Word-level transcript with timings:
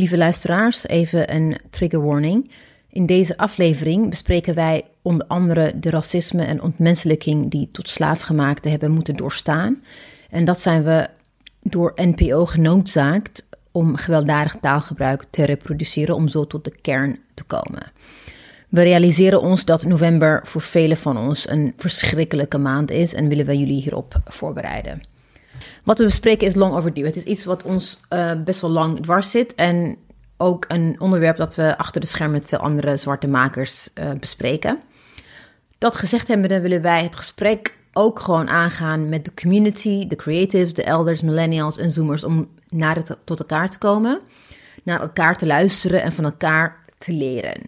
Lieve 0.00 0.16
luisteraars, 0.16 0.86
even 0.86 1.34
een 1.34 1.56
trigger 1.70 2.04
warning. 2.04 2.50
In 2.88 3.06
deze 3.06 3.36
aflevering 3.36 4.10
bespreken 4.10 4.54
wij 4.54 4.84
onder 5.02 5.26
andere 5.26 5.72
de 5.80 5.90
racisme 5.90 6.44
en 6.44 6.62
ontmenselijking 6.62 7.50
die 7.50 7.68
tot 7.72 7.88
slaafgemaakten 7.88 8.70
hebben 8.70 8.90
moeten 8.90 9.16
doorstaan. 9.16 9.82
En 10.30 10.44
dat 10.44 10.60
zijn 10.60 10.82
we 10.82 11.08
door 11.62 11.92
NPO 11.94 12.46
genoodzaakt 12.46 13.42
om 13.72 13.96
gewelddadig 13.96 14.56
taalgebruik 14.60 15.24
te 15.30 15.44
reproduceren 15.44 16.14
om 16.14 16.28
zo 16.28 16.46
tot 16.46 16.64
de 16.64 16.74
kern 16.80 17.18
te 17.34 17.44
komen. 17.44 17.92
We 18.68 18.82
realiseren 18.82 19.40
ons 19.40 19.64
dat 19.64 19.84
november 19.84 20.40
voor 20.44 20.62
velen 20.62 20.96
van 20.96 21.18
ons 21.18 21.48
een 21.48 21.74
verschrikkelijke 21.76 22.58
maand 22.58 22.90
is 22.90 23.14
en 23.14 23.28
willen 23.28 23.46
wij 23.46 23.56
jullie 23.56 23.82
hierop 23.82 24.20
voorbereiden. 24.24 25.09
Wat 25.84 25.98
we 25.98 26.04
bespreken 26.04 26.46
is 26.46 26.54
long 26.54 26.74
overdue. 26.74 27.04
Het 27.04 27.16
is 27.16 27.22
iets 27.22 27.44
wat 27.44 27.64
ons 27.64 28.00
uh, 28.10 28.32
best 28.44 28.60
wel 28.60 28.70
lang 28.70 29.02
dwars 29.02 29.30
zit 29.30 29.54
en 29.54 29.96
ook 30.36 30.64
een 30.68 30.96
onderwerp 30.98 31.36
dat 31.36 31.54
we 31.54 31.78
achter 31.78 32.00
de 32.00 32.06
schermen 32.06 32.34
met 32.34 32.46
veel 32.46 32.58
andere 32.58 32.96
zwarte 32.96 33.28
makers 33.28 33.88
uh, 33.94 34.10
bespreken. 34.20 34.80
Dat 35.78 35.96
gezegd 35.96 36.28
hebbende 36.28 36.60
willen 36.60 36.82
wij 36.82 37.02
het 37.02 37.16
gesprek 37.16 37.78
ook 37.92 38.20
gewoon 38.20 38.48
aangaan 38.48 39.08
met 39.08 39.24
de 39.24 39.34
community, 39.34 40.06
de 40.06 40.16
creatives, 40.16 40.74
de 40.74 40.84
elders, 40.84 41.20
millennials 41.20 41.78
en 41.78 41.90
zoomers 41.90 42.24
om 42.24 42.48
naar 42.68 42.96
het, 42.96 43.16
tot 43.24 43.38
elkaar 43.38 43.70
te 43.70 43.78
komen, 43.78 44.20
naar 44.82 45.00
elkaar 45.00 45.36
te 45.36 45.46
luisteren 45.46 46.02
en 46.02 46.12
van 46.12 46.24
elkaar 46.24 46.84
te 46.98 47.12
leren. 47.12 47.62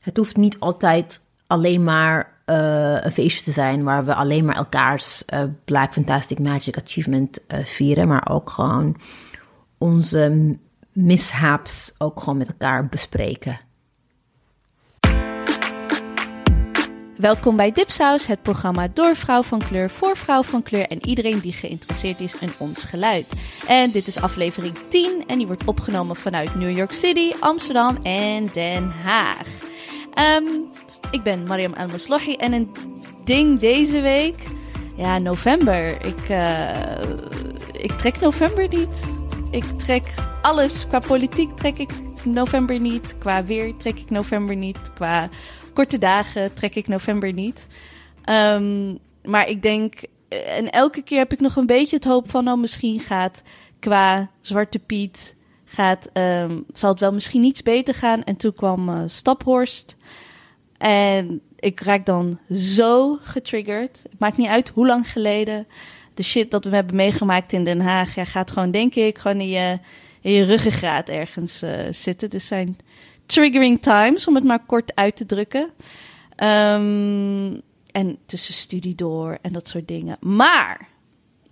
Het 0.00 0.16
hoeft 0.16 0.36
niet 0.36 0.60
altijd 0.60 1.20
alleen 1.46 1.84
maar 1.84 2.31
uh, 2.52 3.04
een 3.04 3.12
feestje 3.12 3.44
te 3.44 3.50
zijn 3.50 3.82
waar 3.82 4.04
we 4.04 4.14
alleen 4.14 4.44
maar 4.44 4.56
elkaars 4.56 5.22
uh, 5.34 5.40
Black 5.64 5.92
Fantastic 5.92 6.38
Magic 6.38 6.78
Achievement 6.78 7.38
uh, 7.48 7.64
vieren, 7.64 8.08
maar 8.08 8.28
ook 8.30 8.50
gewoon 8.50 8.96
onze 9.78 10.56
mishaps 10.92 11.92
ook 11.98 12.18
gewoon 12.18 12.36
met 12.36 12.48
elkaar 12.48 12.86
bespreken. 12.86 13.60
Welkom 17.16 17.56
bij 17.56 17.72
Dipsaus, 17.72 18.26
het 18.26 18.42
programma 18.42 18.88
door 18.88 19.16
vrouw 19.16 19.42
van 19.42 19.58
kleur, 19.58 19.90
voor 19.90 20.16
vrouw 20.16 20.42
van 20.42 20.62
kleur 20.62 20.86
en 20.86 21.06
iedereen 21.06 21.40
die 21.40 21.52
geïnteresseerd 21.52 22.20
is 22.20 22.38
in 22.38 22.52
ons 22.58 22.84
geluid. 22.84 23.32
En 23.68 23.90
dit 23.90 24.06
is 24.06 24.20
aflevering 24.20 24.78
10 24.88 25.24
en 25.26 25.38
die 25.38 25.46
wordt 25.46 25.64
opgenomen 25.64 26.16
vanuit 26.16 26.54
New 26.54 26.76
York 26.76 26.92
City, 26.92 27.32
Amsterdam 27.40 27.98
en 28.02 28.48
Den 28.52 28.90
Haag. 28.90 29.71
Um, 30.18 30.70
ik 31.10 31.22
ben 31.22 31.42
Mariam 31.42 31.72
El 31.72 31.88
Maslohi 31.88 32.34
en 32.34 32.52
een 32.52 32.70
ding 33.24 33.60
deze 33.60 34.00
week, 34.00 34.42
ja, 34.96 35.18
november. 35.18 36.06
Ik, 36.06 36.28
uh, 36.28 36.70
ik 37.72 37.92
trek 37.92 38.20
november 38.20 38.68
niet. 38.68 39.02
Ik 39.50 39.64
trek 39.64 40.14
alles. 40.42 40.86
Qua 40.86 40.98
politiek 40.98 41.56
trek 41.56 41.78
ik 41.78 41.90
november 42.24 42.80
niet. 42.80 43.18
Qua 43.18 43.44
weer 43.44 43.76
trek 43.76 43.98
ik 43.98 44.10
november 44.10 44.56
niet. 44.56 44.78
Qua 44.94 45.28
korte 45.74 45.98
dagen 45.98 46.54
trek 46.54 46.74
ik 46.74 46.88
november 46.88 47.32
niet. 47.32 47.66
Um, 48.30 48.98
maar 49.24 49.48
ik 49.48 49.62
denk, 49.62 49.94
en 50.28 50.70
elke 50.70 51.02
keer 51.02 51.18
heb 51.18 51.32
ik 51.32 51.40
nog 51.40 51.56
een 51.56 51.66
beetje 51.66 51.96
het 51.96 52.04
hoop 52.04 52.30
van, 52.30 52.48
oh, 52.48 52.58
misschien 52.58 53.00
gaat 53.00 53.42
qua 53.78 54.30
Zwarte 54.40 54.78
Piet, 54.78 55.36
gaat, 55.72 56.10
um, 56.12 56.64
zal 56.72 56.90
het 56.90 57.00
wel 57.00 57.12
misschien 57.12 57.42
iets 57.42 57.62
beter 57.62 57.94
gaan. 57.94 58.24
En 58.24 58.36
toen 58.36 58.54
kwam 58.54 58.88
uh, 58.88 59.02
Staphorst. 59.06 59.96
En 60.78 61.40
ik 61.56 61.80
raak 61.80 62.06
dan 62.06 62.38
zo 62.50 63.18
getriggerd. 63.20 64.00
Het 64.02 64.18
maakt 64.18 64.36
niet 64.36 64.48
uit 64.48 64.68
hoe 64.68 64.86
lang 64.86 65.10
geleden. 65.10 65.66
De 66.14 66.22
shit 66.22 66.50
dat 66.50 66.64
we 66.64 66.74
hebben 66.74 66.96
meegemaakt 66.96 67.52
in 67.52 67.64
Den 67.64 67.80
Haag, 67.80 68.14
ja, 68.14 68.24
gaat 68.24 68.50
gewoon, 68.50 68.70
denk 68.70 68.94
ik, 68.94 69.18
gewoon 69.18 69.40
in 69.40 69.48
je, 69.48 69.78
in 70.20 70.32
je 70.32 70.42
ruggengraat 70.42 71.08
ergens 71.08 71.62
uh, 71.62 71.80
zitten. 71.90 72.30
Dus 72.30 72.46
zijn 72.46 72.76
triggering 73.26 73.82
times, 73.82 74.28
om 74.28 74.34
het 74.34 74.44
maar 74.44 74.66
kort 74.66 74.94
uit 74.94 75.16
te 75.16 75.26
drukken. 75.26 75.70
Um, 76.36 77.62
en 77.92 78.18
tussen 78.26 78.54
studie 78.54 78.94
door 78.94 79.38
en 79.42 79.52
dat 79.52 79.68
soort 79.68 79.88
dingen. 79.88 80.16
Maar 80.20 80.88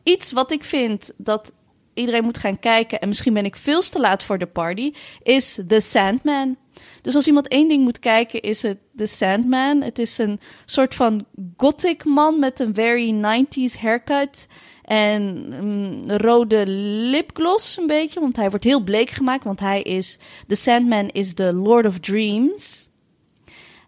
iets 0.03 0.32
wat 0.32 0.53
ik 0.53 0.64
vind 0.64 1.10
dat 1.16 1.53
iedereen 1.95 2.25
moet 2.25 2.39
gaan 2.39 2.59
kijken, 2.59 3.01
en 3.01 3.09
misschien 3.09 3.34
ben 3.34 3.45
ik 3.45 3.56
veel 3.56 3.81
te 3.81 4.01
laat 4.01 4.23
voor 4.23 4.39
de 4.39 4.47
party, 4.47 4.93
is 5.23 5.59
The 5.67 5.81
Sandman. 5.81 6.56
Dus 7.03 7.15
als 7.15 7.27
iemand 7.27 7.49
één 7.49 7.69
ding 7.69 7.83
moet 7.83 7.99
kijken, 7.99 8.41
is 8.41 8.62
het 8.62 8.78
The 8.97 9.06
Sandman. 9.06 9.83
Het 9.83 9.99
is 9.99 10.19
een 10.19 10.41
soort 10.65 10.95
van 10.95 11.27
gothic 11.56 12.05
man 12.05 12.39
met 12.39 12.61
een 12.61 12.75
very 12.75 13.15
90s 13.15 13.81
haircut. 13.81 14.47
En 14.84 15.53
um, 15.53 16.11
rode 16.11 16.62
lipgloss 17.11 17.77
een 17.77 17.87
beetje, 17.87 18.21
want 18.21 18.37
hij 18.37 18.51
wordt 18.51 18.65
heel 18.65 18.81
bleek 18.81 19.11
gemaakt. 19.11 19.45
Want 19.45 19.61
hij 19.61 19.83
is, 19.83 20.19
The 20.47 20.55
Sandman 20.55 21.09
is 21.09 21.34
de 21.34 21.53
Lord 21.53 21.87
of 21.87 21.99
Dreams. 21.99 22.89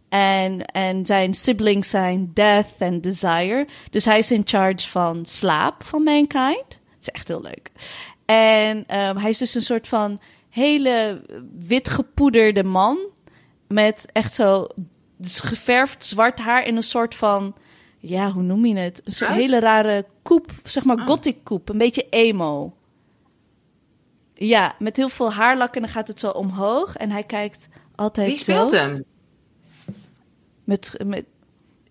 En, 0.09 0.65
en 0.65 1.07
zijn 1.07 1.34
siblings 1.34 1.91
zijn 1.91 2.31
Death 2.34 2.75
en 2.79 3.01
Desire. 3.01 3.67
Dus 3.91 4.05
hij 4.05 4.19
is 4.19 4.31
in 4.31 4.43
charge 4.45 4.89
van 4.89 5.25
slaap 5.25 5.83
van 5.84 6.03
mankind. 6.03 6.81
Het 7.05 7.15
is 7.15 7.21
echt 7.21 7.29
heel 7.29 7.43
leuk. 7.43 7.71
En 8.25 8.77
um, 8.77 9.17
hij 9.17 9.31
is 9.31 9.39
dus 9.39 9.55
een 9.55 9.63
soort 9.63 9.89
van 9.89 10.21
hele 10.49 11.23
wit 11.59 11.89
gepoederde 11.89 12.65
man. 12.65 12.99
Met 13.69 14.07
echt 14.13 14.35
zo 14.35 14.67
geverfd 15.21 16.05
zwart 16.05 16.39
haar 16.39 16.67
in 16.67 16.77
een 16.77 16.83
soort 16.83 17.15
van 17.15 17.55
ja, 17.99 18.33
hoe 18.33 18.43
noem 18.43 18.67
je 18.67 18.77
het? 18.77 19.01
Een 19.05 19.13
soort 19.13 19.31
hele 19.31 19.59
rare 19.59 20.07
koep, 20.23 20.51
zeg 20.65 20.85
maar 20.85 20.97
oh. 20.97 21.07
gothic 21.07 21.45
koep, 21.45 21.69
een 21.69 21.79
beetje 21.79 22.07
emo. 22.11 22.77
Ja, 24.34 24.75
met 24.79 24.97
heel 24.97 25.09
veel 25.09 25.33
haarlak 25.33 25.75
en 25.75 25.81
dan 25.81 25.91
gaat 25.91 26.09
het 26.09 26.21
zo 26.21 26.31
omhoog 26.31 26.97
en 26.97 27.11
hij 27.11 27.25
kijkt 27.25 27.69
altijd 27.95 28.27
Wie 28.27 28.37
speelt 28.37 28.71
zo. 28.71 28.77
hem? 28.77 29.05
Met, 30.65 30.97
met 31.05 31.25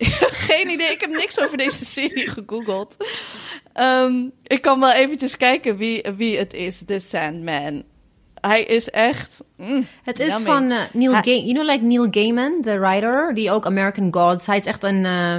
geen 0.50 0.69
idee, 0.69 0.91
ik 0.91 1.01
heb 1.01 1.09
niks 1.09 1.39
over 1.39 1.57
deze 1.57 1.85
serie 1.85 2.29
gegoogeld. 2.29 2.97
Um, 3.79 4.31
ik 4.44 4.62
kan 4.62 4.79
wel 4.79 4.91
eventjes 4.91 5.38
kijken 5.38 5.78
wie, 5.78 6.03
wie 6.16 6.38
het 6.38 6.53
is, 6.53 6.84
The 6.85 7.00
Sandman. 7.00 7.84
Hij 8.41 8.63
is 8.63 8.89
echt. 8.89 9.44
Mm, 9.57 9.88
het 10.03 10.19
is 10.19 10.28
yummy. 10.28 10.45
van 10.45 10.72
uh, 10.72 10.79
Neil 10.94 11.12
Gaiman. 11.12 11.45
You 11.45 11.53
know, 11.53 11.69
like 11.69 11.84
Neil 11.84 12.07
Gaiman, 12.12 12.62
the 12.62 12.79
writer, 12.79 13.34
die 13.34 13.51
ook 13.51 13.66
American 13.66 14.13
Gods. 14.13 14.45
Hij 14.45 14.57
is 14.57 14.66
echt 14.66 14.84
een. 14.84 15.03
Uh, 15.03 15.35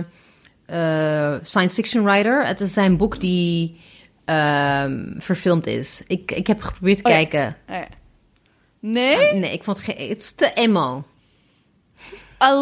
uh, 0.72 1.34
science 1.42 1.74
fiction 1.74 2.04
writer. 2.04 2.46
Het 2.46 2.60
is 2.60 2.72
zijn 2.72 2.96
boek 2.96 3.20
die 3.20 3.80
um, 4.24 5.14
verfilmd 5.18 5.66
is. 5.66 6.02
Ik, 6.06 6.30
ik 6.30 6.46
heb 6.46 6.62
geprobeerd 6.62 6.96
te 6.96 7.04
oh, 7.04 7.10
kijken. 7.10 7.40
Ja. 7.40 7.74
Oh, 7.74 7.76
ja. 7.76 7.88
Nee? 8.80 9.34
Uh, 9.34 9.40
nee, 9.40 9.52
ik 9.52 9.64
vond 9.64 9.86
het, 9.86 9.98
het 9.98 10.18
is 10.18 10.32
te 10.32 10.52
emo. 10.54 11.04
I 12.42 12.53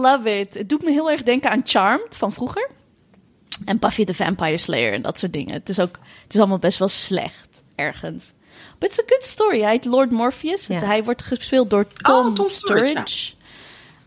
love 0.00 0.38
it. 0.38 0.54
Het 0.54 0.68
doet 0.68 0.84
me 0.84 0.90
heel 0.90 1.10
erg 1.10 1.22
denken 1.22 1.50
aan 1.50 1.62
Charmed 1.64 2.16
van 2.16 2.32
vroeger. 2.32 2.70
En 3.64 3.78
Buffy 3.78 4.04
the 4.04 4.14
Vampire 4.14 4.56
Slayer 4.56 4.92
en 4.92 5.02
dat 5.02 5.18
soort 5.18 5.32
dingen. 5.32 5.52
Het 5.52 5.68
is 5.68 5.80
ook, 5.80 5.98
het 6.22 6.34
is 6.34 6.38
allemaal 6.38 6.58
best 6.58 6.78
wel 6.78 6.88
slecht 6.88 7.62
ergens. 7.74 8.32
But 8.78 8.88
it's 8.88 8.98
a 8.98 9.02
good 9.06 9.24
story. 9.24 9.60
Hij 9.60 9.70
heet 9.70 9.84
Lord 9.84 10.10
Morpheus. 10.10 10.66
Ja. 10.66 10.78
Hij 10.78 11.04
wordt 11.04 11.22
gespeeld 11.22 11.70
door 11.70 11.86
Tom, 11.92 12.26
oh, 12.26 12.32
Tom 12.32 12.44
Sturridge. 12.44 12.88
Sturridge 12.88 13.34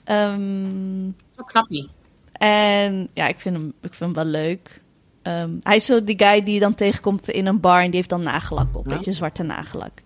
Um, 0.10 1.16
Zo 1.38 1.44
knappie. 1.44 1.90
En 2.32 3.10
ja, 3.14 3.28
ik 3.28 3.40
vind 3.40 3.56
hem, 3.56 3.74
ik 3.82 3.94
vind 3.94 4.00
hem 4.00 4.14
wel 4.14 4.42
leuk. 4.42 4.82
Um, 5.24 5.60
hij 5.64 5.76
is 5.76 5.86
zo 5.86 6.04
die 6.04 6.18
guy 6.18 6.44
die 6.44 6.54
je 6.54 6.60
dan 6.60 6.76
tegenkomt 6.76 7.30
in 7.30 7.46
een 7.46 7.60
bar 7.60 7.80
en 7.80 7.86
die 7.86 7.96
heeft 7.96 8.10
dan 8.10 8.24
nagellak 8.24 8.78
op. 8.78 8.90
Ja. 8.90 8.98
Beetje 8.98 9.14
zwarte 9.14 9.44
nagellak. 9.44 10.02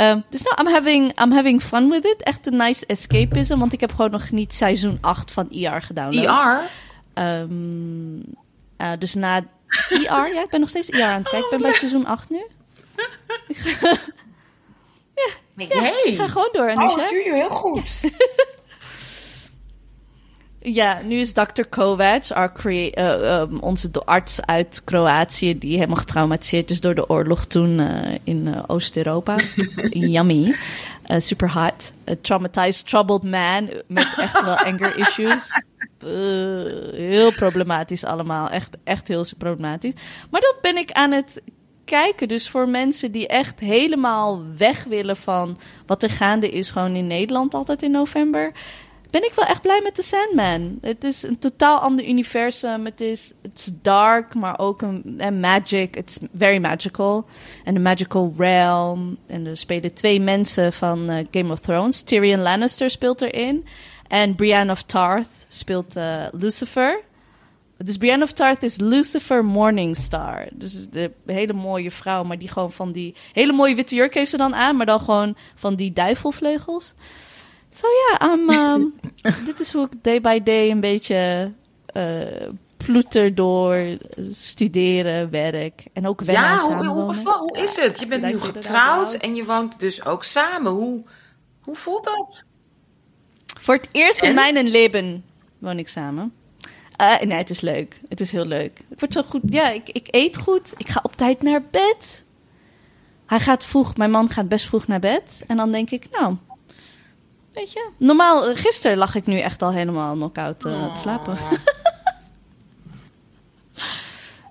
Um, 0.00 0.24
dus 0.30 0.42
nou, 0.42 0.56
I'm 0.60 0.74
having, 0.74 1.20
I'm 1.20 1.32
having 1.32 1.62
fun 1.62 1.90
with 1.90 2.04
it. 2.04 2.22
Echt 2.22 2.46
een 2.46 2.56
nice 2.56 2.86
escapism. 2.86 3.58
Want 3.58 3.72
ik 3.72 3.80
heb 3.80 3.90
gewoon 3.90 4.10
nog 4.10 4.30
niet 4.30 4.54
seizoen 4.54 4.98
8 5.00 5.30
van 5.32 5.50
ER 5.50 5.82
gedownload. 5.82 6.24
ER? 6.24 6.60
Um, 7.22 8.22
uh, 8.78 8.92
dus 8.98 9.14
na 9.14 9.36
ER, 9.88 10.34
ja, 10.34 10.42
ik 10.42 10.48
ben 10.50 10.60
nog 10.60 10.68
steeds 10.68 10.88
ER 10.88 11.02
aan 11.02 11.18
het 11.18 11.28
kijken. 11.28 11.44
Ik 11.44 11.50
ben 11.50 11.60
bij 11.60 11.72
seizoen 11.72 12.06
8 12.06 12.30
nu. 12.30 12.36
ja, 15.14 15.28
ja 15.54 15.80
hey. 15.80 16.02
ik 16.04 16.16
ga 16.16 16.26
gewoon 16.26 16.48
door. 16.52 16.70
Oh, 16.70 16.96
dat 16.96 17.08
doe 17.08 17.22
je 17.24 17.32
heel 17.32 17.50
goed. 17.50 18.00
Ja. 18.00 18.10
Ja, 20.72 21.00
nu 21.02 21.16
is 21.16 21.32
Dr. 21.32 21.62
Kovac, 21.68 22.30
our 22.30 22.52
uh, 22.64 23.40
um, 23.40 23.58
onze 23.60 23.90
arts 24.04 24.46
uit 24.46 24.82
Kroatië, 24.84 25.58
die 25.58 25.74
helemaal 25.74 25.96
getraumatiseerd 25.96 26.70
is 26.70 26.80
door 26.80 26.94
de 26.94 27.08
oorlog 27.08 27.44
toen 27.44 27.78
uh, 27.78 28.14
in 28.24 28.46
uh, 28.46 28.62
Oost-Europa. 28.66 29.36
Yummy. 29.90 30.54
super 31.18 31.52
hot. 31.52 31.92
A 32.10 32.14
traumatized, 32.20 32.88
troubled 32.88 33.22
man 33.22 33.70
met 33.86 34.14
echt 34.16 34.44
wel 34.44 34.56
anger 34.70 34.98
issues. 34.98 35.62
heel 36.92 37.32
problematisch 37.32 38.04
allemaal. 38.04 38.50
Echt, 38.50 38.76
echt 38.84 39.08
heel 39.08 39.24
problematisch. 39.38 39.94
Maar 40.30 40.40
dat 40.40 40.56
ben 40.60 40.76
ik 40.76 40.92
aan 40.92 41.12
het 41.12 41.42
kijken. 41.84 42.28
Dus 42.28 42.50
voor 42.50 42.68
mensen 42.68 43.12
die 43.12 43.26
echt 43.26 43.60
helemaal 43.60 44.42
weg 44.56 44.84
willen 44.84 45.16
van 45.16 45.58
wat 45.86 46.02
er 46.02 46.10
gaande 46.10 46.50
is, 46.50 46.70
gewoon 46.70 46.96
in 46.96 47.06
Nederland 47.06 47.54
altijd 47.54 47.82
in 47.82 47.90
november 47.90 48.52
ben 49.10 49.24
ik 49.24 49.32
wel 49.34 49.44
echt 49.44 49.62
blij 49.62 49.80
met 49.82 49.94
The 49.94 50.02
Sandman. 50.02 50.78
Het 50.80 51.04
is 51.04 51.22
een 51.22 51.38
totaal 51.38 51.78
ander 51.78 52.08
universum. 52.08 52.84
Het 52.84 53.00
is 53.00 53.32
it's 53.42 53.70
dark, 53.82 54.34
maar 54.34 54.58
ook 54.58 54.82
een, 54.82 55.14
en 55.18 55.40
magic. 55.40 55.96
It's 55.96 56.18
very 56.36 56.58
magical. 56.58 57.26
En 57.64 57.76
een 57.76 57.82
magical 57.82 58.34
realm. 58.36 59.18
En 59.26 59.46
er 59.46 59.56
spelen 59.56 59.94
twee 59.94 60.20
mensen 60.20 60.72
van 60.72 61.10
eh, 61.10 61.26
Game 61.30 61.52
of 61.52 61.58
Thrones. 61.58 62.02
Tyrion 62.02 62.40
Lannister 62.40 62.90
speelt 62.90 63.22
erin. 63.22 63.66
En 64.08 64.34
Brienne 64.34 64.72
of 64.72 64.82
Tarth 64.82 65.28
speelt 65.48 65.96
uh, 65.96 66.24
Lucifer. 66.32 67.00
Dus 67.76 67.96
Brienne 67.96 68.24
of 68.24 68.32
Tarth 68.32 68.62
is 68.62 68.76
Lucifer 68.76 69.44
Morningstar. 69.44 70.46
Dus 70.52 70.86
een 70.92 71.12
hele 71.26 71.52
mooie 71.52 71.90
vrouw, 71.90 72.24
maar 72.24 72.38
die 72.38 72.48
gewoon 72.48 72.72
van 72.72 72.92
die... 72.92 73.14
Hele 73.32 73.52
mooie 73.52 73.74
witte 73.74 73.94
jurk 73.94 74.14
heeft 74.14 74.30
ze 74.30 74.36
dan 74.36 74.54
aan, 74.54 74.76
maar 74.76 74.86
dan 74.86 75.00
gewoon 75.00 75.36
van 75.54 75.74
die 75.74 75.92
duivelvleugels. 75.92 76.94
Zo 77.72 77.86
ja, 78.10 78.32
um, 78.32 78.94
dit 79.46 79.60
is 79.60 79.72
hoe 79.72 79.88
ik 79.90 80.04
day 80.04 80.20
by 80.20 80.42
day 80.42 80.70
een 80.70 80.80
beetje 80.80 81.52
uh, 81.96 82.48
ploeter 82.76 83.34
door 83.34 83.76
studeren, 84.30 85.30
werk 85.30 85.84
en 85.92 86.06
ook 86.06 86.20
wennen 86.20 86.44
Ja, 86.44 86.58
hoe, 86.58 86.86
hoe, 86.86 87.36
hoe 87.38 87.58
is 87.58 87.76
het? 87.76 87.98
Je 87.98 88.06
bent 88.06 88.22
nu 88.22 88.38
getrouwd 88.38 89.14
en 89.14 89.34
je 89.34 89.44
woont 89.44 89.80
dus 89.80 90.04
ook 90.04 90.24
samen. 90.24 90.72
Hoe, 90.72 91.02
hoe 91.60 91.76
voelt 91.76 92.04
dat? 92.04 92.44
Voor 93.60 93.74
het 93.74 93.88
eerst 93.92 94.22
in 94.22 94.34
mijn 94.34 94.68
leven 94.68 95.24
woon 95.58 95.78
ik 95.78 95.88
samen. 95.88 96.32
Eh, 96.96 97.20
nee, 97.20 97.38
het 97.38 97.50
is 97.50 97.60
leuk. 97.60 98.00
Het 98.08 98.20
is 98.20 98.32
heel 98.32 98.44
leuk. 98.44 98.80
Ik 98.88 99.00
word 99.00 99.12
zo 99.12 99.22
goed. 99.22 99.42
Ja, 99.48 99.68
ik, 99.68 99.88
ik 99.88 100.08
eet 100.10 100.36
goed. 100.36 100.72
Ik 100.76 100.88
ga 100.88 101.00
op 101.02 101.16
tijd 101.16 101.42
naar 101.42 101.62
bed. 101.70 102.24
Hij 103.26 103.40
gaat 103.40 103.64
vroeg. 103.64 103.96
Mijn 103.96 104.10
man 104.10 104.28
gaat 104.28 104.48
best 104.48 104.66
vroeg 104.66 104.86
naar 104.86 105.00
bed. 105.00 105.42
En 105.46 105.56
dan 105.56 105.72
denk 105.72 105.90
ik, 105.90 106.06
nou, 106.10 106.36
weet 107.58 107.72
je. 107.72 107.88
Normaal, 107.96 108.48
eh, 108.48 108.56
gisteren 108.56 108.96
lag 108.96 109.14
ik 109.14 109.26
nu 109.26 109.38
echt 109.38 109.62
al 109.62 109.72
helemaal 109.72 110.14
knock-out 110.14 110.64
eh, 110.64 110.94
te 110.94 111.00
slapen. 111.00 111.32
Oh. 111.32 111.52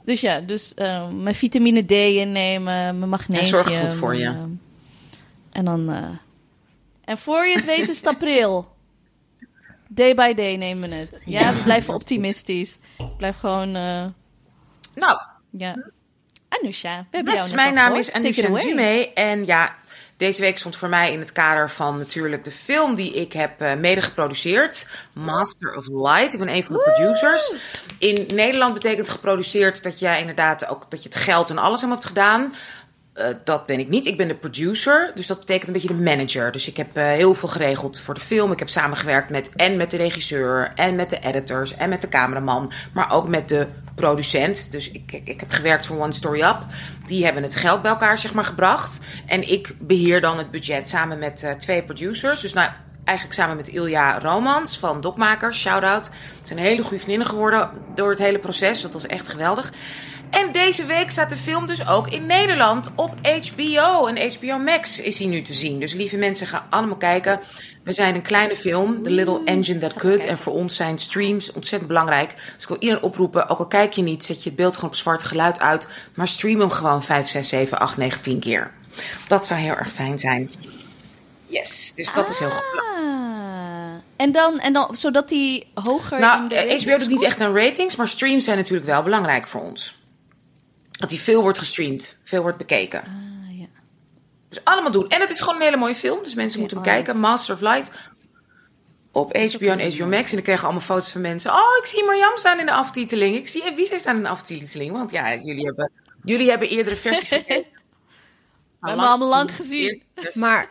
Dus 0.04 0.22
ja, 0.22 0.40
dus 0.40 0.74
eh, 0.74 1.10
mijn 1.10 1.36
vitamine 1.36 1.86
D 1.86 1.92
innemen, 1.92 2.64
mijn 3.00 3.10
magnesium. 3.10 3.46
zorgt 3.46 3.76
goed 3.76 3.94
voor 3.94 4.16
je. 4.16 4.56
en 5.52 5.66
dan. 5.66 5.90
en 7.06 7.18
voor 7.18 7.46
je 7.46 7.56
het 7.56 7.66
weet 7.66 7.90
is 7.90 7.98
het 7.98 8.08
april. 8.08 8.76
Day 9.88 10.16
by 10.16 10.34
day 10.34 10.56
nemen 10.56 10.90
we 10.90 10.96
het. 10.96 11.22
Ja, 11.26 11.54
we 11.54 11.62
blijven 11.64 11.94
optimistisch. 11.94 12.78
Ik 12.98 13.18
blijf 13.18 13.38
gewoon. 13.38 13.72
Nou, 13.72 15.22
ja. 15.50 15.92
Anusha, 16.50 17.06
we 17.12 17.16
hebben 17.16 17.34
jou 17.34 17.48
net 17.48 17.56
mijn 17.56 17.74
naam 17.74 17.86
gehoord. 17.86 18.08
is 18.08 18.14
Anusha. 18.14 18.58
Zume. 18.58 19.14
En 19.14 19.46
ja, 19.46 19.76
deze 20.18 20.42
week 20.42 20.58
stond 20.58 20.76
voor 20.76 20.90
mij 20.90 21.14
in 21.14 21.20
het 21.20 21.32
kader 21.32 21.70
van 21.70 21.98
natuurlijk 21.98 22.44
de 22.44 22.52
film 22.52 22.96
die 22.96 23.14
ik 23.14 23.34
heb 23.34 23.62
eh, 23.62 23.74
mede 23.74 24.02
geproduceerd. 24.02 24.88
Master 25.14 25.76
of 25.76 25.88
Light. 25.88 26.34
Ik 26.34 26.40
ben 26.40 26.50
een 26.50 26.66
van 26.66 26.76
de 26.76 26.82
producers. 26.82 27.54
In 28.00 28.28
Nederland 28.34 28.74
betekent 28.74 29.10
geproduceerd 29.10 29.84
dat 29.84 30.00
jij 30.00 30.20
inderdaad 30.20 30.68
ook 30.68 30.92
dat 30.92 31.04
je 31.04 31.10
het 31.10 31.18
geld 31.18 31.50
en 31.50 31.58
alles 31.58 31.82
hem 31.82 31.90
hebt 31.90 32.06
gedaan. 32.06 32.54
Eh, 33.18 33.28
dat 33.44 33.66
ben 33.66 33.80
ik 33.80 33.88
niet. 33.90 34.06
Ik 34.06 34.18
ben 34.18 34.28
de 34.28 34.36
producer. 34.36 35.12
Dus 35.16 35.28
dat 35.28 35.40
betekent 35.40 35.68
een 35.68 35.74
beetje 35.74 35.88
de 35.88 36.04
manager. 36.04 36.52
Dus 36.52 36.68
ik 36.68 36.78
heb 36.78 36.96
eh, 36.96 37.04
heel 37.04 37.34
veel 37.34 37.50
geregeld 37.50 38.02
voor 38.02 38.14
de 38.14 38.22
film. 38.22 38.52
Ik 38.52 38.60
heb 38.60 38.70
samengewerkt 38.70 39.30
met 39.30 39.52
en 39.56 39.78
met 39.78 39.92
de 39.92 39.98
regisseur 39.98 40.72
en 40.76 40.96
met 40.96 41.10
de 41.10 41.20
editors 41.20 41.76
en 41.76 41.90
met 41.90 42.02
de 42.02 42.10
cameraman. 42.10 42.72
Maar 42.94 43.12
ook 43.12 43.28
met 43.28 43.50
de 43.50 43.68
producent. 43.96 44.72
Dus 44.72 44.92
ik, 44.92 45.12
ik, 45.24 45.40
heb 45.40 45.52
gewerkt 45.52 45.86
voor 45.86 46.02
One 46.02 46.12
Story 46.12 46.42
Up. 46.42 46.58
Die 47.06 47.24
hebben 47.26 47.44
het 47.44 47.56
geld 47.56 47.82
bij 47.82 47.92
elkaar 47.92 48.18
zeg 48.18 48.34
maar, 48.34 48.46
gebracht. 48.46 49.00
En 49.26 49.52
ik 49.52 49.76
beheer 49.80 50.22
dan 50.22 50.38
het 50.38 50.52
budget 50.52 50.90
samen 50.90 51.20
met 51.20 51.44
eh, 51.44 51.52
twee 51.52 51.84
producers. 51.84 52.42
Dus 52.42 52.54
nou, 52.54 52.70
eigenlijk 53.04 53.38
samen 53.38 53.56
met 53.56 53.68
Ilja 53.68 54.20
Romans 54.20 54.78
van 54.78 55.02
Dokmakers. 55.02 55.60
Shout-out. 55.60 56.06
Het 56.38 56.48
zijn 56.48 56.60
hele 56.60 56.82
goede 56.82 56.98
vriendinnen 56.98 57.28
geworden 57.28 57.70
door 57.96 58.10
het 58.10 58.20
hele 58.20 58.40
proces. 58.40 58.82
Dat 58.82 58.94
was 58.94 59.06
echt 59.06 59.30
geweldig. 59.30 59.72
En 60.30 60.52
deze 60.52 60.86
week 60.86 61.12
staat 61.12 61.30
de 61.30 61.38
film 61.38 61.68
dus 61.68 61.88
ook 61.88 62.08
in 62.08 62.26
Nederland 62.26 62.92
op 62.96 63.14
HBO. 63.28 64.06
En 64.06 64.32
HBO 64.34 64.58
Max 64.58 65.00
is 65.00 65.20
hij 65.20 65.28
nu 65.28 65.42
te 65.42 65.54
zien. 65.54 65.80
Dus 65.80 65.94
lieve 65.94 66.18
mensen, 66.18 66.48
gaan 66.48 66.66
allemaal 66.70 66.98
kijken. 66.98 67.40
We 67.84 67.92
zijn 67.92 68.16
een 68.16 68.22
kleine 68.22 68.56
film, 68.56 69.04
The 69.04 69.10
Little 69.10 69.42
Engine 69.46 69.80
That 69.80 69.94
Could. 69.94 70.26
En 70.26 70.38
voor 70.38 70.54
ons 70.54 70.76
zijn 70.76 70.98
streams 70.98 71.52
ontzettend 71.52 71.88
belangrijk. 71.88 72.36
Dus 72.36 72.64
ik 72.64 72.68
wil 72.68 72.78
iedereen 72.80 73.04
oproepen, 73.04 73.50
ook 73.50 73.60
al 73.60 73.68
kijk 73.68 73.94
je 73.94 74.02
niet, 74.02 74.26
zet 74.26 74.44
je 74.44 74.50
het 74.50 74.58
beeld 74.58 74.76
gewoon 74.76 74.90
op 74.90 74.96
zwart 74.96 75.24
geluid 75.24 75.60
uit. 75.60 75.88
Maar 76.16 76.28
stream 76.28 76.60
hem 76.60 76.70
gewoon 76.70 77.04
5, 77.04 77.28
6, 77.28 77.50
7, 77.50 77.80
8, 77.80 77.98
9, 77.98 78.22
10 78.22 78.40
keer. 78.40 78.72
Dat 79.28 79.48
zou 79.48 79.60
heel 79.60 79.76
erg 79.76 79.92
fijn 79.92 80.20
zijn. 80.20 80.52
Yes, 81.46 81.94
dus 81.96 82.14
dat 82.14 82.30
is 82.30 82.40
heel 82.40 82.50
goed. 82.50 82.82
Ah. 82.82 82.98
En 84.16 84.32
dan, 84.32 84.60
en 84.60 84.74
dan, 84.74 84.96
zodat 84.96 85.30
die 85.30 85.68
hoger. 85.74 86.20
Nou, 86.20 86.42
in 86.42 86.50
de 86.50 86.84
HBO 86.84 86.98
doet 86.98 87.10
niet 87.10 87.24
echt 87.24 87.42
aan 87.42 87.56
ratings, 87.56 87.96
maar 87.96 88.08
streams 88.08 88.44
zijn 88.44 88.58
natuurlijk 88.58 88.86
wel 88.86 89.04
belangrijk 89.04 89.48
voor 89.48 89.62
ons. 89.62 89.98
Dat 90.98 91.10
die 91.10 91.20
veel 91.20 91.42
wordt 91.42 91.58
gestreamd, 91.58 92.18
veel 92.24 92.42
wordt 92.42 92.58
bekeken. 92.58 93.00
Ah, 93.00 93.60
ja. 93.60 93.66
Dus 94.50 94.64
allemaal 94.64 94.92
doen. 94.92 95.08
En 95.08 95.22
het 95.22 95.30
is 95.30 95.40
gewoon 95.40 95.56
een 95.56 95.62
hele 95.62 95.78
mooie 95.78 95.96
film, 95.96 96.24
dus 96.24 96.36
mensen 96.36 96.60
moeten 96.60 96.78
hem 96.78 96.86
kijken. 96.86 97.20
Master 97.20 97.56
of 97.56 97.62
Light 97.62 97.92
op 99.12 99.38
HBO 99.38 99.68
en 99.68 99.94
HBO 99.94 100.06
Max. 100.06 100.30
En 100.30 100.36
dan 100.36 100.46
kregen 100.46 100.64
allemaal 100.64 100.82
foto's 100.82 101.12
van 101.12 101.22
mensen. 101.22 101.52
Oh, 101.52 101.78
ik 101.82 101.86
zie 101.86 102.04
Marjam 102.04 102.38
staan 102.38 102.60
in 102.60 102.66
de 102.66 102.72
aftiteling. 102.72 103.36
Ik 103.36 103.48
zie 103.48 103.64
wie 103.76 103.86
zij 103.86 103.98
staan 103.98 104.16
in 104.16 104.24
de 104.24 104.30
aftiteling. 104.30 104.92
Want 104.92 105.12
ja, 105.12 105.36
jullie 105.36 105.66
hebben, 105.66 105.92
jullie 106.24 106.50
hebben 106.50 106.70
eerdere 106.70 106.96
versies. 106.96 107.44
We 108.80 108.88
hebben 108.88 109.08
allemaal 109.08 109.30
lang 109.30 109.56
gezien. 109.56 110.04
Maar, 110.34 110.70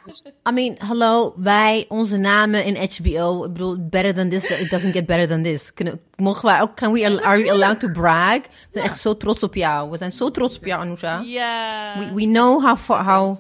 I 0.49 0.53
mean, 0.53 0.77
hallo, 0.79 1.35
wij, 1.37 1.85
onze 1.89 2.17
namen 2.17 2.65
in 2.65 2.89
HBO, 2.91 3.45
ik 3.45 3.53
bedoel, 3.53 3.77
better 3.89 4.15
than 4.15 4.29
this, 4.29 4.45
it 4.45 4.71
doesn't 4.71 4.93
get 4.93 5.07
better 5.07 5.29
than 5.29 5.43
this. 5.43 5.75
Kunnen, 5.75 6.01
mogen 6.17 6.45
wij 6.45 6.61
ook, 6.61 6.77
can 6.77 6.93
we, 6.93 7.23
are 7.25 7.43
we 7.43 7.51
allowed 7.51 7.81
to 7.81 7.89
brag? 7.89 8.39
We 8.43 8.49
zijn 8.73 8.85
echt 8.85 9.01
zo 9.01 9.17
trots 9.17 9.43
op 9.43 9.55
jou. 9.55 9.91
We 9.91 9.97
zijn 9.97 10.13
zo 10.13 10.31
trots 10.31 10.57
op 10.57 10.65
jou, 10.65 10.81
Anusha. 10.83 11.21
Ja. 11.25 11.99
We, 11.99 12.15
we 12.15 12.23
know 12.25 12.65
how 12.65 12.77
far, 12.77 13.05
how, 13.05 13.37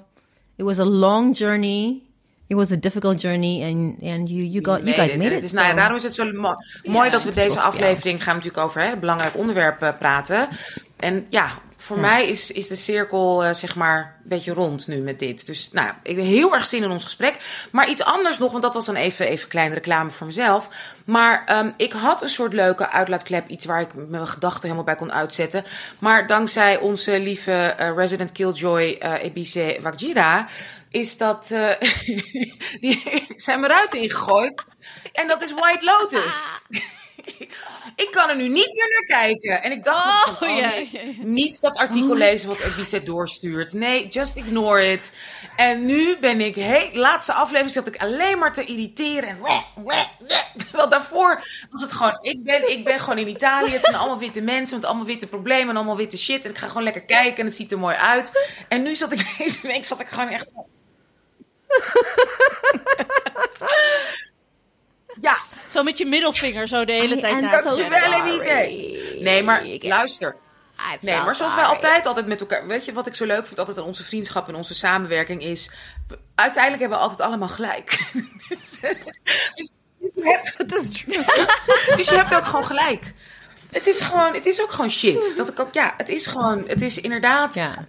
it 0.56 0.64
was 0.64 0.78
a 0.78 0.84
long 0.84 1.36
journey. 1.36 2.00
It 2.48 2.56
was 2.56 2.70
a 2.72 2.76
difficult 2.76 3.20
journey 3.20 3.62
and, 3.62 4.02
and 4.02 4.28
you, 4.30 4.42
you, 4.44 4.64
got, 4.64 4.86
you 4.86 4.94
guys 4.94 5.16
made 5.16 5.36
it. 5.36 5.52
nou 5.52 5.66
ja, 5.66 5.74
daarom 5.74 5.96
is 5.96 6.02
het 6.02 6.14
zo 6.14 6.32
mo- 6.32 6.56
mooi 6.84 7.10
dat 7.10 7.22
we 7.22 7.32
deze 7.34 7.60
aflevering 7.60 8.22
gaan 8.22 8.36
we 8.36 8.44
natuurlijk 8.44 8.66
over 8.66 8.80
hè, 8.80 8.92
een 8.92 9.00
belangrijk 9.00 9.36
onderwerp 9.36 9.82
eh, 9.82 9.88
praten. 9.98 10.48
En 10.96 11.26
ja, 11.28 11.58
voor 11.76 11.98
mij 11.98 12.28
is, 12.28 12.50
is 12.50 12.68
de 12.68 12.76
cirkel 12.76 13.44
eh, 13.44 13.54
zeg 13.54 13.74
maar 13.74 13.98
een 14.22 14.28
beetje 14.28 14.52
rond 14.52 14.86
nu 14.86 14.96
met 14.96 15.18
dit. 15.18 15.46
Dus 15.46 15.70
nou, 15.72 15.92
ik 16.02 16.16
heb 16.16 16.24
heel 16.24 16.54
erg 16.54 16.66
zin 16.66 16.82
in 16.82 16.90
ons 16.90 17.04
gesprek. 17.04 17.66
Maar 17.72 17.88
iets 17.88 18.04
anders 18.04 18.38
nog, 18.38 18.50
want 18.50 18.62
dat 18.62 18.74
was 18.74 18.86
dan 18.86 18.94
even, 18.94 19.26
even 19.26 19.48
kleine 19.48 19.74
reclame 19.74 20.10
voor 20.10 20.26
mezelf. 20.26 20.68
Maar 21.04 21.42
ehm, 21.46 21.70
ik 21.76 21.92
had 21.92 22.22
een 22.22 22.28
soort 22.28 22.52
leuke 22.52 22.88
uitlaatklep, 22.88 23.48
iets 23.48 23.64
waar 23.64 23.80
ik 23.80 24.08
mijn 24.08 24.28
gedachten 24.28 24.62
helemaal 24.62 24.84
bij 24.84 24.96
kon 24.96 25.12
uitzetten. 25.12 25.64
Maar 25.98 26.26
dankzij 26.26 26.78
onze 26.78 27.20
lieve 27.20 27.52
eh, 27.52 27.94
resident 27.96 28.32
killjoy 28.32 28.96
eh 29.00 29.22
Ebise 29.22 29.78
Wakjira 29.80 30.46
is 30.90 31.16
dat... 31.16 31.48
die 32.80 33.26
zijn 33.36 33.60
mijn 33.60 33.72
ruiten 33.72 34.00
ingegooid. 34.00 34.62
En 35.12 35.28
dat 35.28 35.42
is 35.42 35.52
White 35.52 35.84
Lotus. 35.84 36.34
Ik 37.96 38.08
kan 38.10 38.28
er 38.28 38.36
nu 38.36 38.48
niet 38.48 38.72
meer 38.74 38.88
naar 38.90 39.20
kijken. 39.20 39.62
En 39.62 39.72
ik 39.72 39.84
dacht 39.84 40.38
van, 40.38 40.48
Oh, 40.48 40.56
oh, 40.56 40.70
nee, 40.70 41.18
niet 41.20 41.60
dat 41.60 41.76
artikel 41.76 42.14
lezen 42.14 42.48
wat 42.48 42.60
Ebice 42.60 43.02
doorstuurt. 43.02 43.72
Nee, 43.72 44.08
just 44.08 44.36
ignore 44.36 44.92
it. 44.92 45.12
En 45.56 45.86
nu 45.86 46.16
ben 46.20 46.40
ik, 46.40 46.54
hey, 46.54 46.90
laatste 46.92 47.32
aflevering 47.32 47.70
zat 47.70 47.86
ik 47.86 47.96
alleen 47.96 48.38
maar 48.38 48.52
te 48.52 48.64
irriteren. 48.64 49.28
En 49.28 49.64
Terwijl 50.56 50.88
daarvoor 50.88 51.42
was 51.70 51.80
het 51.80 51.92
gewoon, 51.92 52.18
ik 52.20 52.44
ben, 52.44 52.70
ik 52.70 52.84
ben 52.84 52.98
gewoon 52.98 53.18
in 53.18 53.28
Italië. 53.28 53.72
Het 53.72 53.84
zijn 53.84 53.96
allemaal 53.96 54.18
witte 54.18 54.40
mensen 54.40 54.76
met 54.76 54.86
allemaal 54.86 55.06
witte 55.06 55.26
problemen 55.26 55.68
en 55.68 55.76
allemaal 55.76 55.96
witte 55.96 56.18
shit. 56.18 56.44
En 56.44 56.50
ik 56.50 56.58
ga 56.58 56.66
gewoon 56.66 56.82
lekker 56.82 57.02
kijken 57.02 57.36
en 57.36 57.44
het 57.44 57.54
ziet 57.54 57.72
er 57.72 57.78
mooi 57.78 57.96
uit. 57.96 58.32
En 58.68 58.82
nu 58.82 58.94
zat 58.94 59.12
ik 59.12 59.18
deze 59.38 59.66
week, 59.66 59.84
zat 59.84 60.00
ik 60.00 60.06
gewoon 60.08 60.28
echt 60.28 60.54
Ja, 65.20 65.36
Zo 65.66 65.82
met 65.82 65.98
je 65.98 66.06
middelvinger 66.06 66.68
zo 66.68 66.84
de 66.84 66.92
hele 66.92 67.16
I 67.16 67.20
tijd 67.20 67.40
naar 67.40 67.50
so 67.50 67.56
te 67.56 67.62
dankjewel, 67.64 68.40
zetten. 68.40 68.68
Ebice. 68.68 69.16
Nee, 69.20 69.42
maar 69.42 69.66
luister. 69.80 70.36
I 70.92 70.96
Nee, 71.00 71.16
maar 71.20 71.34
zoals 71.36 71.54
wij 71.54 71.64
altijd, 71.64 72.06
altijd 72.06 72.26
met 72.26 72.40
elkaar. 72.40 72.66
Weet 72.66 72.84
je 72.84 72.92
wat 72.92 73.06
ik 73.06 73.14
zo 73.14 73.24
leuk 73.24 73.46
vind 73.46 73.58
altijd 73.58 73.78
aan 73.78 73.84
onze 73.84 74.04
vriendschap 74.04 74.48
en 74.48 74.54
onze 74.54 74.74
samenwerking 74.74 75.42
is. 75.42 75.70
Uiteindelijk 76.34 76.82
hebben 76.82 76.98
we 76.98 77.04
altijd 77.04 77.28
allemaal 77.28 77.48
gelijk. 77.48 78.10
dus, 78.48 78.78
dus 79.56 79.70
je 80.14 80.22
hebt, 80.22 80.72
is 81.96 82.06
dus 82.08 82.34
ook 82.34 82.44
gewoon 82.44 82.64
gelijk. 82.64 83.12
Het 83.72 83.86
is 83.86 84.00
gewoon, 84.00 84.34
het 84.34 84.46
is 84.46 84.60
ook 84.62 84.70
gewoon 84.70 84.90
shit. 84.90 85.34
Dat 85.36 85.48
ik 85.48 85.60
ook, 85.60 85.74
ja, 85.74 85.94
het 85.96 86.08
is 86.08 86.26
gewoon, 86.26 86.64
het 86.68 86.82
is 86.82 87.00
inderdaad. 87.00 87.54
Ja. 87.54 87.86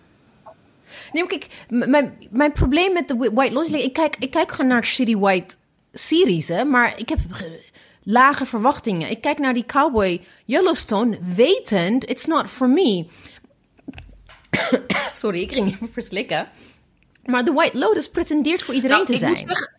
Nee, 1.12 1.24
maar 1.24 1.38
kijk, 1.38 1.48
mijn, 1.70 2.28
mijn 2.30 2.52
probleem 2.52 2.94
met 2.94 3.08
de 3.08 3.16
Whi- 3.16 3.32
White 3.34 3.54
Lotus... 3.54 3.72
ik 3.72 3.94
kijk, 3.94 4.16
ik 4.20 4.32
kijk 4.32 4.52
gewoon 4.52 4.68
naar 4.68 4.84
shitty 4.86 5.16
white 5.18 5.56
series, 5.98 6.48
hè. 6.48 6.64
Maar 6.64 6.94
ik 7.00 7.10
heb 7.10 7.20
ge- 7.32 7.64
lage 8.04 8.46
verwachtingen. 8.46 9.10
Ik 9.10 9.22
kijk 9.22 9.38
naar 9.38 9.54
die 9.54 9.66
cowboy 9.66 10.22
Yellowstone, 10.46 11.18
wetend, 11.36 12.10
it's 12.10 12.26
not 12.26 12.50
for 12.50 12.70
me. 12.70 13.06
Sorry, 15.22 15.42
ik 15.42 15.52
ging 15.52 15.68
even 15.74 15.90
verslikken. 15.94 16.48
Maar 17.26 17.44
The 17.44 17.54
White 17.54 17.78
Lotus 17.78 18.10
pretendeert 18.10 18.64
voor 18.64 18.74
iedereen 18.74 18.96
Nou, 18.96 19.06
te 19.20 19.26
moet 19.26 19.40
zijn. 19.40 19.76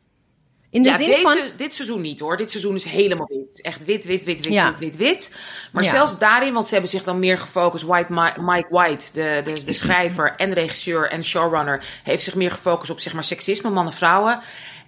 In 0.70 0.82
de 0.82 0.88
ja, 0.88 0.96
zin 0.96 1.06
deze, 1.06 1.22
van... 1.22 1.36
dit 1.56 1.72
seizoen 1.74 2.00
niet 2.00 2.20
hoor. 2.20 2.36
Dit 2.36 2.50
seizoen 2.50 2.74
is 2.74 2.84
helemaal 2.84 3.26
wit. 3.26 3.62
Echt 3.62 3.84
wit, 3.84 4.04
wit, 4.04 4.24
wit, 4.24 4.44
wit, 4.44 4.52
Ja. 4.54 4.70
wit, 4.70 4.78
wit, 4.78 4.96
wit. 4.96 5.34
Maar 5.72 5.84
Ja. 5.84 5.90
zelfs 5.90 6.18
daarin, 6.18 6.52
want 6.52 6.66
ze 6.66 6.72
hebben 6.72 6.90
zich 6.90 7.02
dan 7.02 7.18
meer 7.18 7.38
gefocust. 7.38 7.84
White, 7.84 8.12
Mi- 8.12 8.42
Mike 8.52 8.66
White, 8.70 9.12
de, 9.12 9.40
de, 9.44 9.64
de 9.64 9.72
schrijver 9.72 10.34
en 10.36 10.52
regisseur 10.52 11.10
en 11.10 11.24
showrunner, 11.24 12.00
heeft 12.02 12.22
zich 12.22 12.34
meer 12.34 12.50
gefocust 12.50 12.90
op 12.90 13.00
zeg 13.00 13.12
maar 13.12 13.24
seksisme, 13.24 13.70
mannen, 13.70 13.92
vrouwen. 13.92 14.40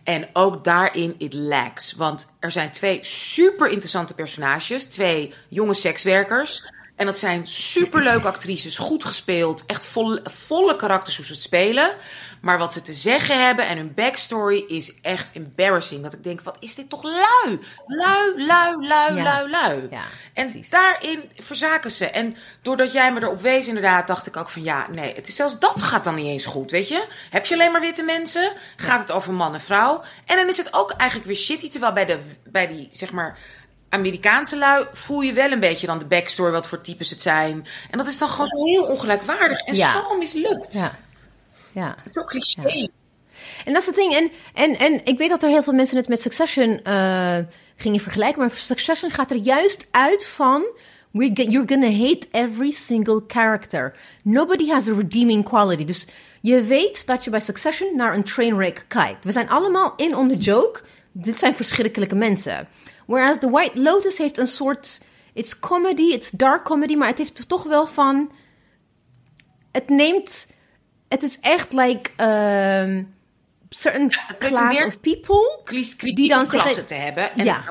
En 0.05 0.29
ook 0.33 0.65
daarin, 0.65 1.15
it 1.19 1.33
lacks. 1.33 1.93
Want 1.93 2.35
er 2.39 2.51
zijn 2.51 2.71
twee 2.71 2.99
super 3.03 3.69
interessante 3.69 4.15
personages. 4.15 4.85
Twee 4.85 5.35
jonge 5.49 5.75
sekswerkers. 5.75 6.73
En 6.97 7.07
dat 7.07 7.19
zijn 7.19 7.47
superleuke 7.47 8.27
actrices, 8.27 8.79
goed 8.79 9.05
gespeeld. 9.05 9.67
Echt 9.67 9.87
volle, 9.87 10.21
volle 10.25 10.77
karakters 10.77 11.17
hoe 11.17 11.25
ze 11.25 11.33
het 11.33 11.43
spelen. 11.43 11.91
Maar 12.41 12.59
wat 12.59 12.73
ze 12.73 12.83
te 12.83 12.93
zeggen 12.95 13.45
hebben 13.47 13.67
en 13.67 13.77
hun 13.77 13.95
backstory 13.95 14.65
is 14.69 15.01
echt 15.03 15.33
embarrassing. 15.33 16.03
Dat 16.03 16.13
ik 16.13 16.25
denk, 16.25 16.41
wat 16.41 16.57
is 16.61 16.75
dit 16.75 16.89
toch 16.91 17.03
lui? 17.03 17.59
Lui, 17.87 18.45
lui, 18.47 18.87
lui, 18.87 19.15
Ja. 19.15 19.23
lui, 19.23 19.51
lui. 19.51 19.87
Ja, 19.91 20.03
en 20.35 20.45
precies. 20.51 20.71
daarin 20.71 21.31
verzaken 21.39 21.91
ze. 21.91 22.07
En 22.07 22.37
doordat 22.63 22.93
jij 22.93 23.13
me 23.13 23.23
erop 23.23 23.41
wees 23.41 23.67
inderdaad, 23.67 24.07
dacht 24.07 24.27
ik 24.27 24.37
ook 24.37 24.49
van... 24.49 24.63
ja, 24.63 24.87
nee, 24.91 25.15
het 25.15 25.29
is 25.29 25.35
zelfs 25.35 25.59
dat 25.59 25.83
gaat 25.83 26.05
dan 26.05 26.15
niet 26.15 26.27
eens 26.27 26.45
goed, 26.45 26.71
weet 26.71 26.89
je? 26.89 27.07
Heb 27.31 27.47
je 27.47 27.55
alleen 27.55 27.73
maar 27.73 27.81
witte 27.81 28.03
mensen? 28.03 28.53
Gaat 28.77 29.01
het 29.01 29.13
over 29.13 29.33
man 29.33 29.55
en 29.55 29.61
vrouw? 29.61 30.03
En 30.27 30.37
dan 30.37 30.49
is 30.49 30.57
het 30.57 30.75
ook 30.75 30.91
eigenlijk 30.91 31.29
weer 31.31 31.39
shitty. 31.39 31.69
Terwijl 31.69 31.93
bij, 31.93 32.07
de, 32.07 32.19
bij 32.51 32.67
die, 32.67 32.89
zeg 32.91 33.13
maar... 33.13 33.39
Amerikaanse 33.89 34.57
lui 34.59 34.87
voel 34.93 35.21
je 35.21 35.33
wel 35.33 35.51
een 35.51 35.61
beetje 35.61 35.87
dan 35.87 35.99
de 35.99 36.05
backstory, 36.07 36.51
wat 36.53 36.67
voor 36.67 36.81
types 36.81 37.11
het 37.11 37.23
zijn. 37.23 37.67
En 37.91 37.99
dat 37.99 38.07
is 38.07 38.19
dan 38.19 38.29
gewoon 38.29 38.47
zo 38.47 38.65
heel 38.65 38.83
ongelijkwaardig 38.85 39.61
en 39.61 39.75
Ja. 39.75 39.93
zo 39.93 40.17
mislukt. 40.19 40.75
Ja. 40.75 40.91
Ja. 41.73 41.97
Zo 42.13 42.25
cliché. 42.25 42.89
En 43.65 43.73
dat 43.73 43.83
is 43.83 43.87
het 43.87 43.97
ding. 43.97 44.15
En, 44.15 44.31
en, 44.55 44.79
en 44.79 45.05
ik 45.05 45.19
weet 45.19 45.31
dat 45.31 45.43
er 45.43 45.49
heel 45.49 45.63
veel 45.63 45.73
mensen 45.73 45.97
het 45.97 46.09
met 46.09 46.21
Succession 46.21 46.83
eh, 46.83 47.39
gingen 47.77 48.01
vergelijken. 48.01 48.41
Maar 48.41 48.51
Succession 48.51 49.11
gaat 49.11 49.31
er 49.31 49.37
juist 49.37 49.87
uit 49.91 50.27
van... 50.27 50.67
We 51.11 51.31
get, 51.35 51.53
you're 51.53 51.69
gonna 51.69 51.91
hate 51.91 52.29
every 52.31 52.71
single 52.71 53.25
character. 53.27 53.95
Nobody 54.23 54.69
has 54.69 54.89
a 54.89 54.95
redeeming 54.95 55.45
quality. 55.45 55.85
Dus 55.85 56.07
je 56.41 56.63
weet 56.63 57.07
dat 57.07 57.25
je 57.25 57.31
bij 57.31 57.41
Succession 57.41 57.97
naar 57.97 58.15
een 58.15 58.25
trainwreck 58.25 58.85
kijkt. 58.89 59.25
We 59.25 59.33
zijn 59.33 59.49
allemaal 59.49 59.93
in 59.97 60.17
on 60.17 60.29
the 60.29 60.37
joke. 60.37 60.81
Dit 61.13 61.39
zijn 61.39 61.55
verschrikkelijke 61.55 62.15
mensen. 62.15 62.69
Whereas 63.07 63.39
The 63.39 63.51
White 63.51 63.81
Lotus 63.81 64.19
heeft 64.19 64.39
een 64.39 64.47
soort... 64.47 65.01
It's 65.33 65.59
comedy, 65.59 66.13
it's 66.13 66.31
dark 66.31 66.65
comedy. 66.65 66.97
Maar 66.97 67.09
het 67.09 67.19
heeft 67.19 67.49
toch 67.49 67.63
wel 67.63 67.87
van... 67.87 68.31
Het 69.73 69.89
neemt... 69.89 70.47
Het 71.11 71.23
is 71.23 71.39
echt 71.41 71.73
like... 71.73 72.11
ehm 72.17 73.03
certain 73.73 74.15
het 74.27 74.39
class 74.39 74.83
of 74.83 75.01
people... 75.01 75.59
Die 75.99 76.29
dan 76.29 76.41
op 76.43 76.49
klasse 76.49 76.69
zeggen- 76.69 76.87
te 76.87 76.95
hebben. 76.95 77.33
En 77.37 77.45
Ja. 77.45 77.63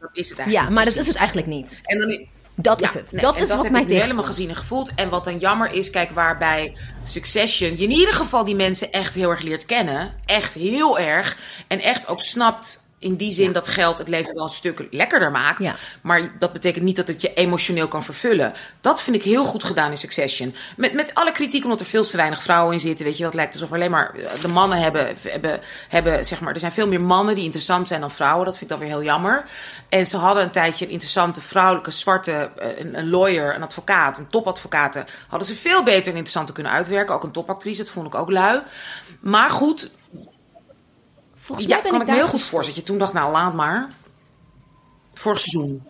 Dat 0.00 0.10
is 0.12 0.28
het 0.28 0.38
eigenlijk. 0.38 0.68
Ja, 0.68 0.74
maar 0.74 0.84
dat 0.84 0.96
is 0.96 1.06
het 1.06 1.16
eigenlijk 1.16 1.46
niet. 1.46 1.80
En 1.84 1.98
dan, 1.98 2.26
Dat 2.54 2.80
Ja, 2.80 2.86
is 2.86 2.94
het. 2.94 3.12
nee, 3.12 3.20
dat 3.20 3.34
is 3.38 3.40
dat 3.48 3.54
wat 3.56 3.62
heb 3.62 3.72
mij 3.72 3.82
ik 3.82 3.86
nu 3.88 3.94
helemaal 3.94 4.24
gezien 4.24 4.48
en 4.48 4.56
gevoeld. 4.56 4.94
En 4.94 5.08
wat 5.08 5.24
dan 5.24 5.38
jammer 5.38 5.72
is, 5.72 5.90
kijk, 5.90 6.10
waarbij 6.10 6.76
Succession 7.02 7.76
je 7.76 7.82
in 7.82 7.90
ieder 7.90 8.14
geval 8.14 8.44
die 8.44 8.54
mensen 8.54 8.92
echt 8.92 9.14
heel 9.14 9.30
erg 9.30 9.40
leert 9.40 9.66
kennen. 9.66 10.14
Echt 10.26 10.54
heel 10.54 10.98
erg. 10.98 11.36
En 11.66 11.80
echt 11.80 12.08
ook 12.08 12.20
snapt 12.20 12.84
in 13.00 13.16
die 13.16 13.32
zin 13.32 13.52
dat 13.52 13.68
geld 13.68 13.98
het 13.98 14.08
leven 14.08 14.34
wel 14.34 14.42
een 14.42 14.48
stuk 14.48 14.86
lekkerder 14.90 15.30
maakt. 15.30 15.64
Ja. 15.64 15.74
Maar 16.00 16.32
dat 16.38 16.52
betekent 16.52 16.84
niet 16.84 16.96
dat 16.96 17.08
het 17.08 17.20
je 17.20 17.34
emotioneel 17.34 17.88
kan 17.88 18.04
vervullen. 18.04 18.52
Dat 18.80 19.02
vind 19.02 19.16
ik 19.16 19.22
heel 19.22 19.44
goed 19.44 19.64
gedaan 19.64 19.90
in 19.90 19.96
Succession. 19.96 20.54
Met, 20.76 20.92
met 20.92 21.14
alle 21.14 21.32
kritiek, 21.32 21.64
omdat 21.64 21.80
er 21.80 21.86
veel 21.86 22.02
te 22.02 22.16
weinig 22.16 22.42
vrouwen 22.42 22.72
in 22.72 22.80
zitten. 22.80 23.06
Weet 23.06 23.16
je, 23.16 23.24
wat 23.24 23.34
lijkt 23.34 23.52
alsof 23.52 23.72
alleen 23.72 23.90
maar 23.90 24.14
eh, 24.14 24.40
de 24.40 24.48
mannen 24.48 24.78
hebben, 24.78 25.16
hebben, 25.28 25.60
hebben, 25.88 26.26
zeg 26.26 26.40
maar, 26.40 26.54
er 26.54 26.60
zijn 26.60 26.72
veel 26.72 26.88
meer 26.88 27.00
mannen 27.00 27.34
die 27.34 27.44
interessant 27.44 27.88
zijn 27.88 28.00
dan 28.00 28.10
vrouwen. 28.10 28.44
Dat 28.44 28.56
vind 28.56 28.70
ik 28.70 28.76
dan 28.78 28.86
weer 28.86 28.96
heel 28.96 29.06
jammer. 29.06 29.44
En 29.88 30.06
ze 30.06 30.16
hadden 30.16 30.42
een 30.42 30.50
tijdje 30.50 30.84
een 30.84 30.90
interessante 30.90 31.40
vrouwelijke, 31.40 31.90
zwarte, 31.90 32.50
eh, 32.56 32.78
een, 32.78 32.98
een 32.98 33.10
lawyer, 33.10 33.54
een 33.54 33.62
advocaat, 33.62 34.18
een 34.18 34.28
topadvocaat. 34.28 35.04
Hadden 35.28 35.48
ze 35.48 35.56
veel 35.56 35.82
beter 35.82 36.06
en 36.06 36.18
interessanter 36.18 36.54
kunnen 36.54 36.72
uitwerken. 36.72 37.14
Ook 37.14 37.22
een 37.22 37.32
topactrice, 37.32 37.82
dat 37.82 37.90
vond 37.92 38.06
ik 38.06 38.14
ook 38.14 38.30
lui. 38.30 38.62
Maar 39.20 39.50
goed, 39.50 39.90
Volgens 41.50 41.68
ja, 41.68 41.74
mij 41.74 41.82
ben 41.82 41.92
kan 41.92 42.00
ik 42.00 42.06
me 42.06 42.14
heel 42.14 42.26
goed 42.26 42.42
voorstellen. 42.42 42.66
Dat 42.66 42.74
je 42.74 42.82
toen 42.82 42.98
dacht, 42.98 43.12
nou 43.12 43.32
laat 43.32 43.54
maar. 43.54 43.88
Vorig 45.14 45.40
seizoen. 45.40 45.86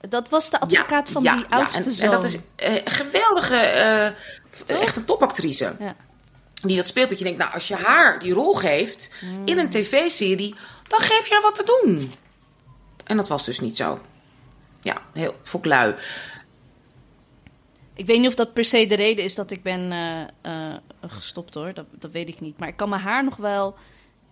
Dat 0.00 0.28
was 0.28 0.50
de 0.50 0.60
advocaat 0.60 1.10
van 1.10 1.22
ja, 1.22 1.34
die 1.34 1.44
ja, 1.48 1.56
oudste 1.56 1.82
en, 1.82 1.92
zoon. 1.92 2.04
en 2.04 2.10
dat 2.10 2.24
is 2.24 2.38
eh, 2.56 2.74
een 2.74 2.90
geweldige, 2.90 3.56
eh, 3.56 4.80
echt 4.80 4.96
een 4.96 5.04
topactrice. 5.04 5.76
Ja. 5.78 5.96
Die 6.62 6.76
dat 6.76 6.86
speelt, 6.86 7.08
dat 7.08 7.18
je 7.18 7.24
denkt, 7.24 7.38
nou, 7.38 7.52
als 7.52 7.68
je 7.68 7.74
haar 7.74 8.18
die 8.18 8.32
rol 8.32 8.54
geeft 8.54 9.14
in 9.44 9.58
een 9.58 9.70
tv-serie, 9.70 10.54
dan 10.86 11.00
geef 11.00 11.26
je 11.26 11.32
haar 11.32 11.42
wat 11.42 11.54
te 11.54 11.80
doen. 11.82 12.12
En 13.04 13.16
dat 13.16 13.28
was 13.28 13.44
dus 13.44 13.60
niet 13.60 13.76
zo. 13.76 13.98
Ja, 14.80 15.02
heel 15.12 15.34
foklui. 15.42 15.94
Ik 17.94 18.06
weet 18.06 18.18
niet 18.18 18.28
of 18.28 18.34
dat 18.34 18.52
per 18.52 18.64
se 18.64 18.86
de 18.86 18.94
reden 18.94 19.24
is 19.24 19.34
dat 19.34 19.50
ik 19.50 19.62
ben 19.62 19.92
eh, 20.42 20.74
gestopt 21.06 21.54
hoor. 21.54 21.74
Dat, 21.74 21.86
dat 21.90 22.10
weet 22.10 22.28
ik 22.28 22.40
niet. 22.40 22.58
Maar 22.58 22.68
ik 22.68 22.76
kan 22.76 22.88
me 22.88 22.96
haar 22.96 23.24
nog 23.24 23.36
wel 23.36 23.76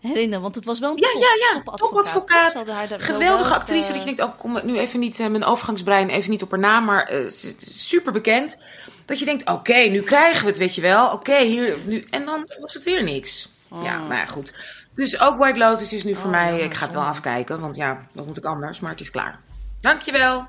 herinneren. 0.07 0.43
Want 0.43 0.55
het 0.55 0.65
was 0.65 0.79
wel 0.79 0.91
een 0.91 0.97
Ja, 0.97 1.09
top, 1.13 1.23
ja, 1.23 1.29
ja, 1.55 1.77
topadvocaat. 1.77 2.57
zo 2.57 2.65
Geweldige 2.99 3.49
wel, 3.51 3.59
actrice. 3.59 3.89
eh, 3.89 3.95
Dat 3.95 3.99
je 4.09 4.15
denkt, 4.15 4.21
oh, 4.33 4.39
kom 4.39 4.61
nu 4.63 4.79
even 4.79 5.01
niet, 5.01 5.21
eh, 5.21 5.27
mijn 5.27 5.45
overgangsbrein 5.45 6.09
even 6.09 6.31
niet 6.31 6.43
op 6.43 6.51
haar 6.51 6.61
naam, 6.61 6.85
maar 6.85 7.03
eh, 7.05 7.27
ze 7.29 7.55
is 7.59 7.89
super 7.89 8.13
bekend. 8.13 8.63
Dat 9.05 9.19
je 9.19 9.25
denkt, 9.25 9.51
oké, 9.51 9.77
nu 9.77 10.03
krijgen 10.03 10.43
we 10.43 10.49
het, 10.49 10.59
weet 10.59 10.75
je 10.75 10.81
wel. 10.81 11.13
Oké, 11.13 11.39
hier, 11.43 11.79
nu. 11.85 12.07
En 12.11 12.25
dan 12.25 12.47
was 12.61 12.75
het 12.75 12.83
weer 12.85 13.03
niks. 13.03 13.53
Ja, 13.83 13.99
nou 13.99 14.15
ja, 14.15 14.25
goed. 14.27 14.53
Dus 14.95 15.21
ook 15.21 15.39
White 15.39 15.59
Lotus 15.59 15.93
is 15.93 16.05
nu 16.05 16.15
voor 16.15 16.31
mij, 16.31 16.61
ik 16.61 16.75
ga 16.75 16.85
het 16.85 16.95
wel 16.95 17.03
afkijken, 17.03 17.61
want 17.61 17.77
ja, 17.77 18.07
dat 18.13 18.27
moet 18.27 18.37
ik 18.37 18.45
anders, 18.45 18.81
maar 18.81 18.91
het 18.91 19.01
is 19.01 19.11
klaar. 19.11 19.41
Dankjewel. 19.81 20.47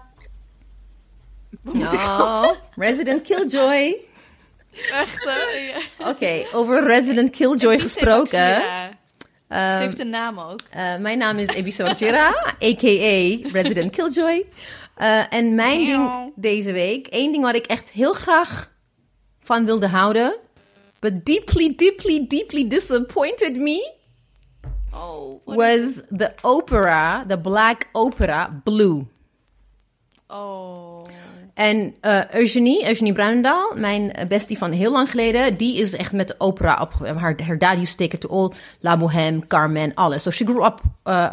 Oh, 1.66 2.52
Resident 2.76 3.22
Killjoy. 3.28 3.96
Echt? 4.92 5.24
Ja. 6.00 6.08
Oké, 6.10 6.46
over 6.54 6.84
Resident 6.84 7.30
Killjoy 7.30 7.80
gesproken. 7.80 8.64
Ja. 9.50 9.70
Ehm, 9.70 9.78
Ze 9.78 9.84
heeft 9.84 10.00
een 10.00 10.10
naam 10.10 10.40
ook. 10.40 10.60
eh, 10.72 10.98
mijn 10.98 11.18
naam 11.18 11.38
is 11.38 11.48
Ebisa 11.48 11.84
Wajira, 11.84 12.28
a.k.a. 12.64 13.50
Resident 13.62 13.92
Killjoy. 13.92 14.46
Eh, 14.96 15.34
en 15.34 15.56
mijn 15.56 15.86
ding 15.86 16.32
deze 16.36 16.72
week, 16.72 17.08
één 17.08 17.32
ding 17.32 17.44
waar 17.44 17.56
ik 17.56 17.66
echt 17.66 17.90
heel 17.90 18.14
graag 18.14 18.72
van 19.40 19.66
wilde 19.66 19.88
houden, 19.88 20.36
but 21.00 21.26
deeply, 21.26 21.74
deeply, 21.76 22.26
deeply 22.28 22.68
disappointed 22.68 23.56
me, 23.56 23.96
Oh, 24.94 25.42
wat 25.46 25.56
was 25.56 26.02
the 26.18 26.34
opera, 26.42 27.26
the 27.28 27.40
black 27.40 27.90
opera 27.92 28.62
Blue. 28.64 29.06
oh. 30.28 31.06
En 31.58 31.96
eh, 32.02 32.30
Eugenie, 32.30 32.88
Eugenie 32.88 33.14
Bruinendaal, 33.14 33.74
mijn 33.76 34.14
bestie 34.28 34.58
van 34.58 34.72
heel 34.72 34.92
lang 34.92 35.10
geleden, 35.10 35.58
die 35.58 35.78
is 35.78 35.94
echt 35.94 36.12
met 36.12 36.28
de 36.28 36.36
opera 36.38 36.82
opgegroeid. 36.82 37.20
Her, 37.20 37.46
her 37.46 37.58
dad 37.58 37.78
used 37.78 38.20
to 38.20 38.30
all 38.30 38.52
La 38.80 38.98
Bohème, 38.98 39.48
Carmen, 39.48 39.94
alles. 39.94 40.24
So 40.24 40.32
she 40.32 40.46
grew 40.46 40.66
up 40.66 40.82
uh, 41.06 41.30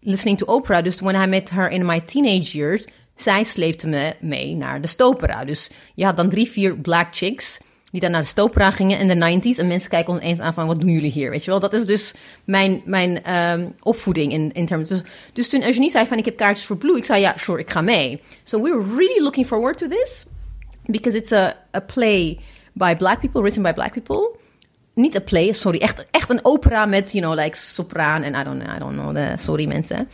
listening 0.00 0.38
to 0.38 0.46
opera. 0.46 0.82
Dus 0.82 1.00
when 1.00 1.22
I 1.22 1.26
met 1.26 1.50
her 1.50 1.70
in 1.70 1.86
my 1.86 2.00
teenage 2.00 2.56
years, 2.56 2.86
zij 3.14 3.44
sleepte 3.44 3.88
me 3.88 4.12
mee 4.20 4.56
naar 4.56 4.80
de 4.80 4.86
stopera. 4.86 5.44
Dus 5.44 5.70
je 5.94 6.04
had 6.04 6.16
dan 6.16 6.28
drie, 6.28 6.50
vier 6.50 6.76
black 6.76 7.16
chicks 7.16 7.58
die 7.90 8.00
dan 8.00 8.10
naar 8.10 8.20
de 8.20 8.26
stopera 8.26 8.70
gingen 8.70 8.98
in 8.98 9.08
de 9.08 9.40
90s. 9.40 9.58
En 9.58 9.66
mensen 9.66 9.90
kijken 9.90 10.12
ons 10.12 10.22
eens 10.22 10.38
aan 10.38 10.54
van, 10.54 10.66
wat 10.66 10.80
doen 10.80 10.90
jullie 10.90 11.10
hier? 11.10 11.30
Weet 11.30 11.44
je 11.44 11.50
wel, 11.50 11.60
dat 11.60 11.72
is 11.72 11.86
dus 11.86 12.14
mijn, 12.44 12.82
mijn 12.84 13.24
ehm, 13.24 13.68
opvoeding 13.82 14.32
in, 14.32 14.52
in 14.52 14.66
terms. 14.66 14.88
Dus, 14.88 15.02
dus 15.32 15.48
toen 15.48 15.64
Eugenie 15.64 15.90
zei 15.90 16.06
van, 16.06 16.18
ik 16.18 16.24
heb 16.24 16.36
kaartjes 16.36 16.66
voor 16.66 16.76
Blue. 16.76 16.96
Ik 16.96 17.04
zei, 17.04 17.20
ja, 17.20 17.34
sure, 17.36 17.58
ik 17.58 17.70
ga 17.70 17.80
mee. 17.80 18.22
So 18.44 18.62
we 18.62 18.70
were 18.70 18.96
really 18.96 19.22
looking 19.22 19.46
forward 19.46 19.76
to 19.78 19.86
this. 19.88 20.26
Because 20.86 21.18
it's 21.18 21.32
a, 21.32 21.54
a 21.74 21.80
play 21.80 22.38
by 22.72 22.96
black 22.96 23.20
people, 23.20 23.40
written 23.40 23.62
by 23.62 23.72
black 23.72 23.92
people. 23.92 24.38
Niet 24.94 25.14
een 25.14 25.24
play, 25.24 25.52
sorry, 25.52 25.78
echt, 25.78 26.04
echt 26.10 26.30
een 26.30 26.44
opera 26.44 26.86
met, 26.86 27.12
you 27.12 27.24
know, 27.24 27.44
like 27.44 27.56
sopraan 27.56 28.22
en 28.22 28.34
I 28.34 28.44
don't, 28.44 28.62
I 28.62 28.78
don't 28.78 28.92
know, 28.92 29.14
the, 29.14 29.34
sorry 29.38 29.66
mensen. 29.66 30.08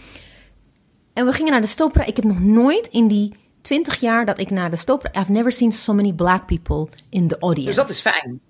En 1.12 1.26
we 1.26 1.33
gingen 1.33 1.52
naar 1.52 1.61
de 1.61 1.66
stopera. 1.66 2.04
Ik 2.04 2.16
heb 2.16 2.25
nog 2.25 2.40
nooit 2.40 2.88
in 2.88 3.09
die 3.09 3.33
20 3.66 4.00
jaar 4.00 4.25
dat 4.26 4.38
ik 4.38 4.50
naar 4.50 4.70
de 4.70 4.76
stopera... 4.76 5.20
I've 5.20 5.32
never 5.32 5.52
seen 5.52 5.73
so 5.73 5.94
many 5.94 6.12
black 6.12 6.46
people 6.46 6.88
in 7.08 7.28
the 7.28 7.38
audience. 7.38 7.68
Dus 7.68 7.76
dat 7.76 7.88
is 7.88 8.00
fijn. 8.00 8.40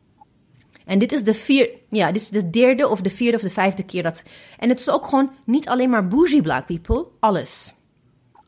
En 0.85 0.99
dit 0.99 1.12
is 1.12 1.25
de 1.25 1.35
vier, 1.35 1.70
ja, 1.88 2.12
dit 2.12 2.23
is 2.23 2.28
de 2.28 2.50
derde 2.50 2.88
of 2.88 3.00
de 3.00 3.11
vierde 3.11 3.37
of 3.37 3.42
de 3.42 3.50
vijfde 3.50 3.82
keer 3.82 4.02
dat. 4.02 4.23
En 4.58 4.68
het 4.68 4.80
is 4.80 4.90
ook 4.90 5.06
gewoon 5.06 5.30
niet 5.44 5.68
alleen 5.68 5.90
maar 5.90 6.08
bougie 6.08 6.42
black 6.42 6.66
people, 6.66 7.06
alles. 7.20 7.75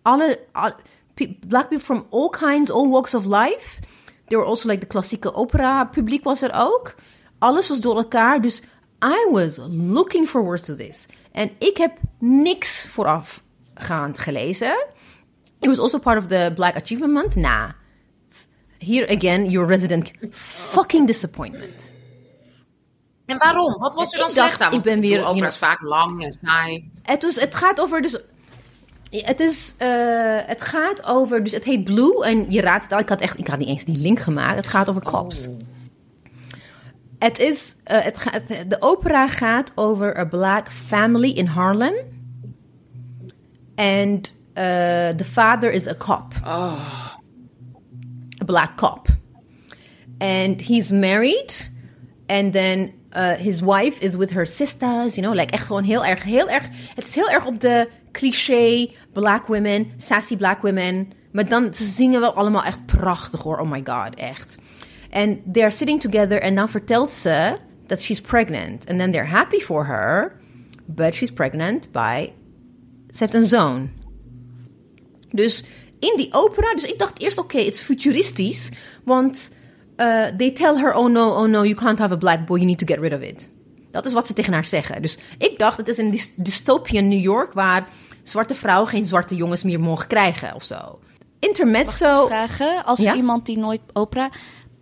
Alle, 0.02 0.40
al- 0.52 0.74
black 1.48 1.68
people 1.68 1.80
from 1.80 2.06
all 2.10 2.28
kinds, 2.28 2.70
all 2.70 2.88
walks 2.88 3.14
of 3.14 3.24
life. 3.24 3.80
There 4.26 4.40
were 4.40 4.44
also 4.44 4.68
like 4.68 4.80
de 4.80 4.86
klassieke 4.86 5.34
opera 5.34 5.84
publiek 5.84 6.24
was 6.24 6.42
er 6.42 6.52
ook. 6.54 6.94
Alles 7.38 7.68
was 7.68 7.80
door 7.80 7.96
elkaar, 7.96 8.40
dus 8.40 8.62
I 9.04 9.28
was 9.30 9.58
looking 9.70 10.28
forward 10.28 10.64
to 10.64 10.74
this. 10.74 11.06
En 11.32 11.50
ik 11.58 11.76
heb 11.76 11.98
niks 12.18 12.86
voorafgaand 12.88 14.18
gelezen. 14.18 14.86
It 15.60 15.68
was 15.68 15.78
also 15.78 15.98
part 15.98 16.18
of 16.18 16.26
the 16.28 16.52
Black 16.54 16.76
Achievement 16.76 17.12
Month. 17.12 17.34
Nah. 17.36 17.70
Here 18.78 19.10
again, 19.10 19.50
your 19.50 19.66
resident 19.68 20.10
fucking 20.30 21.06
disappointment. 21.06 21.92
En 23.26 23.38
waarom? 23.38 23.78
Wat 23.78 23.94
was 23.94 24.12
er 24.12 24.18
Ik 24.18 24.26
dan 24.26 24.34
dacht, 24.34 24.54
slecht 24.54 24.60
aan? 24.60 24.78
ik 24.78 24.82
ben 24.82 25.00
weer, 25.00 25.26
opera 25.26 25.46
is 25.46 25.56
vaak 25.56 25.80
lang 25.80 26.24
en 26.24 26.38
saai. 26.42 26.90
Het, 27.02 27.22
was, 27.22 27.34
het 27.40 27.54
gaat 27.54 27.80
over 27.80 28.02
dus... 28.02 28.18
Het, 29.10 29.40
is, 29.40 29.74
eh, 29.78 29.88
het 30.46 30.62
gaat 30.62 31.04
over... 31.04 31.42
Dus 31.42 31.52
het 31.52 31.64
heet 31.64 31.84
Blue. 31.84 32.24
En 32.24 32.50
je 32.50 32.60
raadt 32.60 32.82
het 32.82 32.92
al. 32.92 32.98
Ik 32.98 33.08
had, 33.08 33.20
echt, 33.20 33.38
ik 33.38 33.48
had 33.48 33.58
niet 33.58 33.68
eens 33.68 33.84
die 33.84 33.96
link 33.98 34.18
gemaakt. 34.20 34.56
Het 34.56 34.66
gaat 34.66 34.88
over 34.88 35.02
cops. 35.02 35.46
Oh. 35.46 35.56
Het 37.18 37.38
is... 37.38 37.76
eh, 37.84 38.00
het 38.00 38.18
gaat, 38.18 38.48
de 38.48 38.76
opera 38.80 39.28
gaat 39.28 39.72
over 39.74 40.18
a 40.18 40.24
black 40.24 40.72
family 40.72 41.30
in 41.30 41.46
Harlem. 41.46 41.94
And 43.74 44.34
uh, 44.58 45.16
the 45.16 45.24
father 45.24 45.72
is 45.72 45.86
a 45.86 45.94
cop. 45.94 46.34
Oh. 46.44 47.18
a 48.40 48.44
black 48.44 48.76
cop. 48.76 49.08
And 50.20 50.60
he's 50.60 50.90
married. 50.90 51.54
And 52.28 52.52
then 52.52 52.92
uh, 53.12 53.36
his 53.36 53.62
wife 53.62 54.02
is 54.02 54.16
with 54.16 54.30
her 54.32 54.46
sisters. 54.46 55.16
You 55.16 55.22
know, 55.22 55.34
like 55.34 55.50
echt 55.50 55.66
gewoon 55.66 55.84
heel 55.84 56.04
erg, 56.04 56.22
heel 56.22 56.48
erg. 56.48 56.68
Het 56.94 57.04
is 57.04 57.14
heel 57.14 57.30
erg 57.30 57.46
op 57.46 57.60
de 57.60 57.88
cliché 58.12 58.90
black 59.12 59.46
women, 59.46 59.92
sassy 59.96 60.36
black 60.36 60.62
women. 60.62 61.12
Maar 61.32 61.48
dan, 61.48 61.74
ze 61.74 61.84
zingen 61.84 62.20
wel 62.20 62.34
allemaal 62.34 62.64
echt 62.64 62.86
prachtig 62.86 63.42
hoor. 63.42 63.58
Oh 63.58 63.70
my 63.70 63.82
god, 63.84 64.14
echt. 64.14 64.56
And 65.10 65.38
they're 65.52 65.70
sitting 65.70 66.00
together 66.00 66.40
en 66.40 66.54
dan 66.54 66.68
vertelt 66.68 67.12
ze 67.12 67.56
that 67.86 68.02
she's 68.02 68.20
pregnant. 68.20 68.88
And 68.88 68.98
then 68.98 69.12
they're 69.12 69.30
happy 69.30 69.60
for 69.60 69.86
her. 69.86 70.36
But 70.86 71.14
she's 71.14 71.32
pregnant 71.32 71.92
by... 71.92 72.32
Ze 73.10 73.18
heeft 73.18 73.34
een 73.34 73.46
zoon. 73.46 73.90
Dus 75.30 75.64
in 75.98 76.12
die 76.16 76.28
opera, 76.30 76.74
dus 76.74 76.84
ik 76.84 76.98
dacht 76.98 77.20
eerst, 77.20 77.38
oké, 77.38 77.58
het 77.58 77.74
is 77.74 77.80
futuristisch. 77.80 78.68
Want 79.04 79.50
uh, 79.96 80.26
they 80.26 80.50
tell 80.50 80.74
her, 80.76 80.94
oh 80.94 81.10
no, 81.10 81.28
oh 81.28 81.48
no, 81.48 81.62
you 81.64 81.74
can't 81.74 81.98
have 81.98 82.14
a 82.14 82.16
black 82.16 82.46
boy, 82.46 82.56
you 82.56 82.66
need 82.66 82.78
to 82.78 82.86
get 82.86 82.98
rid 82.98 83.12
of 83.12 83.20
it. 83.20 83.50
Dat 83.90 84.06
is 84.06 84.12
wat 84.12 84.26
ze 84.26 84.32
tegen 84.32 84.52
haar 84.52 84.64
zeggen. 84.66 85.02
Dus 85.02 85.18
ik 85.38 85.58
dacht, 85.58 85.76
het 85.76 85.88
is 85.88 85.98
een 85.98 86.10
dys- 86.10 86.32
dystopian 86.36 87.08
New 87.08 87.20
York 87.20 87.52
waar 87.52 87.88
zwarte 88.22 88.54
vrouwen 88.54 88.88
geen 88.88 89.06
zwarte 89.06 89.34
jongens 89.36 89.62
meer 89.62 89.80
mogen 89.80 90.06
krijgen 90.06 90.54
of 90.54 90.64
zo. 90.64 90.98
Intermezzo. 91.38 92.26
Vragen, 92.26 92.84
als 92.84 93.00
Ja? 93.00 93.14
iemand 93.14 93.46
die 93.46 93.58
nooit 93.58 93.80
opera... 93.92 94.30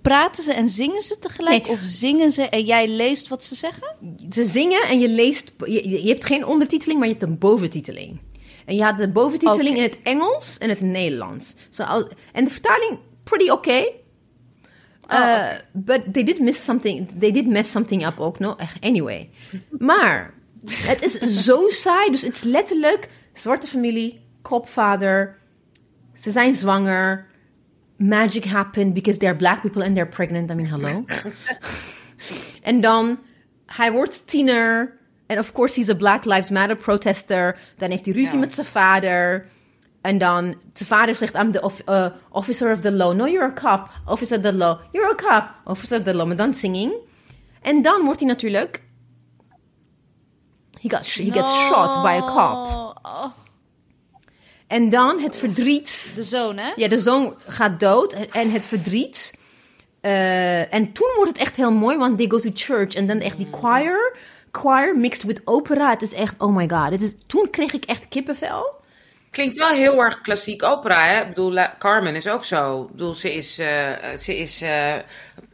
Praten 0.03 0.43
ze 0.45 0.53
en 0.53 0.69
zingen 0.69 1.03
ze 1.03 1.19
tegelijk? 1.19 1.62
Nee. 1.67 1.73
Of 1.73 1.79
zingen 1.83 2.33
ze 2.33 2.43
en 2.43 2.65
jij 2.65 2.88
leest 2.88 3.29
wat 3.29 3.45
ze 3.45 3.55
zeggen? 3.55 3.97
Ze 4.31 4.45
zingen 4.45 4.83
en 4.83 4.99
je 5.00 5.09
leest. 5.09 5.53
Je, 5.65 6.03
je 6.03 6.09
hebt 6.09 6.25
geen 6.25 6.47
ondertiteling, 6.47 6.99
maar 6.99 7.09
je 7.09 7.15
hebt 7.15 7.26
een 7.26 7.38
boventiteling. 7.38 8.21
En 8.67 8.75
je 8.77 8.83
had 8.85 8.97
de 8.97 9.09
boventiteling 9.09 9.77
in 9.77 9.83
het 9.83 9.99
Engels 10.03 10.59
en 10.59 10.69
het 10.69 10.81
Nederlands. 10.81 11.55
Al- 11.77 12.09
en 12.33 12.45
de 12.45 12.51
vertaling, 12.51 12.99
pretty 13.25 13.51
okay. 13.51 13.93
Oh, 15.09 15.19
Uh, 15.19 15.49
But 15.73 16.13
they 16.13 16.25
did 16.25 16.41
miss 16.41 16.65
something. 16.65 17.09
They 17.19 17.31
did 17.33 17.47
mess 17.47 17.71
something 17.71 18.07
up 18.07 18.21
ook. 18.21 18.39
No? 18.39 18.57
Anyway. 18.81 19.31
Maar 19.71 20.35
het 20.71 21.03
is 21.03 21.13
zo 21.47 21.69
saai. 21.69 22.11
Dus 22.11 22.23
het 22.23 22.35
is 22.35 22.43
letterlijk 22.43 23.09
zwarte 23.33 23.67
familie, 23.67 24.21
kopvader. 24.43 25.39
Ze 26.15 26.31
zijn 26.31 26.55
zwanger. 26.55 27.27
Magic 27.97 28.45
happened 28.45 28.95
because 28.95 29.19
they're 29.19 29.37
black 29.37 29.61
people 29.61 29.85
and 29.85 29.95
they're 29.95 30.11
pregnant. 30.11 30.51
I 30.51 30.55
mean, 30.55 30.69
hallo. 30.69 31.05
En 32.63 32.81
dan, 32.81 33.19
hij 33.67 33.93
wordt 33.93 34.27
tiener. 34.27 34.99
En 35.26 35.38
of 35.38 35.52
course, 35.52 35.80
he's 35.80 35.88
a 35.88 35.95
Black 35.95 36.25
Lives 36.25 36.50
Matter 36.50 36.76
protester. 36.76 37.59
Dan 37.76 37.90
heeft 37.90 38.04
hij 38.04 38.14
ruzie 38.14 38.33
Ja. 38.35 38.38
met 38.40 38.54
zijn 38.54 38.66
vader. 38.66 39.47
En 40.00 40.18
dan, 40.18 40.45
zijn 40.75 40.88
vader 40.88 41.14
zegt, 41.14 41.35
I'm 41.35 41.52
the 41.52 41.61
of- 41.62 41.83
uh, 41.88 42.06
officer 42.30 42.73
of 42.73 42.80
the 42.80 42.92
law. 42.92 43.14
No, 43.14 43.26
you're 43.28 43.45
a 43.47 43.52
cop. 43.76 43.90
Officer 44.06 44.37
of 44.37 44.42
the 44.42 44.54
law. 44.54 44.78
You're 44.92 45.11
a 45.11 45.14
cop. 45.14 45.50
Officer 45.64 45.99
of 45.99 46.04
the 46.04 46.14
law. 46.14 46.26
Maar 46.26 46.37
dan 46.37 46.52
singing. 46.54 46.92
En 47.62 47.83
dan 47.83 48.04
wordt 48.04 48.21
hij 48.21 48.28
natuurlijk... 48.28 48.83
He, 50.80 50.88
got, 50.97 51.14
he 51.14 51.33
gets 51.33 51.50
shot 51.66 52.02
by 52.02 52.18
a 52.23 52.26
cop. 52.26 52.75
Oh, 53.04 53.26
En 54.66 54.90
dan 54.90 55.21
het 55.21 55.37
verdriet... 55.37 56.12
de 56.14 56.23
zoon, 56.23 56.56
hè? 56.56 56.73
Ja, 56.76 56.88
de 56.88 56.99
zoon 56.99 57.35
gaat 57.47 57.80
dood 57.80 58.12
en 58.12 58.50
het 58.50 58.64
verdriet. 58.64 59.33
Eh, 60.00 60.75
en 60.75 60.92
toen 60.92 61.11
wordt 61.16 61.30
het 61.30 61.38
echt 61.40 61.56
heel 61.56 61.73
mooi, 61.73 61.97
want 61.97 62.18
they 62.18 62.28
go 62.28 62.38
to 62.38 62.50
church. 62.54 62.95
En 62.95 63.06
dan 63.06 63.18
echt 63.21 63.37
die 63.37 63.49
choir. 63.52 64.16
Choir 64.57 64.97
mixed 64.99 65.23
with 65.23 65.41
opera. 65.45 65.91
Het 65.91 66.03
is 66.03 66.13
echt, 66.13 66.35
oh 66.39 66.57
my 66.57 66.69
god. 66.69 66.91
Het 66.91 67.03
is, 67.03 67.13
toen 67.27 67.51
kreeg 67.51 67.73
ik 67.73 67.85
echt 67.85 68.09
kippenvel. 68.09 68.75
Klinkt 69.31 69.57
wel 69.57 69.69
heel 69.69 70.02
erg 70.04 70.21
klassiek 70.21 70.63
opera, 70.63 71.04
hè? 71.04 71.21
Ik 71.21 71.28
bedoel, 71.28 71.59
Carmen 71.78 72.15
is 72.15 72.28
ook 72.28 72.45
zo. 72.45 72.83
Ik 72.83 72.91
bedoel, 72.91 73.15
ze 73.15 73.35
is, 73.35 73.59
eh, 73.59 74.15
ze 74.19 74.39
is 74.39 74.63
eh, 74.63 74.95
een 74.95 75.02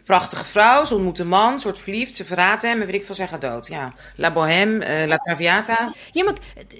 prachtige 0.05 0.44
vrouw. 0.44 0.85
Ze 0.85 0.94
ontmoet 0.94 1.18
een 1.18 1.29
man, 1.29 1.59
ze 1.59 1.64
wordt 1.64 1.81
verliefd. 1.81 2.16
Ze 2.16 2.24
verraadt 2.24 2.62
hem 2.62 2.81
en 2.81 2.87
weet 2.87 2.94
ik 2.94 3.05
veel, 3.05 3.26
gaat 3.26 3.40
dood. 3.40 3.66
Ja. 3.66 3.92
La 4.16 4.33
Bohème, 4.33 4.85
eh, 4.85 5.07
La 5.09 5.16
Traviata. 5.16 5.92
Ja, 6.12 6.24
maar, 6.24 6.35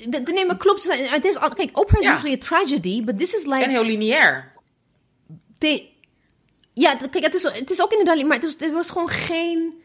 de, 0.09 0.23
de, 0.23 0.33
nee, 0.33 0.47
maar 0.47 0.57
klopt. 0.57 0.93
Het 1.11 1.25
is, 1.25 1.39
kijk, 1.55 1.71
opera 1.73 1.99
is 1.99 2.05
Ja. 2.05 2.15
usually 2.15 2.35
a 2.35 2.39
tragedy, 2.39 3.05
but 3.05 3.19
this 3.19 3.35
is 3.35 3.45
like... 3.45 3.63
En 3.63 3.71
heel 3.71 3.85
lineair. 3.85 4.53
they- 5.59 5.87
ja, 6.75 6.95
kijk, 7.11 7.25
het 7.25 7.35
is, 7.35 7.43
het 7.43 7.71
is 7.71 7.83
ook 7.83 7.91
inderdaad... 7.93 8.25
Maar 8.25 8.37
het, 8.37 8.47
is, 8.47 8.55
het 8.59 8.73
was 8.73 8.91
gewoon 8.91 9.09
geen... 9.09 9.82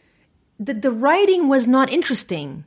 The, 0.63 0.79
the 0.79 0.97
writing 0.99 1.47
was 1.47 1.65
not 1.65 1.89
interesting. 1.89 2.63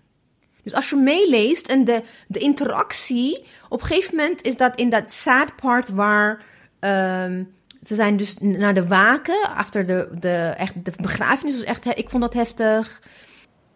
Dus 0.62 0.74
als 0.74 0.90
je 0.90 0.96
meeleest 0.96 1.66
en 1.66 1.84
de, 1.84 2.02
de 2.28 2.38
interactie... 2.38 3.44
Op 3.68 3.80
een 3.80 3.86
gegeven 3.86 4.16
moment 4.16 4.42
is 4.42 4.56
dat 4.56 4.76
in 4.76 4.90
dat 4.90 5.12
sad 5.12 5.56
part 5.56 5.88
waar... 5.88 6.44
ehm, 6.80 7.42
ze 7.84 7.94
zijn 7.94 8.16
dus 8.16 8.36
naar 8.38 8.74
de 8.74 8.86
waken 8.86 9.48
achter 9.56 9.86
de, 9.86 10.08
de, 10.18 10.54
echt, 10.56 10.84
de 10.84 10.92
begrafenis. 11.00 11.54
Was 11.54 11.64
echt, 11.64 11.98
ik 11.98 12.10
vond 12.10 12.22
dat 12.22 12.34
heftig. 12.34 13.00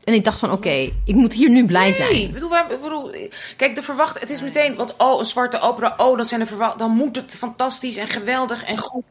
En 0.04 0.14
ik 0.14 0.24
dacht 0.24 0.38
van, 0.38 0.52
oké, 0.52 0.90
ik 1.04 1.14
moet 1.14 1.32
hier 1.32 1.50
nu 1.50 1.64
blij 1.64 1.92
zijn. 1.92 2.12
Nee, 2.12 2.22
ik 2.22 2.32
bedoel, 2.32 2.56
ik 2.56 2.80
bedoel, 2.82 3.10
kijk, 3.56 3.74
de 3.74 3.82
verwacht, 3.82 4.20
het 4.20 4.30
is 4.30 4.42
meteen, 4.42 4.74
want 4.74 4.94
oh, 4.96 5.18
een 5.18 5.24
zwarte 5.24 5.60
opera, 5.60 5.94
oh, 5.96 6.16
dan 6.16 6.24
zijn 6.24 6.40
de 6.40 6.46
verwacht, 6.46 6.78
dan 6.78 6.90
moet 6.90 7.16
het 7.16 7.36
fantastisch 7.36 7.96
en 7.96 8.06
geweldig 8.06 8.64
en 8.64 8.78
goed. 8.78 9.04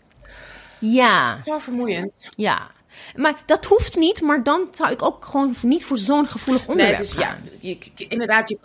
Ja, 0.79 1.39
Zo 1.45 1.57
vermoeiend. 1.57 2.29
ja. 2.35 2.71
Maar 3.15 3.33
dat 3.45 3.65
hoeft 3.65 3.95
niet, 3.95 4.21
maar 4.21 4.43
dan 4.43 4.67
zou 4.71 4.91
ik 4.91 5.01
ook 5.01 5.25
gewoon 5.25 5.55
niet 5.61 5.85
voor 5.85 5.97
zo'n 5.97 6.27
gevoelig 6.27 6.61
Nee, 6.61 6.71
onderwerp 6.71 6.99
is, 6.99 7.13
gaan. 7.13 7.21
ja, 7.21 7.49
je, 7.59 7.77
je- 7.95 8.07
inderdaad, 8.07 8.49
je, 8.49 8.57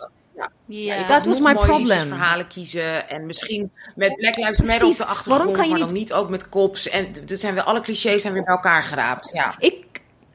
ja, 0.65 1.07
Dat 1.07 1.25
was 1.25 1.39
mooie 1.39 1.53
problem. 1.55 1.77
liefdesverhalen 1.77 2.47
kiezen 2.47 3.09
en 3.09 3.25
misschien 3.25 3.71
met 3.95 4.15
Black 4.15 4.35
Lives 4.37 4.59
Matter 4.61 4.87
op 4.87 4.97
de 4.97 5.05
achtergrond, 5.05 5.27
Waarom 5.27 5.53
kan 5.53 5.63
je 5.63 5.69
maar 5.69 5.77
niet- 5.79 5.87
dan 5.87 5.97
niet 5.97 6.13
ook 6.13 6.29
met 6.29 6.49
kops. 6.49 6.89
En 6.89 7.07
dat 7.25 7.39
zijn 7.39 7.53
weer 7.53 7.63
alle 7.63 7.79
clichés 7.81 8.21
zijn 8.21 8.33
weer 8.33 8.43
bij 8.43 8.53
elkaar 8.53 8.83
geraapt. 8.83 9.29
Ja. 9.33 9.55
Ik, 9.59 9.85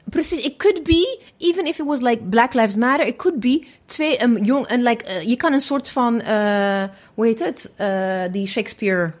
precies, 0.03 0.39
it 0.39 0.55
could 0.57 0.83
be, 0.83 1.19
even 1.37 1.65
if 1.65 1.79
it 1.79 1.85
was 1.85 1.99
like 1.99 2.23
Black 2.23 2.53
Lives 2.53 2.75
Matter, 2.75 3.05
it 3.07 3.15
could 3.15 3.39
be 3.39 3.67
twee, 3.85 4.23
um, 4.23 4.37
jong, 4.43 4.67
en 4.67 4.81
like, 4.83 5.03
eh, 5.03 5.21
je 5.27 5.35
kan 5.35 5.53
een 5.53 5.61
soort 5.61 5.89
van, 5.89 6.21
eh, 6.21 6.83
hoe 7.13 7.25
heet 7.25 7.39
het, 7.39 7.71
Eh, 7.75 8.21
die 8.31 8.47
Shakespeare, 8.47 9.11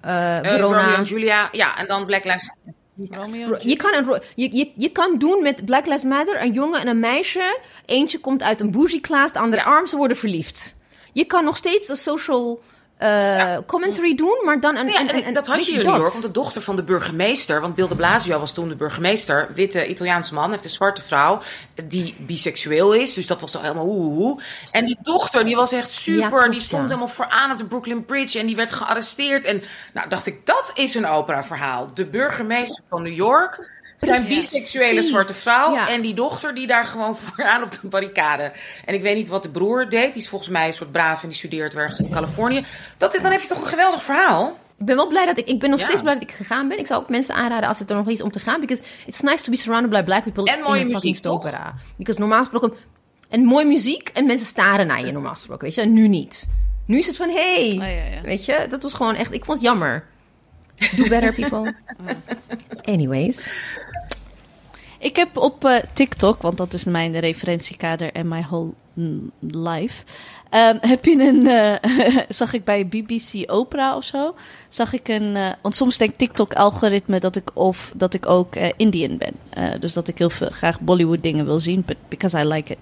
Verona. 0.00 0.58
Romeo 0.58 0.94
en 0.96 1.02
Julia, 1.02 1.48
ja, 1.52 1.78
en 1.78 1.86
dan 1.86 2.06
Black 2.06 2.24
Lives 2.24 2.50
Romeo. 3.10 3.56
Je 3.60 3.76
kan, 3.76 3.94
een, 3.94 4.20
je, 4.34 4.56
je, 4.56 4.70
je 4.76 4.88
kan 4.88 5.18
doen 5.18 5.42
met 5.42 5.64
Black 5.64 5.86
Lives 5.86 6.02
Matter 6.02 6.42
een 6.42 6.52
jongen 6.52 6.80
en 6.80 6.88
een 6.88 7.00
meisje. 7.00 7.58
Eentje 7.86 8.18
komt 8.18 8.42
uit 8.42 8.60
een 8.60 8.70
bougie 8.70 9.00
class, 9.00 9.32
de 9.32 9.38
andere 9.38 9.64
arm, 9.64 9.86
ze 9.86 9.96
worden 9.96 10.16
verliefd. 10.16 10.74
Je 11.12 11.24
kan 11.24 11.44
nog 11.44 11.56
steeds 11.56 11.88
een 11.88 11.96
social 11.96 12.60
eh, 12.96 13.56
commentary 13.66 14.14
doen, 14.14 14.42
maar 14.44 14.60
dan 14.60 14.76
een. 14.76 14.86
Ja, 14.86 14.98
en 14.98 15.16
een, 15.16 15.26
een 15.26 15.32
dat 15.32 15.46
had 15.46 15.66
je 15.66 15.76
New 15.76 15.84
dat. 15.84 15.96
York, 15.96 16.10
want 16.10 16.22
de 16.22 16.30
dochter 16.30 16.62
van 16.62 16.76
de 16.76 16.82
burgemeester, 16.82 17.60
want 17.60 17.74
Bill 17.74 17.88
de 17.88 17.94
Blasio 17.94 18.38
was 18.38 18.52
toen 18.52 18.68
de 18.68 18.76
burgemeester, 18.76 19.48
witte 19.54 19.86
Italiaanse 19.88 20.34
man, 20.34 20.50
heeft 20.50 20.64
een 20.64 20.70
zwarte 20.70 21.02
vrouw 21.02 21.40
die 21.84 22.14
biseksueel 22.18 22.94
is, 22.94 23.14
dus 23.14 23.26
dat 23.26 23.40
was 23.40 23.52
toch 23.52 23.62
helemaal 23.62 23.86
hoe. 23.86 24.40
En 24.70 24.86
die 24.86 24.98
dochter, 25.02 25.44
die 25.44 25.56
was 25.56 25.72
echt 25.72 25.90
super, 25.90 26.20
Ja, 26.20 26.28
klopt, 26.28 26.50
die 26.50 26.60
stond 26.60 26.82
helemaal 26.82 27.08
vooraan 27.08 27.50
op 27.52 27.58
de 27.58 27.66
Brooklyn 27.66 28.04
Bridge 28.04 28.38
en 28.38 28.46
die 28.46 28.56
werd 28.56 28.72
gearresteerd. 28.72 29.44
En 29.44 29.62
nou 29.92 30.08
dacht 30.08 30.26
ik, 30.26 30.46
dat 30.46 30.70
is 30.74 30.94
een 30.94 31.06
opera-verhaal. 31.06 31.94
De 31.94 32.06
burgemeester 32.06 32.84
van 32.88 33.02
New 33.02 33.14
York. 33.14 33.74
Zijn 33.98 34.24
biseksuele 34.28 35.02
zwarte 35.02 35.34
vrouw 35.34 35.72
Ja. 35.74 35.88
en 35.88 36.00
die 36.00 36.14
dochter 36.14 36.54
die 36.54 36.66
daar 36.66 36.84
gewoon 36.86 37.16
vooraan 37.24 37.62
op 37.62 37.72
de 37.72 37.88
barricade. 37.88 38.52
En 38.84 38.94
ik 38.94 39.02
weet 39.02 39.14
niet 39.14 39.28
wat 39.28 39.42
de 39.42 39.50
broer 39.50 39.88
deed. 39.88 40.12
Die 40.12 40.22
is 40.22 40.28
volgens 40.28 40.50
mij 40.50 40.66
een 40.66 40.72
soort 40.72 40.92
braaf 40.92 41.22
en 41.22 41.28
die 41.28 41.36
studeert 41.38 41.74
ergens 41.74 41.98
in 41.98 42.08
Californië. 42.10 42.64
Dat, 42.96 43.12
dan 43.22 43.32
heb 43.32 43.40
je 43.40 43.46
toch 43.48 43.60
een 43.60 43.66
geweldig 43.66 44.02
verhaal? 44.02 44.58
Ik 44.78 44.86
ben 44.86 44.96
wel 44.96 45.06
blij 45.08 45.26
dat 45.26 45.38
ik. 45.38 45.46
Ik 45.48 45.60
ben 45.60 45.70
nog 45.70 45.78
Ja. 45.78 45.84
steeds 45.86 46.00
blij 46.00 46.14
dat 46.14 46.22
ik 46.22 46.32
gegaan 46.32 46.68
ben. 46.68 46.78
Ik 46.78 46.86
zou 46.86 47.02
ook 47.02 47.08
mensen 47.08 47.34
aanraden 47.34 47.68
als 47.68 47.78
het 47.78 47.90
er 47.90 47.96
nog 47.96 48.08
is 48.08 48.22
om 48.22 48.30
te 48.30 48.38
gaan. 48.38 48.60
Because 48.60 48.82
it's 49.06 49.20
nice 49.20 49.44
to 49.44 49.50
be 49.50 49.56
surrounded 49.56 49.90
by 49.90 50.02
black 50.02 50.22
people. 50.22 50.52
En 50.52 50.62
mooie 50.62 50.80
in 50.80 50.86
a 50.86 50.90
fucking 50.90 51.02
muziek, 51.02 51.22
toch? 51.22 51.32
opera. 51.34 51.74
Because 51.96 52.20
normaal 52.20 52.38
gesproken. 52.40 52.72
En 53.28 53.44
mooie 53.44 53.64
muziek 53.66 54.08
en 54.12 54.26
mensen 54.26 54.46
staren 54.46 54.86
naar 54.86 55.06
je 55.06 55.12
normaal 55.12 55.32
gesproken. 55.34 55.64
Weet 55.64 55.74
je, 55.74 55.80
en 55.80 55.92
nu 55.92 56.08
niet. 56.08 56.46
Nu 56.86 56.98
is 56.98 57.06
het 57.06 57.16
van 57.16 57.28
hey. 57.30 57.68
Oh, 57.70 57.76
ja, 57.78 57.86
ja. 58.16 58.20
Weet 58.22 58.44
je, 58.44 58.66
dat 58.70 58.82
was 58.82 58.92
gewoon 58.94 59.14
echt. 59.14 59.34
Ik 59.34 59.44
vond 59.44 59.58
het 59.58 59.66
jammer. 59.66 60.04
Do 60.96 61.08
better, 61.08 61.32
people. 61.34 61.74
Anyways. 62.94 63.36
Ik 65.06 65.16
heb 65.16 65.36
op 65.36 65.64
eh, 65.64 65.76
TikTok, 65.92 66.42
want 66.42 66.56
dat 66.56 66.72
is 66.72 66.84
mijn 66.84 67.18
referentiekader 67.20 68.12
en 68.12 68.28
my 68.28 68.42
whole 68.42 68.70
mm, 68.92 69.30
live. 69.40 70.02
Ehm, 70.50 70.76
heb 70.80 71.04
je 71.04 71.12
een, 71.12 71.46
eh, 71.46 72.22
zag 72.40 72.52
ik 72.52 72.64
bij 72.64 72.86
BBC 72.86 73.50
Opera 73.52 73.96
of 73.96 74.04
zo, 74.04 74.34
zag 74.68 74.92
ik 74.92 75.08
een, 75.08 75.36
eh, 75.36 75.52
want 75.62 75.76
soms 75.76 75.98
denkt 75.98 76.18
TikTok-algoritme 76.18 77.20
dat 77.20 77.36
ik 77.36 77.50
of 77.54 77.92
dat 77.94 78.14
ik 78.14 78.28
ook 78.28 78.56
Indian 78.76 79.18
ben. 79.18 79.34
Dus 79.80 79.92
dat 79.92 80.08
ik 80.08 80.18
heel 80.18 80.30
veel 80.30 80.50
graag 80.50 80.80
Bollywood 80.80 81.22
dingen 81.22 81.44
wil 81.44 81.58
zien, 81.58 81.82
but 81.86 81.96
because 82.08 82.38
I 82.38 82.44
like 82.44 82.72
it. 82.72 82.78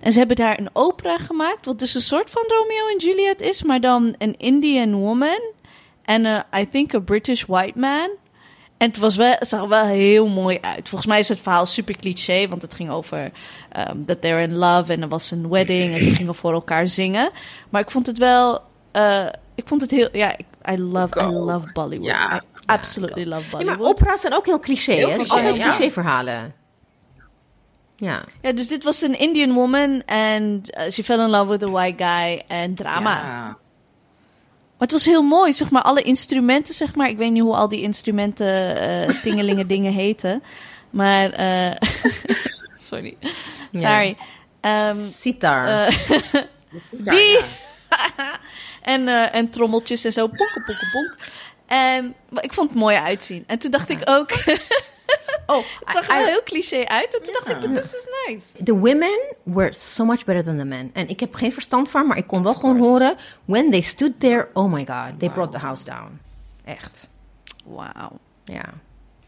En 0.00 0.12
ze 0.12 0.18
hebben 0.18 0.36
daar 0.36 0.58
een 0.58 0.70
opera 0.72 1.18
gemaakt, 1.18 1.66
wat 1.66 1.78
dus 1.78 1.94
een 1.94 2.00
soort 2.00 2.30
van 2.30 2.44
Romeo 2.48 2.86
en 2.92 2.98
Juliet 2.98 3.40
is, 3.40 3.62
maar 3.62 3.80
dan 3.80 4.14
een 4.18 4.34
Indian 4.38 4.94
woman 4.94 5.40
en 6.02 6.46
I 6.56 6.68
think 6.68 6.94
a 6.94 6.98
British 6.98 7.44
white 7.44 7.78
man. 7.78 8.10
En 8.82 8.88
het, 8.88 8.98
was 8.98 9.16
wel, 9.16 9.34
het 9.38 9.48
zag 9.48 9.62
er 9.62 9.68
wel 9.68 9.84
heel 9.84 10.28
mooi 10.28 10.58
uit. 10.60 10.88
Volgens 10.88 11.10
mij 11.10 11.18
is 11.18 11.28
het 11.28 11.40
verhaal 11.40 11.66
super 11.66 11.96
cliché, 11.96 12.48
want 12.48 12.62
het 12.62 12.74
ging 12.74 12.90
over 12.90 13.30
um, 13.88 14.04
that 14.06 14.20
they're 14.20 14.42
in 14.42 14.54
love 14.56 14.92
en 14.92 15.02
er 15.02 15.08
was 15.08 15.30
een 15.30 15.48
wedding 15.48 15.94
en 15.94 16.00
ze 16.00 16.10
gingen 16.20 16.34
voor 16.34 16.52
elkaar 16.52 16.86
zingen. 16.86 17.30
Maar 17.68 17.80
ik 17.80 17.90
vond 17.90 18.06
het 18.06 18.18
wel, 18.18 18.60
uh, 18.92 19.26
ik 19.54 19.68
vond 19.68 19.80
het 19.80 19.90
heel, 19.90 20.08
ja, 20.12 20.36
I 20.70 20.78
love, 20.78 21.20
I 21.20 21.26
love 21.26 21.72
Bollywood. 21.72 22.08
Ja. 22.08 22.36
I 22.36 22.40
absolutely 22.66 23.24
love 23.24 23.42
Ja, 23.42 23.50
Bollywood. 23.50 23.78
maar 23.78 23.88
opera's 23.88 24.20
zijn 24.20 24.34
ook 24.34 24.46
heel 24.46 24.60
cliché, 24.60 24.92
Heel 24.92 25.06
hè? 25.06 25.12
Het 25.12 25.22
is 25.22 25.28
cliché, 25.28 25.46
altijd 25.46 26.24
ja. 26.26 26.52
Ja. 27.96 28.20
Ja, 28.40 28.52
dus 28.52 28.68
dit 28.68 28.84
was 28.84 29.02
een 29.02 29.18
Indian 29.18 29.52
woman 29.52 30.02
en 30.06 30.62
uh, 30.78 30.90
she 30.90 31.02
fell 31.02 31.20
in 31.20 31.30
love 31.30 31.50
with 31.50 31.62
a 31.62 31.70
white 31.70 32.04
guy 32.04 32.42
en 32.48 32.74
drama. 32.74 33.56
Maar 34.82 34.90
het 34.90 35.00
was 35.00 35.06
heel 35.12 35.22
mooi, 35.22 35.52
zeg 35.52 35.70
maar, 35.70 35.82
alle 35.82 36.02
instrumenten, 36.02 36.74
zeg 36.74 36.94
maar. 36.94 37.08
Ik 37.08 37.16
weet 37.16 37.30
niet 37.30 37.42
hoe 37.42 37.54
al 37.54 37.68
die 37.68 37.80
instrumenten, 37.80 38.76
eh 38.80 39.22
tingelingen 39.22 39.66
dingen 39.66 39.92
heten. 39.92 40.42
Maar, 40.90 41.30
eh 41.32 41.90
sorry. 42.88 43.16
Sorry. 43.72 44.16
Ehm, 44.60 44.98
Sitar. 45.16 45.90
Die- 46.90 47.40
en, 48.94 49.08
en 49.32 49.50
trommeltjes 49.50 50.04
en 50.04 50.12
zo, 50.12 50.26
ponken, 50.26 50.64
ponken, 50.66 50.88
ponk. 50.92 51.16
En 51.66 52.14
maar 52.28 52.44
ik 52.44 52.52
vond 52.52 52.70
het 52.70 52.78
mooi 52.78 52.96
uitzien. 52.96 53.44
En 53.46 53.58
toen 53.58 53.70
dacht 53.70 53.88
ik 53.88 54.00
ook, 54.04 54.30
oh, 55.52 55.64
het 55.84 55.92
zag 55.92 56.08
er 56.08 56.26
heel 56.26 56.42
cliché 56.44 56.84
uit. 56.84 57.18
En 57.18 57.22
toen 57.24 57.34
dacht 57.44 57.64
ik, 57.64 57.74
this 57.74 57.84
is 57.84 58.06
nice. 58.26 58.64
The 58.64 58.78
women 58.78 59.34
were 59.42 59.74
so 59.74 60.04
much 60.04 60.24
better 60.24 60.44
than 60.44 60.58
the 60.58 60.64
men. 60.64 60.90
En 60.92 61.08
ik 61.08 61.20
heb 61.20 61.34
geen 61.34 61.52
verstand 61.52 61.88
van, 61.88 62.06
maar 62.06 62.16
ik 62.16 62.26
kon 62.26 62.42
wel 62.42 62.54
gewoon 62.54 62.78
horen... 62.78 63.16
When 63.44 63.70
they 63.70 63.80
stood 63.80 64.12
there, 64.20 64.48
oh 64.52 64.72
my 64.72 64.86
god, 64.86 65.18
they 65.18 65.30
brought 65.30 65.52
the 65.52 65.58
house 65.58 65.84
down. 65.84 66.20
Echt. 66.64 67.08
Wauw. 67.64 68.18
Ja. 68.44 68.74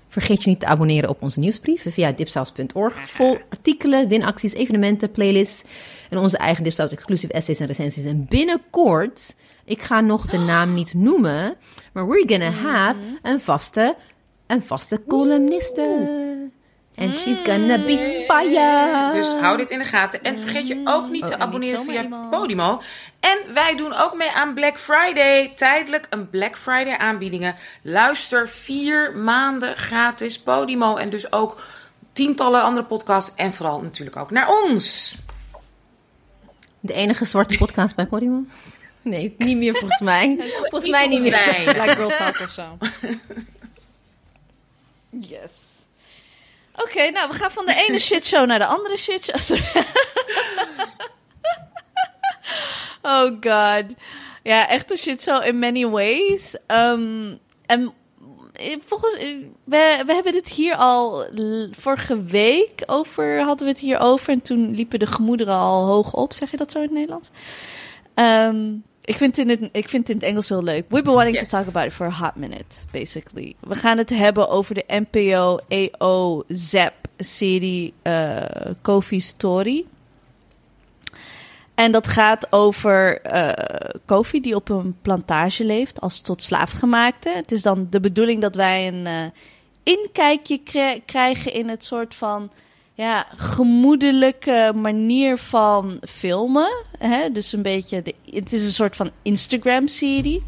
Vergeet 0.09 0.43
je 0.43 0.51
niet 0.51 0.61
te 0.61 0.67
abonneren 0.67 1.09
op 1.09 1.23
onze 1.23 1.39
nieuwsbrief 1.39 1.87
via 1.89 2.13
dipsaus.org. 2.13 3.11
Vol 3.11 3.39
artikelen, 3.51 4.09
winacties, 4.09 4.53
evenementen, 4.53 5.11
playlists 5.11 5.63
en 6.11 6.19
onze 6.19 6.37
eigen 6.37 6.65
Dipsaus 6.65 6.93
exclusive 6.93 7.33
essays 7.33 7.61
en 7.61 7.67
recensies. 7.67 8.05
En 8.05 8.27
binnenkort, 8.29 9.35
ik 9.65 9.83
ga 9.83 10.01
nog 10.01 10.27
de 10.27 10.39
naam 10.39 10.75
niet 10.75 10.95
noemen, 10.95 11.57
maar 11.93 12.09
we're 12.09 12.29
gonna 12.29 12.51
have 12.51 13.01
een 13.23 13.41
vaste, 13.41 13.97
een 14.47 14.63
vaste 14.63 15.03
columniste. 15.09 15.83
En 16.95 17.15
she's 17.15 17.39
gonna 17.43 17.79
be 17.79 18.25
fire. 18.29 19.11
Dus 19.13 19.33
hou 19.33 19.57
dit 19.57 19.71
in 19.71 19.79
de 19.79 19.85
gaten. 19.85 20.23
En 20.23 20.39
vergeet 20.39 20.67
je 20.67 20.81
ook 20.85 21.09
niet 21.09 21.23
Oh, 21.23 21.29
te 21.29 21.35
niet 21.35 21.43
abonneren 21.43 21.79
zomaar 21.79 21.95
via 21.95 22.03
iemand. 22.03 22.31
Podimo. 22.31 22.81
En 23.21 23.39
wij 23.55 23.77
doen 23.77 23.93
ook 23.93 24.15
mee 24.17 24.31
aan 24.31 24.55
Black 24.55 24.79
Friday. 24.79 25.53
Tijdelijk 25.57 26.07
een 26.11 26.31
Black 26.31 26.59
Friday 26.59 26.97
aanbiedingen. 26.97 27.55
Luister 27.83 28.49
vier 28.49 29.17
maanden 29.17 29.77
gratis 29.77 30.41
Podimo. 30.41 30.97
En 30.97 31.11
dus 31.11 31.33
ook 31.33 31.63
tientallen 32.13 32.63
andere 32.63 32.87
podcasts. 32.87 33.35
En 33.35 33.53
vooral 33.53 33.83
natuurlijk 33.83 34.17
ook 34.17 34.31
naar 34.31 34.49
ons. 34.65 35.17
De 36.81 36.93
enige 36.93 37.25
zwarte 37.25 37.57
podcast 37.57 37.95
bij 37.95 38.07
Podimo? 38.07 38.45
Nee, 39.03 39.35
niet 39.39 39.57
meer 39.57 39.75
volgens 39.75 40.01
mij. 40.01 40.37
Volgens 40.71 40.91
mij 40.91 41.07
niet 41.07 41.21
meer. 41.21 41.65
Like 41.67 41.97
Girl 41.97 42.17
Talk 42.17 42.41
of 42.41 42.51
zo. 42.51 42.63
Yes. 45.21 45.53
Oké, 46.77 47.11
nou, 47.11 47.29
we 47.29 47.35
gaan 47.35 47.51
van 47.51 47.67
de 47.67 47.85
ene 47.89 47.99
shitshow 48.09 48.47
naar 48.47 48.59
de 48.59 48.67
andere 48.67 48.97
shitshow. 48.97 49.37
Sorry. 49.39 49.85
oh 53.03 53.27
god. 53.41 53.95
Ja, 54.43 54.69
echt 54.69 54.91
een 54.91 54.97
shitshow 54.97 55.45
in 55.47 55.59
many 55.59 55.87
ways. 55.87 56.57
Ehm, 56.67 57.35
en 57.67 57.93
eh, 58.53 58.77
volgens... 58.87 59.15
eh, 59.15 59.37
We, 59.65 60.03
we 60.07 60.15
hebben 60.15 60.35
het 60.35 60.49
hier 60.49 60.77
al 60.77 61.27
vorige 61.71 62.23
week 62.23 62.83
over... 62.87 63.41
Hadden 63.43 63.67
we 63.67 63.73
het 63.73 63.81
hier 63.81 63.99
over. 63.99 64.29
En 64.33 64.43
toen 64.43 64.75
liepen 64.75 64.99
de 64.99 65.07
gemoederen 65.07 65.55
al 65.55 65.87
hoog 65.87 66.13
op. 66.13 66.33
Zeg 66.33 66.51
je 66.51 66.57
dat 66.57 66.71
zo 66.73 66.79
in 66.79 66.85
het 66.85 66.93
Nederlands? 66.93 67.31
Ehm, 68.15 68.73
ik, 69.05 69.17
vind 69.17 69.37
het 69.37 69.49
in 69.49 69.59
het, 69.61 69.69
ik 69.73 69.89
vind 69.89 70.03
het 70.09 70.11
in 70.11 70.17
het 70.17 70.25
Engels 70.31 70.49
heel 70.49 70.63
leuk. 70.63 70.85
We've 70.89 71.05
been 71.05 71.15
wanting 71.15 71.37
Yes. 71.37 71.49
to 71.49 71.57
talk 71.59 71.69
about 71.69 71.87
it 71.87 71.93
for 71.93 72.07
a 72.07 72.11
hot 72.11 72.37
minute, 72.37 72.65
basically. 72.91 73.55
We 73.61 73.75
gaan 73.75 73.99
het 73.99 74.11
hebben 74.11 74.49
over 74.49 74.75
de 74.75 74.85
NPO 74.87 75.59
EO 75.69 76.43
Zap 76.49 76.93
serie 77.19 77.95
eh 78.03 78.37
Kofi 78.83 79.21
Story. 79.21 79.85
En 81.75 81.93
dat 81.93 82.09
gaat 82.09 82.47
over 82.53 83.21
eh 83.21 83.91
Kofi 84.05 84.41
die 84.41 84.55
op 84.55 84.69
een 84.69 84.97
plantage 85.03 85.65
leeft 85.65 86.01
als 86.01 86.21
tot 86.21 86.43
slaafgemaakte. 86.43 87.29
Het 87.31 87.53
is 87.53 87.63
dan 87.63 87.87
de 87.91 88.01
bedoeling 88.01 88.41
dat 88.41 88.55
wij 88.55 88.89
een 88.89 89.07
eh, 89.07 89.25
inkijkje 89.83 90.59
kri- 90.59 91.03
krijgen 91.07 91.53
in 91.53 91.69
het 91.69 91.85
soort 91.85 92.15
van 92.15 92.51
ja, 92.95 93.27
gemoedelijke 93.37 94.73
manier 94.75 95.39
van 95.39 96.01
filmen. 96.09 96.85
Hè? 96.99 97.31
Dus 97.31 97.53
een 97.53 97.63
beetje, 97.63 98.03
de, 98.03 98.15
het 98.31 98.53
is 98.53 98.65
een 98.65 98.73
soort 98.73 98.97
van 98.97 99.11
Instagram-serie. 99.23 100.45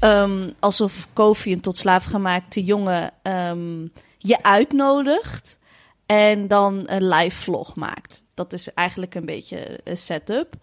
Ehm, 0.00 0.50
alsof 0.58 1.08
Kofi, 1.12 1.52
een 1.52 1.60
tot 1.60 1.78
slaafgemaakte 1.78 2.64
jongen, 2.64 3.10
ehm, 3.22 3.86
je 4.18 4.42
uitnodigt 4.42 5.58
en 6.06 6.48
dan 6.48 6.82
een 6.86 7.08
live 7.08 7.36
vlog 7.36 7.76
maakt. 7.76 8.22
Dat 8.34 8.52
is 8.52 8.74
eigenlijk 8.74 9.14
een 9.14 9.26
beetje 9.26 9.80
een 9.84 9.96
setup. 9.96 10.54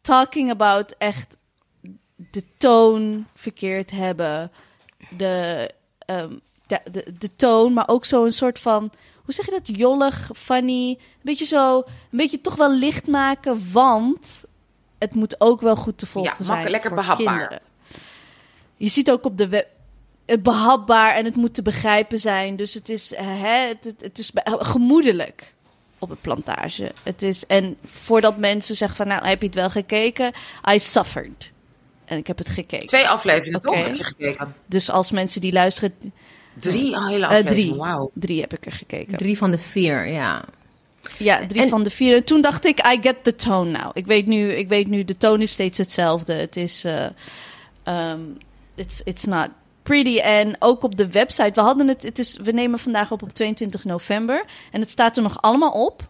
Talking 0.00 0.50
about 0.50 0.94
echt 0.98 1.36
de 2.30 2.44
toon 2.58 3.26
verkeerd 3.34 3.90
hebben, 3.90 4.50
de, 5.16 5.70
ehm, 5.98 6.32
de, 6.66 6.80
de, 6.92 7.14
de 7.18 7.36
toon, 7.36 7.72
maar 7.72 7.88
ook 7.88 8.04
zo 8.04 8.24
een 8.24 8.32
soort 8.32 8.58
van, 8.58 8.90
hoe 9.28 9.36
zeg 9.36 9.46
je 9.46 9.50
dat, 9.62 9.76
jollig, 9.76 10.30
funny, 10.36 10.88
een 10.90 10.98
beetje 11.22 11.44
zo, 11.44 11.76
een 11.76 11.84
beetje 12.18 12.40
toch 12.40 12.54
wel 12.56 12.72
licht 12.72 13.06
maken, 13.06 13.72
want 13.72 14.44
het 14.98 15.14
moet 15.14 15.40
ook 15.40 15.60
wel 15.60 15.76
goed 15.76 15.98
te 15.98 16.06
volgen 16.06 16.34
Ja, 16.38 16.44
zijn 16.44 16.70
lekker 16.70 16.88
voor 16.90 16.98
behapbaar. 16.98 17.36
kinderen. 17.36 17.60
Je 18.76 18.88
ziet 18.88 19.10
ook 19.10 19.24
op 19.24 19.38
de 19.38 19.48
web 19.48 19.66
het 20.26 20.42
behapbaar 20.42 21.14
en 21.14 21.24
het 21.24 21.36
moet 21.36 21.54
te 21.54 21.62
begrijpen 21.62 22.18
zijn. 22.18 22.56
Dus 22.56 22.74
het 22.74 22.88
is, 22.88 23.12
eh, 23.14 23.26
hè, 23.26 23.66
het, 23.68 23.84
het, 23.84 24.00
het 24.00 24.18
is 24.18 24.32
be- 24.32 24.56
gemoedelijk 24.58 25.54
op 25.98 26.10
een 26.10 26.20
plantage. 26.20 26.92
Het 27.02 27.22
is, 27.22 27.46
en 27.46 27.76
voordat 27.84 28.36
mensen 28.36 28.76
zeggen 28.76 28.96
van, 28.96 29.06
nou, 29.06 29.26
heb 29.26 29.40
je 29.40 29.46
het 29.46 29.54
wel 29.56 29.70
gekeken? 29.70 30.32
I 30.70 30.78
suffered. 30.78 31.50
En 32.04 32.18
ik 32.18 32.26
heb 32.26 32.38
het 32.38 32.48
gekeken. 32.48 32.86
Twee 32.86 33.08
afleveringen, 33.08 33.56
Oké. 33.58 33.66
toch? 33.66 33.84
Heb 33.86 33.96
je 33.96 34.04
gekeken? 34.04 34.54
Dus 34.66 34.90
als 34.90 35.10
mensen 35.10 35.40
die 35.40 35.52
luisteren... 35.52 35.94
Drie 36.60 36.92
oh, 36.94 37.06
hele 37.06 37.24
eh, 37.24 37.30
afleveringen. 37.30 37.68
drie. 37.72 37.74
Wauw. 37.74 38.10
Drie 38.14 38.40
heb 38.40 38.52
ik 38.52 38.66
er 38.66 38.72
gekeken. 38.72 39.18
Drie 39.18 39.36
van 39.38 39.50
de 39.50 39.58
vier, 39.58 40.06
ja. 40.06 40.44
Ja, 41.18 41.46
drie 41.46 41.62
En- 41.62 41.68
van 41.68 41.82
de 41.82 41.90
vier. 41.90 42.16
En 42.16 42.24
toen 42.24 42.40
dacht 42.40 42.64
ik, 42.64 42.86
I 42.86 42.98
get 43.00 43.16
the 43.22 43.36
tone 43.36 43.70
now. 43.70 43.90
Ik 43.94 44.06
weet 44.06 44.26
nu, 44.26 44.52
ik 44.52 44.68
weet 44.68 44.86
nu 44.88 45.04
de 45.04 45.16
toon 45.16 45.40
is 45.40 45.50
steeds 45.52 45.78
hetzelfde. 45.78 46.32
Het 46.32 46.56
is, 46.56 46.84
eh, 46.84 47.06
ehm, 47.82 48.20
it's, 48.74 49.00
it's 49.04 49.24
not 49.24 49.48
pretty. 49.82 50.18
En 50.18 50.56
ook 50.58 50.82
op 50.82 50.96
de 50.96 51.10
website, 51.10 51.52
we 51.54 51.60
hadden 51.60 51.88
het, 51.88 52.02
het 52.02 52.18
is, 52.18 52.36
we 52.42 52.52
nemen 52.52 52.78
vandaag 52.78 53.10
op 53.12 53.22
op 53.22 53.32
22 53.34 53.84
november. 53.84 54.44
En 54.72 54.80
het 54.80 54.90
staat 54.90 55.16
er 55.16 55.22
nog 55.22 55.42
allemaal 55.42 55.70
op. 55.70 56.08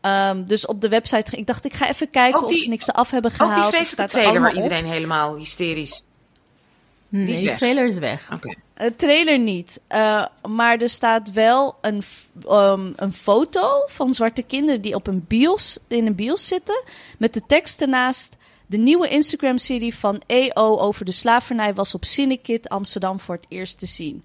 Ehm, 0.00 0.44
dus 0.44 0.66
op 0.66 0.80
de 0.80 0.88
website, 0.88 1.36
ik 1.36 1.46
dacht, 1.46 1.64
ik 1.64 1.74
ga 1.74 1.88
even 1.88 2.10
kijken 2.10 2.44
of 2.44 2.56
ze 2.56 2.68
niks 2.68 2.88
eraf 2.88 3.10
hebben 3.10 3.30
gehaald. 3.30 3.50
Ook 3.50 3.56
die 3.56 3.64
Het 3.64 3.74
vreselijke 3.74 4.08
staat 4.10 4.22
er 4.22 4.28
trailer 4.28 4.40
waar 4.40 4.56
op. 4.56 4.70
iedereen 4.70 4.92
helemaal 4.92 5.36
hysterisch... 5.36 6.02
Nee, 7.08 7.32
is 7.32 7.38
die 7.40 7.48
weg. 7.48 7.58
trailer 7.58 7.86
is 7.86 7.98
weg. 7.98 8.32
Oké. 8.32 8.54
Het 8.74 8.98
trailer 8.98 9.38
niet. 9.38 9.80
Eh, 9.86 10.26
maar 10.48 10.78
er 10.78 10.88
staat 10.88 11.32
wel 11.32 11.76
een, 11.80 12.02
ehm, 12.46 12.92
een 12.96 13.12
foto 13.12 13.82
van 13.86 14.14
zwarte 14.14 14.42
kinderen 14.42 14.80
die 14.80 14.94
op 14.94 15.06
een 15.06 15.24
bios, 15.28 15.78
in 15.88 16.06
een 16.06 16.14
bios 16.14 16.46
zitten. 16.46 16.82
Met 17.18 17.34
de 17.34 17.42
tekst 17.46 17.80
ernaast. 17.80 18.36
De 18.66 18.76
nieuwe 18.76 19.08
Instagram-serie 19.08 19.94
van 19.94 20.22
EO 20.26 20.78
over 20.78 21.04
de 21.04 21.12
slavernij 21.12 21.74
was 21.74 21.94
op 21.94 22.04
Cinekit 22.04 22.68
Amsterdam 22.68 23.20
voor 23.20 23.34
het 23.34 23.46
eerst 23.48 23.78
te 23.78 23.86
zien. 23.86 24.24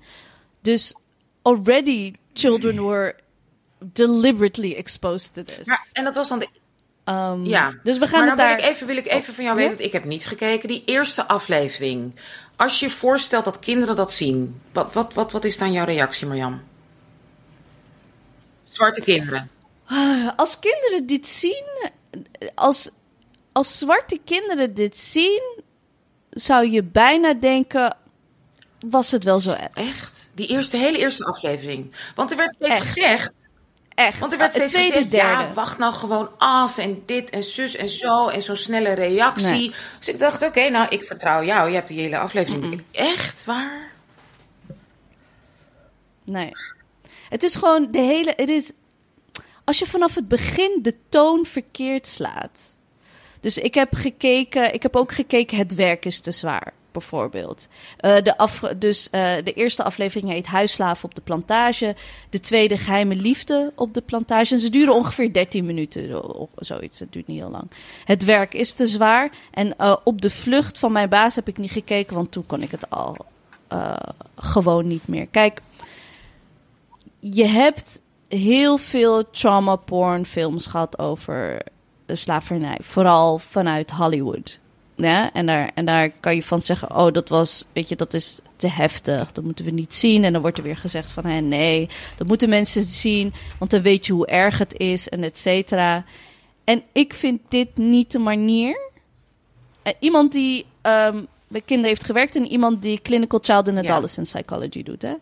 Dus 0.61 0.95
already 1.41 2.13
children 2.33 2.85
were 2.87 3.15
deliberately 3.79 4.73
exposed 4.75 5.33
to 5.33 5.43
this. 5.43 5.65
Maar, 5.67 5.87
en 5.93 6.03
dat 6.03 6.15
was 6.15 6.27
dan 6.29 6.39
de 6.39 6.47
Ehm, 7.03 7.45
Ja, 7.45 7.73
Dus 7.83 7.97
we 7.97 8.07
gaan 8.07 8.19
maar 8.19 8.29
het 8.29 8.37
daar... 8.37 8.55
wil 8.55 8.65
ik 8.65 8.71
even, 8.71 8.87
wil 8.87 8.97
ik 8.97 9.07
even 9.07 9.33
van 9.33 9.43
jou 9.43 9.55
Ja? 9.55 9.61
weten, 9.61 9.77
want 9.77 9.87
ik 9.87 9.93
heb 9.93 10.05
niet 10.05 10.25
gekeken. 10.25 10.67
Die 10.67 10.83
eerste 10.85 11.27
aflevering. 11.27 12.15
Als 12.61 12.79
je 12.79 12.89
voorstelt 12.89 13.45
dat 13.45 13.59
kinderen 13.59 13.95
dat 13.95 14.11
zien, 14.11 14.61
wat, 14.73 14.93
wat, 14.93 15.13
wat, 15.13 15.31
wat 15.31 15.45
is 15.45 15.57
dan 15.57 15.71
jouw 15.71 15.85
reactie, 15.85 16.27
Marjam? 16.27 16.63
Zwarte 18.63 19.01
kinderen. 19.01 19.49
Als 20.35 20.59
kinderen 20.59 21.05
dit 21.05 21.27
zien, 21.27 21.91
als, 22.55 22.89
als 23.51 23.77
zwarte 23.77 24.19
kinderen 24.25 24.73
dit 24.73 24.97
zien, 24.97 25.63
zou 26.29 26.69
je 26.69 26.83
bijna 26.83 27.33
denken: 27.33 27.97
was 28.79 29.11
het 29.11 29.23
wel 29.23 29.39
zo 29.39 29.51
erg? 29.51 29.73
Echt? 29.73 30.29
Die 30.33 30.47
eerste, 30.47 30.77
hele 30.77 30.97
eerste 30.97 31.25
aflevering. 31.25 31.95
Want 32.15 32.31
er 32.31 32.37
werd 32.37 32.53
steeds 32.53 32.75
Echt. 32.75 32.87
gezegd. 32.87 33.33
Echt. 33.95 34.19
Want 34.19 34.31
er 34.31 34.37
werd 34.37 34.53
Het 34.53 34.69
steeds 34.69 34.87
tweede, 34.87 35.05
gezegd, 35.05 35.11
derde. 35.27 35.43
ja, 35.43 35.53
wacht 35.53 35.77
nou 35.77 35.93
gewoon 35.93 36.29
af 36.37 36.77
en 36.77 37.03
dit 37.05 37.29
en 37.29 37.43
zus 37.43 37.75
en 37.75 37.89
zo 37.89 38.27
en 38.27 38.41
zo'n 38.41 38.55
snelle 38.55 38.93
reactie. 38.93 39.51
Nee. 39.51 39.73
Dus 39.99 40.07
ik 40.07 40.19
dacht, 40.19 40.43
oké, 40.43 40.69
nou, 40.69 40.87
ik 40.89 41.03
vertrouw 41.03 41.43
jou. 41.43 41.69
Je 41.69 41.75
hebt 41.75 41.87
die 41.87 41.99
hele 41.99 42.17
aflevering. 42.17 42.83
Echt 42.91 43.45
waar? 43.45 43.91
Nee. 46.23 46.51
Het 47.29 47.43
is 47.43 47.55
gewoon 47.55 47.87
de 47.91 47.99
hele. 47.99 48.33
Het 48.35 48.49
is. 48.49 48.71
Als 49.63 49.79
je 49.79 49.87
vanaf 49.87 50.15
het 50.15 50.27
begin 50.27 50.79
de 50.81 50.95
toon 51.09 51.45
verkeerd 51.45 52.07
slaat. 52.07 52.59
Dus 53.39 53.57
ik 53.57 53.73
heb 53.73 53.93
gekeken. 53.93 54.73
Ik 54.73 54.83
heb 54.83 54.95
ook 54.95 55.11
gekeken. 55.11 55.57
Het 55.57 55.75
werk 55.75 56.05
is 56.05 56.19
te 56.21 56.31
zwaar. 56.31 56.73
Bijvoorbeeld. 56.91 57.67
Eh, 57.97 58.15
de 58.23 58.37
af, 58.37 58.59
dus 58.77 59.09
eh, 59.09 59.33
de 59.43 59.53
eerste 59.53 59.83
aflevering 59.83 60.31
heet 60.31 60.45
Huisslaven 60.45 61.05
op 61.05 61.15
de 61.15 61.21
plantage. 61.21 61.95
De 62.29 62.39
tweede 62.39 62.77
Geheime 62.77 63.15
Liefde 63.15 63.71
op 63.75 63.93
de 63.93 64.01
plantage. 64.01 64.53
En 64.53 64.59
ze 64.59 64.69
duren 64.69 64.93
ongeveer 64.93 65.33
13 65.33 65.65
minuten. 65.65 66.35
Of 66.35 66.49
zoiets. 66.55 66.99
Het 66.99 67.13
duurt 67.13 67.27
niet 67.27 67.39
heel 67.39 67.49
lang. 67.49 67.71
Het 68.05 68.25
werk 68.25 68.53
is 68.53 68.73
te 68.73 68.87
zwaar. 68.87 69.31
En 69.51 69.77
eh, 69.77 69.95
op 70.03 70.21
de 70.21 70.29
vlucht 70.29 70.79
van 70.79 70.91
mijn 70.91 71.09
baas 71.09 71.35
heb 71.35 71.47
ik 71.47 71.57
niet 71.57 71.71
gekeken. 71.71 72.15
Want 72.15 72.31
toen 72.31 72.45
kon 72.45 72.61
ik 72.61 72.71
het 72.71 72.89
al 72.89 73.17
gewoon 74.35 74.87
niet 74.87 75.07
meer. 75.07 75.27
Kijk, 75.27 75.61
je 77.19 77.45
hebt 77.45 78.01
heel 78.27 78.77
veel 78.77 79.29
trauma 79.29 79.75
porn 79.75 80.25
films 80.25 80.67
gehad 80.67 80.99
over 80.99 81.61
de 82.05 82.15
slavernij. 82.15 82.77
Vooral 82.81 83.37
vanuit 83.37 83.91
Hollywood. 83.91 84.59
Ja, 85.03 85.33
en, 85.33 85.45
daar, 85.45 85.71
en 85.73 85.85
daar 85.85 86.09
kan 86.09 86.35
je 86.35 86.43
van 86.43 86.61
zeggen, 86.61 86.95
oh, 86.95 87.11
dat 87.13 87.29
was, 87.29 87.65
weet 87.73 87.89
je, 87.89 87.95
dat 87.95 88.13
is 88.13 88.39
te 88.55 88.67
heftig. 88.67 89.31
Dat 89.31 89.43
moeten 89.43 89.65
we 89.65 89.71
niet 89.71 89.95
zien. 89.95 90.23
En 90.23 90.33
dan 90.33 90.41
wordt 90.41 90.57
er 90.57 90.63
weer 90.63 90.77
gezegd 90.77 91.11
van, 91.11 91.25
hé, 91.25 91.39
nee, 91.39 91.89
dat 92.15 92.27
moeten 92.27 92.49
mensen 92.49 92.83
zien. 92.83 93.33
Want 93.59 93.71
dan 93.71 93.81
weet 93.81 94.05
je 94.05 94.13
hoe 94.13 94.27
erg 94.27 94.57
het 94.57 94.77
is 94.77 95.09
en 95.09 95.23
et 95.23 95.39
cetera. 95.39 96.05
En 96.63 96.83
ik 96.91 97.13
vind 97.13 97.39
dit 97.49 97.77
niet 97.77 98.11
de 98.11 98.19
manier. 98.19 98.89
Eh, 99.83 99.93
iemand 99.99 100.31
die 100.31 100.65
ehm, 100.81 101.23
bij 101.47 101.61
kinderen 101.61 101.89
heeft 101.91 102.03
gewerkt 102.05 102.35
en 102.35 102.47
iemand 102.47 102.81
die 102.81 103.01
clinical 103.01 103.39
child 103.39 103.67
and 103.67 103.83
Ja. 103.83 103.91
adolescent 103.91 104.27
psychology 104.27 104.83
doet, 104.83 105.01
hè. 105.01 105.13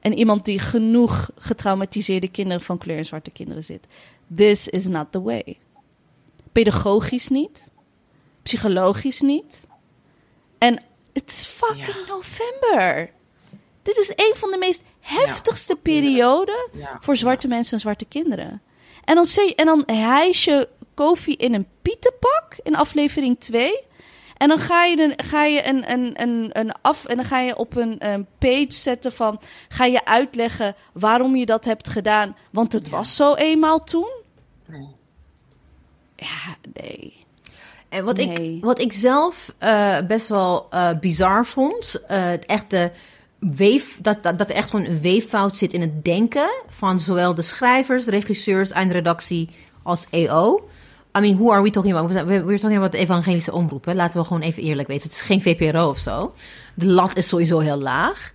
En 0.00 0.18
iemand 0.18 0.44
die 0.44 0.58
genoeg 0.58 1.30
getraumatiseerde 1.36 2.28
kinderen 2.28 2.62
van 2.62 2.78
kleur 2.78 2.98
en 2.98 3.06
zwarte 3.06 3.30
kinderen 3.30 3.64
zit. 3.64 3.86
This 4.36 4.68
is 4.68 4.86
not 4.86 5.06
the 5.10 5.22
way. 5.22 5.58
Pedagogisch 6.52 7.28
niet. 7.28 7.70
Psychologisch 8.44 9.20
niet. 9.20 9.66
En 10.58 10.82
het 11.12 11.28
is 11.30 11.46
fucking 11.46 11.86
Ja. 11.86 12.14
november. 12.14 13.10
Dit 13.82 13.96
is 13.96 14.12
een 14.14 14.32
van 14.36 14.50
de 14.50 14.58
meest 14.58 14.82
heftigste 15.00 15.76
perioden 15.76 16.68
voor 17.00 17.16
zwarte 17.16 17.48
mensen 17.48 17.72
en 17.74 17.80
zwarte 17.80 18.04
kinderen. 18.04 18.62
En 19.04 19.14
dan, 19.14 19.24
zie, 19.24 19.54
en 19.54 19.66
dan 19.66 19.82
hijs 19.86 20.44
je 20.44 20.68
Kofi 20.94 21.32
in 21.34 21.54
een 21.54 21.66
pietenpak 21.82 22.56
in 22.62 22.76
aflevering 22.76 23.40
2. 23.40 23.80
En 24.36 24.48
dan 24.48 24.58
ga 24.58 24.84
je, 24.84 25.02
een, 25.02 25.24
ga 25.24 25.44
je 25.44 25.66
een, 25.68 25.90
een, 25.92 26.22
een, 26.22 26.48
een 26.52 26.72
af 26.82 27.04
en 27.04 27.16
dan 27.16 27.24
ga 27.24 27.40
je 27.40 27.56
op 27.56 27.76
een, 27.76 28.06
een 28.12 28.26
page 28.38 28.66
zetten 28.72 29.12
van 29.12 29.40
ga 29.68 29.84
je 29.84 30.04
uitleggen 30.04 30.74
waarom 30.92 31.36
je 31.36 31.46
dat 31.46 31.64
hebt 31.64 31.88
gedaan, 31.88 32.36
want 32.50 32.72
het 32.72 32.88
was 32.88 33.16
zo 33.16 33.34
eenmaal 33.34 33.78
toen. 33.84 34.10
Nee. 34.66 34.88
Ja, 36.16 36.56
nee. 36.72 37.23
En 37.94 38.04
wat, 38.04 38.16
Nee. 38.16 38.56
ik, 38.56 38.64
wat 38.64 38.80
ik 38.80 38.92
zelf 38.92 39.54
eh, 39.58 39.98
best 40.08 40.28
wel 40.28 40.66
eh, 40.70 40.88
bizar 41.00 41.46
vond, 41.46 42.02
eh, 42.06 42.24
het 42.24 42.46
echte 42.46 42.92
weef, 43.38 43.98
dat, 44.00 44.22
dat, 44.22 44.38
dat 44.38 44.50
er 44.50 44.56
echt 44.56 44.70
gewoon 44.70 44.84
een 44.84 45.00
weeffout 45.00 45.56
zit 45.56 45.72
in 45.72 45.80
het 45.80 46.04
denken 46.04 46.50
van 46.68 47.00
zowel 47.00 47.34
de 47.34 47.42
schrijvers, 47.42 48.04
de 48.04 48.10
regisseurs, 48.10 48.70
eindredactie 48.70 49.50
als 49.82 50.06
EO. 50.10 50.68
I 51.18 51.20
mean, 51.20 51.36
who 51.36 51.52
are 51.52 51.62
we 51.62 51.70
talking 51.70 51.96
about? 51.96 52.12
We're 52.12 52.44
we're 52.44 52.58
talking 52.58 52.76
about 52.76 52.92
de 52.92 52.98
evangelische 52.98 53.52
omroep. 53.52 53.84
Hè? 53.84 53.94
Laten 53.94 54.20
we 54.20 54.26
gewoon 54.26 54.42
even 54.42 54.62
eerlijk 54.62 54.88
weten. 54.88 55.02
Het 55.02 55.12
is 55.12 55.22
geen 55.22 55.42
VPRO 55.42 55.88
of 55.88 55.98
zo. 55.98 56.34
De 56.74 56.86
lat 56.86 57.16
is 57.16 57.28
sowieso 57.28 57.58
heel 57.58 57.78
laag. 57.78 58.32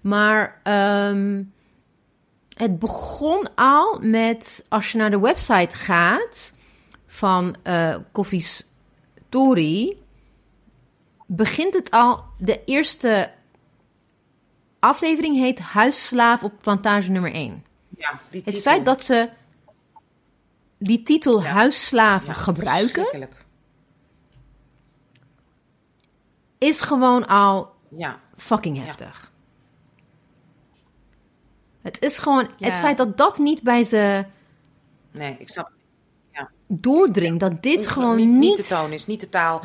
Maar 0.00 0.60
ehm, 0.62 1.42
het 2.48 2.78
begon 2.78 3.48
al 3.54 3.98
met, 4.00 4.66
als 4.68 4.92
je 4.92 4.98
naar 4.98 5.10
de 5.10 5.20
website 5.20 5.76
gaat 5.76 6.52
van 7.06 7.56
Koffie's 8.12 8.69
Story, 9.30 9.96
begint 11.26 11.74
het 11.74 11.90
al, 11.90 12.24
de 12.38 12.64
eerste 12.64 13.32
aflevering 14.78 15.36
heet 15.36 15.58
Huisslaaf 15.58 16.42
op 16.42 16.52
plantage 16.60 17.10
nummer 17.10 17.32
1. 17.32 17.64
Ja, 17.96 18.20
die 18.30 18.42
Het 18.44 18.60
feit 18.60 18.84
dat 18.84 19.04
ze 19.04 19.30
die 20.78 21.02
titel 21.02 21.44
huisslaaf 21.44 22.26
Ja, 22.26 22.32
gebruiken, 22.32 23.28
is 26.58 26.80
gewoon 26.80 27.26
al 27.26 27.74
Ja, 27.88 28.20
fucking 28.36 28.84
heftig. 28.84 29.32
Het 31.82 32.02
is 32.02 32.18
gewoon 32.18 32.50
het 32.58 32.76
feit 32.76 32.96
dat 32.96 33.16
dat 33.16 33.38
niet 33.38 33.62
bij 33.62 33.84
ze 33.84 34.24
nee, 35.10 35.36
ik 35.38 35.48
snap 35.48 35.70
doordringt, 36.72 37.40
dat 37.40 37.62
dit 37.62 37.86
gewoon 37.86 38.16
niet, 38.16 38.28
niet, 38.28 38.56
de 38.56 38.62
toon 38.62 38.92
is, 38.92 39.06
niet 39.06 39.20
de 39.20 39.28
taal, 39.28 39.60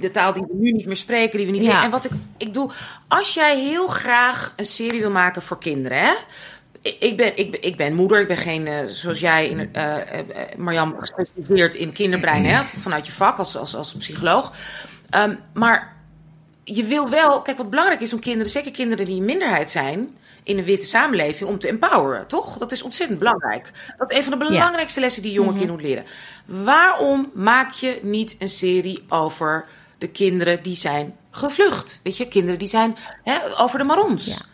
de 0.00 0.10
taal 0.10 0.32
die 0.32 0.42
we 0.42 0.54
nu 0.54 0.72
niet 0.72 0.86
meer 0.86 0.96
spreken, 0.96 1.36
die 1.38 1.46
we 1.46 1.52
niet 1.52 1.62
Ja. 1.62 1.74
meer. 1.74 1.84
En 1.84 1.90
wat 1.90 2.04
ik, 2.04 2.10
ik 2.36 2.54
doe, 2.54 2.70
als 3.08 3.34
jij 3.34 3.58
heel 3.58 3.86
graag 3.86 4.52
een 4.56 4.64
serie 4.64 5.00
wil 5.00 5.10
maken 5.10 5.42
voor 5.42 5.58
kinderen, 5.58 5.98
hè? 5.98 6.12
Ik 6.82 7.16
ben, 7.16 7.36
ik, 7.36 7.50
ben, 7.50 7.62
ik 7.62 7.76
ben 7.76 7.94
moeder, 7.94 8.20
ik 8.20 8.26
ben 8.26 8.36
geen, 8.36 8.66
eh, 8.66 8.86
zoals 8.86 9.20
jij, 9.20 9.48
in, 9.48 9.74
eh 9.74 9.96
eh, 9.96 10.18
eh, 10.18 10.58
Marjam, 10.58 10.96
gespecialiseerd 10.98 11.74
in 11.74 11.92
kinderbrein, 11.92 12.44
hè? 12.44 12.64
Vanuit 12.64 13.06
je 13.06 13.12
vak 13.12 13.38
als, 13.38 13.56
als, 13.56 13.74
als 13.76 13.92
psycholoog. 13.94 14.52
Ehm, 15.10 15.34
maar 15.54 15.96
je 16.64 16.84
wil 16.84 17.08
wel, 17.08 17.42
kijk, 17.42 17.56
wat 17.56 17.70
belangrijk 17.70 18.00
is 18.00 18.12
om 18.12 18.20
kinderen, 18.20 18.50
zeker 18.52 18.70
kinderen 18.70 19.04
die 19.04 19.16
een 19.18 19.24
minderheid 19.24 19.70
zijn 19.70 20.16
in 20.42 20.58
een 20.58 20.64
witte 20.64 20.86
samenleving, 20.86 21.50
om 21.50 21.58
te 21.58 21.68
empoweren, 21.68 22.26
toch? 22.26 22.58
Dat 22.58 22.72
is 22.72 22.82
ontzettend 22.82 23.18
belangrijk. 23.18 23.70
Dat 23.98 24.10
is 24.10 24.16
een 24.16 24.22
van 24.22 24.38
de 24.38 24.44
belangrijkste 24.44 25.00
lessen 25.00 25.22
die 25.22 25.32
jonge 25.32 25.48
kinderen 25.48 25.72
moeten 25.72 25.88
leren. 25.88 26.04
Waarom 26.64 27.30
maak 27.34 27.72
je 27.72 27.98
niet 28.02 28.36
een 28.38 28.48
serie 28.48 29.04
over 29.08 29.66
de 29.98 30.08
kinderen 30.08 30.62
die 30.62 30.76
zijn 30.76 31.16
gevlucht? 31.30 32.00
Weet 32.02 32.16
je, 32.16 32.28
kinderen 32.28 32.58
die 32.58 32.68
zijn 32.68 32.96
hè, 33.24 33.38
over 33.58 33.78
de 33.78 33.84
marons. 33.84 34.26
Ja. 34.26 34.50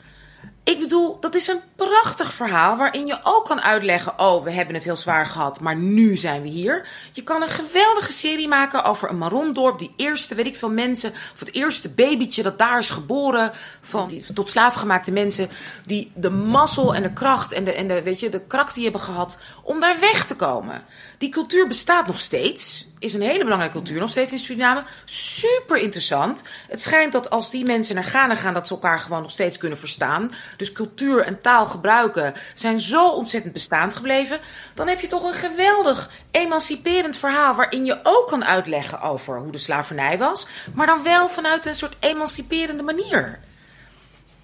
Ik 0.68 0.78
bedoel, 0.78 1.20
dat 1.20 1.34
is 1.34 1.48
een 1.48 1.60
prachtig 1.76 2.32
verhaal 2.32 2.76
waarin 2.76 3.06
je 3.06 3.18
ook 3.22 3.44
kan 3.44 3.60
uitleggen: 3.60 4.18
oh, 4.18 4.44
we 4.44 4.50
hebben 4.50 4.74
het 4.74 4.84
heel 4.84 4.96
zwaar 4.96 5.26
gehad, 5.26 5.60
maar 5.60 5.76
nu 5.76 6.16
zijn 6.16 6.42
we 6.42 6.48
hier. 6.48 6.88
Je 7.12 7.22
kan 7.22 7.42
een 7.42 7.48
geweldige 7.48 8.12
serie 8.12 8.48
maken 8.48 8.84
over 8.84 9.08
een 9.08 9.18
Marondorp, 9.18 9.78
die 9.78 9.92
eerste, 9.96 10.34
weet 10.34 10.46
ik 10.46 10.56
veel, 10.56 10.70
mensen, 10.70 11.10
of 11.10 11.38
het 11.38 11.54
eerste 11.54 11.88
babytje 11.88 12.42
dat 12.42 12.58
daar 12.58 12.78
is 12.78 12.90
geboren, 12.90 13.52
van 13.80 14.08
die 14.08 14.32
tot 14.32 14.50
slaafgemaakte 14.50 15.12
mensen, 15.12 15.48
die 15.84 16.12
de 16.14 16.30
mazzel 16.30 16.94
en 16.94 17.02
de 17.02 17.12
kracht 17.12 17.52
en 17.52 17.64
de, 17.64 17.72
en 17.72 17.88
de, 17.88 18.02
weet 18.02 18.20
je, 18.20 18.28
de 18.28 18.46
kracht 18.46 18.74
die 18.74 18.82
hebben 18.82 19.00
gehad 19.00 19.38
om 19.62 19.80
daar 19.80 20.00
weg 20.00 20.24
te 20.24 20.36
komen. 20.36 20.84
Die 21.18 21.28
cultuur 21.28 21.66
bestaat 21.66 22.06
nog 22.06 22.18
steeds, 22.18 22.88
is 22.98 23.14
een 23.14 23.20
hele 23.20 23.42
belangrijke 23.44 23.76
cultuur 23.76 24.00
nog 24.00 24.10
steeds 24.10 24.32
in 24.32 24.38
Suriname. 24.38 24.82
Super 25.04 25.76
interessant. 25.76 26.42
Het 26.68 26.82
schijnt 26.82 27.12
dat 27.12 27.30
als 27.30 27.50
die 27.50 27.64
mensen 27.64 27.94
naar 27.94 28.04
Ghana 28.04 28.34
gaan, 28.34 28.54
dat 28.54 28.66
ze 28.66 28.72
elkaar 28.74 29.00
gewoon 29.00 29.22
nog 29.22 29.30
steeds 29.30 29.56
kunnen 29.58 29.78
verstaan. 29.78 30.30
Dus 30.56 30.72
cultuur 30.72 31.22
en 31.24 31.40
taal 31.40 31.66
gebruiken 31.66 32.34
zijn 32.54 32.80
zo 32.80 33.08
ontzettend 33.08 33.52
bestaand 33.52 33.94
gebleven. 33.94 34.38
Dan 34.74 34.88
heb 34.88 35.00
je 35.00 35.06
toch 35.06 35.22
een 35.24 35.32
geweldig 35.50 36.10
emanciperend 36.30 37.16
verhaal 37.16 37.54
waarin 37.54 37.84
je 37.84 37.98
ook 38.02 38.28
kan 38.28 38.44
uitleggen 38.44 39.00
over 39.00 39.38
hoe 39.38 39.52
de 39.52 39.58
slavernij 39.58 40.18
was, 40.18 40.46
maar 40.74 40.86
dan 40.86 41.02
wel 41.02 41.28
vanuit 41.28 41.64
een 41.64 41.74
soort 41.74 41.96
emanciperende 42.00 42.82
manier. 42.82 43.38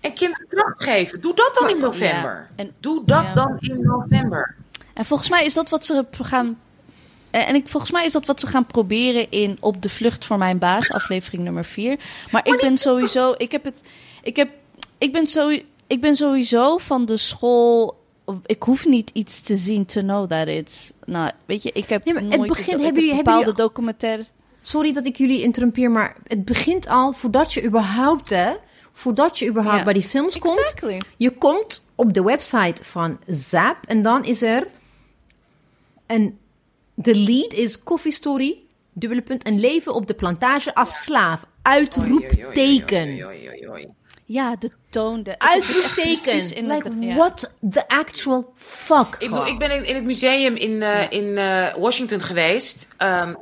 En 0.00 0.12
kinderen 0.14 0.46
kracht 0.48 0.82
geven. 0.82 1.20
Doe 1.20 1.34
dat 1.34 1.54
dan 1.54 1.68
in 1.68 1.80
november. 1.80 2.48
En- 2.56 2.74
Doe 2.80 3.02
dat 3.04 3.34
dan 3.34 3.56
in 3.60 3.80
november. 3.82 4.54
En 4.94 5.04
volgens 5.04 5.28
mij 5.28 5.44
is 5.44 5.54
dat 5.54 5.68
wat 5.68 5.86
ze 5.86 6.04
gaan. 6.20 6.58
Eh, 7.34 7.48
En 7.48 7.54
ik, 7.54 7.68
volgens 7.68 7.92
mij 7.92 8.04
is 8.04 8.12
dat 8.12 8.26
wat 8.26 8.40
ze 8.40 8.46
gaan 8.46 8.66
proberen 8.66 9.30
in 9.30 9.56
Op 9.60 9.82
de 9.82 9.88
Vlucht 9.88 10.24
voor 10.24 10.38
Mijn 10.38 10.58
Baas, 10.58 10.90
aflevering 10.92 11.42
nummer 11.42 11.64
4. 11.64 11.98
Maar 12.30 12.46
ik 12.46 12.60
ben 12.60 12.76
sowieso. 12.78 13.34
Ik 13.36 13.52
heb 13.52 13.64
het. 13.64 13.82
Ik 14.22 14.36
heb. 14.36 14.50
Ik 14.98 15.12
ben, 15.12 15.26
zo, 15.26 15.48
ik 15.86 16.00
ben 16.00 16.16
sowieso 16.16 16.76
van 16.78 17.04
de 17.04 17.16
school. 17.16 18.02
Ik 18.46 18.62
hoef 18.62 18.86
niet 18.86 19.10
iets 19.12 19.40
te 19.40 19.56
zien 19.56 19.84
to 19.86 20.00
know 20.00 20.30
that 20.30 20.46
it's. 20.48 20.92
Nou, 21.04 21.30
weet 21.46 21.62
je, 21.62 21.70
ik 21.72 21.88
heb 21.88 22.06
Ja, 22.06 22.12
maar 22.12 22.22
het 22.22 22.36
nooit. 22.36 22.48
begin- 22.48 22.64
hebben 22.68 22.86
heb 22.86 22.94
jullie- 22.96 23.16
bepaalde 23.16 23.54
documentaires. 23.54 24.30
Sorry 24.60 24.92
dat 24.92 25.06
ik 25.06 25.16
jullie 25.16 25.42
interrumpeer, 25.42 25.90
maar 25.90 26.16
het 26.26 26.44
begint 26.44 26.86
al 26.88 27.12
voordat 27.12 27.52
je 27.52 27.64
überhaupt, 27.64 28.30
hè, 28.30 28.52
voordat 28.92 29.38
je 29.38 29.46
überhaupt 29.48 29.78
Ja. 29.78 29.84
bij 29.84 29.92
die 29.92 30.02
films 30.02 30.38
komt. 30.38 30.58
Exactly. 30.58 31.00
Je 31.16 31.30
komt 31.30 31.86
op 31.94 32.12
de 32.12 32.22
website 32.22 32.84
van 32.84 33.18
Zap 33.26 33.76
en 33.86 34.02
dan 34.02 34.24
is 34.24 34.42
er 34.42 34.66
een 36.06 36.38
de 36.94 37.14
lead 37.14 37.52
is 37.52 37.82
Coffee 37.82 38.12
Story, 38.12 38.58
dubbele 38.92 39.22
punt, 39.22 39.46
een 39.46 39.60
leven 39.60 39.94
op 39.94 40.06
de 40.06 40.14
plantage 40.14 40.74
als 40.74 41.02
slaaf. 41.02 41.46
Uitroepteken. 41.62 43.16
Ja, 44.26 44.56
de 44.56 44.70
toon. 44.90 45.22
De, 45.22 45.38
Uitroepteken. 45.38 46.56
in 46.56 46.66
Like, 46.66 46.90
ja. 47.00 47.14
what 47.14 47.54
the 47.70 47.88
actual 47.88 48.52
fuck? 48.56 49.16
Ik, 49.18 49.28
bedoel, 49.28 49.46
ik 49.46 49.58
ben 49.58 49.70
in, 49.70 49.84
in 49.84 49.94
het 49.94 50.04
museum 50.04 50.54
in, 50.54 50.82
eh, 50.82 51.06
in 51.10 51.36
eh, 51.36 51.74
Washington 51.76 52.20
geweest. 52.20 52.88
ehm, 52.96 53.34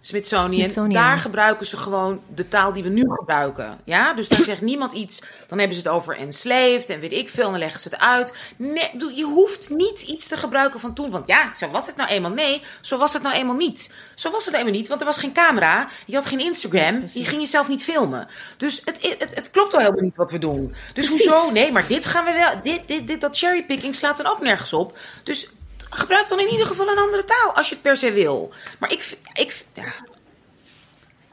Smithsonian. 0.00 0.50
Smithsonian. 0.50 0.92
Daar 1.02 1.18
gebruiken 1.18 1.66
ze 1.66 1.76
gewoon 1.76 2.20
de 2.34 2.48
taal 2.48 2.72
die 2.72 2.82
we 2.82 2.88
nu 2.88 3.04
gebruiken. 3.08 3.78
Ja? 3.84 4.14
Dus 4.14 4.28
daar 4.28 4.42
zegt 4.42 4.60
niemand 4.60 4.92
iets. 4.92 5.22
Dan 5.46 5.58
hebben 5.58 5.76
ze 5.76 5.82
het 5.82 5.92
over 5.92 6.16
enslaved 6.16 6.86
en 6.86 7.00
weet 7.00 7.12
ik 7.12 7.28
veel. 7.28 7.50
Dan 7.50 7.58
leggen 7.58 7.80
ze 7.80 7.88
het 7.88 7.98
uit. 7.98 8.34
Nee, 8.56 8.90
je 9.14 9.24
hoeft 9.24 9.70
niet 9.70 10.02
iets 10.02 10.28
te 10.28 10.36
gebruiken 10.36 10.80
van 10.80 10.94
toen. 10.94 11.10
Want 11.10 11.26
ja, 11.26 11.54
zo 11.54 11.70
was 11.70 11.86
het 11.86 11.96
nou 11.96 12.08
eenmaal. 12.10 12.30
Nee, 12.30 12.62
zo 12.80 12.98
was 12.98 13.12
het 13.12 13.22
nou 13.22 13.34
eenmaal 13.34 13.56
niet. 13.56 13.92
Zo 14.14 14.30
was 14.30 14.44
het 14.44 14.54
nou 14.54 14.64
eenmaal 14.64 14.78
niet. 14.78 14.88
Want 14.88 15.00
er 15.00 15.06
was 15.06 15.18
geen 15.18 15.32
camera. 15.32 15.88
Je 16.06 16.14
had 16.14 16.26
geen 16.26 16.40
Instagram. 16.40 17.04
Je 17.12 17.24
ging 17.24 17.40
jezelf 17.40 17.68
niet 17.68 17.82
filmen. 17.82 18.28
Dus 18.56 18.82
het, 18.84 19.16
het, 19.18 19.34
het 19.34 19.50
klopt 19.50 19.74
al 19.74 19.80
helemaal 19.80 20.02
niet 20.02 20.16
wat 20.16 20.30
we 20.30 20.38
doen. 20.38 20.74
Dus 20.92 21.06
Precies. 21.06 21.26
hoezo? 21.26 21.52
Nee, 21.52 21.72
maar 21.72 21.86
dit 21.86 22.06
gaan 22.06 22.24
we 22.24 22.32
wel. 22.32 22.62
Dit, 22.62 22.88
dit, 22.88 23.06
dit, 23.06 23.20
dat 23.20 23.38
cherrypicking 23.38 23.94
slaat 23.94 24.16
dan 24.16 24.26
ook 24.26 24.40
nergens 24.40 24.72
op. 24.72 24.98
Dus 25.22 25.48
gebruik 25.90 26.28
dan 26.28 26.40
in 26.40 26.48
ieder 26.48 26.66
geval 26.66 26.88
een 26.88 26.98
andere 26.98 27.24
taal 27.24 27.52
als 27.52 27.68
je 27.68 27.74
het 27.74 27.82
per 27.82 27.96
se 27.96 28.12
wil. 28.12 28.52
Maar 28.78 28.92
ik, 28.92 29.18
ik 29.32 29.64
ja, 29.74 29.92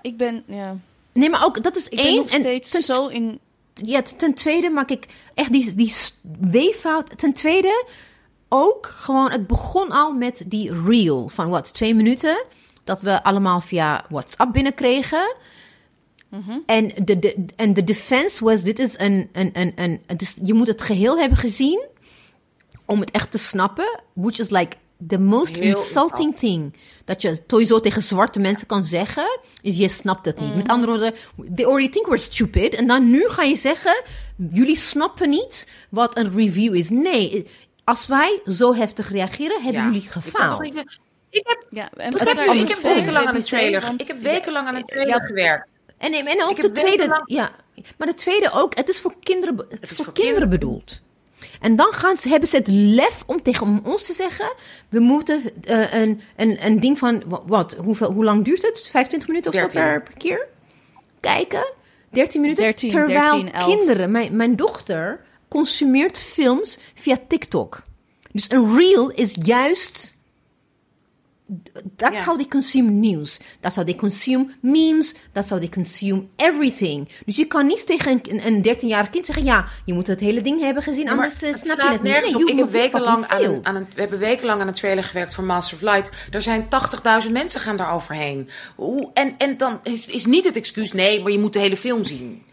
Ik 0.01 0.17
ben, 0.17 0.43
ja, 0.47 0.77
Nee, 1.17 1.29
maar 1.29 1.45
ook, 1.45 1.63
dat 1.63 1.75
is 1.75 1.83
ik 1.83 1.95
ben 1.95 2.05
één. 2.05 2.15
nog 2.15 2.29
en 2.29 2.39
steeds 2.39 2.71
ten, 2.71 2.81
zo 2.81 3.07
in... 3.07 3.39
ja, 3.73 4.01
ten 4.01 4.33
tweede 4.33 4.69
maak 4.69 4.89
ik 4.89 5.05
echt 5.33 5.51
die, 5.51 5.75
die 5.75 5.93
weeffout. 6.39 7.17
Ten 7.17 7.33
tweede 7.33 7.85
ook 8.49 8.85
gewoon, 8.85 9.31
het 9.31 9.47
begon 9.47 9.91
al 9.91 10.13
met 10.13 10.43
die 10.45 10.83
reel 10.85 11.29
van 11.33 11.49
wat, 11.49 11.73
twee 11.73 11.95
minuten. 11.95 12.43
Dat 12.83 13.01
we 13.01 13.23
allemaal 13.23 13.61
via 13.61 14.05
WhatsApp 14.09 14.53
binnenkregen. 14.53 15.35
En 16.65 16.91
de, 17.03 17.19
de, 17.19 17.45
en 17.55 17.73
de 17.73 17.83
defense 17.83 18.43
was, 18.43 18.63
dit 18.63 18.79
is 18.79 18.97
een, 18.97 19.29
een, 19.31 19.49
een, 19.53 19.73
een 19.75 20.19
je 20.43 20.53
moet 20.53 20.67
het 20.67 20.81
geheel 20.81 21.19
hebben 21.19 21.37
gezien 21.37 21.85
om 22.87 22.99
het 22.99 23.11
echt 23.11 23.31
te 23.31 23.37
snappen. 23.37 23.99
Which 24.13 24.39
is 24.39 24.49
like 24.49 24.75
the 25.07 25.19
most 25.19 25.55
Heel 25.55 25.77
insulting 25.77 26.35
thing. 26.35 26.73
Dat 27.05 27.21
je 27.21 27.39
sowieso 27.47 27.79
tegen 27.79 28.03
zwarte 28.03 28.39
mensen 28.39 28.67
kan 28.67 28.85
zeggen, 28.85 29.39
is 29.61 29.77
je 29.77 29.87
snapt 29.89 30.25
het 30.25 30.39
niet. 30.39 30.55
Met 30.55 30.67
andere 30.67 30.91
woorden, 30.91 31.13
they 31.55 31.65
already 31.65 31.89
think 31.89 32.05
we're 32.07 32.17
stupid. 32.21 32.73
En 32.75 32.87
dan 32.87 33.09
nu 33.09 33.27
ga 33.29 33.43
je 33.43 33.55
zeggen, 33.55 34.01
jullie 34.51 34.75
snappen 34.75 35.29
niet 35.29 35.67
wat 35.89 36.17
een 36.17 36.35
review 36.35 36.75
is. 36.75 36.89
Nee, 36.89 37.45
als 37.83 38.07
wij 38.07 38.41
zo 38.45 38.73
heftig 38.75 39.11
reageren, 39.11 39.61
hebben 39.61 39.81
ja. 39.81 39.87
jullie 39.87 40.01
Ik, 40.03 40.09
gefaald. 40.09 40.63
ik 41.29 41.43
heb, 41.47 41.65
Ja, 41.69 41.89
en 41.93 42.09
begrijp 42.11 42.35
daar 42.35 42.45
je, 42.45 42.51
is 42.53 42.61
ik 42.61 42.67
het 42.69 42.81
heb 42.83 42.93
wekenlang 42.95 43.27
aan 43.27 43.35
een 43.35 43.41
trailer. 43.43 43.81
want- 43.81 44.01
Ik 44.01 44.07
heb 44.07 44.19
wekenlang 44.19 44.67
aan 44.67 44.75
een 44.75 44.85
trailer 44.85 45.19
Ja. 45.21 45.25
gewerkt. 45.25 45.67
En, 45.97 46.13
en 46.13 46.43
ook 46.43 46.49
Ik 46.57 46.61
de 46.61 46.71
tweede, 46.71 46.97
wekenlang- 46.97 47.23
ja. 47.25 47.51
Maar 47.97 48.07
de 48.07 48.13
tweede 48.13 48.51
ook, 48.53 48.75
het 48.75 48.89
is 48.89 48.99
voor 48.99 49.13
kinderen, 49.23 49.57
het 49.57 49.83
is, 49.83 49.89
is 49.89 49.95
voor, 49.95 50.05
voor 50.05 50.13
kinderen 50.13 50.49
kinderen. 50.49 50.69
bedoeld. 50.69 51.01
En 51.59 51.75
dan 51.75 51.91
gaan 51.93 52.17
ze, 52.17 52.29
hebben 52.29 52.49
ze 52.49 52.55
het 52.55 52.67
lef 52.67 53.23
om 53.25 53.41
tegen 53.41 53.79
ons 53.83 54.05
te 54.05 54.13
zeggen: 54.13 54.53
we 54.89 54.99
moeten 54.99 55.41
eh, 55.63 55.93
een, 55.93 56.21
een, 56.35 56.65
een 56.65 56.79
ding 56.79 56.97
van, 56.97 57.23
wa- 57.27 57.41
wat, 57.45 57.75
hoeveel, 57.83 58.11
hoe 58.11 58.23
lang 58.23 58.45
duurt 58.45 58.61
het? 58.61 58.87
25 58.91 59.27
minuten 59.29 59.51
of 59.53 59.57
13. 59.59 59.81
zo 59.81 59.87
per, 59.87 60.01
per 60.03 60.13
keer? 60.17 60.47
Kijken? 61.19 61.65
13 62.11 62.41
minuten? 62.41 62.63
13, 62.63 62.89
Terwijl 62.89 63.31
13, 63.31 63.53
11. 63.53 63.65
kinderen, 63.75 64.11
mijn, 64.11 64.35
mijn 64.35 64.55
dochter 64.55 65.25
consumeert 65.47 66.19
films 66.19 66.77
via 66.95 67.17
TikTok. 67.27 67.81
Dus 68.31 68.51
een 68.51 68.77
reel 68.77 69.11
is 69.11 69.35
juist 69.43 70.15
That's 71.95 72.21
how 72.21 72.35
they 72.35 72.45
consume 72.45 72.91
news. 72.91 73.39
That's 73.59 73.75
how 73.75 73.85
they 73.85 73.95
consume 73.95 74.55
memes. 74.61 75.13
That's 75.31 75.49
how 75.49 75.59
they 75.59 75.69
consume 75.69 76.27
everything. 76.35 77.09
Dus 77.25 77.35
je 77.35 77.45
kan 77.45 77.65
niet 77.65 77.85
tegen 77.85 78.21
een, 78.29 78.47
een 78.47 78.77
13-jarig 78.77 79.09
kind 79.09 79.25
zeggen: 79.25 79.45
ja, 79.45 79.65
je 79.85 79.93
moet 79.93 80.07
het 80.07 80.19
hele 80.19 80.41
ding 80.41 80.61
hebben 80.61 80.83
gezien, 80.83 81.09
anders 81.09 81.41
eh, 81.41 81.51
het 81.51 81.65
snap 81.67 81.79
je 81.79 81.83
het 81.83 82.01
niet. 82.01 82.11
nergens 82.11 82.33
Nee, 82.33 82.43
op. 82.43 82.49
Ik 82.49 82.57
heb 82.57 82.69
wekenlang 82.69 83.25
aan 83.27 83.43
een, 83.43 83.65
aan 83.65 83.75
een, 83.75 83.87
we 83.93 83.99
hebben 83.99 84.19
wekenlang 84.19 84.61
aan 84.61 84.67
een 84.67 84.73
trailer 84.73 85.03
gewerkt 85.03 85.35
voor 85.35 85.43
Master 85.43 85.75
of 85.75 85.81
Light. 85.81 86.11
Er 86.31 86.41
zijn 86.41 86.67
80.000 87.25 87.31
mensen 87.31 87.61
gaan 87.61 87.77
daar 87.77 87.93
overheen. 87.93 88.49
En, 89.13 89.35
en 89.37 89.57
dan 89.57 89.79
is, 89.83 90.07
is 90.07 90.25
niet 90.25 90.43
het 90.43 90.55
excuus, 90.55 90.93
nee, 90.93 91.21
maar 91.21 91.31
je 91.31 91.39
moet 91.39 91.53
de 91.53 91.59
hele 91.59 91.77
film 91.77 92.03
zien. 92.03 92.43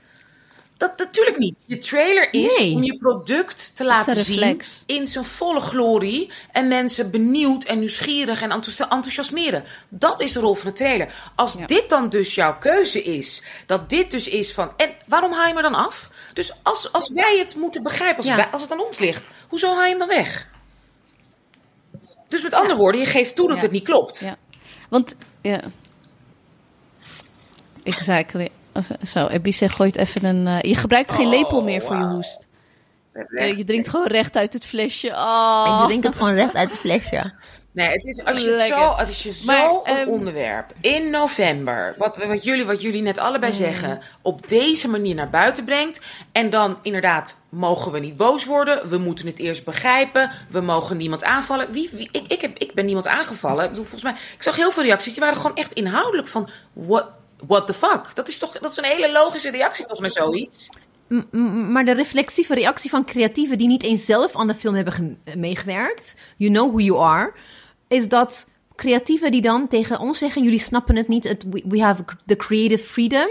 Dat 0.84 0.98
natuurlijk 0.98 1.38
niet. 1.38 1.58
Je 1.64 1.78
trailer 1.78 2.28
is 2.34 2.58
Nee. 2.58 2.74
om 2.74 2.82
je 2.82 2.96
product 2.96 3.76
te 3.76 3.84
laten 3.84 4.18
een 4.18 4.24
zien 4.24 4.60
in 4.86 5.06
zijn 5.06 5.24
volle 5.24 5.60
glorie. 5.60 6.30
En 6.52 6.68
mensen 6.68 7.10
benieuwd 7.10 7.64
en 7.64 7.78
nieuwsgierig 7.78 8.42
en 8.42 8.50
enthousi- 8.50 8.82
enthousiasmeren. 8.82 9.64
Dat 9.88 10.20
is 10.20 10.32
de 10.32 10.40
rol 10.40 10.54
van 10.54 10.70
de 10.70 10.76
trailer. 10.76 11.30
Als 11.34 11.52
Ja. 11.58 11.66
dit 11.66 11.88
dan 11.88 12.08
dus 12.08 12.34
jouw 12.34 12.58
keuze 12.58 13.02
is, 13.02 13.42
dat 13.66 13.88
dit 13.90 14.10
dus 14.10 14.28
is 14.28 14.52
van. 14.52 14.72
En 14.76 14.90
waarom 15.06 15.32
haal 15.32 15.46
je 15.48 15.54
me 15.54 15.62
dan 15.62 15.74
af? 15.74 16.10
Dus 16.32 16.52
als, 16.62 16.92
als 16.92 17.08
wij 17.12 17.38
het 17.38 17.54
moeten 17.56 17.82
begrijpen, 17.82 18.16
als, 18.16 18.26
Ja. 18.26 18.36
wij- 18.36 18.48
als 18.50 18.62
het 18.62 18.72
aan 18.72 18.80
ons 18.86 18.98
ligt, 18.98 19.26
hoezo 19.48 19.74
haal 19.74 19.82
je 19.82 19.88
hem 19.88 19.98
dan 19.98 20.08
weg? 20.08 20.46
Dus 22.28 22.42
met 22.42 22.54
andere 22.54 22.76
woorden, 22.76 23.00
je 23.00 23.06
geeft 23.06 23.36
toe 23.36 23.48
dat 23.48 23.62
het 23.62 23.70
niet 23.70 23.84
klopt. 23.84 24.18
Ja. 24.20 24.36
Want, 24.88 25.14
ja. 25.42 25.60
Exactly. 27.82 28.48
Zo, 29.06 29.26
Ebice 29.26 29.68
gooit 29.68 29.96
even 29.96 30.24
een... 30.24 30.46
eh, 30.46 30.70
je 30.70 30.74
gebruikt 30.74 31.12
geen 31.12 31.28
lepel 31.28 31.62
meer 31.62 31.82
voor 31.82 31.96
je 31.96 32.04
hoest. 32.04 32.46
Je, 33.12 33.54
je 33.56 33.64
drinkt 33.64 33.88
gewoon 33.88 34.06
recht 34.06 34.36
uit 34.36 34.52
het 34.52 34.64
flesje. 34.64 35.08
Oh. 35.08 35.78
Ik 35.80 35.86
drink 35.86 36.04
het 36.04 36.14
gewoon 36.14 36.34
recht 36.34 36.54
uit 36.54 36.70
de 36.70 36.76
flesje. 36.76 37.32
Nee, 37.72 37.88
het 37.88 38.06
is 38.06 38.24
als 38.24 38.40
je 38.42 38.48
het 38.48 38.58
zo, 38.60 38.74
als 38.74 39.22
je 39.22 39.32
zo 39.32 39.44
Maar, 39.46 39.70
een 39.94 39.96
ehm, 39.96 40.08
onderwerp 40.08 40.72
in 40.80 41.10
november, 41.10 41.94
wat, 41.98 42.24
wat, 42.26 42.44
jullie, 42.44 42.64
wat 42.64 42.82
jullie 42.82 43.02
net 43.02 43.18
allebei 43.18 43.52
Mm. 43.52 43.58
zeggen, 43.58 44.00
op 44.22 44.48
deze 44.48 44.88
manier 44.88 45.14
naar 45.14 45.30
buiten 45.30 45.64
brengt. 45.64 46.00
En 46.32 46.50
dan 46.50 46.78
inderdaad, 46.82 47.40
mogen 47.48 47.92
we 47.92 47.98
niet 47.98 48.16
boos 48.16 48.44
worden. 48.44 48.88
We 48.88 48.98
moeten 48.98 49.26
het 49.26 49.38
eerst 49.38 49.64
begrijpen. 49.64 50.30
We 50.48 50.60
mogen 50.60 50.96
niemand 50.96 51.24
aanvallen. 51.24 51.70
Wie, 51.72 51.90
wie, 51.92 52.08
ik, 52.12 52.24
ik, 52.28 52.40
heb, 52.40 52.58
ik 52.58 52.74
ben 52.74 52.84
niemand 52.84 53.06
aangevallen. 53.06 53.64
Ik, 53.64 53.70
bedoel, 53.70 53.84
volgens 53.84 54.12
mij, 54.12 54.20
ik 54.34 54.42
zag 54.42 54.56
heel 54.56 54.70
veel 54.70 54.82
reacties, 54.82 55.12
die 55.12 55.22
waren 55.22 55.36
gewoon 55.38 55.56
echt 55.56 55.72
inhoudelijk 55.72 56.28
van, 56.28 56.48
what, 56.72 57.06
what 57.46 57.66
the 57.66 57.74
fuck? 57.74 58.10
Dat 58.14 58.28
is 58.28 58.38
toch 58.38 58.58
dat 58.58 58.70
is 58.70 58.76
een 58.76 58.84
hele 58.84 59.12
logische 59.12 59.50
reactie 59.50 59.84
volgens 59.86 60.14
mij 60.14 60.24
zoiets. 60.24 60.68
Maar 61.70 61.84
de 61.84 61.92
reflexieve 61.92 62.54
reactie 62.54 62.90
van 62.90 63.04
creatieven 63.04 63.58
die 63.58 63.66
niet 63.66 63.82
eens 63.82 64.04
zelf 64.04 64.36
aan 64.36 64.46
de 64.46 64.54
film 64.54 64.74
hebben 64.74 64.92
ge- 64.94 65.16
meegewerkt, 65.38 66.14
you 66.36 66.52
know 66.52 66.68
who 66.68 66.78
you 66.80 66.98
are, 67.00 67.32
is 67.88 68.08
dat 68.08 68.46
creatieven 68.76 69.30
die 69.30 69.42
dan 69.42 69.68
tegen 69.68 69.98
ons 69.98 70.18
zeggen: 70.18 70.42
jullie 70.42 70.58
snappen 70.58 70.96
het 70.96 71.08
niet, 71.08 71.24
het, 71.24 71.44
we, 71.64 71.80
have 71.82 72.04
the 72.26 72.36
creative 72.36 72.84
freedom. 72.84 73.28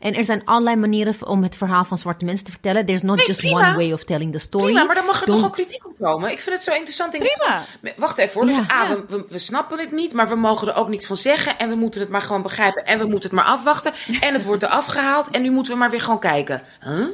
En 0.00 0.14
er 0.14 0.24
zijn 0.24 0.44
allerlei 0.44 0.76
manieren 0.76 1.14
om 1.26 1.42
het 1.42 1.56
verhaal 1.56 1.84
van 1.84 1.98
zwarte 1.98 2.24
mensen 2.24 2.44
te 2.44 2.50
vertellen. 2.50 2.86
There's 2.86 3.02
not 3.02 3.16
Nee, 3.16 3.26
just 3.26 3.40
prima. 3.40 3.68
one 3.68 3.76
way 3.76 3.92
of 3.92 4.04
telling 4.04 4.32
the 4.32 4.38
story. 4.38 4.64
Prima, 4.64 4.84
maar 4.84 4.94
dan 4.94 5.04
mag 5.04 5.20
er 5.20 5.26
Don't- 5.26 5.38
toch 5.38 5.46
ook 5.48 5.54
kritiek 5.54 5.86
op 5.86 5.94
komen. 6.00 6.30
Ik 6.30 6.40
vind 6.40 6.54
het 6.54 6.64
zo 6.64 6.72
interessant. 6.72 7.14
Ik 7.14 7.20
Prima. 7.20 7.64
Wacht 7.96 8.18
even 8.18 8.34
hoor. 8.34 8.46
Dus 8.46 8.56
Ja. 8.56 8.70
A, 8.72 8.88
we, 8.88 9.04
we, 9.08 9.24
we 9.28 9.38
snappen 9.38 9.78
het 9.78 9.92
niet, 9.92 10.12
maar 10.12 10.28
we 10.28 10.34
mogen 10.36 10.68
er 10.68 10.74
ook 10.74 10.88
niets 10.88 11.06
van 11.06 11.16
zeggen. 11.16 11.58
En 11.58 11.68
we 11.70 11.76
moeten 11.76 12.00
het 12.00 12.10
maar 12.10 12.22
gewoon 12.22 12.42
begrijpen. 12.42 12.84
En 12.86 12.98
we 12.98 13.04
moeten 13.04 13.30
het 13.30 13.38
maar 13.38 13.48
afwachten. 13.48 13.92
En 14.20 14.32
het 14.34 14.44
wordt 14.44 14.62
eraf 14.62 14.86
gehaald. 14.86 15.30
En 15.30 15.42
nu 15.42 15.50
moeten 15.50 15.72
we 15.72 15.78
maar 15.78 15.90
weer 15.90 16.00
gewoon 16.00 16.20
kijken. 16.20 16.62
Huh? 16.84 17.06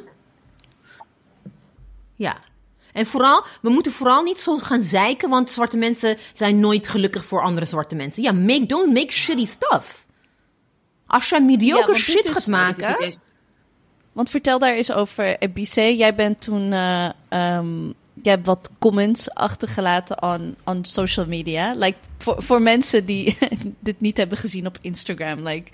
Ja. 2.16 2.36
En 2.92 3.06
vooral, 3.06 3.44
we 3.62 3.70
moeten 3.70 3.92
vooral 3.92 4.22
niet 4.22 4.40
zo 4.40 4.56
gaan 4.56 4.82
zeiken, 4.82 5.28
want 5.30 5.50
zwarte 5.50 5.76
mensen 5.76 6.16
zijn 6.34 6.60
nooit 6.60 6.88
gelukkig 6.88 7.24
voor 7.24 7.42
andere 7.42 7.66
zwarte 7.66 7.94
mensen. 7.94 8.22
Ja, 8.22 8.32
make, 8.32 8.66
don't 8.66 8.92
make 8.92 9.12
shitty 9.12 9.46
stuff. 9.46 10.06
Als 11.06 11.28
je 11.28 11.34
Ja, 11.34 11.40
mediocre 11.40 11.94
shit 11.94 12.24
is- 12.24 12.30
gaat 12.30 12.36
is 12.36 12.46
maken. 12.46 13.00
eens- 13.02 13.24
Want 14.12 14.30
vertel 14.30 14.58
daar 14.58 14.74
eens 14.74 14.92
over 14.92 15.38
Ebice. 15.38 15.96
Jij 15.96 16.14
bent 16.14 16.40
toen... 16.40 16.72
ehm, 17.28 17.84
jij 18.22 18.32
hebt 18.32 18.46
wat 18.46 18.70
comments 18.78 19.30
achtergelaten 19.30 20.22
on, 20.22 20.56
on 20.64 20.84
social 20.84 21.26
media. 21.26 21.74
Like, 21.74 21.96
voor, 22.18 22.42
voor 22.42 22.62
mensen 22.62 23.06
die 23.06 23.38
dit 23.80 24.00
niet 24.00 24.16
hebben 24.16 24.38
gezien 24.38 24.66
op 24.66 24.78
Instagram. 24.80 25.46
Like, 25.46 25.70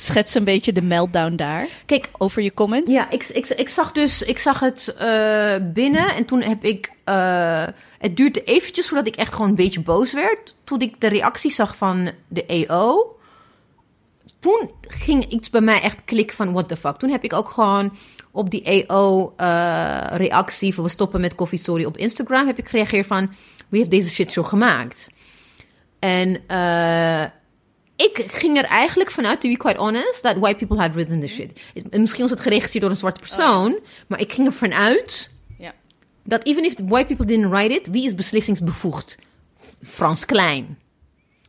schets 0.00 0.34
een 0.34 0.44
beetje 0.44 0.72
de 0.72 0.82
meltdown 0.82 1.36
daar. 1.36 1.66
Kijk, 1.86 2.08
Over 2.18 2.42
je 2.42 2.54
comments. 2.54 2.92
Ja, 2.92 3.10
ik, 3.10 3.24
ik, 3.24 3.48
ik 3.48 3.68
zag 3.68 3.92
dus, 3.92 4.22
ik 4.22 4.38
zag 4.38 4.60
het 4.60 4.94
eh, 4.98 5.56
binnen 5.62 6.14
en 6.14 6.24
toen 6.24 6.42
heb 6.42 6.64
ik, 6.64 6.92
eh, 7.04 7.66
het 7.98 8.16
duurde 8.16 8.44
eventjes 8.44 8.88
voordat 8.88 9.06
ik 9.06 9.16
echt 9.16 9.32
gewoon 9.32 9.48
een 9.48 9.54
beetje 9.54 9.80
boos 9.80 10.12
werd. 10.12 10.54
Toen 10.64 10.80
ik 10.80 11.00
de 11.00 11.08
reactie 11.08 11.50
zag 11.50 11.76
van 11.76 12.10
de 12.28 12.46
EO, 12.46 13.16
toen 14.38 14.70
ging 14.80 15.24
iets 15.26 15.50
bij 15.50 15.60
mij 15.60 15.80
echt 15.80 16.04
klikken 16.04 16.36
van 16.36 16.52
what 16.52 16.68
the 16.68 16.76
fuck. 16.76 16.96
Toen 16.96 17.10
heb 17.10 17.24
ik 17.24 17.32
ook 17.32 17.48
gewoon 17.48 17.96
op 18.30 18.50
die 18.50 18.62
EO 18.62 19.32
eh, 19.36 20.04
reactie 20.10 20.74
van 20.74 20.84
we 20.84 20.90
stoppen 20.90 21.20
met 21.20 21.34
Coffee 21.34 21.58
Story 21.58 21.84
op 21.84 21.96
Instagram, 21.96 22.46
heb 22.46 22.58
ik 22.58 22.68
gereageerd 22.68 23.06
van 23.06 23.30
wie 23.68 23.78
heeft 23.78 23.90
deze 23.90 24.10
shit 24.10 24.32
zo 24.32 24.42
gemaakt? 24.42 25.10
En 25.98 26.40
eh, 26.46 27.24
ik 28.06 28.24
ging 28.30 28.56
er 28.58 28.64
eigenlijk 28.64 29.10
vanuit, 29.10 29.40
to 29.40 29.48
be 29.48 29.56
quite 29.56 29.78
honest, 29.80 30.22
that 30.22 30.36
white 30.38 30.56
people 30.56 30.76
had 30.78 30.94
written 30.94 31.20
the 31.20 31.26
shit. 31.26 31.60
Misschien 31.90 32.22
was 32.22 32.30
het 32.30 32.40
geregisseerd 32.40 32.82
door 32.82 32.90
een 32.92 32.96
zwarte 32.98 33.20
persoon, 33.20 33.78
maar 34.06 34.20
ik 34.20 34.32
ging 34.32 34.46
er 34.46 34.52
vanuit 34.52 35.30
Ja. 35.58 35.72
dat 36.22 36.44
even 36.46 36.64
if 36.64 36.74
white 36.84 37.06
people 37.06 37.26
didn't 37.26 37.50
write 37.50 37.74
it, 37.74 37.86
wie 37.86 38.04
is 38.04 38.14
beslissingsbevoegd? 38.14 39.16
Frans 39.86 40.24
Klein. 40.24 40.78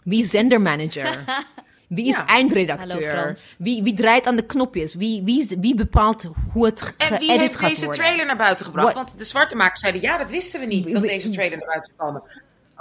Wie 0.04 0.20
is 0.24 0.30
zendermanager? 0.30 1.18
Wie 1.88 2.08
is 2.08 2.16
Ja. 2.18 2.26
Eindredacteur? 2.26 3.38
Wie, 3.58 3.84
wie 3.84 3.94
draait 3.94 4.26
aan 4.26 4.36
de 4.36 4.46
knopjes? 4.46 4.94
Wie, 4.94 5.24
wie, 5.24 5.48
wie 5.60 5.76
bepaalt 5.76 6.32
hoe 6.54 6.66
het 6.66 6.94
En 6.98 7.20
wie 7.20 7.32
heeft 7.40 7.56
gaat 7.56 7.70
deze 7.70 7.86
worden? 7.86 8.04
trailer 8.04 8.26
naar 8.26 8.38
buiten 8.38 8.66
gebracht? 8.66 8.94
What- 8.94 9.06
Want 9.08 9.18
de 9.18 9.24
zwarte 9.24 9.56
makers 9.56 9.80
zeiden, 9.82 10.02
ja, 10.02 10.18
dat 10.18 10.30
wisten 10.32 10.60
we 10.60 10.66
niet, 10.66 10.94
dat 10.94 11.02
deze 11.02 11.30
trailer 11.30 11.58
naar 11.58 11.68
buiten 11.68 11.94
zou 11.98 12.20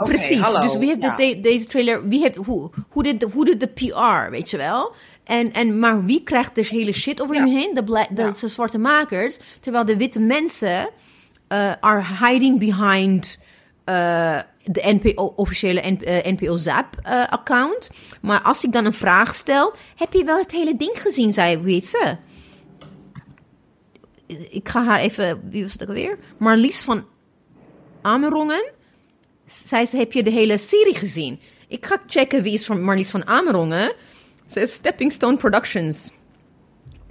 Precies, 0.04 0.40
hallo. 0.40 0.60
dus 0.60 0.76
wie 0.76 0.88
heeft 0.88 1.02
Ja. 1.02 1.16
de- 1.16 1.34
de- 1.34 1.40
deze 1.40 1.66
trailer, 1.66 2.08
wie 2.08 2.20
heeft, 2.20 2.36
hoe, 2.36 2.70
hoe, 2.88 3.02
deed 3.02 3.20
de, 3.20 3.28
hoe 3.32 3.56
de 3.56 3.66
PR, 3.66 4.30
weet 4.30 4.50
je 4.50 4.56
wel? 4.56 4.94
En, 5.24 5.52
en, 5.52 5.78
maar 5.78 6.04
wie 6.04 6.22
krijgt 6.22 6.54
dus 6.54 6.68
hele 6.70 6.92
shit 6.92 7.22
over 7.22 7.34
Ja. 7.34 7.40
hun 7.40 7.50
heen? 7.52 7.74
De, 7.74 8.06
de, 8.10 8.48
zwarte 8.48 8.78
makers. 8.78 9.38
Terwijl 9.60 9.84
de 9.84 9.96
witte 9.96 10.20
mensen 10.20 10.88
eh, 11.48 11.72
are 11.80 12.02
hiding 12.26 12.58
behind 12.58 13.38
eh, 13.84 14.38
de 14.64 14.98
NPO, 15.02 15.32
officiële 15.36 15.80
N- 15.90 16.00
eh, 16.04 16.32
NPO-ZAP-account. 16.32 17.90
maar 18.20 18.42
als 18.42 18.64
ik 18.64 18.72
dan 18.72 18.84
een 18.84 18.92
vraag 18.92 19.34
stel, 19.34 19.74
heb 19.96 20.12
je 20.12 20.24
wel 20.24 20.38
het 20.38 20.52
hele 20.52 20.76
ding 20.76 20.92
gezien, 21.02 21.32
zei, 21.32 21.56
weet 21.58 21.86
ze. 21.86 22.16
Ik 24.50 24.68
ga 24.68 24.84
haar 24.84 24.98
even, 25.00 25.40
wie 25.50 25.62
was 25.62 25.72
het 25.72 25.82
ook 25.82 25.88
alweer? 25.88 26.18
Marlies 26.38 26.80
van 26.80 27.04
Amerongen. 28.02 28.72
Zij 29.48 29.86
zei, 29.86 30.02
heb 30.02 30.12
je 30.12 30.22
de 30.22 30.30
hele 30.30 30.58
serie 30.58 30.94
gezien? 30.94 31.40
Ik 31.68 31.86
ga 31.86 32.02
checken 32.06 32.42
wie 32.42 32.52
is 32.52 32.66
van 32.66 32.82
Marlies 32.82 33.10
van 33.10 33.26
Amerongen. 33.26 33.92
Ze 34.50 34.60
is 34.60 34.72
Stepping 34.72 35.12
Stone 35.12 35.36
Productions. 35.36 36.10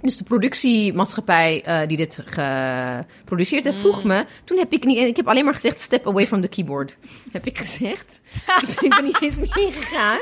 Dus 0.00 0.16
de 0.16 0.24
productiemaatschappij 0.24 1.62
eh, 1.64 1.80
die 1.88 1.96
dit 1.96 2.18
geproduceerd 2.24 3.64
heeft, 3.64 3.78
vroeg 3.78 4.04
me. 4.04 4.24
Toen 4.44 4.58
heb 4.58 4.72
ik 4.72 4.84
niet, 4.84 4.98
ik 4.98 5.16
heb 5.16 5.28
alleen 5.28 5.44
maar 5.44 5.54
gezegd: 5.54 5.80
step 5.80 6.06
away 6.06 6.26
from 6.26 6.40
the 6.40 6.48
keyboard. 6.48 6.96
Heb 7.32 7.46
ik 7.46 7.58
gezegd. 7.58 8.20
ik, 8.60 8.74
ben, 8.74 8.84
ik 8.84 8.94
ben 8.94 9.04
niet 9.04 9.22
eens 9.22 9.38
meegegaan. 9.54 10.18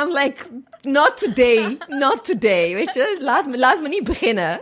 I'm 0.00 0.12
like, 0.12 0.46
not 0.82 1.18
today, 1.18 1.78
not 1.88 2.24
today. 2.24 2.74
Weet 2.74 2.94
je, 2.94 3.16
laat 3.20 3.46
me, 3.46 3.58
laat 3.58 3.82
me 3.82 3.88
niet 3.88 4.04
beginnen. 4.04 4.60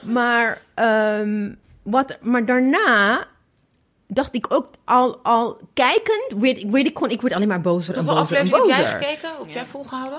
Maar, 0.00 0.60
ehm, 0.74 1.52
wat, 1.82 2.18
maar 2.20 2.44
daarna 2.44 3.28
dacht 4.10 4.34
ik 4.34 4.46
ook 4.54 4.68
al, 4.84 5.18
al 5.22 5.58
kijkend, 5.74 6.34
weet, 6.38 6.58
ik 6.58 6.70
weet 6.70 6.86
ik 6.86 6.96
gewoon, 6.98 7.12
ik 7.12 7.20
word 7.20 7.32
alleen 7.32 7.48
maar 7.48 7.60
bozer 7.60 7.96
en 7.96 8.00
bozer 8.04 8.16
en 8.16 8.22
afleveringen 8.22 8.58
heb 8.58 8.76
jij 8.76 8.84
bozer. 8.84 8.98
gekeken? 9.08 9.30
Heb 9.38 9.54
jij 9.54 9.64
volgehouden? 9.66 10.18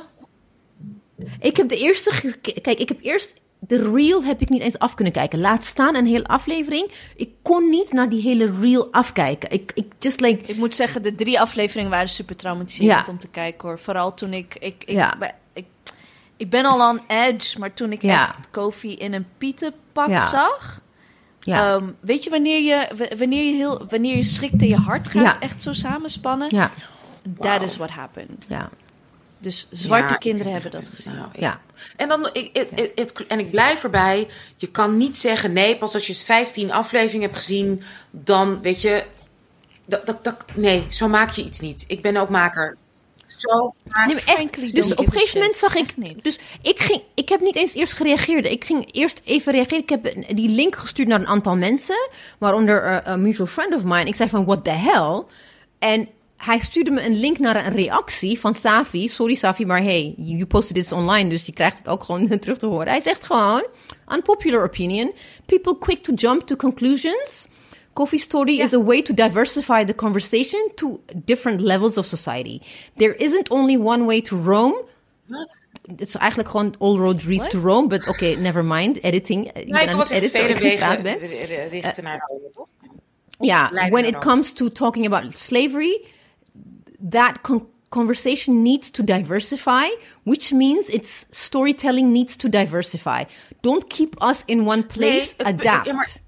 Ik 1.39 1.57
heb 1.57 1.69
de 1.69 1.77
eerste, 1.77 2.35
kijk, 2.61 2.79
ik 2.79 2.87
heb 2.89 2.97
eerst 3.01 3.33
de 3.67 3.91
reel 3.93 4.23
heb 4.23 4.41
ik 4.41 4.49
niet 4.49 4.61
eens 4.61 4.79
af 4.79 4.93
kunnen 4.93 5.13
kijken. 5.13 5.39
Laat 5.39 5.65
staan 5.65 5.95
een 5.95 6.05
hele 6.05 6.25
aflevering. 6.27 6.91
Ik 7.15 7.29
kon 7.41 7.69
niet 7.69 7.93
naar 7.93 8.09
die 8.09 8.21
hele 8.21 8.53
reel 8.59 8.87
afkijken. 8.91 9.51
Ik, 9.51 9.71
ik 9.75 9.85
just 9.99 10.19
like, 10.19 10.45
Ik 10.45 10.55
moet 10.57 10.75
zeggen, 10.75 11.03
de 11.03 11.15
drie 11.15 11.39
afleveringen 11.39 11.91
waren 11.91 12.09
super 12.09 12.35
traumatiserend 12.35 13.05
Ja. 13.05 13.11
om 13.13 13.19
te 13.19 13.27
kijken 13.27 13.67
hoor. 13.67 13.79
Vooral 13.79 14.13
toen 14.13 14.33
ik. 14.33 14.55
Ik, 14.59 14.83
ik, 14.85 14.89
Ja. 14.89 15.35
ik, 15.53 15.65
ik 16.37 16.49
ben 16.49 16.65
al 16.65 16.81
aan 16.81 17.01
edge, 17.07 17.59
maar 17.59 17.73
toen 17.73 17.91
ik 17.91 18.01
Ja. 18.01 18.27
echt 18.27 18.49
Kofi 18.51 18.95
in 18.95 19.13
een 19.13 19.25
pietenpak 19.37 20.09
Ja. 20.09 20.29
zag. 20.29 20.81
Ja, 21.43 21.73
ehm, 21.75 21.85
weet 21.99 22.23
je 22.23 22.29
wanneer 22.29 22.61
je, 22.63 22.87
wanneer 23.17 23.43
je, 23.43 23.53
heel, 23.55 23.85
wanneer 23.89 24.15
je 24.15 24.23
schrikt 24.23 24.61
en 24.61 24.67
je 24.67 24.75
hart 24.75 25.07
gaat 25.07 25.23
Ja. 25.23 25.39
echt 25.39 25.61
zo 25.61 25.73
samenspannen? 25.73 26.47
ja, 26.51 26.71
That 27.39 27.61
is 27.61 27.77
what 27.77 27.89
happened. 27.89 28.45
ja, 28.47 28.69
Dus 29.37 29.67
zwarte 29.71 30.13
Ja, 30.13 30.19
kinderen 30.19 30.51
hebben 30.53 30.71
dat 30.71 30.89
gezien. 30.89 31.15
Nou, 31.15 31.27
ja. 31.39 31.59
En, 31.95 32.07
dan, 32.07 32.29
ik, 32.33 32.49
het- 32.57 32.69
het- 32.75 32.91
het- 32.95 33.27
en 33.27 33.39
ik 33.39 33.51
blijf 33.51 33.83
erbij. 33.83 34.27
Je 34.55 34.67
kan 34.67 34.97
niet 34.97 35.17
zeggen, 35.17 35.53
nee, 35.53 35.77
pas 35.77 35.93
als 35.93 36.07
je 36.07 36.15
15 36.15 36.71
afleveringen 36.71 37.21
hebt 37.27 37.37
gezien, 37.39 37.83
dan 38.11 38.61
weet 38.61 38.81
je. 38.81 39.03
Dat, 39.85 40.05
dat, 40.05 40.23
dat, 40.23 40.45
nee, 40.55 40.85
zo 40.89 41.07
maak 41.07 41.31
je 41.31 41.43
iets 41.43 41.59
niet. 41.59 41.83
Ik 41.87 42.01
ben 42.01 42.17
ook 42.17 42.29
maker. 42.29 42.77
Zo 43.38 43.73
Nee, 44.05 44.15
echt. 44.25 44.73
Dus 44.73 44.93
op 44.93 45.05
een 45.05 45.11
gegeven 45.11 45.39
moment 45.39 45.57
zag 45.57 45.75
ik. 45.75 45.97
Niet. 45.97 46.23
Dus 46.23 46.39
ik 46.61 46.79
ging. 46.79 47.01
Ik 47.13 47.29
heb 47.29 47.41
niet 47.41 47.55
eens 47.55 47.73
eerst 47.73 47.93
gereageerd. 47.93 48.45
Ik 48.45 48.63
ging 48.63 48.89
eerst 48.91 49.21
even 49.23 49.53
reageren. 49.53 49.79
Ik 49.79 49.89
heb 49.89 50.13
die 50.36 50.49
link 50.49 50.75
gestuurd 50.75 51.07
naar 51.07 51.19
een 51.19 51.27
aantal 51.27 51.55
mensen. 51.55 52.09
Waaronder 52.38 52.84
eh, 52.84 52.97
een 53.13 53.21
mutual 53.21 53.47
friend 53.47 53.75
of 53.75 53.84
mine. 53.84 54.05
Ik 54.05 54.15
zei 54.15 54.29
van 54.29 54.45
what 54.45 54.63
the 54.63 54.69
hell. 54.69 55.23
En 55.79 56.09
hij 56.38 56.59
stuurde 56.59 56.91
me 56.91 57.05
een 57.05 57.19
link 57.19 57.39
naar 57.39 57.65
een 57.65 57.73
reactie 57.73 58.39
van 58.39 58.55
Safi. 58.55 59.07
Sorry 59.07 59.36
Safi, 59.36 59.65
maar 59.65 59.84
hey, 59.84 60.13
you 60.17 60.45
posted 60.45 60.75
this 60.75 60.91
online, 60.91 61.29
dus 61.29 61.45
je 61.45 61.51
krijgt 61.51 61.77
het 61.77 61.88
ook 61.88 62.03
gewoon 62.03 62.27
terug 62.39 62.57
te 62.57 62.65
horen. 62.65 62.88
Hij 62.88 62.99
zegt 62.99 63.25
gewoon, 63.25 63.65
unpopular 64.07 64.63
opinion. 64.63 65.13
People 65.45 65.77
quick 65.77 66.03
to 66.03 66.13
jump 66.13 66.41
to 66.41 66.55
conclusions. 66.55 67.47
Coffee 67.93 68.19
story 68.19 68.59
is 68.59 68.73
a 68.73 68.79
way 68.79 69.01
to 69.01 69.13
diversify 69.13 69.83
the 69.85 69.93
conversation 69.93 70.71
to 70.75 70.99
different 71.25 71.61
levels 71.61 71.97
of 71.97 72.05
society. 72.05 72.61
There 72.95 73.15
isn't 73.17 73.49
only 73.51 73.77
one 73.77 74.05
way 74.05 74.21
to 74.21 74.37
roam. 74.43 74.73
Wat? 75.25 75.61
Het 75.97 76.07
is 76.07 76.15
eigenlijk 76.15 76.49
gewoon 76.49 76.75
all 76.79 76.97
roads 76.97 77.23
leads 77.25 77.47
to 77.47 77.59
Rome, 77.59 77.87
but 77.87 78.07
okay, 78.07 78.35
never 78.35 78.63
mind. 78.65 79.01
Editing. 79.03 79.51
Ik 79.53 79.71
ben 79.71 79.89
ik 79.89 79.95
was 79.95 80.09
echt 80.09 80.31
vele 80.31 80.53
terwijl 80.53 80.75
ik 80.75 80.81
aan 80.81 80.89
het 80.89 81.01
wegen 81.01 81.27
praten 81.27 81.47
ben. 81.49 81.69
richten 81.69 82.03
naar 82.03 82.25
Rome, 82.27 82.49
toch? 82.55 82.67
Ja, 83.39 83.69
when 83.89 84.05
it 84.05 84.17
comes 84.17 84.53
to 84.53 84.69
talking 84.69 85.05
about 85.05 85.37
slavery, 85.37 86.05
that 87.09 87.41
con- 87.41 87.67
conversation 87.89 88.61
needs 88.61 88.89
to 88.89 89.03
diversify, 89.03 89.85
which 90.23 90.51
means 90.51 90.87
its 90.87 91.25
storytelling 91.29 92.11
needs 92.11 92.35
to 92.35 92.49
diversify. 92.49 93.23
Don't 93.61 93.87
keep 93.87 94.21
us 94.23 94.43
in 94.45 94.67
one 94.67 94.83
place. 94.83 95.33
het- 95.37 95.47
adapt. 95.47 95.85
ja, 95.85 95.93
maar- 95.93 96.20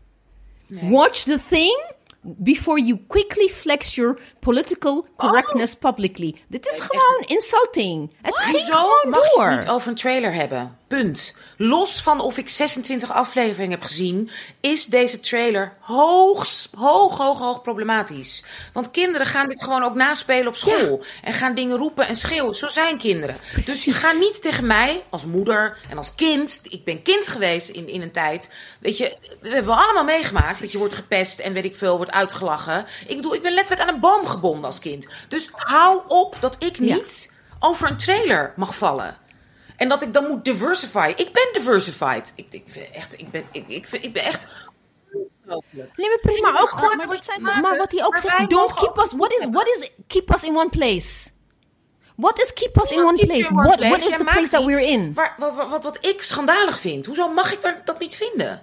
Watch 0.81 1.23
the 1.23 1.39
thing 1.47 1.91
before 2.43 2.79
you 2.79 2.97
quickly 3.07 3.49
flex 3.49 3.95
your 3.95 4.17
political 4.39 5.05
correctness 5.17 5.75
publicly. 5.75 6.35
Dit 6.47 6.67
is 6.67 6.79
gewoon 6.79 7.23
insulting. 7.27 8.13
Het 8.21 8.37
ging 8.39 8.51
Hoezo 8.51 8.73
gewoon 8.73 9.09
mag 9.09 9.29
door. 9.33 9.49
niet 9.51 9.69
over 9.69 9.87
een 9.87 9.95
trailer 9.95 10.33
hebben? 10.33 10.77
Punt. 10.93 11.35
Los 11.57 12.01
van 12.01 12.19
of 12.19 12.37
ik 12.37 12.49
26 12.49 13.11
afleveringen 13.11 13.71
heb 13.79 13.87
gezien, 13.87 14.29
is 14.61 14.85
deze 14.85 15.19
trailer 15.19 15.73
hoog, 15.79 16.47
hoog, 16.75 17.17
hoog, 17.17 17.39
hoog 17.39 17.61
problematisch. 17.61 18.43
Want 18.73 18.91
kinderen 18.91 19.27
gaan 19.27 19.47
dit 19.47 19.63
gewoon 19.63 19.83
ook 19.83 19.93
naspelen 19.93 20.47
op 20.47 20.55
school. 20.55 21.03
En 21.23 21.33
gaan 21.33 21.55
dingen 21.55 21.77
roepen 21.77 22.07
en 22.07 22.15
schreeuwen. 22.15 22.55
Zo 22.55 22.67
zijn 22.67 22.97
kinderen. 22.97 23.37
Dus 23.65 23.85
je 23.85 23.91
gaat 23.93 24.17
niet 24.19 24.41
tegen 24.41 24.67
mij 24.67 25.03
als 25.09 25.25
moeder 25.25 25.77
en 25.89 25.97
als 25.97 26.15
kind. 26.15 26.61
Ik 26.69 26.83
ben 26.83 27.01
kind 27.01 27.27
geweest 27.27 27.69
in, 27.69 27.87
in 27.87 28.01
een 28.01 28.11
tijd. 28.11 28.49
Weet 28.79 28.97
je, 28.97 29.17
we 29.41 29.49
hebben 29.49 29.73
allemaal 29.77 30.03
meegemaakt 30.03 30.61
dat 30.61 30.71
je 30.71 30.77
wordt 30.77 30.93
gepest 30.93 31.39
en 31.39 31.53
weet 31.53 31.65
ik 31.65 31.75
veel, 31.75 31.95
wordt 31.97 32.11
uitgelachen. 32.11 32.85
Ik 33.07 33.15
bedoel, 33.15 33.33
ik 33.35 33.41
ben 33.41 33.53
letterlijk 33.53 33.87
aan 33.87 33.93
een 33.95 34.01
boom 34.01 34.25
gebonden 34.25 34.65
als 34.65 34.79
kind. 34.79 35.07
Dus 35.27 35.49
hou 35.51 36.01
op 36.07 36.37
dat 36.39 36.55
ik 36.59 36.77
Ja. 36.79 36.95
niet 36.95 37.31
over 37.59 37.89
een 37.89 37.97
trailer 37.97 38.53
mag 38.55 38.75
vallen. 38.75 39.21
En 39.83 39.89
dat 39.89 40.01
ik 40.01 40.13
dan 40.13 40.27
moet 40.27 40.45
diversify. 40.45 41.13
Ik 41.15 41.31
ben 41.31 41.49
diversified. 41.53 42.33
Ik, 42.35 42.45
ik, 42.49 42.65
ben 42.73 42.93
echt, 42.93 43.19
ik, 43.19 43.31
ben, 43.31 43.43
ik, 43.51 43.67
ik, 43.67 43.87
ik 43.91 44.13
ben 44.13 44.23
echt. 44.23 44.47
Nee, 45.45 46.07
maar 46.07 46.19
prima. 46.21 46.51
Maar 46.51 46.61
ook 46.61 46.69
gewoon. 46.69 46.97
maar 46.97 47.07
Maar, 47.07 47.15
dit 47.15 47.25
zijn 47.25 47.77
wat 47.77 47.91
hij 47.91 48.03
ook 48.03 48.11
maar 48.11 48.21
zegt, 48.21 48.49
don't 48.49 48.73
keep 48.73 48.97
us. 48.97 49.11
What 49.11 49.33
is, 49.33 49.47
what 49.51 49.67
is 49.67 49.89
keep 50.07 50.33
us 50.33 50.43
in 50.43 50.55
one 50.55 50.69
place? 50.69 51.29
What 52.15 52.39
is 52.39 52.53
keep 52.53 52.81
us 52.81 52.91
in 52.91 52.99
one 52.99 53.25
place? 53.25 53.49
one 53.51 53.63
What, 53.63 53.75
place. 53.75 53.89
what 53.89 54.01
is 54.01 54.07
Jij 54.07 54.17
the 54.17 54.23
place 54.23 54.49
that 54.49 54.65
we're 54.65 54.87
in? 54.87 55.13
Waar, 55.13 55.35
wat, 55.37 55.55
wat, 55.55 55.69
wat, 55.69 55.83
wat 55.83 56.05
ik 56.05 56.21
schandalig 56.21 56.79
vind. 56.79 57.05
Hoezo 57.05 57.27
mag 57.27 57.53
ik 57.53 57.61
daar, 57.61 57.81
dat 57.83 57.99
niet 57.99 58.15
vinden? 58.15 58.61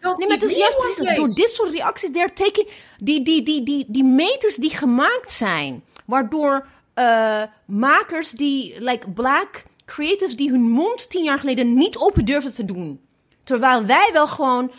Don't 0.00 0.18
Nee, 0.18 0.28
maar 0.28 0.36
het 0.36 0.50
is 0.50 0.56
juist 0.56 0.78
door 0.78 1.14
place. 1.14 1.34
dit 1.34 1.50
soort 1.50 1.70
reacties, 1.70 2.10
they're 2.12 2.32
taking, 2.32 2.68
die, 2.98 3.24
die, 3.24 3.42
die, 3.42 3.62
die, 3.62 3.84
die 3.88 4.04
meters 4.04 4.56
die 4.56 4.76
gemaakt 4.76 5.32
zijn, 5.32 5.84
waardoor 6.04 6.66
eh, 6.94 7.42
makers 7.66 8.30
die, 8.30 8.80
like 8.80 9.10
black 9.10 9.64
creators, 9.84 10.36
die 10.36 10.50
hun 10.50 10.60
mond 10.70 11.10
tien 11.10 11.24
jaar 11.24 11.38
geleden 11.38 11.74
niet 11.74 11.96
open 11.96 12.24
durfden 12.24 12.54
te 12.54 12.64
doen. 12.64 13.00
Terwijl 13.44 13.84
wij 13.86 14.10
wel 14.12 14.26
gewoon, 14.28 14.72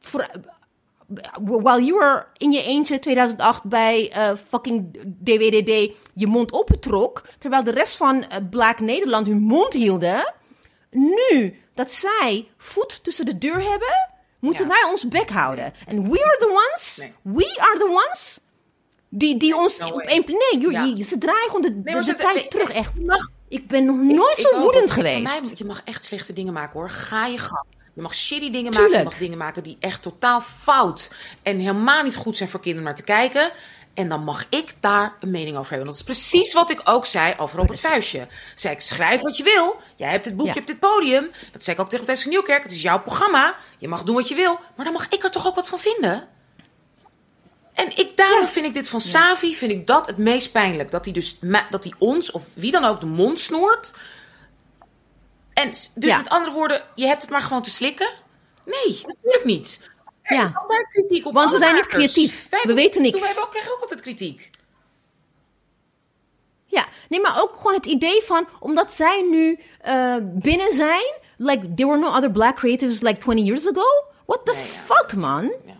voor- 0.00 0.30
while 1.40 1.84
you 1.84 1.98
were 1.98 2.26
in 2.36 2.52
je 2.52 2.62
eentje 2.62 2.98
2008 2.98 3.62
bij 3.64 4.10
eh, 4.12 4.30
fucking 4.48 4.98
DWDD 5.24 5.96
je 6.14 6.26
mond 6.26 6.52
opentrok, 6.52 7.22
terwijl 7.38 7.62
de 7.64 7.70
rest 7.70 7.96
van 7.96 8.22
eh, 8.24 8.36
Black 8.50 8.80
Nederland 8.80 9.26
hun 9.26 9.40
mond 9.42 9.72
hielden, 9.72 10.34
nu 10.90 11.58
dat 11.74 11.92
zij 11.92 12.48
voet 12.58 13.04
tussen 13.04 13.24
de 13.26 13.38
deur 13.38 13.60
hebben, 13.70 14.08
moeten 14.40 14.66
Ja. 14.66 14.70
wij 14.70 14.90
ons 14.90 15.08
bek 15.08 15.30
houden. 15.30 15.72
En 15.86 16.10
we 16.10 16.24
are 16.24 16.36
the 16.38 16.48
ones, 16.70 16.96
Nee. 17.00 17.12
we 17.22 17.54
are 17.60 17.78
the 17.78 17.88
ones, 18.08 18.40
die, 19.08 19.36
die 19.36 19.56
ons 19.56 19.78
no 19.78 19.86
op 19.88 20.00
één... 20.00 20.24
Nee, 20.26 20.60
joh, 20.62 20.72
Ja. 20.72 20.84
je- 20.84 21.04
ze 21.04 21.18
draaien 21.18 21.46
gewoon 21.50 21.62
de, 21.62 21.80
Nee, 21.84 22.00
de, 22.00 22.14
tijd 22.14 22.50
terug, 22.50 22.70
echt. 22.70 23.00
mag- 23.00 23.28
Ik 23.54 23.66
ben 23.68 23.84
nog 23.84 23.96
nooit 23.96 24.38
Ik 24.38 24.46
zo 24.50 24.58
woedend 24.60 24.90
geweest. 24.90 25.22
mij- 25.22 25.40
je 25.54 25.64
mag 25.64 25.80
echt 25.84 26.04
slechte 26.04 26.32
dingen 26.32 26.52
maken 26.52 26.72
hoor. 26.80 26.90
Ga 26.90 27.26
je 27.26 27.38
gang. 27.38 27.64
Je 27.94 28.02
mag 28.02 28.14
shitty 28.14 28.50
dingen 28.50 28.72
maken. 28.72 28.98
Je 28.98 29.04
mag 29.04 29.16
dingen 29.18 29.38
maken 29.38 29.62
die 29.62 29.76
echt 29.80 30.02
totaal 30.02 30.40
fout 30.40 31.10
en 31.42 31.58
helemaal 31.58 32.02
niet 32.02 32.16
goed 32.16 32.36
zijn 32.36 32.48
voor 32.48 32.60
kinderen 32.60 32.84
naar 32.84 32.94
te 32.96 33.02
kijken. 33.02 33.50
En 33.94 34.08
dan 34.08 34.24
mag 34.24 34.44
ik 34.50 34.74
daar 34.80 35.12
een 35.20 35.30
mening 35.30 35.56
over 35.56 35.68
hebben. 35.70 35.86
Dat 35.86 35.96
is 35.96 36.02
precies 36.02 36.52
wat 36.52 36.70
ik 36.70 36.80
ook 36.84 37.06
zei 37.06 37.34
over 37.36 37.60
het 37.60 37.80
vuistje. 37.80 38.26
Zei 38.54 38.74
ik, 38.74 38.80
schrijf 38.80 39.20
wat 39.20 39.36
je 39.36 39.42
wil. 39.42 39.76
Jij 39.94 40.10
hebt 40.10 40.24
het 40.24 40.36
boekje 40.36 40.54
Ja. 40.54 40.60
op 40.60 40.66
dit 40.66 40.78
podium. 40.78 41.30
Dat 41.52 41.64
zei 41.64 41.76
ik 41.76 41.82
ook 41.82 41.88
tegen 41.88 42.04
Thijs 42.04 42.22
van 42.22 42.30
Nieuwkerk. 42.30 42.62
Het 42.62 42.72
is 42.72 42.82
jouw 42.82 43.00
programma. 43.00 43.54
Je 43.78 43.88
mag 43.88 44.02
doen 44.02 44.14
wat 44.14 44.28
je 44.28 44.34
wil. 44.34 44.58
Maar 44.76 44.84
dan 44.84 44.94
mag 44.94 45.06
ik 45.08 45.24
er 45.24 45.30
toch 45.30 45.46
ook 45.46 45.54
wat 45.54 45.68
van 45.68 45.78
vinden? 45.78 46.28
En 47.74 47.96
ik, 47.96 48.16
daarom 48.16 48.46
vind 48.46 48.66
ik 48.66 48.74
dit 48.74 48.88
van 48.88 49.00
Savi, 49.00 49.54
vind 49.54 49.72
ik 49.72 49.86
dat 49.86 50.06
het 50.06 50.18
meest 50.18 50.52
pijnlijk. 50.52 50.90
Dat 50.90 51.04
hij 51.04 51.14
dus 51.14 51.38
dat 51.70 51.84
hij 51.84 51.92
ons, 51.98 52.30
of 52.30 52.42
wie 52.52 52.70
dan 52.70 52.84
ook, 52.84 53.00
de 53.00 53.06
mond 53.06 53.38
snoert. 53.38 53.94
En 55.54 55.68
dus 55.68 55.90
Ja. 55.94 56.16
met 56.16 56.28
andere 56.28 56.52
woorden, 56.52 56.82
je 56.94 57.06
hebt 57.06 57.22
het 57.22 57.30
maar 57.30 57.40
gewoon 57.42 57.62
te 57.62 57.70
slikken? 57.70 58.08
Nee, 58.64 59.00
natuurlijk 59.06 59.44
niet. 59.44 59.90
Er 60.22 60.36
Ja. 60.36 60.42
is 60.42 60.48
altijd 60.54 60.88
kritiek 60.88 61.26
op 61.26 61.34
Want 61.34 61.50
we 61.50 61.58
zijn 61.58 61.74
niet 61.74 61.86
creatief. 61.86 62.32
Wij 62.32 62.48
We 62.50 62.56
hebben- 62.56 62.74
weten 62.76 63.02
niks. 63.02 63.18
Wij 63.18 63.26
hebben 63.26 63.44
ook, 63.44 63.50
krijgen 63.50 63.72
ook 63.72 63.80
altijd 63.80 64.00
kritiek. 64.00 64.50
Ja, 66.66 66.86
nee, 67.08 67.20
maar 67.20 67.42
ook 67.42 67.56
gewoon 67.56 67.74
het 67.74 67.86
idee 67.86 68.22
van, 68.22 68.48
omdat 68.60 68.92
zij 68.92 69.22
nu 69.30 69.58
eh, 69.80 70.16
binnen 70.22 70.72
zijn, 70.74 71.12
like, 71.36 71.74
there 71.74 71.88
were 71.88 72.00
no 72.00 72.16
other 72.16 72.30
black 72.30 72.56
creatives 72.56 73.00
like 73.00 73.20
20 73.20 73.44
years 73.46 73.66
ago. 73.68 73.86
What 74.26 74.44
the 74.44 74.52
Nee, 74.52 74.62
ja. 74.62 74.94
fuck, 74.94 75.14
man? 75.16 75.52
Ja. 75.66 75.72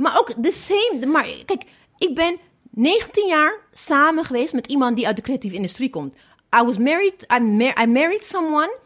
Maar 0.00 0.18
ook 0.18 0.32
the 0.42 0.50
same, 0.50 1.06
maar 1.06 1.28
kijk, 1.44 1.64
ik 1.98 2.14
ben 2.14 2.38
19 2.70 3.26
jaar 3.26 3.58
samen 3.72 4.24
geweest 4.24 4.52
met 4.52 4.66
iemand 4.66 4.96
die 4.96 5.06
uit 5.06 5.16
de 5.16 5.22
creatieve 5.22 5.56
industrie 5.56 5.90
komt. 5.90 6.14
I 6.60 6.64
was 6.64 6.78
married, 6.78 7.26
I, 7.32 7.72
I 7.82 7.86
married 7.86 8.24
someone 8.24 8.78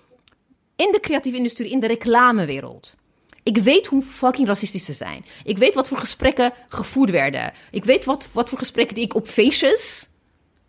in 0.76 0.92
de 0.92 1.00
creatieve 1.00 1.36
industrie, 1.36 1.70
in 1.70 1.80
de 1.80 1.86
reclamewereld. 1.86 2.94
Ik 3.42 3.56
weet 3.56 3.86
hoe 3.86 4.02
fucking 4.02 4.46
racistisch 4.46 4.84
ze 4.84 4.92
zijn. 4.92 5.24
Ik 5.44 5.58
weet 5.58 5.74
wat 5.74 5.88
voor 5.88 5.98
gesprekken 5.98 6.52
gevoerd 6.68 7.10
werden. 7.10 7.52
Ik 7.70 7.84
weet 7.84 8.04
wat, 8.04 8.28
wat 8.32 8.48
voor 8.48 8.58
gesprekken 8.58 8.94
die 8.94 9.04
ik 9.04 9.14
op 9.14 9.28
feestjes 9.28 10.08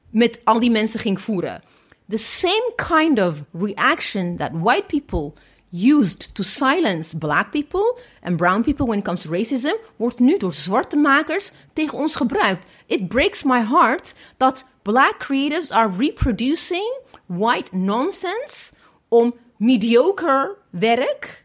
met 0.09 0.39
al 0.43 0.59
die 0.59 0.71
mensen 0.71 0.99
ging 0.99 1.21
voeren. 1.21 1.63
The 2.09 2.17
same 2.17 2.73
kind 2.75 3.19
of 3.19 3.43
reaction 3.51 4.35
that 4.37 4.51
white 4.53 4.85
people 4.87 5.33
used 5.69 6.33
to 6.35 6.43
silence 6.43 7.13
black 7.13 7.51
people 7.51 7.99
and 8.21 8.37
brown 8.37 8.63
people 8.63 8.87
when 8.87 8.99
it 8.99 9.03
comes 9.05 9.21
to 9.21 9.29
racism, 9.29 9.75
wordt 9.95 10.19
nu 10.19 10.37
door 10.37 10.53
zwarte 10.53 10.95
makers 10.95 11.51
tegen 11.73 11.97
ons 11.97 12.15
gebruikt. 12.15 12.65
It 12.85 13.07
breaks 13.07 13.43
my 13.43 13.61
heart 13.61 14.13
dat 14.37 14.65
black 14.81 15.15
creatives 15.19 15.71
are 15.71 15.91
reproducing 15.97 16.99
white 17.25 17.75
nonsense 17.75 18.71
om 19.07 19.33
mediocre 19.57 20.57
werk 20.69 21.44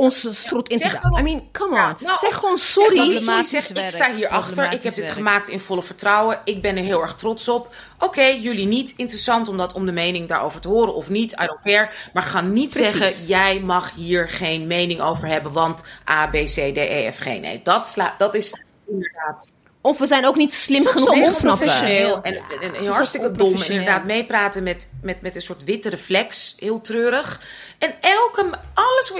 onze 0.00 0.32
strot 0.32 0.68
in 0.68 0.78
te 0.78 1.00
I 1.18 1.22
mean, 1.22 1.48
come 1.52 1.74
on. 1.74 1.80
Ja, 1.80 1.96
nou, 2.00 2.16
zeg 2.20 2.34
gewoon 2.34 2.58
sorry. 2.58 3.20
zeg, 3.44 3.70
ik 3.70 3.90
sta 3.90 4.14
hier 4.14 4.28
achter. 4.28 4.64
Ik 4.64 4.82
heb 4.82 4.94
dit 4.94 5.04
werk. 5.04 5.12
gemaakt 5.12 5.48
in 5.48 5.60
volle 5.60 5.82
vertrouwen. 5.82 6.40
Ik 6.44 6.62
ben 6.62 6.76
er 6.76 6.82
heel 6.82 7.02
erg 7.02 7.14
trots 7.14 7.48
op. 7.48 7.74
Oké, 7.98 8.22
jullie 8.22 8.66
niet 8.66 8.94
interessant 8.96 9.48
om, 9.48 9.56
dat, 9.56 9.72
om 9.72 9.86
de 9.86 9.92
mening 9.92 10.28
daarover 10.28 10.60
te 10.60 10.68
horen 10.68 10.94
of 10.94 11.08
niet. 11.08 11.32
I 11.32 11.46
don't 11.46 11.62
care. 11.62 11.90
Maar 12.12 12.22
ga 12.22 12.40
niet 12.40 12.72
Precies. 12.72 12.98
zeggen, 12.98 13.26
jij 13.26 13.60
mag 13.60 13.94
hier 13.94 14.28
geen 14.28 14.66
mening 14.66 15.00
over 15.00 15.28
hebben, 15.28 15.52
want 15.52 15.84
A, 16.10 16.26
B, 16.26 16.32
C, 16.32 16.54
D, 16.54 16.76
E, 16.76 17.10
F, 17.12 17.18
G. 17.18 17.24
Nee, 17.24 17.60
dat, 17.62 17.88
sla, 17.88 18.14
dat 18.18 18.34
is 18.34 18.64
inderdaad 18.88 19.46
Of 19.80 19.98
we 19.98 20.06
zijn 20.06 20.26
ook 20.26 20.36
niet 20.36 20.52
slim 20.52 20.86
genoeg 20.86 21.10
om 21.10 21.34
professioneel 21.40 22.22
en, 22.22 22.34
en, 22.34 22.74
en 22.74 22.80
ook 22.80 22.88
hartstikke 22.88 23.32
dom. 23.32 23.62
Inderdaad 23.62 24.04
meepraten 24.04 24.62
met, 24.62 24.90
met, 25.02 25.20
met 25.20 25.36
een 25.36 25.42
soort 25.42 25.64
witte 25.64 25.88
reflex. 25.88 26.54
Heel 26.58 26.80
treurig. 26.80 27.40
En 27.78 27.94
elke, 28.00 28.50
alles... 28.74 29.12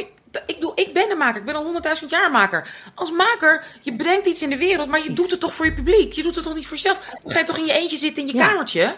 Ik, 0.47 0.73
ik 0.75 0.93
ben 0.93 1.11
een 1.11 1.19
maker, 1.19 1.41
ik 1.41 1.47
ben 1.47 1.55
al 1.55 1.75
100.000 2.03 2.09
jaar 2.09 2.31
maker. 2.31 2.69
Als 2.95 3.11
maker, 3.11 3.65
je 3.83 3.97
brengt 3.97 4.27
iets 4.27 4.43
in 4.43 4.51
de 4.51 4.59
wereld, 4.59 4.89
maar 4.89 5.03
je 5.03 5.13
doet 5.13 5.31
het 5.31 5.41
toch 5.41 5.55
voor 5.55 5.65
je 5.65 5.75
publiek. 5.75 6.13
Je 6.13 6.23
doet 6.23 6.35
het 6.35 6.45
toch 6.45 6.55
niet 6.55 6.67
voor 6.67 6.77
jezelf. 6.77 7.11
Dan 7.23 7.33
ga 7.33 7.39
je 7.39 7.45
toch 7.45 7.59
in 7.59 7.67
je 7.67 7.73
eentje 7.73 7.97
zitten 7.97 8.23
in 8.23 8.29
je 8.29 8.37
Ja. 8.37 8.47
kamertje. 8.47 8.97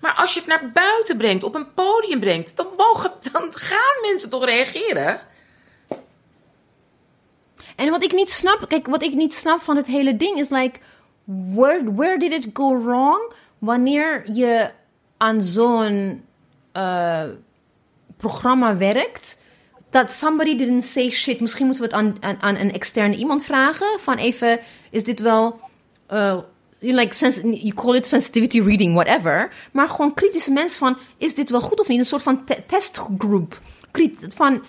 Maar 0.00 0.14
als 0.14 0.32
je 0.34 0.38
het 0.38 0.48
naar 0.48 0.70
buiten 0.70 1.16
brengt, 1.16 1.42
op 1.44 1.54
een 1.54 1.74
podium 1.74 2.20
brengt, 2.20 2.56
dan, 2.56 2.66
mogen, 2.76 3.12
dan 3.32 3.48
gaan 3.54 4.00
mensen 4.10 4.30
toch 4.30 4.44
reageren. 4.44 5.20
En 7.76 7.90
wat 7.90 8.02
ik 8.04 8.12
niet 8.12 8.30
snap, 8.30 8.68
kijk, 8.68 8.86
wat 8.86 9.02
ik 9.02 9.14
niet 9.14 9.34
snap 9.34 9.62
van 9.62 9.76
het 9.76 9.86
hele 9.86 10.16
ding 10.16 10.38
is 10.38 10.48
like, 10.48 10.78
where, 11.24 11.92
where 11.94 12.18
did 12.18 12.32
it 12.32 12.46
go 12.52 12.82
wrong 12.82 13.32
wanneer 13.58 14.30
je 14.32 14.70
aan 15.16 15.42
zo'n 15.42 16.24
eh, 16.72 17.24
programma 18.16 18.76
werkt? 18.76 19.36
Dat 19.92 20.12
somebody 20.12 20.56
didn't 20.56 20.84
say 20.84 21.10
shit. 21.10 21.40
Misschien 21.40 21.66
moeten 21.66 21.88
we 21.88 21.96
het 21.96 22.16
aan, 22.20 22.38
aan, 22.40 22.56
een 22.56 22.72
externe 22.72 23.16
iemand 23.16 23.44
vragen. 23.44 23.86
Van 24.00 24.16
even, 24.16 24.60
is 24.90 25.04
dit 25.04 25.20
wel. 25.20 25.60
eh, 26.06 26.38
you 26.78 26.94
like 26.94 27.14
you 27.42 27.72
call 27.72 27.94
it 27.94 28.06
sensitivity 28.06 28.60
reading, 28.60 28.94
whatever. 28.94 29.52
Maar 29.72 29.88
gewoon 29.88 30.14
kritische 30.14 30.50
mensen 30.50 30.78
van, 30.78 30.96
is 31.16 31.34
dit 31.34 31.50
wel 31.50 31.60
goed 31.60 31.80
of 31.80 31.88
niet? 31.88 31.98
Een 31.98 32.04
soort 32.04 32.22
van 32.22 32.44
te- 32.44 32.62
testgroep. 32.66 33.60
Van, 34.34 34.62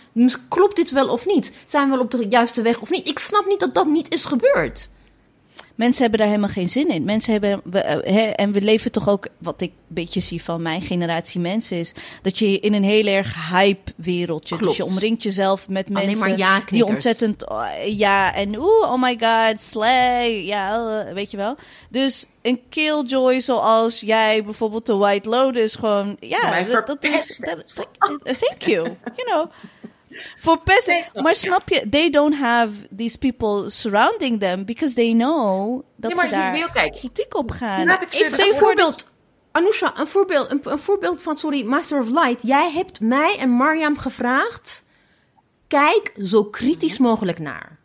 klopt 0.50 0.76
dit 0.76 0.92
wel 0.92 1.08
of 1.08 1.26
niet? 1.26 1.52
Zijn 1.66 1.84
we 1.90 1.96
wel 1.96 2.04
op 2.04 2.12
de 2.12 2.26
juiste 2.30 2.62
weg 2.62 2.80
of 2.80 2.90
niet? 2.90 3.08
Ik 3.08 3.20
snap 3.20 3.46
niet 3.48 3.60
dat 3.60 3.74
dat 3.74 3.88
niet 3.88 4.14
is 4.14 4.26
gebeurd. 4.26 4.90
Mensen 5.76 6.02
hebben 6.02 6.20
daar 6.20 6.28
helemaal 6.30 6.50
geen 6.50 6.70
zin 6.70 6.90
in. 6.90 7.04
Mensen 7.04 7.32
hebben, 7.32 7.62
we, 7.64 7.80
eh, 7.80 8.34
en 8.36 8.52
we 8.52 8.62
leven 8.62 8.92
toch 8.92 9.10
ook, 9.10 9.28
wat 9.38 9.62
ik 9.62 9.70
een 9.70 9.96
beetje 9.96 10.20
zie 10.20 10.44
van 10.44 10.62
mijn 10.62 10.82
generatie 10.82 11.40
mensen, 11.40 11.78
is 11.78 11.92
dat 12.22 12.40
je 12.40 12.60
in 12.60 12.74
een 12.74 12.84
heel 12.84 13.06
erg 13.06 13.50
hype 13.50 13.92
wereldje. 13.96 14.58
Klopt. 14.58 14.78
Dus 14.78 14.86
je 14.88 14.94
omringt 14.94 15.24
jezelf 15.24 15.70
met 15.70 15.88
Alleen 15.94 16.06
mensen 16.06 16.30
die 16.66 16.86
ontzettend, 16.86 17.50
oh, 17.50 17.66
ja, 17.86 18.34
en 18.34 18.56
oeh, 18.58 18.92
oh 18.92 19.02
my 19.02 19.18
god, 19.20 19.62
slay, 19.62 20.46
ja, 20.46 20.76
eh, 21.06 21.14
weet 21.14 21.32
je 21.32 21.38
wel. 21.38 21.56
Dus 21.90 22.26
een 22.42 22.60
killjoy 22.70 23.40
zoals 23.40 24.00
jij, 24.00 24.44
bijvoorbeeld 24.44 24.86
de 24.86 24.96
White 24.96 25.30
Lotus, 25.30 25.76
gewoon, 25.76 26.18
ja, 26.20 26.64
dat, 26.64 26.88
dat 26.88 27.04
is, 27.04 27.38
dat- 27.38 27.74
thank 28.24 28.62
you, 28.62 28.84
you 29.16 29.30
know. 29.32 29.52
Voor 30.38 30.60
pesten. 30.60 31.24
Maar 31.24 31.36
snap 31.36 31.70
je, 31.70 31.90
they 31.90 32.10
don't 32.10 32.36
have 32.36 32.72
these 32.98 33.18
people 33.18 33.70
surrounding 33.70 34.40
them 34.40 34.66
because 34.66 34.94
they 34.94 35.14
know 35.14 35.82
dat 35.96 36.10
Ja, 36.12 36.16
maar 36.16 36.30
ze 36.30 36.36
daar 36.36 36.52
wil- 36.54 36.70
kijk, 36.74 36.94
kritiek 36.94 37.36
op 37.38 37.52
gaan. 37.52 37.86
laat 37.86 38.02
ik 38.02 38.14
ze- 38.14 38.30
voor- 38.32 38.56
voorbeeld. 38.60 39.12
Anousha, 39.52 39.94
een 40.00 40.08
voorbeeld, 40.08 40.52
een, 40.52 40.62
een 40.64 40.80
voorbeeld 40.80 41.22
van, 41.22 41.36
sorry, 41.36 41.64
Master 41.66 42.00
of 42.00 42.08
Light. 42.10 42.42
Jij 42.42 42.72
hebt 42.72 43.00
mij 43.00 43.38
en 43.40 43.50
Mariam 43.50 43.98
gevraagd, 43.98 44.84
kijk 45.68 46.14
zo 46.24 46.44
kritisch 46.44 46.98
mogelijk 46.98 47.40
naar. 47.40 47.80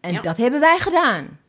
En 0.00 0.12
Ja. 0.12 0.20
dat 0.20 0.36
hebben 0.36 0.60
wij 0.60 0.78
gedaan. 0.78 1.40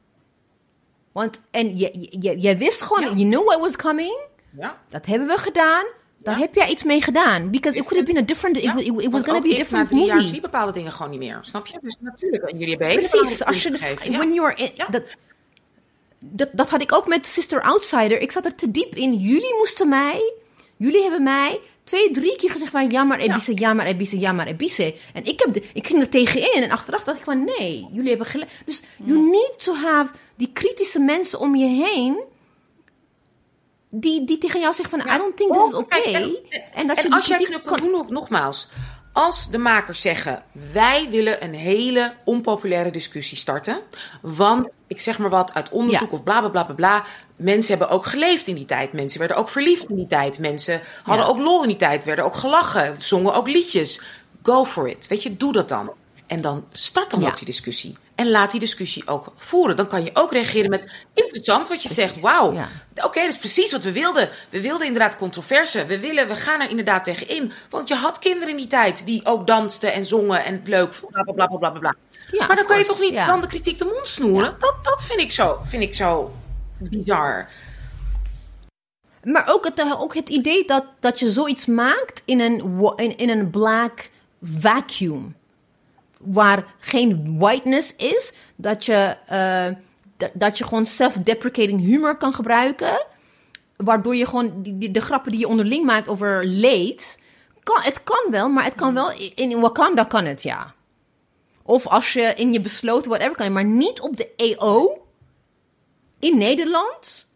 Want, 1.12 1.40
en 1.52 1.76
jij 1.76 2.58
wist 2.58 2.82
gewoon, 2.82 3.02
Ja. 3.04 3.08
you 3.14 3.30
knew 3.30 3.46
what 3.46 3.60
was 3.60 3.76
coming. 3.76 4.18
Ja. 4.58 4.78
Dat 4.90 5.06
hebben 5.06 5.28
we 5.28 5.38
gedaan. 5.38 5.86
Daar 6.24 6.38
heb 6.38 6.56
jij 6.56 6.70
iets 6.70 6.84
mee 6.84 7.02
gedaan. 7.02 7.50
Because 7.50 7.78
it 7.78 7.84
could 7.86 8.00
have 8.00 8.14
been 8.14 8.24
a 8.24 8.26
different, 8.26 8.58
it, 8.58 8.64
Ja, 8.64 8.78
it, 8.78 9.02
it 9.02 9.12
was 9.12 9.22
gonna 9.24 9.38
ook 9.38 9.44
be 9.44 9.50
a 9.50 9.52
ik 9.52 9.58
different 9.58 9.90
na 9.90 9.96
drie 9.96 10.06
jaar 10.06 10.16
movie. 10.16 10.32
zie 10.32 10.42
bepaalde 10.42 10.72
dingen 10.72 10.92
gewoon 10.92 11.12
niet 11.12 11.20
meer. 11.20 11.38
Snap 11.42 11.68
je? 11.68 11.78
Dus 11.82 11.96
natuurlijk. 12.00 12.44
En 12.44 12.52
jullie 12.58 12.70
hebben 12.70 12.88
hele 12.88 13.00
Precies, 13.10 13.46
als 13.46 13.64
je, 13.64 13.96
when 14.12 14.34
you're 14.34 14.56
in, 14.56 14.72
Ja. 14.76 14.88
dat, 14.90 15.04
dat, 16.20 16.50
dat 16.52 16.70
had 16.70 16.82
ik 16.82 16.94
ook 16.94 17.08
met 17.08 17.28
Sister 17.28 17.62
Outsider. 17.62 18.22
Ik 18.22 18.32
zat 18.32 18.46
er 18.46 18.56
te 18.56 18.72
diep 18.72 18.96
in. 18.96 19.14
Jullie 19.14 19.56
moesten 19.58 19.90
mij, 19.90 20.34
jullie 20.78 21.02
hebben 21.02 21.24
mij 21.24 21.60
twee, 21.84 22.12
drie 22.12 22.36
keer 22.36 22.50
gezegd 22.52 22.72
van 22.72 22.90
ja 22.90 23.04
maar 23.04 23.20
Ebise, 23.20 23.52
ja 23.60 23.74
maar 23.74 23.86
Ebise, 23.86 24.20
ja 24.20 24.32
maar 24.32 24.48
Ebise. 24.48 24.96
En 25.14 25.26
ik, 25.26 25.40
heb 25.40 25.54
de, 25.54 25.64
ik 25.74 25.88
ging 25.88 26.00
er 26.00 26.10
tegenin 26.10 26.64
en 26.64 26.72
achteraf 26.72 27.04
dacht 27.04 27.18
ik 27.18 27.24
van 27.24 27.44
nee, 27.46 27.88
jullie 27.92 28.10
hebben 28.10 28.28
gelijk. 28.28 28.52
Dus 28.66 28.82
you 29.04 29.20
need 29.20 29.54
to 29.58 29.74
have 29.74 30.12
die 30.36 30.50
kritische 30.54 31.00
mensen 31.00 31.40
om 31.40 31.56
je 31.56 31.68
heen 31.68 32.24
die, 33.96 34.26
die 34.26 34.38
tegen 34.38 34.60
jou 34.60 34.74
zeggen 34.74 35.00
van 35.00 35.08
Ja. 35.10 35.16
I 35.16 35.18
don't 35.18 35.38
think 35.38 35.54
this 35.54 35.66
is 35.68 35.74
Oh, 35.74 35.80
oké. 35.80 36.02
kijk, 36.02 36.16
en- 36.16 36.36
En, 36.74 36.88
dat 36.88 36.98
en 36.98 37.04
je 37.04 37.16
als 37.16 37.26
jij 37.28 37.38
kritiek 37.38 37.56
knuppelt, 37.56 37.80
doen 37.92 38.00
ook 38.00 38.10
nogmaals. 38.10 38.68
Als 39.14 39.50
de 39.50 39.58
makers 39.58 40.02
zeggen, 40.02 40.44
wij 40.72 41.08
willen 41.10 41.44
een 41.44 41.54
hele 41.54 42.14
onpopulaire 42.26 42.92
discussie 42.92 43.38
starten. 43.38 43.80
Want, 44.22 44.70
ik 44.88 45.02
zeg 45.02 45.18
maar 45.18 45.30
wat, 45.30 45.54
uit 45.54 45.70
onderzoek 45.70 46.10
Ja. 46.12 46.16
of 46.18 46.24
bla 46.24 46.40
bla 46.40 46.50
bla 46.50 46.64
bla 46.64 46.74
bla. 46.76 47.04
Mensen 47.36 47.70
hebben 47.78 47.90
ook 47.96 48.06
geleefd 48.06 48.48
in 48.48 48.56
die 48.56 48.66
tijd. 48.66 48.94
Mensen 48.94 49.20
werden 49.20 49.38
ook 49.38 49.50
verliefd 49.50 49.90
in 49.90 49.96
die 49.96 50.08
tijd. 50.08 50.40
Mensen 50.40 50.82
hadden 51.04 51.26
Ja. 51.26 51.32
ook 51.32 51.38
lol 51.40 51.62
in 51.62 51.68
die 51.68 51.78
tijd. 51.78 52.04
Werden 52.04 52.26
ook 52.26 52.36
gelachen. 52.36 52.96
Zongen 53.00 53.34
ook 53.34 53.48
liedjes. 53.48 54.02
Go 54.44 54.66
for 54.66 54.88
it. 54.90 55.08
Weet 55.08 55.24
je, 55.24 55.38
doe 55.38 55.54
dat 55.54 55.70
dan. 55.70 55.94
En 56.28 56.42
dan 56.42 56.66
start 56.72 57.12
dan 57.12 57.22
Ja. 57.22 57.28
ook 57.28 57.38
die 57.38 57.46
discussie. 57.46 57.98
En 58.24 58.32
laat 58.32 58.52
die 58.52 58.60
discussie 58.60 59.08
ook 59.08 59.34
voeren. 59.36 59.76
Dan 59.76 59.88
kan 59.88 60.04
je 60.04 60.10
ook 60.14 60.32
reageren 60.32 60.70
met 60.70 60.92
interessant 61.14 61.70
wat 61.70 61.84
je 61.84 61.90
zegt. 61.90 62.22
Wauw, 62.22 62.54
Ja. 62.54 62.68
Oké, 62.96 63.20
dat 63.20 63.30
is 63.30 63.38
precies 63.38 63.72
wat 63.72 63.84
we 63.84 63.92
wilden. 63.92 64.30
We 64.50 64.62
wilden 64.62 64.88
inderdaad 64.88 65.18
controverse. 65.18 65.86
We 65.86 66.00
willen, 66.00 66.28
we 66.28 66.36
gaan 66.36 66.62
er 66.62 66.70
inderdaad 66.70 67.04
tegenin. 67.04 67.52
Want 67.70 67.88
je 67.88 67.96
had 67.96 68.20
kinderen 68.20 68.50
in 68.50 68.58
die 68.58 68.68
tijd 68.68 69.06
die 69.06 69.26
ook 69.26 69.48
dansten 69.48 69.94
en 69.94 70.06
zongen 70.06 70.46
en 70.46 70.54
het 70.54 70.68
leuk, 70.68 71.00
bla 71.10 71.24
bla 71.24 71.48
bla 71.48 71.58
bla 71.58 71.70
bla. 71.70 71.96
Ja, 72.32 72.48
maar 72.48 72.56
dan 72.56 72.66
kan 72.66 72.78
je 72.78 72.86
toch 72.86 73.00
niet 73.00 73.12
ja. 73.12 73.26
dan 73.26 73.42
de 73.42 73.48
kritiek 73.48 73.78
de 73.78 73.86
mond 73.86 74.08
snoeren? 74.08 74.56
Dat, 74.60 74.76
dat 74.82 75.04
vind, 75.04 75.20
ik 75.20 75.32
zo, 75.32 75.60
vind 75.64 75.84
ik 75.84 75.94
zo 75.94 76.34
bizar. 76.78 77.50
Maar 79.24 79.44
ook 79.48 79.66
het, 79.66 79.80
eh, 79.80 80.02
ook 80.02 80.16
het 80.16 80.30
idee 80.30 80.66
dat, 80.66 80.86
dat 81.00 81.20
je 81.20 81.32
zoiets 81.32 81.66
maakt 81.66 82.22
in 82.26 82.40
een, 82.40 82.82
in, 82.96 83.18
in 83.18 83.30
een 83.30 83.50
black 83.50 84.10
vacuum. 84.42 85.36
Waar 86.26 86.76
geen 86.80 87.38
whiteness 87.40 87.96
is. 87.96 88.34
Dat 88.56 88.86
je, 88.86 89.18
eh, 89.28 89.68
dat, 90.34 90.58
je 90.58 90.64
gewoon 90.64 90.86
self-deprecating 90.86 91.80
humor 91.82 92.18
kan 92.18 92.34
gebruiken. 92.34 93.06
Waardoor 93.78 94.16
je 94.16 94.26
gewoon 94.26 94.62
die, 94.62 94.78
die- 94.78 94.92
de 94.92 95.02
grappen 95.02 95.32
die 95.32 95.40
je 95.40 95.48
onderling 95.48 95.86
maakt 95.86 96.08
over 96.08 96.46
leed. 96.46 97.20
Kan, 97.64 97.82
het 97.82 98.04
kan 98.04 98.28
wel, 98.32 98.50
maar 98.50 98.64
het 98.64 98.76
kan 98.76 98.94
wel. 98.94 99.12
In, 99.36 99.60
Wakanda 99.60 100.04
kan 100.04 100.26
het, 100.26 100.44
ja. 100.44 100.74
Of 101.64 101.88
als 101.88 102.14
je 102.14 102.34
in 102.36 102.54
je 102.54 102.60
besloten 102.62 103.10
whatever 103.10 103.36
kan 103.36 103.46
je, 103.46 103.52
maar 103.52 103.66
niet 103.66 104.02
op 104.02 104.18
de 104.18 104.30
EO 104.36 105.02
in 106.20 106.38
Nederland 106.38 107.32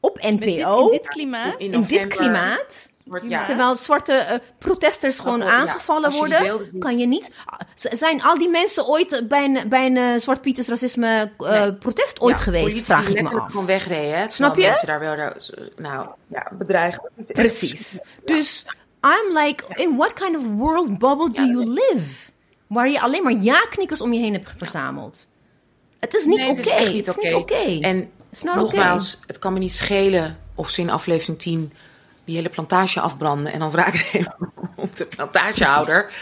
op 0.00 0.20
dit, 0.22 0.40
NPO 0.40 0.84
in 0.84 0.90
dit 0.90 1.08
klimaat. 1.08 1.54
In 1.58 1.72
in 1.72 1.82
dit 1.82 2.06
klimaat. 2.06 2.88
Wordt- 3.06 3.24
ja. 3.28 3.44
Terwijl 3.44 3.76
zwarte 3.76 4.12
eh, 4.12 4.38
protesters 4.58 5.18
gewoon 5.18 5.42
aangevallen 5.42 6.12
worden, 6.12 6.78
kan 6.78 6.98
je 6.98 7.06
niet. 7.06 7.30
Zijn 7.74 8.22
al 8.22 8.34
die 8.34 8.48
mensen 8.48 8.86
ooit 8.86 9.24
bij 9.28 9.44
een, 9.44 9.68
bij 9.68 9.86
een 9.86 9.96
eh, 9.96 10.20
Zwart 10.20 10.40
Pieters 10.40 10.68
racisme 10.68 11.32
eh, 11.38 11.50
Nee. 11.50 11.74
protest 11.74 12.20
ooit 12.20 12.36
Ja, 12.38 12.42
geweest? 12.44 12.64
politie 12.64 12.84
Vraag 12.84 13.08
ik 13.08 13.22
me 13.32 13.40
af. 13.40 13.50
gewoon 13.50 13.66
wegreden. 13.66 14.18
Hè, 14.18 14.24
Snap 14.30 14.56
je? 14.56 14.62
mensen 14.66 14.86
daar 14.86 15.00
wel, 15.00 15.16
nou, 15.76 16.08
ja, 16.26 16.50
bedreigd. 16.58 17.00
Precies. 17.32 17.98
Dus 18.24 18.66
I'm 19.00 19.38
like, 19.38 19.64
in 19.74 19.96
what 19.96 20.12
kind 20.12 20.36
of 20.36 20.42
world 20.56 20.98
bubble 20.98 21.30
do 21.30 21.42
Ja, 21.42 21.48
you 21.48 21.64
live? 21.68 22.30
Waar 22.66 22.90
je 22.90 23.00
alleen 23.00 23.22
maar 23.22 23.32
ja-knikkers 23.32 24.00
om 24.00 24.12
je 24.12 24.20
heen 24.20 24.32
hebt 24.32 24.50
verzameld. 24.56 25.28
Het 26.00 26.14
is 26.14 26.24
niet 26.24 26.38
Nee, 26.38 26.48
oké. 26.50 26.58
het 26.60 26.68
is 26.86 26.92
niet 26.92 27.06
is 27.06 27.14
oké. 27.16 27.26
niet 27.26 27.34
oké. 27.34 27.78
En 27.80 28.10
nogmaals, 28.54 29.20
het 29.26 29.38
kan 29.38 29.52
me 29.52 29.58
niet 29.58 29.72
schelen 29.72 30.38
of 30.54 30.70
ze 30.70 30.80
in 30.80 30.90
aflevering 30.90 31.38
10 31.38 31.72
die 32.26 32.36
hele 32.36 32.48
plantage 32.48 33.00
afbranden 33.00 33.52
en 33.52 33.58
dan 33.58 33.70
wraak 33.70 34.10
nemen 34.12 34.36
op 34.74 34.96
de 34.96 35.06
plantagehouder. 35.06 36.12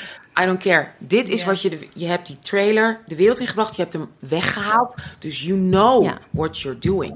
I 0.40 0.46
don't 0.46 0.62
care. 0.62 0.88
Dit 0.98 1.28
is 1.28 1.44
wat 1.44 1.62
je... 1.62 1.70
De, 1.70 1.88
je 1.92 2.06
hebt 2.06 2.26
die 2.26 2.38
trailer 2.38 3.00
de 3.06 3.16
wereld 3.16 3.40
ingebracht. 3.40 3.76
Je 3.76 3.82
hebt 3.82 3.92
hem 3.92 4.10
weggehaald. 4.18 4.94
Dus 5.18 5.42
you 5.42 5.58
know 5.58 6.10
what 6.30 6.60
you're 6.60 6.78
doing. 6.78 7.14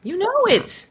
You 0.00 0.18
know 0.18 0.48
it. 0.48 0.90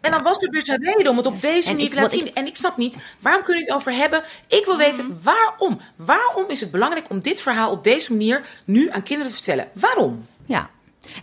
En 0.00 0.10
dan 0.10 0.22
was 0.22 0.38
er 0.38 0.50
dus 0.50 0.68
een 0.68 0.84
reden 0.84 1.10
om 1.10 1.16
het 1.16 1.26
op 1.26 1.40
deze 1.40 1.70
manier 1.70 1.88
te 1.88 1.94
laten 1.94 2.18
zien. 2.18 2.34
En 2.34 2.46
ik 2.46 2.56
snap 2.56 2.76
niet, 2.76 2.98
waarom 3.18 3.42
kunnen 3.44 3.62
we 3.62 3.68
het 3.68 3.78
over 3.78 3.92
hebben? 3.92 4.22
Ik 4.46 4.64
wil 4.64 4.76
weten, 4.76 5.20
waarom? 5.22 5.80
Waarom 5.96 6.44
is 6.48 6.60
het 6.60 6.70
belangrijk 6.70 7.10
om 7.10 7.20
dit 7.20 7.40
verhaal 7.40 7.70
op 7.70 7.84
deze 7.84 8.12
manier 8.12 8.46
nu 8.64 8.90
aan 8.90 9.02
kinderen 9.02 9.32
te 9.32 9.36
vertellen? 9.36 9.68
Waarom? 9.74 10.26
Ja. 10.46 10.70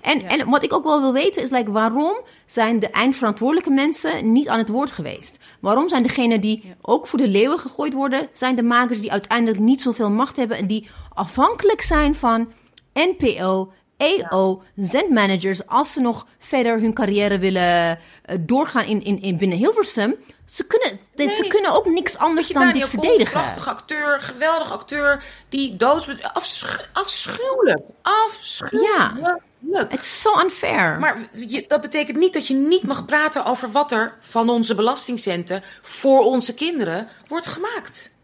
En, 0.02 0.28
en 0.28 0.50
wat 0.50 0.64
ik 0.64 0.74
ook 0.74 0.84
wel 0.84 1.02
wil 1.02 1.14
weten 1.14 1.42
is, 1.42 1.50
like, 1.50 1.72
waarom 1.72 2.22
zijn 2.46 2.80
de 2.80 2.90
eindverantwoordelijke 2.90 3.70
mensen 3.70 4.32
niet 4.32 4.48
aan 4.48 4.58
het 4.58 4.70
woord 4.70 4.92
geweest? 4.92 5.38
Waarom 5.60 5.90
zijn 5.90 6.04
degenen 6.04 6.42
die 6.42 6.76
ook 6.82 7.08
voor 7.08 7.20
de 7.20 7.28
leeuwen 7.28 7.60
gegooid 7.60 7.94
worden, 7.94 8.28
zijn 8.32 8.56
de 8.56 8.64
makers 8.64 9.02
die 9.02 9.12
uiteindelijk 9.12 9.60
niet 9.60 9.82
zoveel 9.82 10.10
macht 10.10 10.36
hebben 10.36 10.58
en 10.58 10.68
die 10.68 10.90
afhankelijk 11.14 11.82
zijn 11.82 12.16
van 12.16 12.52
NPO, 12.94 13.72
EO, 13.98 14.64
zendmanagers, 14.76 15.68
als 15.68 15.92
ze 15.92 16.02
nog 16.02 16.28
verder 16.40 16.80
hun 16.80 16.94
carrière 16.94 17.40
willen 17.40 17.62
eh, 17.62 18.36
doorgaan 18.40 18.86
in, 18.86 19.04
in, 19.04 19.22
in 19.22 19.38
binnen 19.38 19.58
Hilversum? 19.58 20.16
Ze 20.46 20.68
kunnen, 20.68 21.00
ze 21.34 21.46
kunnen 21.48 21.76
ook 21.76 21.86
niks 21.86 22.18
anders 22.18 22.48
dan 22.48 22.72
dit 22.72 22.88
verdedigen. 22.88 23.32
prachtige 23.32 23.70
acteur, 23.70 24.20
geweldig 24.20 24.72
acteur. 24.72 25.24
Die 25.50 25.76
doos... 25.76 26.08
Afschu 26.34 26.68
afschuwelijk. 26.94 27.82
Afschuwelijk. 28.02 29.42
Het 29.72 30.00
is 30.00 30.22
zo 30.22 30.40
unfair. 30.40 31.00
Maar 31.00 31.30
je, 31.48 31.66
dat 31.68 31.82
betekent 31.82 32.18
niet 32.18 32.34
dat 32.34 32.48
je 32.48 32.54
niet 32.54 32.84
mag 32.84 33.06
praten 33.06 33.46
over 33.46 33.72
wat 33.72 33.92
er 33.92 34.16
van 34.20 34.50
onze 34.50 34.76
belastingcenten 34.76 35.64
voor 35.82 36.20
onze 36.24 36.54
kinderen 36.54 37.08
wordt 37.28 37.46
gemaakt. 37.46 38.16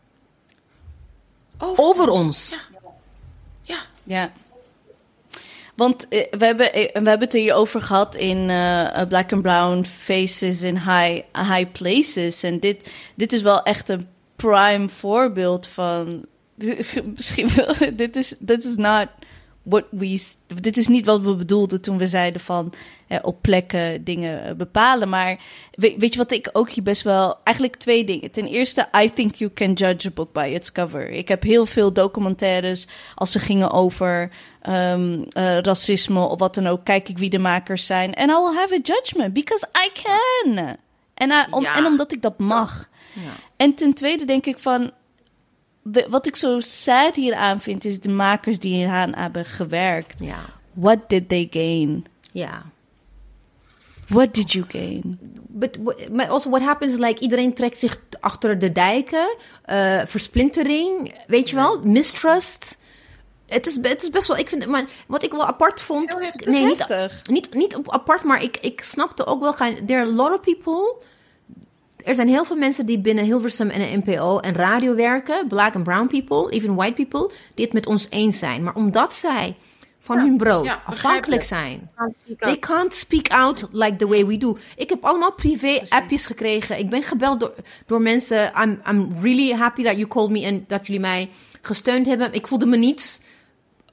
Over 1.58 2.10
ons. 2.10 2.50
Ja. 2.50 2.58
Ja. 3.62 3.78
Ja. 4.04 4.32
Want 5.76 6.08
eh, 6.08 6.26
we, 6.32 6.46
hebben, 6.46 6.74
eh, 6.74 6.82
we 6.84 7.10
hebben 7.10 7.20
het 7.20 7.34
er 7.34 7.40
hier 7.40 7.54
over 7.54 7.82
gehad 7.82 8.16
in 8.16 8.50
eh, 8.50 9.02
eh, 9.02 9.08
Black 9.08 9.34
and 9.34 9.42
Brown 9.42 9.84
Faces 9.84 10.62
in 10.62 10.76
High, 10.76 11.22
high 11.34 11.72
Places. 11.72 12.44
En 12.44 12.60
dit, 12.60 12.92
dit 13.16 13.34
is 13.34 13.42
wel 13.42 13.64
echt 13.64 13.90
een 13.90 14.08
prime 14.36 14.90
voorbeeld 14.90 15.68
van. 15.68 16.26
Misschien 17.16 17.50
wel. 17.56 17.76
Dit 17.94 18.16
is, 18.16 18.34
dit 18.40 18.66
is 18.66 18.76
not 18.76 19.08
what 19.64 19.84
we. 19.89 20.24
Dit 20.61 20.78
is 20.78 20.88
niet 20.88 21.05
wat 21.05 21.22
we 21.22 21.36
bedoelden 21.36 21.82
toen 21.82 21.97
we 21.97 22.07
zeiden 22.07 22.41
van 22.41 22.74
eh, 23.07 23.18
op 23.22 23.41
plekken 23.41 24.03
dingen 24.03 24.43
eh, 24.45 24.53
bepalen. 24.55 25.09
Maar 25.09 25.39
weet, 25.72 25.97
weet 25.97 26.14
je 26.14 26.20
wat 26.20 26.32
ik 26.32 26.49
ook 26.53 26.70
hier 26.70 26.84
best 26.84 27.01
wel. 27.01 27.38
Eigenlijk 27.43 27.78
twee 27.78 28.03
dingen. 28.03 28.32
Ten 28.32 28.47
eerste, 28.47 28.88
I 29.03 29.14
think 29.14 29.36
you 29.36 29.51
can 29.53 29.74
judge 29.74 30.07
a 30.07 30.11
book 30.14 30.34
by 30.34 30.51
its 30.53 30.72
cover. 30.72 31.09
Ik 31.09 31.28
heb 31.28 31.43
heel 31.43 31.66
veel 31.66 31.93
documentaires 31.93 32.88
als 33.16 33.32
ze 33.32 33.39
gingen 33.39 33.72
over 33.72 34.30
ehm, 34.61 35.22
eh, 35.30 35.57
racisme 35.59 36.20
of 36.20 36.39
wat 36.39 36.55
dan 36.55 36.68
ook. 36.68 36.84
Kijk 36.84 37.09
ik 37.09 37.18
wie 37.18 37.30
de 37.30 37.39
makers 37.39 37.86
zijn. 37.86 38.14
En 38.14 38.30
I 38.30 38.34
will 38.34 38.55
have 38.55 38.74
a 38.74 38.80
judgment 38.84 39.34
because 39.34 39.68
I 39.86 40.01
can. 40.01 40.78
En, 41.14 41.30
I- 41.30 41.45
om, 41.49 41.61
Ja. 41.64 41.76
en 41.76 41.86
omdat 41.86 42.11
ik 42.11 42.22
dat 42.22 42.38
mag. 42.39 42.89
En 43.57 43.74
ten 43.76 43.93
tweede 43.93 44.26
denk 44.26 44.45
ik 44.45 44.59
van. 44.59 44.91
Wat 46.10 46.28
ik 46.28 46.36
zo 46.36 46.60
sad 46.60 47.16
hieraan 47.16 47.62
vind, 47.62 47.86
is 47.86 48.00
de 48.00 48.10
makers 48.10 48.60
die 48.60 48.74
hieraan 48.74 49.16
hebben 49.16 49.46
gewerkt. 49.46 50.20
Ja. 50.20 50.46
What 50.74 51.10
did 51.10 51.30
they 51.30 51.48
gain? 51.52 52.06
Ja. 52.32 52.64
What 54.08 54.34
did 54.34 54.52
you 54.52 54.66
gain? 54.68 55.20
But, 55.48 55.84
but 55.84 56.30
also 56.30 56.50
what 56.50 56.62
happens 56.62 56.94
is 56.94 57.00
like 57.00 57.22
iedereen 57.22 57.54
trekt 57.54 57.80
zich 57.80 58.00
achter 58.20 58.60
de 58.60 58.72
dijken, 58.72 59.36
eh, 59.66 60.02
versplintering, 60.06 61.14
weet 61.28 61.50
je 61.50 61.56
wel, 61.56 61.82
mistrust. 61.84 62.78
Het 63.48 63.68
is, 63.68 63.78
het 63.82 64.04
is 64.04 64.10
best 64.10 64.28
wel, 64.28 64.38
ik 64.38 64.50
vind, 64.50 64.66
maar 64.66 64.86
wat 65.08 65.24
ik 65.24 65.32
wel 65.32 65.46
apart 65.46 65.82
vond, 65.82 66.14
heel 66.14 66.22
heftig. 66.22 66.48
nee, 66.48 66.66
niet, 66.66 66.78
Heftig. 66.78 67.22
niet, 67.30 67.54
niet 67.54 67.78
apart, 67.86 68.24
maar 68.24 68.44
ik, 68.44 68.58
ik 68.62 68.82
snapte 68.82 69.26
ook 69.26 69.42
wel, 69.42 69.54
there 69.86 70.00
are 70.00 70.10
a 70.10 70.14
lot 70.14 70.34
of 70.34 70.42
people, 70.42 70.96
er 72.04 72.16
zijn 72.16 72.28
heel 72.28 72.45
veel 72.45 72.56
mensen 72.56 72.86
die 72.86 72.99
binnen 72.99 73.24
Hilversum 73.24 73.70
en 73.70 73.80
de 73.80 74.12
NPO 74.12 74.39
en 74.39 74.54
radio 74.54 74.95
werken, 74.95 75.47
black 75.47 75.76
and 75.76 75.84
brown 75.84 76.08
people, 76.08 76.51
even 76.51 76.76
white 76.76 76.93
people, 76.93 77.32
die 77.54 77.66
het 77.66 77.74
met 77.74 77.86
ons 77.86 78.08
eens 78.10 78.39
zijn. 78.39 78.64
Maar 78.64 78.76
omdat 78.76 79.16
zij 79.16 79.56
van 79.99 80.20
hun 80.20 80.38
brood 80.38 80.66
ja, 80.66 80.82
afhankelijk 80.86 81.43
zijn, 81.43 81.89
They 82.38 82.60
can't 82.60 82.93
speak 82.93 83.28
out 83.28 83.68
like 83.72 83.95
the 83.95 84.08
way 84.08 84.26
we 84.26 84.38
do. 84.38 84.58
Ik 84.76 84.89
heb 84.89 85.04
allemaal 85.06 85.34
privé-appjes 85.34 86.26
gekregen. 86.26 86.80
Ik 86.80 86.89
ben 86.89 87.04
gebeld 87.04 87.39
door, 87.39 87.54
door 87.86 88.01
mensen. 88.01 88.51
I'm, 88.64 88.82
I'm 88.89 89.14
really 89.22 89.54
happy 89.54 89.84
that 89.84 89.95
you 89.95 90.08
called 90.08 90.30
me 90.30 90.43
en 90.45 90.66
dat 90.68 90.86
jullie 90.88 91.01
mij 91.01 91.30
gesteund 91.62 92.06
hebben. 92.06 92.34
Ik 92.34 92.47
voelde 92.47 92.66
me 92.66 92.78
niet 92.78 93.22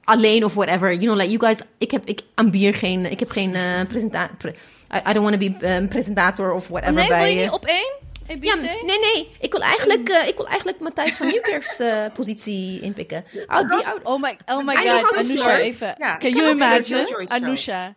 alleen 0.03 0.43
of 0.43 0.53
whatever. 0.53 0.93
You 0.93 1.05
know, 1.05 1.15
like 1.15 1.29
you 1.29 1.39
guys. 1.39 1.57
Ik 1.77 1.91
heb, 1.91 2.05
ik 2.05 2.21
ambier 2.35 2.73
geen. 2.73 3.11
Ik 3.11 3.19
heb 3.19 3.29
geen 3.29 3.55
uh, 3.55 3.81
presentator. 3.87 4.53
I, 4.93 5.09
I 5.09 5.13
don't 5.13 5.23
want 5.23 5.41
to 5.41 5.49
be 5.49 5.75
um, 5.75 5.87
presentator 5.87 6.53
of 6.53 6.67
whatever. 6.67 6.93
nee, 6.93 7.07
wil 7.07 7.17
bij, 7.17 7.33
je 7.33 7.37
eh, 7.37 7.43
niet 7.43 7.53
op 7.53 7.65
één? 7.65 7.93
ABC? 8.29 8.43
ja, 8.43 8.55
nee, 8.55 8.99
nee. 8.99 9.29
Ik 9.39 9.51
wil 9.51 9.61
eigenlijk, 9.61 10.09
eh, 10.09 10.27
ik 10.27 10.37
wil 10.37 10.47
eigenlijk 10.47 10.79
Matthijs 10.79 11.15
van 11.15 11.27
Nieuwkerk's 11.27 11.79
eh, 11.79 12.05
positie 12.13 12.81
inpikken. 12.81 13.25
I'll 13.33 13.67
be 13.67 13.85
out. 13.85 13.99
Oh 14.03 14.21
my, 14.21 14.37
oh 14.45 14.65
my 14.65 14.75
god, 14.75 15.17
Anusha, 15.17 15.57
even. 15.57 15.95
Ja, 15.97 16.17
Can 16.17 16.31
you 16.31 16.49
imagine? 16.49 17.27
Anusha. 17.27 17.95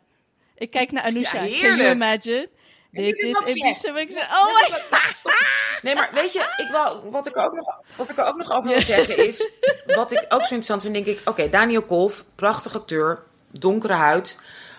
Ik 0.56 0.70
kijk 0.70 0.92
naar 0.92 1.02
Anusha. 1.02 1.42
Ja, 1.42 1.60
Can 1.60 1.76
you 1.76 1.90
imagine? 1.90 2.48
Dit 2.94 3.18
is 3.18 3.36
section. 3.36 3.96
Oh 3.96 4.60
my 4.60 4.76
Nee, 5.82 5.94
maar 5.94 6.10
weet 6.12 6.32
je, 6.32 6.38
ik 6.56 6.68
wou, 6.72 7.10
wat, 7.10 7.26
ik 7.26 7.36
er 7.36 7.44
ook 7.44 7.54
nog, 7.54 7.78
wat 7.96 8.10
ik 8.10 8.18
er 8.18 8.24
ook 8.24 8.36
nog 8.36 8.52
over 8.52 8.70
wil 8.70 8.80
zeggen 8.80 9.26
is... 9.26 9.50
Wat 9.86 10.12
ik 10.12 10.24
ook 10.28 10.44
zo 10.44 10.54
interessant 10.54 10.82
vind, 10.82 10.94
denk 10.94 11.06
ik... 11.06 11.20
Oké, 11.24 11.50
Daniel 11.50 11.82
Kolf, 11.82 12.24
prachtig 12.34 12.76
acteur, 12.76 13.22
donkere 13.50 13.92
huid. 13.92 14.38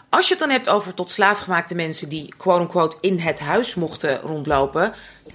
Als 0.10 0.26
je 0.26 0.32
het 0.32 0.40
dan 0.40 0.50
hebt 0.50 0.70
over 0.70 0.94
tot 0.94 1.12
slaafgemaakte 1.12 1.76
mensen... 1.76 2.10
die 2.10 2.34
quote-unquote 2.38 2.98
in 3.02 3.20
het 3.20 3.40
huis 3.40 3.76
mochten 3.76 4.20
rondlopen... 4.22 4.94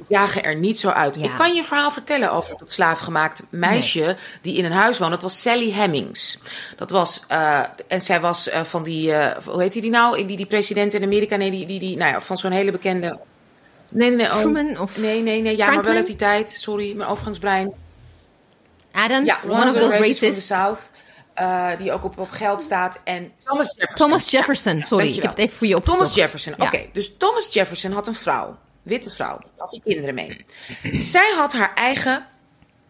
jagen 0.09 0.43
er 0.45 0.57
niet 0.57 0.79
zo 0.79 0.89
uit. 0.89 1.17
Ja. 1.17 1.23
Ik 1.25 1.31
kan 1.37 1.53
je 1.53 1.59
een 1.59 1.65
verhaal 1.65 1.91
vertellen 1.91 2.33
over 2.33 2.57
tot 2.57 2.73
slaafgemaakt 2.73 3.43
meisje... 3.51 4.17
die 4.43 4.57
in 4.57 4.65
een 4.65 4.73
huis 4.73 4.99
woonde. 4.99 5.15
Dat 5.15 5.23
was 5.23 5.41
Sally 5.41 5.73
Hemmings. 5.73 6.39
Dat 6.77 6.91
was... 6.91 7.25
eh, 7.29 7.61
en 7.89 8.03
zij 8.03 8.21
was 8.21 8.49
eh, 8.49 8.63
van 8.65 8.83
die... 8.83 9.13
eh, 9.13 9.45
hoe 9.45 9.63
heet 9.63 9.73
die 9.73 9.91
nou? 9.91 10.27
Die, 10.27 10.37
die 10.37 10.47
president 10.47 10.95
in 10.95 11.03
Amerika? 11.03 11.37
Nee, 11.37 11.51
die, 11.51 11.67
die, 11.67 11.81
die 11.81 11.97
nou 11.97 12.13
ja, 12.13 12.21
van 12.21 12.39
zo'n 12.39 12.51
hele 12.53 12.71
bekende... 12.71 13.21
Nee, 13.91 14.09
nee, 14.09 14.17
nee. 14.17 14.27
oh. 14.35 14.39
Truman 14.41 14.79
of 14.79 14.97
Nee, 14.99 15.23
nee, 15.23 15.43
nee. 15.43 15.57
Ja, 15.57 15.71
maar 15.71 15.83
wel 15.85 15.95
uit 15.95 16.07
die 16.07 16.17
tijd. 16.17 16.51
Sorry, 16.51 16.97
mijn 16.97 17.09
overgangsbrein. 17.09 17.75
Adams, 18.93 19.27
Ja, 19.27 19.51
one 19.51 19.71
of 19.73 19.79
those 19.79 19.97
racists. 19.99 20.47
South. 20.47 20.79
eh, 21.35 21.69
die 21.79 21.93
ook 21.93 22.05
op, 22.05 22.19
op 22.19 22.31
geld 22.31 22.63
staat. 22.63 23.01
En 23.05 23.33
Thomas 23.45 23.75
Jefferson. 23.77 24.07
Thomas 24.07 24.31
Jefferson, 24.31 24.83
sorry. 24.83 25.09
Ik 25.09 25.15
heb 25.23 25.31
het 25.31 25.39
even 25.39 25.57
voor 25.59 25.67
je 25.67 25.77
opgezocht. 25.77 25.99
Thomas 26.01 26.15
Jefferson, 26.15 26.55
Ja. 26.57 26.65
oké. 26.65 26.81
Dus 26.93 27.13
Thomas 27.19 27.53
Jefferson 27.53 27.93
had 27.93 28.07
een 28.07 28.15
vrouw. 28.15 28.57
Witte 28.91 29.11
vrouw. 29.11 29.41
Had 29.57 29.71
die 29.71 29.83
kinderen 29.85 30.15
mee. 30.15 30.47
Zij 30.99 31.33
had 31.37 31.53
haar 31.53 31.75
eigen 31.75 32.27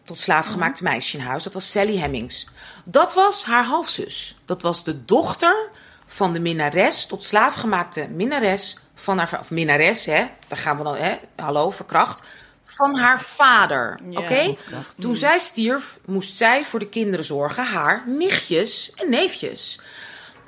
tot 0.03 0.19
slaafgemaakte 0.19 0.83
meisje 0.83 1.17
in 1.17 1.23
huis. 1.23 1.43
Dat 1.43 1.53
was 1.53 1.71
Sally 1.71 1.97
Hemmings. 1.97 2.47
Dat 2.85 3.13
was 3.13 3.43
haar 3.43 3.63
halfzus. 3.63 4.35
Dat 4.45 4.61
was 4.61 4.83
de 4.83 5.05
dochter 5.05 5.69
van 6.05 6.33
de 6.33 6.39
minnares, 6.39 7.05
tot 7.05 7.23
slaafgemaakte 7.23 8.07
minnares 8.07 8.77
van 8.93 9.17
haar... 9.17 9.39
Of 9.39 9.51
minnares, 9.51 10.05
hè. 10.05 10.25
Daar 10.47 10.57
gaan 10.57 10.77
we 10.77 10.83
dan, 10.83 10.95
hè. 10.95 11.17
Hallo, 11.35 11.69
verkracht. 11.69 12.23
Van 12.65 12.97
haar 12.97 13.21
vader, 13.21 13.99
Ja, 14.09 14.19
oké? 14.19 14.55
Toen 14.99 15.15
zij 15.15 15.39
stierf, 15.39 15.97
moest 16.05 16.37
zij 16.37 16.65
voor 16.65 16.79
de 16.79 16.89
kinderen 16.89 17.25
zorgen. 17.25 17.65
Haar 17.65 18.03
nichtjes 18.05 18.91
en 18.95 19.09
neefjes. 19.09 19.79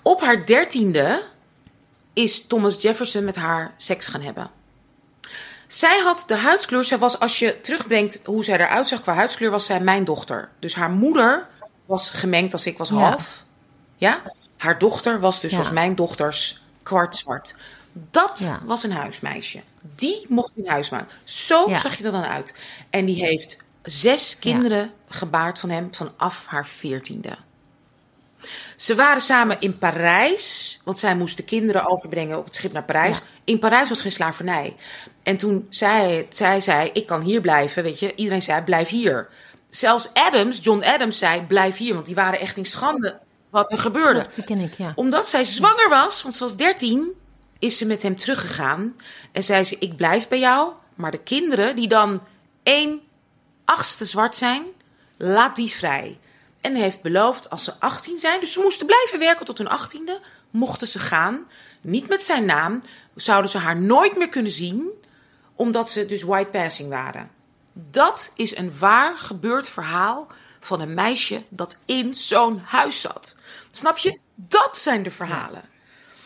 Op 0.01 0.21
haar 0.21 0.45
dertiende 0.45 1.23
is 2.13 2.47
Thomas 2.47 2.81
Jefferson 2.81 3.25
met 3.25 3.35
haar 3.35 3.73
seks 3.77 4.07
gaan 4.07 4.21
hebben. 4.21 4.51
Zij 5.75 5.99
had 5.99 6.23
de 6.27 6.35
huidskleur, 6.35 6.83
zij 6.83 6.97
was 6.97 7.19
als 7.19 7.39
je 7.39 7.61
terugbrengt 7.61 8.19
hoe 8.25 8.43
zij 8.43 8.59
eruit 8.59 8.87
zag 8.87 9.01
qua 9.01 9.13
huidskleur, 9.13 9.51
was 9.51 9.65
zij 9.65 9.79
mijn 9.79 10.03
dochter. 10.03 10.49
Dus 10.59 10.75
haar 10.75 10.89
moeder 10.89 11.47
was 11.85 12.09
gemengd 12.09 12.53
als 12.53 12.65
ik 12.65 12.77
was 12.77 12.89
half. 12.89 13.43
Ja? 13.95 14.21
Haar 14.57 14.79
dochter 14.79 15.19
was 15.19 15.39
dus 15.41 15.51
Ja. 15.51 15.57
zoals 15.57 15.71
mijn 15.73 15.95
dochters 15.95 16.61
kwart 16.83 17.15
zwart. 17.15 17.55
Dat 17.93 18.39
Ja. 18.39 18.59
was 18.65 18.83
een 18.83 18.91
huismeisje. 18.91 19.61
Die 19.95 20.25
mocht 20.29 20.57
in 20.57 20.67
huis 20.67 20.89
wonen. 20.89 21.07
Zo 21.23 21.69
zag 21.75 21.97
je 21.97 22.03
er 22.03 22.11
dan 22.11 22.23
uit. 22.25 22.55
En 22.89 23.05
die 23.05 23.25
heeft 23.25 23.57
zes 23.83 24.39
kinderen 24.39 24.91
gebaard 25.09 25.59
van 25.59 25.69
hem 25.69 25.87
vanaf 25.95 26.45
haar 26.45 26.65
veertiende. 26.67 27.37
Ze 28.75 28.95
waren 28.95 29.21
samen 29.21 29.57
in 29.59 29.77
Parijs, 29.77 30.79
want 30.83 30.99
zij 30.99 31.15
moest 31.15 31.37
de 31.37 31.43
kinderen 31.43 31.85
overbrengen 31.85 32.37
op 32.37 32.45
het 32.45 32.55
schip 32.55 32.71
naar 32.71 32.83
Parijs. 32.83 33.17
Ja. 33.17 33.23
In 33.43 33.59
Parijs 33.59 33.89
was 33.89 34.01
geen 34.01 34.11
slavernij. 34.11 34.75
En 35.23 35.37
toen 35.37 35.67
zij, 35.69 36.27
zij 36.29 36.61
zei, 36.61 36.89
ik 36.93 37.05
kan 37.05 37.21
hier 37.21 37.41
blijven, 37.41 37.83
weet 37.83 37.99
je. 37.99 38.15
Iedereen 38.15 38.41
zei, 38.41 38.61
blijf 38.61 38.89
hier. 38.89 39.29
Zelfs 39.69 40.09
Adams, 40.13 40.59
John 40.61 40.83
Adams 40.83 41.17
zei, 41.17 41.41
blijf 41.41 41.77
hier. 41.77 41.93
Want 41.93 42.05
die 42.05 42.15
waren 42.15 42.39
echt 42.39 42.57
in 42.57 42.65
schande 42.65 43.21
wat 43.49 43.71
er 43.71 43.77
gebeurde. 43.77 44.19
Klopt, 44.19 44.35
die 44.35 44.43
ken 44.43 44.59
ik, 44.59 44.73
ja. 44.73 44.91
Omdat 44.95 45.29
zij 45.29 45.43
zwanger 45.43 45.89
was, 45.89 46.21
want 46.21 46.35
ze 46.35 46.43
was 46.43 46.55
13, 46.55 47.13
is 47.59 47.77
ze 47.77 47.85
met 47.85 48.01
hem 48.01 48.15
teruggegaan. 48.15 48.95
En 49.31 49.43
zei 49.43 49.63
ze, 49.63 49.75
ik 49.79 49.95
blijf 49.95 50.27
bij 50.27 50.39
jou. 50.39 50.73
Maar 50.95 51.11
de 51.11 51.23
kinderen 51.23 51.75
die 51.75 51.87
dan 51.87 52.21
één 52.63 53.01
achtste 53.65 54.05
zwart 54.05 54.35
zijn, 54.35 54.63
laat 55.17 55.55
die 55.55 55.71
vrij. 55.71 56.17
En 56.63 56.75
heeft 56.75 57.01
beloofd, 57.01 57.49
als 57.49 57.63
ze 57.63 57.73
18 57.79 58.19
zijn, 58.19 58.39
dus 58.39 58.53
ze 58.53 58.59
moesten 58.59 58.85
blijven 58.85 59.19
werken 59.19 59.45
tot 59.45 59.57
hun 59.57 59.69
18e, 59.69 60.25
mochten 60.49 60.87
ze 60.87 60.99
gaan. 60.99 61.47
Niet 61.81 62.07
met 62.07 62.23
zijn 62.23 62.45
naam, 62.45 62.81
zouden 63.15 63.49
ze 63.51 63.57
haar 63.57 63.77
nooit 63.77 64.17
meer 64.17 64.29
kunnen 64.29 64.51
zien, 64.51 64.91
omdat 65.55 65.89
ze 65.89 66.05
dus 66.05 66.23
white 66.23 66.49
passing 66.49 66.89
waren. 66.89 67.31
Dat 67.73 68.31
is 68.35 68.57
een 68.57 68.77
waar 68.79 69.17
gebeurd 69.17 69.69
verhaal 69.69 70.27
van 70.59 70.81
een 70.81 70.93
meisje 70.93 71.41
dat 71.49 71.77
in 71.85 72.13
zo'n 72.13 72.59
huis 72.65 73.01
zat. 73.01 73.35
Snap 73.71 73.97
je? 73.97 74.19
Dat 74.35 74.77
zijn 74.77 75.03
de 75.03 75.11
verhalen. 75.11 75.63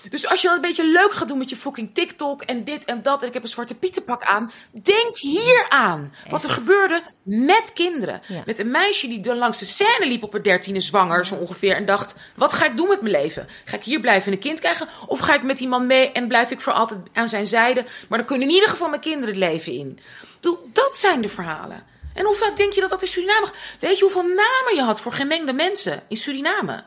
Dus 0.10 0.28
als 0.28 0.42
je 0.42 0.48
dan 0.48 0.56
een 0.56 0.62
beetje 0.62 0.86
leuk 0.86 1.12
gaat 1.12 1.28
doen 1.28 1.38
met 1.38 1.50
je 1.50 1.56
fucking 1.56 1.90
TikTok 1.94 2.42
en 2.42 2.64
dit 2.64 2.86
en 2.86 3.02
dat 3.02 3.22
en 3.22 3.28
ik 3.28 3.34
heb 3.34 3.44
een 3.44 3.50
zwarte 3.50 3.76
pietenpak 3.76 4.24
aan, 4.24 4.52
denk 4.84 5.18
hier 5.18 5.66
aan 5.70 6.14
wat 6.30 6.44
er 6.44 6.50
gebeurde 6.50 7.02
met 7.24 7.72
kinderen. 7.74 8.22
Ja. 8.28 8.42
Met 8.46 8.60
een 8.60 8.72
meisje 8.72 9.08
die 9.08 9.20
dan 9.20 9.38
langs 9.38 9.60
de 9.60 9.66
scène 9.66 10.08
liep 10.08 10.24
op 10.24 10.32
haar 10.32 10.44
dertiende 10.44 10.82
zwanger 10.82 11.26
zo 11.26 11.36
ongeveer 11.36 11.76
en 11.76 11.86
dacht, 11.86 12.16
wat 12.36 12.54
ga 12.54 12.66
ik 12.66 12.78
doen 12.78 12.88
met 12.88 13.02
mijn 13.02 13.14
leven? 13.14 13.48
Ga 13.66 13.76
ik 13.76 13.84
hier 13.84 14.00
blijven 14.00 14.26
en 14.28 14.34
een 14.34 14.44
kind 14.44 14.60
krijgen 14.60 14.88
of 15.08 15.20
ga 15.20 15.34
ik 15.34 15.44
met 15.44 15.58
die 15.58 15.68
man 15.68 15.88
mee 15.88 16.12
en 16.12 16.28
blijf 16.28 16.52
ik 16.52 16.62
voor 16.62 16.74
altijd 16.74 17.00
aan 17.14 17.28
zijn 17.28 17.48
zijde? 17.48 17.86
Maar 18.10 18.18
dan 18.18 18.28
kunnen 18.28 18.48
in 18.48 18.54
ieder 18.54 18.70
geval 18.70 18.90
mijn 18.90 19.02
kinderen 19.02 19.28
het 19.28 19.44
leven 19.44 19.74
in. 19.74 20.00
Dat 20.74 20.98
zijn 20.98 21.22
de 21.22 21.30
verhalen. 21.30 21.84
En 22.14 22.26
hoe 22.26 22.36
vaak 22.36 22.58
denk 22.58 22.74
je 22.74 22.82
dat 22.82 22.90
dat 22.90 23.02
in 23.02 23.08
Suriname... 23.08 23.48
Weet 23.80 23.98
je 23.98 24.04
hoeveel 24.04 24.24
namen 24.24 24.76
je 24.76 24.82
had 24.82 25.02
voor 25.02 25.14
gemengde 25.14 25.54
mensen 25.54 26.04
in 26.08 26.18
Suriname? 26.18 26.84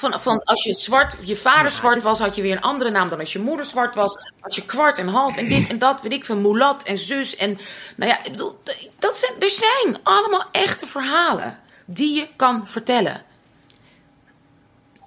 Van, 0.00 0.20
van 0.20 0.42
als 0.44 0.62
je 0.64 0.74
zwart, 0.74 1.16
je 1.24 1.36
vader 1.36 1.70
zwart 1.70 2.02
was, 2.02 2.18
had 2.18 2.36
je 2.36 2.42
weer 2.42 2.52
een 2.56 2.60
andere 2.62 2.90
naam 2.90 3.08
dan 3.08 3.18
als 3.18 3.32
je 3.32 3.38
moeder 3.38 3.66
zwart 3.66 3.94
was. 3.94 4.32
Als 4.40 4.54
je 4.54 4.64
kwart 4.64 4.98
en 4.98 5.08
half 5.08 5.36
en 5.36 5.48
dit 5.48 5.68
en 5.68 5.78
dat, 5.78 6.02
weet 6.02 6.12
ik 6.12 6.24
veel, 6.24 6.36
mulat 6.36 6.82
en 6.82 6.98
zus. 6.98 7.36
En 7.36 7.58
nou 7.96 8.10
ja, 8.10 8.18
ik 8.24 8.30
bedoel, 8.30 8.58
d- 8.62 8.88
dat 8.98 9.18
zijn, 9.18 9.32
er 9.40 9.50
zijn 9.50 9.98
allemaal 10.02 10.44
echte 10.52 10.86
verhalen 10.86 11.58
die 11.86 12.14
je 12.14 12.28
kan 12.36 12.66
vertellen. 12.68 13.22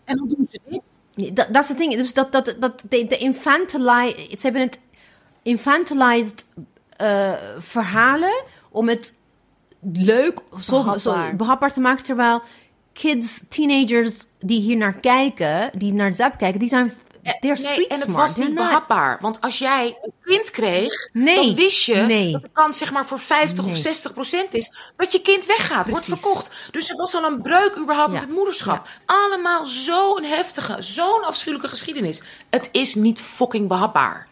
En 0.05 0.17
dan 0.17 0.27
doen 0.27 0.47
ze 0.51 0.59
dit. 0.65 1.35
Dat 1.35 1.53
dat 1.53 1.63
is 1.63 1.69
het 1.69 1.77
ding. 1.77 1.95
Dus 1.95 2.13
dat, 2.13 2.31
dat, 2.31 2.55
dat 2.59 2.81
de, 2.89 3.07
de 3.07 3.17
infantilize, 3.17 4.15
ze 4.29 4.39
hebben 4.41 4.61
het 4.61 4.79
infantilized 5.43 6.45
eh, 6.97 7.33
verhalen 7.59 8.43
om 8.71 8.87
het 8.89 9.13
leuk, 9.93 10.39
zo, 10.61 10.71
Behapbaar. 10.83 10.99
zo 10.99 11.35
behapbaar 11.35 11.73
te 11.73 11.79
maken. 11.79 12.03
Terwijl 12.03 12.41
kids, 12.93 13.41
teenagers 13.49 14.13
die 14.39 14.61
hier 14.61 14.77
naar 14.77 14.93
kijken, 14.99 15.71
die 15.77 15.93
naar 15.93 16.13
Zap 16.13 16.37
kijken, 16.37 16.59
die 16.59 16.69
zijn 16.69 16.93
street 17.39 17.77
Nee, 17.77 17.87
en 17.87 17.99
het 17.99 18.09
smart. 18.09 18.27
was 18.27 18.35
niet 18.35 18.55
behapbaar. 18.55 19.17
Want 19.21 19.41
als 19.41 19.57
jij 19.57 19.97
een 20.01 20.13
kind 20.23 20.51
kreeg, 20.51 21.09
Nee, 21.13 21.35
dan 21.35 21.55
wist 21.55 21.83
je 21.85 21.95
nee. 21.95 22.31
dat 22.31 22.41
de 22.41 22.49
kans 22.53 22.77
zeg 22.77 22.91
maar 22.91 23.05
voor 23.05 23.19
50 23.19 23.59
of 23.65 23.71
Nee. 23.71 23.81
60 23.81 24.13
procent 24.13 24.53
is 24.53 24.73
dat 24.97 25.11
je 25.11 25.21
kind 25.21 25.45
weggaat, 25.45 25.89
wordt 25.89 26.05
verkocht. 26.05 26.51
Dus 26.71 26.89
er 26.89 26.95
was 26.95 27.15
al 27.15 27.23
een 27.23 27.41
breuk 27.41 27.77
überhaupt 27.77 28.11
met 28.11 28.21
het 28.21 28.29
moederschap. 28.31 28.87
Allemaal 29.05 29.65
zo'n 29.65 30.23
heftige, 30.23 30.81
zo'n 30.81 31.23
afschuwelijke 31.23 31.67
geschiedenis. 31.69 32.21
Het 32.49 32.69
is 32.71 32.95
niet 32.95 33.19
fucking 33.19 33.67
behapbaar. 33.67 34.27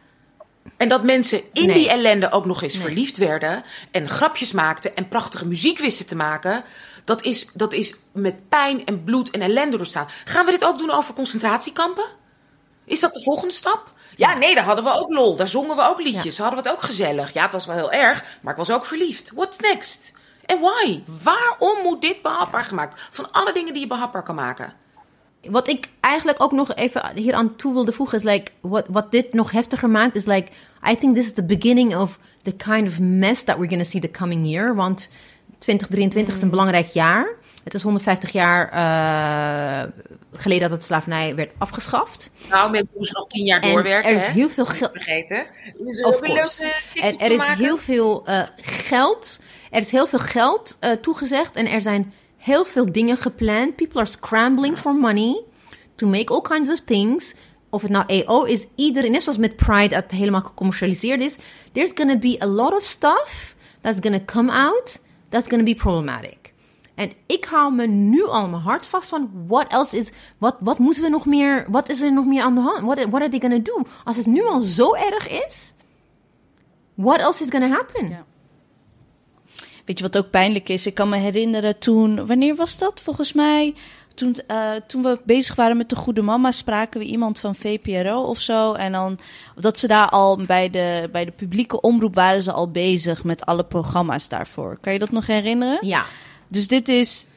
En 0.77 0.87
dat 0.89 1.03
mensen 1.03 1.41
in 1.53 1.67
die 1.73 1.89
ellende 1.89 2.31
ook 2.31 2.45
nog 2.45 2.61
eens 2.63 2.77
verliefd 2.77 3.17
werden 3.17 3.63
en 3.91 4.09
grapjes 4.09 4.51
maakten 4.51 4.95
en 4.95 5.07
prachtige 5.07 5.45
muziek 5.47 5.79
wisten 5.79 6.05
te 6.05 6.15
maken. 6.15 6.63
Dat 7.03 7.23
is, 7.23 7.47
dat 7.53 7.73
is 7.73 7.95
met 8.11 8.49
pijn 8.49 8.85
en 8.85 9.03
bloed 9.03 9.29
en 9.29 9.41
ellende 9.41 9.77
doorstaan. 9.77 10.07
Gaan 10.25 10.45
we 10.45 10.51
dit 10.51 10.65
ook 10.65 10.77
doen 10.77 10.91
over 10.91 11.13
concentratiekampen? 11.13 12.05
Is 12.85 12.99
dat 12.99 13.13
de 13.13 13.23
volgende 13.23 13.53
stap? 13.53 13.93
Ja, 14.15 14.37
nee, 14.37 14.55
daar 14.55 14.63
hadden 14.63 14.83
we 14.83 14.91
ook 14.91 15.13
lol. 15.13 15.35
Daar 15.35 15.47
zongen 15.47 15.75
we 15.75 15.87
ook 15.87 16.01
liedjes. 16.01 16.37
Hadden 16.37 16.63
we 16.63 16.69
het 16.69 16.77
ook 16.77 16.83
gezellig. 16.83 17.33
Ja, 17.33 17.43
het 17.43 17.51
was 17.51 17.65
wel 17.65 17.75
heel 17.75 17.91
erg, 17.91 18.23
maar 18.41 18.51
ik 18.51 18.59
was 18.59 18.71
ook 18.71 18.85
verliefd. 18.85 19.31
What's 19.35 19.57
next? 19.59 20.13
En 20.45 20.59
why? 20.59 21.03
Waarom 21.23 21.83
moet 21.83 22.01
dit 22.01 22.21
behapbaar 22.21 22.63
gemaakt? 22.63 23.07
Van 23.11 23.31
alle 23.31 23.53
dingen 23.53 23.73
die 23.73 23.81
je 23.81 23.87
behapbaar 23.87 24.23
kan 24.23 24.35
maken. 24.35 24.73
Wat 25.41 25.67
ik 25.67 25.89
eigenlijk 25.99 26.41
ook 26.41 26.51
nog 26.51 26.75
even 26.75 27.11
hier 27.15 27.33
aan 27.33 27.55
toe 27.55 27.73
wilde 27.73 27.91
voegen 27.91 28.17
is 28.17 28.23
like 28.23 28.51
wat 28.59 28.85
wat 28.89 29.11
dit 29.11 29.33
nog 29.33 29.51
heftiger 29.51 29.89
maakt 29.89 30.15
is 30.15 30.25
like 30.25 30.51
I 30.89 30.97
think 30.97 31.15
this 31.15 31.25
is 31.25 31.33
the 31.33 31.43
beginning 31.43 31.95
of 31.95 32.19
the 32.41 32.51
kind 32.51 32.87
of 32.87 32.99
mess 32.99 33.43
that 33.43 33.57
we're 33.57 33.69
going 33.69 33.83
to 33.83 33.89
see 33.89 34.01
the 34.01 34.11
coming 34.11 34.47
year. 34.47 34.75
Want 34.75 35.09
2023 35.61 36.35
is 36.35 36.41
een 36.41 36.49
belangrijk 36.49 36.87
jaar. 36.87 37.35
Het 37.63 37.73
is 37.73 37.81
150 37.81 38.31
jaar 38.31 38.69
eh, 38.71 39.91
geleden 40.33 40.61
dat 40.69 40.71
het 40.77 40.83
slavernij 40.83 41.35
werd 41.35 41.51
afgeschaft. 41.57 42.29
Nou, 42.49 42.71
mensen 42.71 42.95
moesten 42.97 43.19
nog 43.19 43.29
tien 43.29 43.45
jaar 43.45 43.59
En 43.59 43.71
doorwerken. 43.71 44.09
er 44.09 44.15
is 44.15 44.25
hè? 44.25 44.31
heel 44.31 44.49
veel 44.49 44.65
geld. 44.65 44.91
vergeten. 44.91 45.45
Dus 45.77 45.99
En 47.01 47.19
er 47.19 47.27
te 47.27 47.33
is 47.33 47.37
maken. 47.37 47.57
heel 47.57 47.77
veel 47.77 48.25
eh, 48.25 48.41
geld. 48.61 49.39
Er 49.71 49.79
is 49.79 49.89
heel 49.89 50.07
veel 50.07 50.19
geld 50.19 50.77
eh, 50.79 50.91
toegezegd. 50.91 51.55
En 51.55 51.67
er 51.67 51.81
zijn 51.81 52.13
heel 52.37 52.65
veel 52.65 52.91
dingen 52.91 53.17
gepland. 53.17 53.75
People 53.75 53.99
are 53.99 54.09
scrambling 54.09 54.77
for 54.77 54.95
money 54.95 55.41
to 55.95 56.07
make 56.07 56.33
all 56.33 56.41
kinds 56.41 56.69
of 56.71 56.79
things. 56.85 57.33
Of 57.69 57.81
het 57.81 57.91
nou 57.91 58.03
EO 58.07 58.43
is, 58.43 58.65
iedereen, 58.75 59.11
net 59.11 59.23
zoals 59.23 59.37
met 59.37 59.55
Pride, 59.55 59.87
dat 59.87 60.03
het 60.03 60.11
helemaal 60.11 60.41
gecommercialiseerd 60.41 61.21
is. 61.21 61.35
There's 61.71 61.91
gonna 61.95 62.17
be 62.17 62.37
a 62.41 62.45
lot 62.47 62.73
of 62.73 62.83
stuff 62.83 63.55
that's 63.81 63.99
gonna 64.01 64.21
come 64.25 64.51
out 64.51 64.99
that's 65.31 65.47
gonna 65.47 65.63
be 65.63 65.75
problematic. 65.75 66.53
En 66.95 67.11
ik 67.25 67.45
hou 67.45 67.73
me 67.73 67.87
nu 67.87 68.23
al 68.25 68.47
mijn 68.47 68.61
hart 68.61 68.85
vast 68.85 69.09
van 69.09 69.31
what 69.47 69.67
else 69.67 69.97
is, 69.97 70.09
wat, 70.37 70.55
wat 70.59 70.79
moeten 70.79 71.03
we 71.03 71.09
nog 71.09 71.25
meer, 71.25 71.65
wat 71.69 71.89
is 71.89 72.01
er 72.01 72.13
nog 72.13 72.25
meer 72.25 72.43
aan 72.43 72.55
de 72.55 72.61
hand? 72.61 72.81
What, 72.81 72.97
what 72.97 73.21
are 73.21 73.29
they 73.29 73.39
gonna 73.39 73.57
do? 73.57 73.81
Als 74.03 74.17
het 74.17 74.25
nu 74.25 74.45
al 74.45 74.59
zo 74.61 74.93
erg 74.93 75.27
is, 75.45 75.73
what 76.93 77.19
else 77.19 77.43
is 77.43 77.49
gonna 77.49 77.67
happen? 77.67 78.09
Ja. 78.09 78.25
Weet 79.85 79.97
je 79.97 80.03
wat 80.03 80.17
ook 80.17 80.29
pijnlijk 80.29 80.69
is? 80.69 80.85
Ik 80.85 80.93
kan 80.93 81.09
me 81.09 81.17
herinneren 81.17 81.79
toen, 81.79 82.25
wanneer 82.25 82.55
was 82.55 82.77
dat? 82.77 83.01
Volgens 83.01 83.33
mij, 83.33 83.75
toen, 84.13 84.35
eh, 84.47 84.71
toen 84.87 85.01
we 85.01 85.19
bezig 85.23 85.55
waren 85.55 85.77
met 85.77 85.89
de 85.89 85.95
Goede 85.95 86.21
Mama, 86.21 86.51
spraken 86.51 86.99
we 86.99 87.05
iemand 87.05 87.39
van 87.39 87.55
VPRO 87.55 88.21
of 88.21 88.39
zo. 88.39 88.73
En 88.73 88.91
dan 88.91 89.19
dat 89.55 89.79
ze 89.79 89.87
daar 89.87 90.09
al 90.09 90.37
bij 90.37 90.69
de, 90.69 91.09
bij 91.11 91.25
de 91.25 91.31
publieke 91.31 91.81
omroep 91.81 92.15
waren 92.15 92.43
ze 92.43 92.51
al 92.51 92.71
bezig 92.71 93.23
met 93.23 93.45
alle 93.45 93.63
programma's 93.63 94.27
daarvoor. 94.27 94.77
Kan 94.81 94.93
je 94.93 94.99
dat 94.99 95.11
nog 95.11 95.27
herinneren? 95.27 95.87
Ja. 95.87 96.05
Dus 96.47 96.67
dit 96.67 96.87
is 96.87 97.27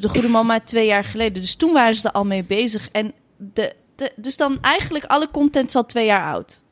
de 0.00 0.08
Goede 0.08 0.28
Mama 0.28 0.60
twee 0.60 0.86
jaar 0.86 1.04
geleden. 1.04 1.42
Dus 1.42 1.54
toen 1.54 1.72
waren 1.72 1.94
ze 1.94 2.08
er 2.08 2.14
al 2.14 2.24
mee 2.24 2.44
bezig. 2.44 2.88
En 2.92 3.12
de, 3.36 3.74
de, 3.96 4.12
dus 4.16 4.36
dan 4.36 4.58
eigenlijk 4.60 5.04
alle 5.04 5.30
content 5.30 5.68
is 5.68 5.76
al 5.76 5.86
twee 5.86 6.06
jaar 6.06 6.32
oud. 6.32 6.62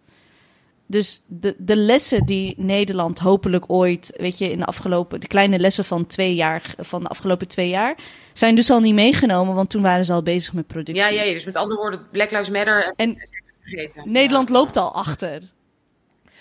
Dus 0.91 1.23
de, 1.27 1.55
de 1.59 1.77
lessen 1.77 2.27
die 2.27 2.55
Nederland 2.57 3.19
hopelijk 3.19 3.65
ooit, 3.67 4.13
weet 4.17 4.39
je, 4.39 4.51
in 4.51 4.59
de 4.59 4.65
afgelopen, 4.65 5.21
de 5.21 5.27
kleine 5.27 5.59
lessen 5.59 5.85
van 5.85 6.07
twee 6.07 6.35
jaar, 6.35 6.75
van 6.79 7.03
de 7.03 7.09
afgelopen 7.09 7.49
twee 7.49 7.69
jaar, 7.69 7.99
zijn 8.33 8.55
dus 8.55 8.71
al 8.71 8.81
niet 8.81 8.95
meegenomen, 8.95 9.55
want 9.55 9.71
toen 9.71 9.83
waren 9.83 10.05
ze 10.05 10.13
al 10.13 10.23
bezig 10.23 10.53
met 10.53 10.67
productie. 10.67 11.03
Ja, 11.03 11.09
ja, 11.09 11.23
ja, 11.23 11.33
dus 11.33 11.45
met 11.45 11.57
andere 11.57 11.81
woorden, 11.81 12.07
Black 12.11 12.31
Lives 12.31 12.51
Matter. 12.51 12.93
En 12.97 13.17
vergeten. 13.61 14.03
Nederland 14.13 14.49
loopt 14.49 14.77
al 14.77 14.93
achter. 14.95 15.43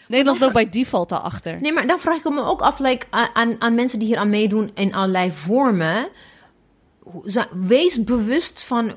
Nederland 0.07 0.39
loopt 0.39 0.53
bij 0.53 0.69
default 0.69 1.11
al 1.11 1.19
achter. 1.19 1.61
Nee, 1.61 1.73
maar 1.73 1.87
dan 1.87 1.99
vraag 1.99 2.17
ik 2.17 2.29
me 2.29 2.43
ook 2.43 2.61
af, 2.61 2.79
like, 2.79 3.05
aan- 3.09 3.55
aan, 3.61 3.75
mensen 3.75 3.99
die 3.99 4.07
hier 4.07 4.17
aan 4.17 4.29
meedoen 4.29 4.71
in 4.73 4.93
allerlei 4.93 5.31
vormen. 5.31 6.09
Wees 7.67 8.03
bewust 8.03 8.63
van 8.63 8.95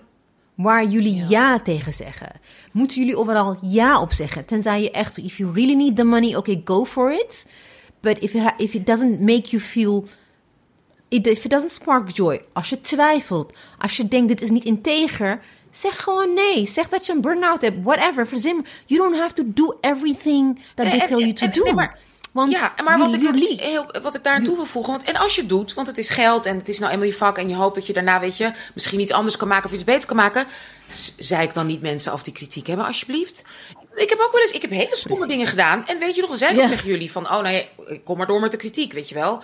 waar 0.54 0.84
jullie 0.84 1.24
ja. 1.28 1.60
tegen 1.60 1.92
zeggen. 1.94 2.30
Moeten 2.72 2.98
jullie 2.98 3.16
overal 3.16 3.58
ja 3.60 4.00
op 4.00 4.12
zeggen? 4.12 4.44
Tenzij 4.44 4.82
je 4.82 4.90
echt, 4.90 5.18
if 5.18 5.36
you 5.36 5.52
really 5.52 5.74
need 5.74 5.96
the 5.96 6.04
money, 6.04 6.36
okay, 6.36 6.62
go 6.64 6.84
for 6.84 7.12
it. 7.12 7.46
But 8.00 8.18
if 8.18 8.34
it, 8.34 8.52
if 8.56 8.74
it 8.74 8.86
doesn't 8.86 9.20
make 9.20 9.48
you 9.48 9.62
feel 9.62 10.04
if 11.20 11.44
it 11.44 11.50
doesn't 11.50 11.70
spark 11.70 12.10
joy, 12.10 12.42
als 12.52 12.68
je 12.68 12.80
twijfelt, 12.80 13.52
als 13.78 13.96
je 13.96 14.08
denkt 14.08 14.28
dit 14.28 14.40
is 14.40 14.50
niet 14.50 14.64
integer, 14.64 15.40
zeg 15.70 16.02
gewoon 16.02 16.34
nee. 16.34 16.66
Zeg 16.66 16.88
dat 16.88 17.06
je 17.06 17.12
een 17.12 17.20
burn-out 17.20 17.60
hebt, 17.60 17.82
whatever. 17.82 18.26
Verzin. 18.26 18.66
You 18.86 19.00
don't 19.00 19.20
have 19.20 19.34
to 19.34 19.42
do 19.46 19.76
everything 19.80 20.58
that 20.74 20.86
they 20.86 21.00
En- 21.00 21.06
tell 21.06 21.18
you 21.18 21.32
to 21.32 21.48
do. 21.48 21.62
nee, 21.62 21.72
maar 21.74 21.98
Want 22.32 22.52
ja, 22.52 22.74
maar 22.84 22.98
wat 22.98 23.14
ik, 23.14 23.20
heel, 23.60 23.86
wat 24.02 24.14
ik 24.14 24.24
daar 24.24 24.34
aan 24.34 24.42
toe 24.42 24.56
wil 24.56 24.64
voegen. 24.64 24.92
Want, 24.92 25.04
en 25.04 25.16
als 25.16 25.34
je 25.34 25.40
het 25.40 25.50
doet, 25.50 25.74
want 25.74 25.86
het 25.86 25.98
is 25.98 26.08
geld 26.08 26.46
en 26.46 26.56
het 26.56 26.68
is 26.68 26.78
nou 26.78 26.92
eenmaal 26.92 27.06
je 27.06 27.12
vak. 27.14 27.38
En 27.38 27.48
je 27.48 27.54
hoopt 27.54 27.74
dat 27.74 27.86
je 27.86 27.92
daarna, 27.92 28.20
weet 28.20 28.36
je, 28.36 28.52
misschien 28.74 29.00
iets 29.00 29.12
anders 29.12 29.36
kan 29.36 29.48
maken 29.48 29.66
of 29.66 29.72
iets 29.72 29.84
beter 29.84 30.06
kan 30.08 30.16
maken. 30.16 30.46
Zei 31.18 31.42
ik 31.42 31.54
dan 31.54 31.66
niet 31.66 31.82
mensen 31.82 32.12
af 32.12 32.22
die 32.22 32.32
kritiek 32.32 32.66
hebben, 32.66 32.86
alsjeblieft. 32.86 33.44
Ik 33.94 34.08
heb 34.08 34.20
ook 34.20 34.32
wel 34.32 34.40
eens, 34.40 34.50
ik 34.50 34.62
heb 34.62 34.70
hele 34.70 34.96
stomme 34.96 35.26
dingen 35.26 35.46
gedaan. 35.46 35.86
En 35.86 35.98
weet 35.98 36.14
je 36.14 36.20
nog, 36.20 36.30
dan 36.30 36.38
zei 36.38 36.52
ik 36.54 36.60
Ja. 36.60 36.66
tegen 36.66 36.86
jullie 36.88 37.12
van, 37.12 37.30
oh 37.30 37.42
nee, 37.42 37.68
kom 38.04 38.16
maar 38.18 38.26
door 38.26 38.40
met 38.40 38.50
de 38.50 38.56
kritiek, 38.56 38.92
weet 38.92 39.08
je 39.08 39.14
wel. 39.14 39.42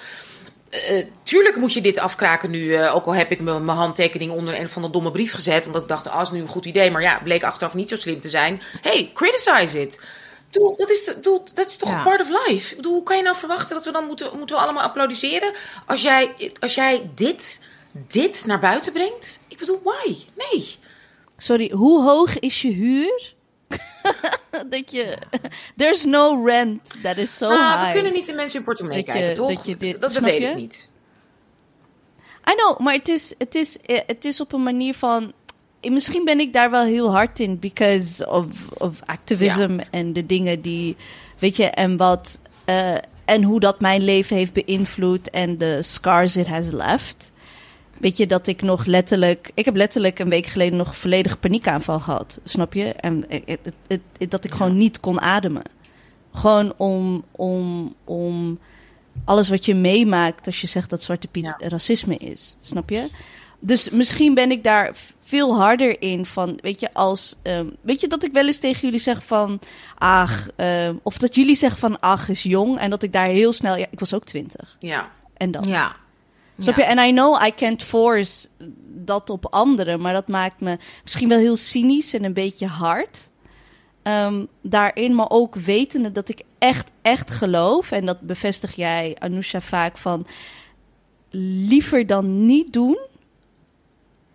Eh, 0.71 1.05
tuurlijk 1.23 1.57
moet 1.57 1.73
je 1.73 1.81
dit 1.81 1.99
afkraken 1.99 2.51
nu. 2.51 2.75
eh, 2.75 2.95
ook 2.95 3.07
al 3.07 3.15
heb 3.15 3.31
ik 3.31 3.41
mijn 3.41 3.69
handtekening 3.69 4.33
onder 4.33 4.61
een 4.61 4.69
van 4.71 4.83
de 4.83 4.91
domme 4.91 5.11
brief 5.11 5.33
gezet. 5.33 5.67
Omdat 5.67 5.83
ik 5.83 5.89
dacht, 5.89 6.09
ah, 6.09 6.21
is 6.23 6.31
nu 6.31 6.41
een 6.41 6.47
goed 6.49 6.65
idee. 6.67 6.91
Maar 6.91 7.03
ja, 7.03 7.21
bleek 7.25 7.43
achteraf 7.43 7.75
niet 7.75 7.89
zo 7.89 7.97
slim 7.97 8.21
te 8.21 8.29
zijn. 8.29 8.63
Hey, 8.81 9.11
criticize 9.15 9.81
it. 9.81 10.01
Doe, 10.51 10.77
dat, 10.77 10.91
is, 10.91 11.05
de- 11.05 11.21
doe, 11.21 11.43
dat 11.55 11.69
is 11.69 11.77
toch 11.77 11.89
Ja. 11.89 12.03
part 12.03 12.21
of 12.21 12.29
life? 12.47 12.77
Bedoel, 12.77 12.93
hoe 12.93 13.03
kan 13.03 13.17
je 13.17 13.23
nou 13.23 13.37
verwachten 13.37 13.77
dat 13.77 13.85
we 13.85 13.93
dan 13.93 14.05
moeten, 14.07 14.37
moeten 14.39 14.57
we 14.57 14.63
allemaal 14.63 14.83
applaudisseren? 14.83 15.53
Als 15.87 16.03
jij, 16.03 16.53
als 16.61 16.75
jij 16.75 17.11
dit, 17.15 17.63
dit 17.93 18.47
naar 18.47 18.61
buiten 18.61 18.93
brengt? 18.93 19.41
Ik 19.49 19.59
bedoel, 19.59 19.81
why? 19.85 20.17
Nee. 20.35 20.77
Sorry, 21.37 21.71
hoe 21.71 22.03
hoog 22.03 22.39
is 22.39 22.63
je 22.63 22.69
huur? 22.71 23.35
dat 24.71 24.91
je... 24.91 25.19
There's 25.77 26.05
no 26.05 26.45
rent 26.45 27.03
that 27.03 27.17
is 27.17 27.37
so 27.37 27.47
Ah, 27.49 27.73
high. 27.75 27.87
we 27.87 27.93
kunnen 27.93 28.13
niet 28.13 28.29
in 28.29 28.35
mensen 28.37 28.57
hun 28.57 28.65
portemonnee 28.67 29.05
Dat 29.05 29.15
je- 29.15 29.21
kijken, 29.21 29.37
toch? 29.37 29.55
dat 29.55 29.67
je 29.67 29.77
dit- 29.77 30.01
dat 30.01 30.11
snap 30.13 30.25
weet 30.25 30.41
je? 30.43 30.49
ik 30.49 30.55
niet. 30.57 30.91
I 32.51 32.55
know, 32.55 32.79
maar 32.79 32.95
het 32.95 33.09
is, 33.09 33.35
het, 33.39 33.55
is, 33.55 33.79
eh, 33.81 34.01
het 34.07 34.25
is 34.25 34.41
op 34.41 34.53
een 34.53 34.63
manier 34.63 34.95
van... 34.95 35.33
Misschien 35.83 36.25
ben 36.25 36.41
ik 36.41 36.53
daar 36.53 36.71
wel 36.71 36.85
heel 36.85 37.11
hard 37.11 37.41
in, 37.41 37.59
because 37.59 38.29
of, 38.31 38.47
of 38.75 39.01
activism 39.05 39.79
en 39.91 40.13
de 40.13 40.27
dingen 40.27 40.61
die... 40.61 40.97
Weet 41.39 41.57
je, 41.57 41.65
en 41.65 41.97
wat... 41.97 42.39
eh, 42.65 42.95
en 43.25 43.43
hoe 43.43 43.61
dat 43.61 43.81
mijn 43.81 44.03
leven 44.03 44.37
heeft 44.37 44.53
beïnvloed 44.53 45.31
en 45.31 45.59
de 45.59 45.83
scars 45.83 46.37
it 46.37 46.47
has 46.47 46.71
left. 46.71 47.33
Weet 48.01 48.17
je, 48.17 48.27
dat 48.27 48.47
ik 48.47 48.63
nog 48.63 48.85
letterlijk... 48.85 49.51
Ik 49.55 49.65
heb 49.65 49.77
letterlijk 49.77 50.19
een 50.19 50.29
week 50.29 50.47
geleden 50.47 50.79
nog 50.79 50.97
volledig 50.97 51.41
paniekaanval 51.41 52.01
gehad, 52.01 52.41
snap 52.45 52.75
je? 52.75 52.93
En 52.93 53.25
het, 53.29 53.75
het, 53.87 54.31
dat 54.31 54.45
ik 54.45 54.53
gewoon 54.53 54.77
niet 54.77 55.01
kon 55.01 55.21
ademen. 55.21 55.63
Gewoon 56.33 56.73
om, 56.77 57.25
om, 57.31 57.95
om 58.05 58.59
alles 59.25 59.49
wat 59.49 59.65
je 59.65 59.75
meemaakt 59.75 60.47
als 60.47 60.61
je 60.61 60.67
zegt 60.67 60.91
dat 60.91 61.03
Zwarte 61.03 61.29
Piet 61.29 61.45
Ja. 61.45 61.57
racisme 61.59 62.17
is. 62.17 62.57
Snap 62.61 62.91
je? 62.91 63.09
Dus 63.61 63.91
misschien 63.91 64.35
ben 64.35 64.51
ik 64.51 64.63
daar 64.63 64.93
veel 65.29 65.57
harder 65.57 66.03
in 66.03 66.27
van, 66.27 66.59
weet 66.63 66.81
je, 66.81 66.95
als, 66.95 67.37
ehm, 67.43 67.67
weet 67.81 68.01
je 68.01 68.07
dat 68.09 68.25
ik 68.25 68.33
wel 68.33 68.47
eens 68.47 68.59
tegen 68.59 68.81
jullie 68.81 68.99
zeg 68.99 69.23
van, 69.25 69.61
ach, 69.99 70.49
ehm, 70.57 70.95
of 71.03 71.19
dat 71.19 71.35
jullie 71.35 71.55
zeggen 71.57 71.81
van, 71.81 72.01
ach, 72.01 72.29
is 72.29 72.43
jong, 72.43 72.79
en 72.79 72.91
dat 72.91 73.03
ik 73.03 73.13
daar 73.13 73.27
heel 73.27 73.53
snel, 73.53 73.77
ja, 73.77 73.87
ik 73.91 74.01
was 74.01 74.15
ook 74.15 74.25
twintig, 74.25 74.77
Ja. 74.79 75.11
en 75.37 75.51
dan. 75.51 75.63
Ja. 75.69 75.97
Snap 76.59 76.77
je? 76.77 76.83
En 76.85 76.99
I 76.99 77.13
know 77.13 77.47
I 77.47 77.55
can't 77.55 77.83
force 77.83 78.49
dat 78.95 79.31
op 79.31 79.47
anderen, 79.51 80.01
maar 80.01 80.13
dat 80.13 80.29
maakt 80.29 80.61
me 80.61 80.79
misschien 81.03 81.29
wel 81.29 81.39
heel 81.39 81.57
cynisch 81.57 82.15
en 82.15 82.25
een 82.25 82.33
beetje 82.33 82.67
hard. 82.67 83.31
Ehm, 84.03 84.45
daarin, 84.63 85.15
maar 85.15 85.31
ook 85.31 85.55
wetende 85.55 86.13
dat 86.13 86.29
ik 86.29 86.43
echt, 86.59 86.91
echt 87.03 87.31
geloof, 87.31 87.91
en 87.91 88.07
dat 88.07 88.21
bevestig 88.21 88.75
jij, 88.75 89.17
Anousha, 89.19 89.61
vaak 89.61 89.99
van 89.99 90.27
liever 91.31 92.07
dan 92.07 92.47
niet 92.47 92.73
doen. 92.73 92.99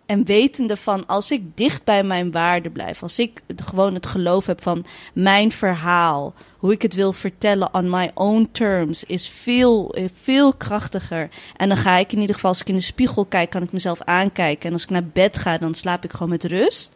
En 0.06 0.24
wetende 0.24 0.76
van 0.76 1.06
als 1.06 1.30
ik 1.30 1.42
dicht 1.56 1.84
bij 1.84 2.02
mijn 2.02 2.30
waarde 2.30 2.70
blijf, 2.70 3.02
als 3.02 3.18
ik 3.18 3.40
gewoon 3.56 3.94
het 3.94 4.06
geloof 4.06 4.46
heb 4.46 4.62
van 4.62 4.84
mijn 5.12 5.52
verhaal, 5.52 6.34
hoe 6.58 6.72
ik 6.72 6.82
het 6.82 6.94
wil 6.94 7.12
vertellen 7.12 7.74
on 7.74 7.90
my 7.90 8.10
own 8.14 8.48
terms, 8.52 9.04
is 9.04 9.28
veel, 9.28 9.94
eh, 9.94 10.04
veel 10.22 10.52
krachtiger. 10.54 11.28
En 11.56 11.68
dan 11.68 11.76
ga 11.76 11.96
ik 11.96 12.12
in 12.12 12.20
ieder 12.20 12.34
geval, 12.34 12.50
als 12.50 12.60
ik 12.60 12.68
in 12.68 12.74
de 12.74 12.80
spiegel 12.80 13.24
kijk, 13.24 13.50
kan 13.50 13.62
ik 13.62 13.72
mezelf 13.72 14.00
aankijken. 14.00 14.66
En 14.66 14.72
als 14.72 14.82
ik 14.82 14.90
naar 14.90 15.06
bed 15.06 15.38
ga, 15.38 15.58
dan 15.58 15.74
slaap 15.74 16.04
ik 16.04 16.10
gewoon 16.12 16.28
met 16.28 16.44
rust. 16.44 16.92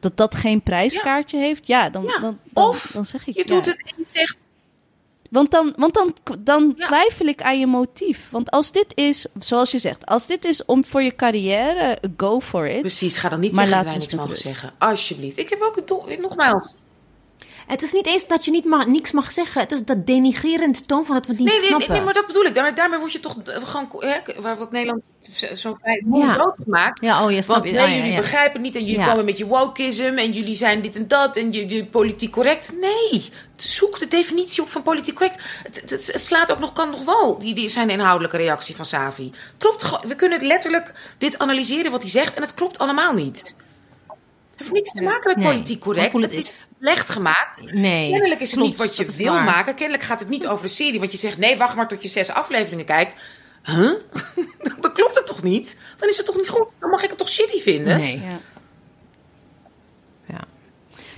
Dat 0.00 0.16
dat 0.16 0.34
geen 0.34 0.62
prijskaartje 0.62 1.38
heeft, 1.38 1.66
ja, 1.66 1.90
dan, 1.90 2.02
Ja. 2.04 2.18
dan, 2.20 2.38
dan, 2.52 2.68
Of 2.68 2.90
dan 2.92 3.04
zeg 3.04 3.26
ik 3.26 3.34
Je 3.34 3.40
ja. 3.46 3.54
doet 3.54 3.66
het 3.66 3.82
en 3.86 3.94
je 3.96 4.04
zegt, 4.12 4.36
Want 5.30 5.50
dan, 5.50 5.72
want 5.76 5.94
dan, 5.94 6.14
dan 6.38 6.74
Ja. 6.76 6.86
twijfel 6.86 7.26
ik 7.26 7.42
aan 7.42 7.58
je 7.58 7.66
motief. 7.66 8.28
Want 8.30 8.50
als 8.50 8.72
dit 8.72 8.86
is, 8.94 9.26
zoals 9.40 9.70
je 9.70 9.78
zegt, 9.78 10.06
als 10.06 10.26
dit 10.26 10.44
is 10.44 10.64
om 10.64 10.84
voor 10.84 11.02
je 11.02 11.14
carrière, 11.16 11.98
go 12.16 12.40
for 12.40 12.66
it. 12.68 12.80
precies, 12.80 13.16
ga 13.16 13.28
dan 13.28 13.40
niet 13.40 13.52
Maar 13.54 13.66
zeggen 13.66 13.84
dat 13.84 13.92
wij 13.92 14.00
niks 14.02 14.14
mogen 14.14 14.36
zeggen. 14.36 14.72
Alsjeblieft. 14.78 15.38
Ik 15.38 15.48
heb 15.50 15.62
ook 15.62 15.76
het 15.76 15.88
doel, 15.88 16.04
nogmaals. 16.20 16.64
Het 17.66 17.82
is 17.82 17.92
niet 17.92 18.06
eens 18.06 18.26
dat 18.26 18.44
je 18.44 18.50
niet 18.50 18.64
ma 18.64 18.84
niks 18.84 19.12
mag 19.12 19.32
zeggen. 19.32 19.60
Het 19.60 19.72
is 19.72 19.84
dat 19.84 20.06
denigrerend 20.06 20.88
toon 20.88 21.04
van 21.06 21.14
dat 21.14 21.26
we 21.26 21.32
het 21.32 21.40
niet 21.40 21.48
Nee, 21.50 21.58
nee, 21.58 21.68
snappen. 21.68 21.92
nee, 21.92 22.00
maar 22.04 22.14
dat 22.14 22.26
bedoel 22.26 22.44
ik. 22.44 22.54
Daarmee, 22.54 22.72
daarmee 22.72 22.98
word 22.98 23.12
je 23.12 23.20
toch 23.20 23.42
eh, 23.42 23.56
gewoon, 23.66 23.88
hè, 23.98 24.40
waar 24.42 24.56
wat 24.56 24.70
Nederland 24.72 25.02
zo- 25.54 25.76
fijn 25.82 26.06
Ja. 26.12 26.54
gemaakt. 26.64 27.00
Ja, 27.00 27.24
oh, 27.24 27.30
je 27.30 27.42
snapt 27.42 27.60
Want 27.60 27.72
nee, 27.72 27.82
Oh, 27.84 27.88
ja, 27.88 27.94
jullie 27.96 28.10
ja. 28.12 28.20
begrijpen 28.20 28.60
niet 28.60 28.76
en 28.76 28.84
jullie 28.84 29.04
komen 29.06 29.24
met 29.24 29.38
je 29.38 29.46
wokeism 29.46 30.02
en 30.16 30.32
jullie 30.32 30.54
zijn 30.54 30.80
dit 30.82 30.96
en 30.96 31.08
dat 31.08 31.36
en 31.36 31.52
je 31.52 31.86
politiek 31.86 32.30
correct. 32.32 32.72
Nee, 32.80 33.30
zoek 33.56 33.98
de 33.98 34.08
definitie 34.08 34.62
op 34.62 34.70
van 34.70 34.82
politiek 34.82 35.14
correct. 35.14 35.38
Het, 35.62 35.90
het, 35.90 36.06
het 36.12 36.20
slaat 36.24 36.52
ook 36.52 36.58
nog, 36.58 36.72
kan 36.72 36.90
nog 36.90 37.04
wel, 37.04 37.38
die, 37.38 37.54
die 37.54 37.68
zijn 37.68 37.90
inhoudelijke 37.90 38.36
reactie 38.36 38.76
van 38.76 38.84
Savi. 38.84 39.30
Klopt, 39.58 40.00
we 40.06 40.14
kunnen 40.14 40.46
letterlijk 40.46 41.14
dit 41.18 41.38
analyseren 41.38 41.90
wat 41.90 42.02
hij 42.02 42.10
zegt 42.10 42.34
en 42.34 42.42
het 42.42 42.54
klopt 42.54 42.78
allemaal 42.78 43.12
niet. 43.12 43.56
Het 44.08 44.16
heeft 44.56 44.72
niks 44.72 44.90
te 44.92 45.02
maken 45.02 45.28
met 45.28 45.36
Nee, 45.36 45.46
politiek 45.52 45.80
correct. 45.80 46.18
Het 46.20 46.32
is 46.32 46.52
slecht 46.84 47.10
gemaakt. 47.10 47.72
Nee, 47.72 48.10
Kennelijk 48.10 48.40
is 48.40 48.50
het 48.50 48.58
klopt, 48.60 48.78
niet 48.78 48.86
wat 48.86 48.96
je 48.96 49.04
wil 49.24 49.32
waar. 49.32 49.44
maken. 49.44 49.74
Kennelijk 49.74 50.04
gaat 50.04 50.20
het 50.20 50.28
niet 50.28 50.46
over 50.46 50.64
de 50.66 50.72
serie. 50.72 50.98
Want 50.98 51.12
je 51.12 51.18
zegt, 51.18 51.38
nee, 51.38 51.56
wacht 51.56 51.76
maar 51.76 51.88
tot 51.88 52.02
je 52.02 52.08
zes 52.08 52.30
afleveringen 52.30 52.84
kijkt. 52.84 53.16
Huh? 53.64 53.90
Dan 54.80 54.92
klopt 54.92 55.16
het 55.16 55.26
toch 55.26 55.42
niet? 55.42 55.78
Dan 55.98 56.08
is 56.08 56.16
het 56.16 56.26
toch 56.26 56.36
niet 56.36 56.48
goed? 56.48 56.66
Dan 56.78 56.90
mag 56.90 57.02
ik 57.02 57.08
het 57.08 57.18
toch 57.18 57.28
shitty 57.30 57.58
vinden? 57.62 57.98
Nee. 57.98 58.20
Ja. 58.20 58.38
Ja. 60.28 60.40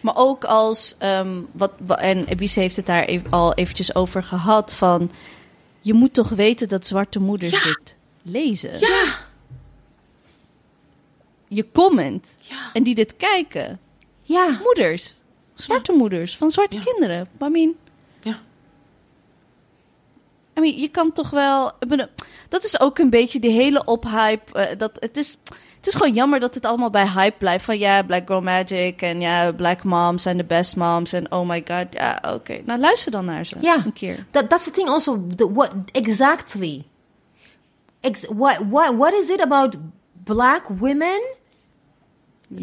Maar 0.03 0.17
ook 0.17 0.45
als, 0.45 0.95
ehm, 0.99 1.41
wat, 1.53 1.73
wa- 1.79 1.99
en 1.99 2.27
Ebise 2.27 2.61
heeft 2.61 2.77
het 2.77 2.87
daar 2.87 3.21
al 3.31 3.55
eventjes 3.55 3.95
over 3.95 4.23
gehad, 4.23 4.75
van 4.75 5.11
je 5.81 5.95
moet 5.95 6.15
toch 6.15 6.29
weten 6.29 6.69
dat 6.69 6.87
zwarte 6.87 7.19
moeders 7.21 7.51
Ja. 7.53 7.63
dit 7.65 7.95
lezen. 8.23 8.79
Ja, 8.79 9.05
Je 11.49 11.71
comment 11.73 12.37
ja. 12.41 12.71
en 12.73 12.83
die 12.83 12.95
dit 12.95 13.17
kijken. 13.17 13.81
Ja. 14.23 14.61
Moeders, 14.63 15.16
zwarte 15.57 15.93
moeders 15.93 16.37
van 16.37 16.51
zwarte 16.51 16.77
Ja. 16.77 16.83
kinderen. 16.83 17.29
I 17.43 17.49
mean, 17.49 17.75
ja. 18.23 18.39
I 20.57 20.61
mean, 20.61 20.81
je 20.81 20.89
kan 20.89 21.13
toch 21.13 21.31
wel. 21.31 21.73
Dat 22.49 22.65
is 22.65 22.81
ook 22.81 22.99
een 22.99 23.11
beetje 23.11 23.39
die 23.41 23.51
hele 23.51 23.85
ophype. 23.85 24.53
eh, 24.59 24.79
dat, 24.79 24.93
het, 24.99 25.17
is, 25.17 25.39
het 25.77 25.87
is 25.87 25.95
gewoon 25.95 26.13
jammer 26.13 26.41
dat 26.41 26.55
het 26.55 26.65
allemaal 26.67 26.91
bij 26.91 27.09
hype 27.09 27.37
blijft. 27.39 27.65
Van 27.65 27.79
ja, 27.79 28.03
Black 28.03 28.27
Girl 28.27 28.41
Magic 28.43 29.03
en 29.03 29.21
ja, 29.21 29.53
Black 29.53 29.83
Moms 29.85 30.23
zijn 30.23 30.37
de 30.37 30.45
best 30.45 30.77
moms. 30.77 31.13
En 31.13 31.33
oh 31.33 31.49
my 31.49 31.65
god, 31.69 31.87
ja, 31.91 32.23
oké. 32.35 32.61
Nou, 32.65 32.81
luister 32.81 33.11
dan 33.13 33.25
naar 33.25 33.45
ze 33.47 33.57
Ja. 33.61 33.83
een 33.85 33.93
keer. 33.93 34.27
That, 34.31 34.49
that's 34.49 34.65
the 34.65 34.71
thing 34.71 34.89
also. 34.89 35.27
The, 35.37 35.53
what 35.53 35.71
exactly? 35.93 36.85
Ex, 38.01 38.25
what, 38.29 38.57
what, 38.71 38.95
what 38.97 39.13
is 39.13 39.29
it 39.29 39.41
about 39.41 39.77
black 40.25 40.69
women 40.79 41.21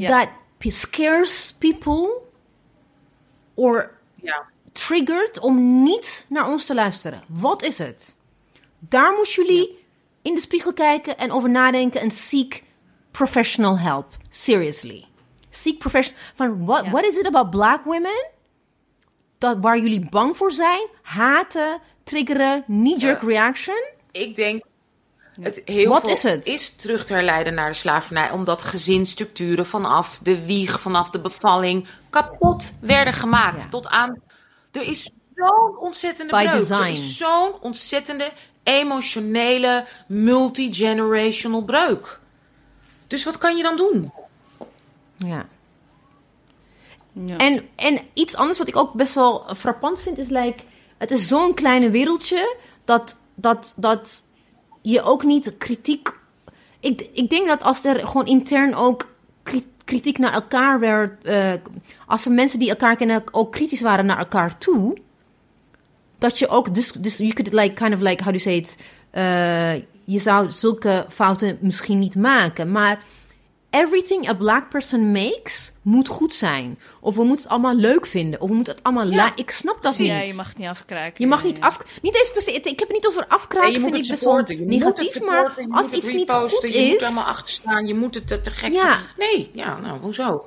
that 0.07 0.27
scares 0.59 1.53
people 1.59 2.22
or 3.53 3.97
ja. 4.15 4.45
triggert 4.71 5.39
om 5.39 5.83
niet 5.83 6.25
naar 6.29 6.47
ons 6.47 6.65
te 6.65 6.73
luisteren? 6.73 7.21
Wat 7.27 7.63
is 7.63 7.77
het? 7.77 8.15
Daar 8.79 9.13
moeten 9.15 9.33
jullie 9.33 9.85
in 10.21 10.33
de 10.33 10.41
spiegel 10.41 10.73
kijken 10.73 11.17
en 11.17 11.31
over 11.31 11.49
nadenken 11.49 12.01
en 12.01 12.11
seek 12.11 12.63
professional 13.11 13.79
help. 13.79 14.07
Seriously. 14.29 15.05
Seek 15.49 15.77
professional. 15.77 16.21
Van 16.35 16.65
what, 16.65 16.85
Ja. 16.85 16.91
what 16.91 17.03
is 17.03 17.17
it 17.17 17.25
about 17.25 17.49
black 17.49 17.83
women? 17.83 18.29
Dat 19.37 19.57
waar 19.61 19.77
jullie 19.79 20.09
bang 20.09 20.37
voor 20.37 20.51
zijn? 20.51 20.87
Haten, 21.01 21.79
triggeren, 22.03 22.63
knee-jerk 22.65 23.21
Eh, 23.21 23.27
reaction? 23.27 23.83
Ik 24.11 24.35
denk, 24.35 24.63
het 25.41 25.61
heel 25.65 25.89
Wat 25.89 26.01
veel 26.01 26.11
is 26.11 26.23
het? 26.23 26.45
is 26.45 26.69
terug 26.75 27.05
te 27.05 27.13
herleiden 27.13 27.53
naar 27.53 27.69
de 27.69 27.75
slavernij. 27.75 28.31
Omdat 28.31 28.61
gezinsstructuren 28.61 29.65
vanaf 29.65 30.19
de 30.23 30.45
wieg, 30.45 30.79
vanaf 30.79 31.09
de 31.09 31.19
bevalling, 31.19 31.87
kapot 32.09 32.73
werden 32.81 33.13
gemaakt. 33.13 33.63
Ja. 33.63 33.69
Tot 33.69 33.87
aan, 33.87 34.21
er 34.71 34.81
is 34.81 35.09
zo'n 35.35 35.77
ontzettende 35.77 36.31
By 36.31 36.43
breuk. 36.43 36.59
design. 36.59 36.81
Er 36.81 36.89
is 36.89 37.17
zo'n 37.17 37.51
ontzettende 37.61 38.31
emotionele, 38.63 39.85
multi-generational 40.07 41.63
breuk. 41.63 42.19
Dus 43.07 43.23
wat 43.23 43.37
kan 43.37 43.57
je 43.57 43.63
dan 43.63 43.75
doen? 43.77 44.11
Ja. 45.17 45.45
Ja. 47.25 47.37
En, 47.37 47.67
en 47.75 48.01
iets 48.13 48.35
anders 48.35 48.57
wat 48.57 48.67
ik 48.67 48.75
ook 48.75 48.93
best 48.93 49.13
wel 49.13 49.45
frappant 49.57 50.01
vind 50.01 50.17
is 50.17 50.27
like, 50.29 50.63
het 50.97 51.11
is 51.11 51.27
zo'n 51.27 51.53
kleine 51.53 51.89
wereldje 51.89 52.55
dat, 52.85 53.15
dat, 53.35 53.73
dat 53.75 54.22
je 54.83 55.01
ook 55.01 55.23
niet 55.23 55.57
kritiek. 55.57 56.17
Ik, 56.79 57.09
ik 57.13 57.29
denk 57.29 57.47
dat 57.47 57.63
als 57.63 57.85
er 57.85 58.07
gewoon 58.07 58.25
intern 58.25 58.75
ook 58.75 59.15
kri- 59.43 59.71
kritiek 59.85 60.17
naar 60.17 60.33
elkaar 60.33 60.79
werd, 60.79 61.23
eh, 61.23 61.51
als 62.07 62.25
er 62.25 62.31
mensen 62.31 62.59
die 62.59 62.69
elkaar 62.69 62.95
kennen 62.95 63.23
ook 63.31 63.51
kritisch 63.51 63.81
waren 63.81 64.05
naar 64.05 64.17
elkaar 64.17 64.57
toe, 64.57 64.97
dat 66.17 66.39
je 66.39 66.47
ook, 66.47 66.75
dus, 66.75 66.91
dus 66.91 67.17
you 67.17 67.33
could 67.33 67.53
like, 67.53 67.73
kind 67.73 67.93
of 67.93 67.99
like, 67.99 68.23
how 68.23 68.33
do 68.33 68.37
you 68.37 68.39
say 68.39 68.55
it, 68.55 68.75
uh, 69.13 69.73
je 70.03 70.19
zou 70.19 70.49
zulke 70.51 71.05
fouten 71.09 71.57
misschien 71.61 71.99
niet 71.99 72.15
maken, 72.15 72.71
maar 72.71 73.03
everything 73.73 74.29
a 74.29 74.33
black 74.33 74.69
person 74.69 75.11
makes 75.11 75.71
moet 75.81 76.07
goed 76.07 76.35
zijn. 76.35 76.79
Of 76.99 77.15
we 77.15 77.23
moeten 77.23 77.43
het 77.43 77.51
allemaal 77.51 77.75
leuk 77.75 78.05
vinden. 78.05 78.41
Of 78.41 78.49
we 78.49 78.55
moeten 78.55 78.73
het 78.73 78.83
allemaal... 78.83 79.07
Ja. 79.07 79.31
Ik 79.35 79.51
snap 79.51 79.83
dat 79.83 79.97
Ja, 79.97 80.17
niet. 80.19 80.27
je 80.27 80.33
mag 80.33 80.47
het 80.47 80.57
niet 80.57 80.67
afkraken. 80.67 81.13
Je 81.17 81.27
mag 81.27 81.41
Ja, 81.41 81.45
niet 81.47 81.57
ja. 81.57 81.65
af... 81.65 81.79
Niet 82.01 82.15
eens 82.15 82.31
per 82.31 82.41
se... 82.41 82.51
Ik 82.51 82.63
heb 82.65 82.79
het 82.79 82.91
niet 82.91 83.07
over 83.07 83.25
afkraken, 83.27 83.67
En 83.67 83.71
je 83.73 83.79
moet 83.79 83.91
vind 83.91 83.95
het 83.95 84.05
ik 84.05 84.11
best 84.11 84.23
wel 84.23 84.35
supporten. 84.37 84.55
Je 84.69 84.79
moet 84.79 84.83
het 84.83 84.97
negatief. 84.97 85.21
Maar 85.21 85.65
als 85.71 85.91
iets 85.91 86.11
niet 86.13 86.31
goed 86.31 86.51
Je 86.51 86.85
moet 86.85 86.95
is... 86.95 86.99
er 87.01 87.05
allemaal 87.05 87.23
achter 87.23 87.51
staan. 87.51 87.87
Je 87.87 87.95
moet 87.95 88.15
het 88.15 88.27
te, 88.27 88.41
te 88.41 88.51
gek 88.51 88.71
Ja. 88.71 88.99
Nee, 89.17 89.49
ja, 89.53 89.79
nou, 89.79 89.99
hoezo? 89.99 90.45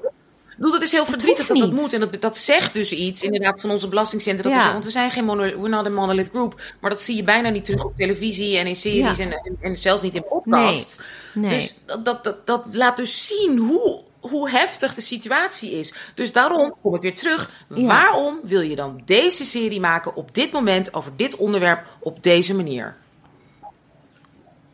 Bedoel, 0.57 0.73
dat 0.73 0.83
is 0.83 0.93
heel 0.93 1.05
verdrietig 1.05 1.47
dat 1.47 1.57
dat 1.59 1.73
moet. 1.73 1.93
En 1.93 2.01
dat, 2.01 2.21
dat 2.21 2.37
zegt 2.39 2.75
dus 2.75 2.93
iets, 2.93 3.23
inderdaad, 3.23 3.61
van 3.61 3.71
onze 3.71 3.89
belastingcenten. 3.89 4.45
Dat 4.45 4.53
Ja. 4.53 4.67
is, 4.67 4.73
want 4.73 4.85
we 4.85 4.91
zijn 4.91 5.11
geen 5.11 5.25
mono, 5.25 5.43
we're 5.43 5.69
not 5.69 5.87
a 5.87 5.91
monolith 5.91 6.29
group. 6.29 6.61
Maar 6.81 6.91
dat 6.91 7.03
zie 7.03 7.17
je 7.17 7.23
bijna 7.23 7.49
niet 7.49 7.65
terug 7.65 7.85
op 7.85 7.97
televisie 7.97 8.59
en 8.59 8.67
in 8.67 8.77
series 8.77 9.17
Ja. 9.17 9.25
en, 9.25 9.33
en, 9.33 9.57
en 9.61 9.77
zelfs 9.77 10.03
niet 10.03 10.15
in 10.15 10.25
podcasts. 10.29 10.99
Nee, 11.35 11.45
nee. 11.51 11.59
Dus 11.59 11.75
dat, 11.85 12.05
dat, 12.05 12.25
dat, 12.25 12.47
dat 12.47 12.65
laat 12.73 12.97
dus 12.97 13.27
zien 13.27 13.59
hoe, 13.59 14.03
hoe 14.21 14.51
heftig 14.51 14.95
de 14.95 15.01
situatie 15.01 15.71
is. 15.71 15.95
Dus 16.15 16.33
daarom 16.33 16.75
kom 16.83 16.95
ik 16.95 17.03
weer 17.03 17.15
terug. 17.15 17.51
Ja. 17.75 17.87
Waarom 17.87 18.41
wil 18.43 18.61
je 18.61 18.77
dan 18.77 19.03
deze 19.05 19.45
serie 19.45 19.81
maken 19.81 20.15
op 20.17 20.35
dit 20.35 20.53
moment 20.53 20.95
over 20.95 21.13
dit 21.17 21.37
onderwerp 21.37 21.87
op 22.01 22.23
deze 22.23 22.55
manier? 22.55 22.97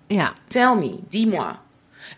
Ja. 0.07 0.33
Tell 0.49 0.75
me, 0.75 0.95
dis-moi. 1.09 1.53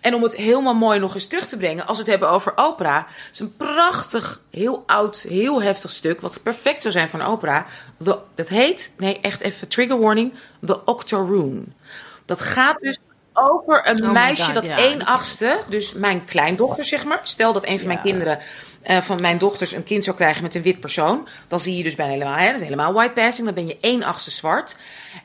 En 0.01 0.15
om 0.15 0.23
het 0.23 0.37
helemaal 0.37 0.75
mooi 0.75 0.99
nog 0.99 1.15
eens 1.15 1.27
terug 1.27 1.47
te 1.47 1.57
brengen, 1.57 1.87
als 1.87 1.97
we 1.97 2.03
het 2.03 2.11
hebben 2.11 2.31
over 2.31 2.53
opera, 2.57 3.07
is 3.33 3.39
een 3.39 3.57
prachtig, 3.57 4.41
heel 4.51 4.83
oud, 4.87 5.27
heel 5.29 5.63
heftig 5.63 5.91
stuk, 5.91 6.21
wat 6.21 6.43
perfect 6.43 6.83
zou 6.83 6.95
zijn 6.95 7.09
voor 7.09 7.21
een 7.21 7.27
opera. 7.27 7.67
The- 8.05 8.19
dat 8.35 8.49
heet, 8.49 8.93
nee, 8.97 9.21
echt 9.21 9.41
even 9.41 9.69
trigger 9.69 10.01
warning, 10.01 10.33
The 10.67 10.85
Octoroon. 10.85 11.73
Dat 12.25 12.41
gaat 12.41 12.81
dus 12.81 12.99
over 13.33 13.89
een 13.89 14.05
Oh 14.05 14.13
meisje 14.13 14.45
God, 14.45 14.55
dat 14.55 14.67
ja. 14.67 14.77
één 14.77 15.05
achtste, 15.05 15.59
dus 15.69 15.93
mijn 15.93 16.25
kleindochter 16.25 16.85
zeg 16.85 17.05
maar, 17.05 17.21
stel 17.23 17.53
dat 17.53 17.67
een 17.67 17.79
van 17.79 17.87
mijn 17.87 18.03
kinderen 18.03 18.39
eh, 18.83 19.01
van 19.01 19.21
mijn 19.21 19.39
dochters 19.39 19.73
een 19.73 19.83
kind 19.83 20.05
zou 20.05 20.17
krijgen 20.17 20.43
met 20.43 20.55
een 20.55 20.63
wit 20.63 20.81
persoon, 20.81 21.29
dan 21.49 21.61
zie 21.61 21.77
je 21.77 21.83
dus 21.83 21.95
bijna 21.95 22.13
helemaal, 22.13 22.37
hè, 22.37 22.47
dat 22.47 22.55
is 22.55 22.63
helemaal 22.63 22.93
white 22.93 23.13
passing, 23.13 23.47
dan 23.47 23.55
ben 23.55 23.67
je 23.67 23.79
één 23.81 24.03
achtste 24.03 24.31
zwart. 24.31 24.77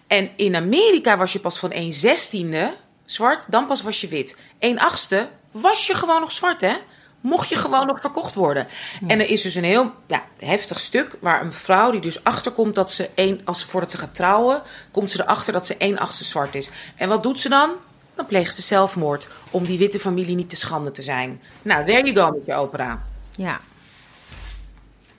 En 0.08 0.30
in 0.36 0.56
Amerika 0.56 1.18
was 1.18 1.34
je 1.34 1.40
pas 1.40 1.60
van 1.60 1.72
1 1.72 1.94
zestiende 1.94 2.74
zwart, 3.12 3.52
dan 3.52 3.68
pas 3.68 3.82
was 3.82 4.02
je 4.02 4.08
wit. 4.08 4.36
1 4.60 4.80
achtste 4.80 5.30
was 5.52 5.88
je 5.88 5.94
gewoon 5.94 6.20
nog 6.20 6.32
zwart, 6.32 6.62
hè? 6.62 6.76
Mocht 7.22 7.50
je 7.50 7.56
gewoon 7.56 7.88
nog 7.88 8.02
verkocht 8.02 8.36
worden. 8.36 8.68
En 9.08 9.20
er 9.20 9.30
is 9.30 9.42
dus 9.42 9.56
een 9.56 9.64
heel 9.64 9.94
ja, 10.08 10.24
heftig 10.38 10.80
stuk 10.80 11.16
waar 11.20 11.42
een 11.42 11.54
vrouw 11.54 11.92
die 11.92 12.02
dus 12.02 12.24
achterkomt 12.24 12.76
dat 12.76 12.92
ze 12.92 13.10
één, 13.16 13.42
als 13.46 13.60
ze 13.60 13.68
voordat 13.68 13.92
ze 13.92 13.98
gaat 13.98 14.16
trouwen, 14.16 14.62
komt 14.92 15.12
ze 15.12 15.22
erachter 15.22 15.54
dat 15.54 15.66
ze 15.66 15.78
één 15.78 15.98
achtste 15.98 16.24
zwart 16.24 16.56
is. 16.56 16.70
En 16.96 17.10
wat 17.10 17.24
doet 17.24 17.40
ze 17.40 17.50
dan? 17.50 17.70
Dan 18.16 18.26
pleegt 18.26 18.56
ze 18.56 18.62
zelfmoord 18.62 19.28
om 19.52 19.66
die 19.66 19.78
witte 19.78 20.00
familie 20.00 20.36
niet 20.36 20.50
te 20.50 20.56
schande 20.56 20.92
te 20.92 21.02
zijn. 21.02 21.42
Nou, 21.62 21.86
there 21.86 22.12
you 22.12 22.16
go 22.16 22.38
met 22.38 22.46
je 22.46 22.54
opera. 22.54 23.04
Ja. 23.36 23.60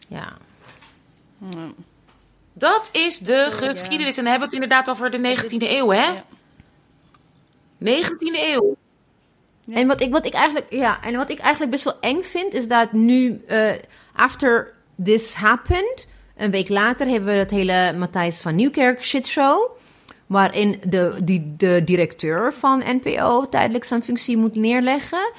Ja. 0.09 0.33
Dat 2.53 2.89
is 2.93 3.19
de 3.19 3.49
geschiedenis. 3.51 4.17
En 4.17 4.25
dan 4.25 4.33
hebben 4.33 4.49
we 4.49 4.57
het 4.57 4.63
inderdaad 4.65 4.91
over 4.91 5.11
de 5.11 5.37
19e 5.37 5.71
eeuw, 5.71 5.91
hè? 5.91 6.05
Ja. 6.05 6.25
19e 7.85 8.55
eeuw. 8.55 8.77
En 9.73 9.87
wat 9.87 10.01
ik, 10.01 10.13
wat 10.13 10.27
ik 10.27 10.33
eigenlijk, 10.33 10.73
ja, 10.73 11.03
en 11.03 11.17
wat 11.17 11.31
ik 11.31 11.39
eigenlijk 11.39 11.73
best 11.73 11.85
wel 11.85 12.01
eng 12.01 12.23
vind, 12.23 12.55
is 12.55 12.69
dat 12.69 12.93
nu, 12.93 13.43
eh 13.47 13.73
after 14.15 14.75
this 15.05 15.35
happened, 15.35 16.07
een 16.37 16.51
week 16.51 16.69
later 16.69 17.07
hebben 17.07 17.33
we 17.33 17.39
het 17.39 17.51
hele 17.51 17.93
Matthijs 17.99 18.41
van 18.41 18.55
Nieuwkerk 18.55 19.05
shitshow. 19.05 19.79
Waarin 20.27 20.81
de, 20.87 21.17
die, 21.23 21.55
de 21.57 21.83
directeur 21.85 22.53
van 22.53 22.83
NPO 22.87 23.49
tijdelijk 23.49 23.85
zijn 23.85 24.03
functie 24.03 24.37
moet 24.37 24.55
neerleggen. 24.55 25.33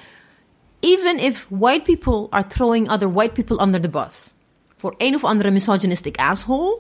Even 0.80 1.18
if 1.18 1.48
white 1.50 1.82
people 1.82 2.28
are 2.30 2.48
throwing 2.48 2.92
other 2.92 3.14
white 3.14 3.32
people 3.32 3.66
under 3.66 3.82
the 3.82 3.90
bus. 3.90 4.34
Voor 4.78 4.94
een 4.98 5.16
of 5.16 5.24
andere 5.24 5.52
misogynistic 5.52 6.18
asshole. 6.18 6.80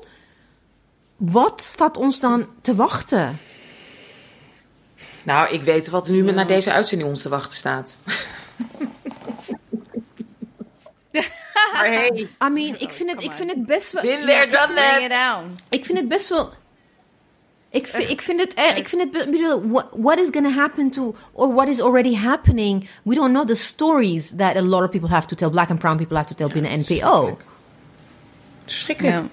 Wat 1.18 1.62
staat 1.62 1.98
ons 1.98 2.20
dan 2.20 2.48
te 2.62 2.76
wachten? 2.76 3.38
Nou, 5.26 5.50
ik 5.54 5.62
weet 5.64 5.90
wat 5.90 6.08
er 6.08 6.14
nu 6.14 6.24
met 6.24 6.36
naar 6.36 6.48
deze 6.48 6.72
uitzending 6.72 7.10
ons 7.10 7.22
te 7.22 7.30
wachten 7.30 7.58
staat. 7.58 7.98
maar 11.74 11.86
hey, 11.86 12.28
I 12.46 12.50
mean, 12.50 12.76
ik 12.80 12.94
vind 12.94 13.12
het, 13.12 13.24
ik 13.24 13.32
vind 13.32 13.50
het 13.50 13.66
best 13.66 13.92
wel... 13.92 14.02
Been 14.04 14.26
there, 14.26 14.44
ik 14.44 14.52
done 14.52 14.66
vind- 14.66 14.78
that. 14.78 14.90
Bring 14.96 15.06
it 15.06 15.12
down. 15.12 15.58
Ik 15.70 15.86
vind 15.86 15.98
het 15.98 16.08
best 16.08 16.30
wel. 16.30 16.50
Ik 17.70 17.88
vind, 17.88 18.10
ik 18.10 18.22
vind 18.22 18.40
het, 18.40 18.54
eh, 18.54 18.78
ik 18.78 18.90
vind 18.90 19.02
het, 19.02 19.12
be- 19.12 19.30
bedoel, 19.32 19.70
what, 19.70 19.86
what 19.92 20.18
is 20.20 20.28
going 20.32 20.46
to 20.48 20.54
happen 20.62 20.90
to, 20.92 21.16
or 21.32 21.54
what 21.54 21.68
is 21.68 21.82
already 21.82 22.16
happening? 22.16 22.90
We 23.04 23.16
don't 23.16 23.32
know 23.34 23.48
the 23.48 23.56
stories 23.56 24.32
that 24.38 24.56
a 24.56 24.62
lot 24.62 24.84
of 24.84 24.90
people 24.90 25.10
have 25.10 25.28
to 25.28 25.36
tell, 25.36 25.50
black 25.50 25.70
and 25.70 25.80
brown 25.80 25.98
people 25.98 26.16
have 26.18 26.28
to 26.28 26.36
tell 26.36 26.48
binnen 26.62 26.80
NPO. 26.80 27.38
verschrikkelijk. 28.66 29.16
Ja. 29.16 29.24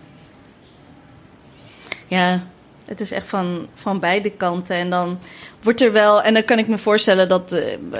ja, 2.08 2.46
het 2.88 3.00
is 3.00 3.10
echt 3.10 3.26
van, 3.26 3.66
van 3.74 3.98
beide 4.00 4.30
kanten. 4.30 4.76
En 4.76 4.90
dan 4.90 5.18
wordt 5.62 5.80
er 5.80 5.92
wel... 5.92 6.22
En 6.22 6.34
dan 6.34 6.44
kan 6.44 6.58
ik 6.58 6.68
me 6.68 6.78
voorstellen 6.78 7.28
dat 7.28 7.56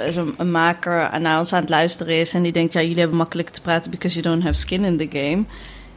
zo'n 0.09 0.33
een 0.37 0.51
maker 0.51 1.19
naar 1.19 1.39
ons 1.39 1.53
aan 1.53 1.61
het 1.61 1.69
luisteren 1.69 2.19
is... 2.19 2.33
en 2.33 2.41
die 2.41 2.51
denkt, 2.51 2.73
ja, 2.73 2.81
jullie 2.81 2.99
hebben 2.99 3.17
makkelijk 3.17 3.49
te 3.49 3.61
praten... 3.61 3.91
because 3.91 4.19
you 4.19 4.33
don't 4.33 4.43
have 4.43 4.59
skin 4.59 4.83
in 4.83 4.97
the 4.97 5.17
game. 5.19 5.43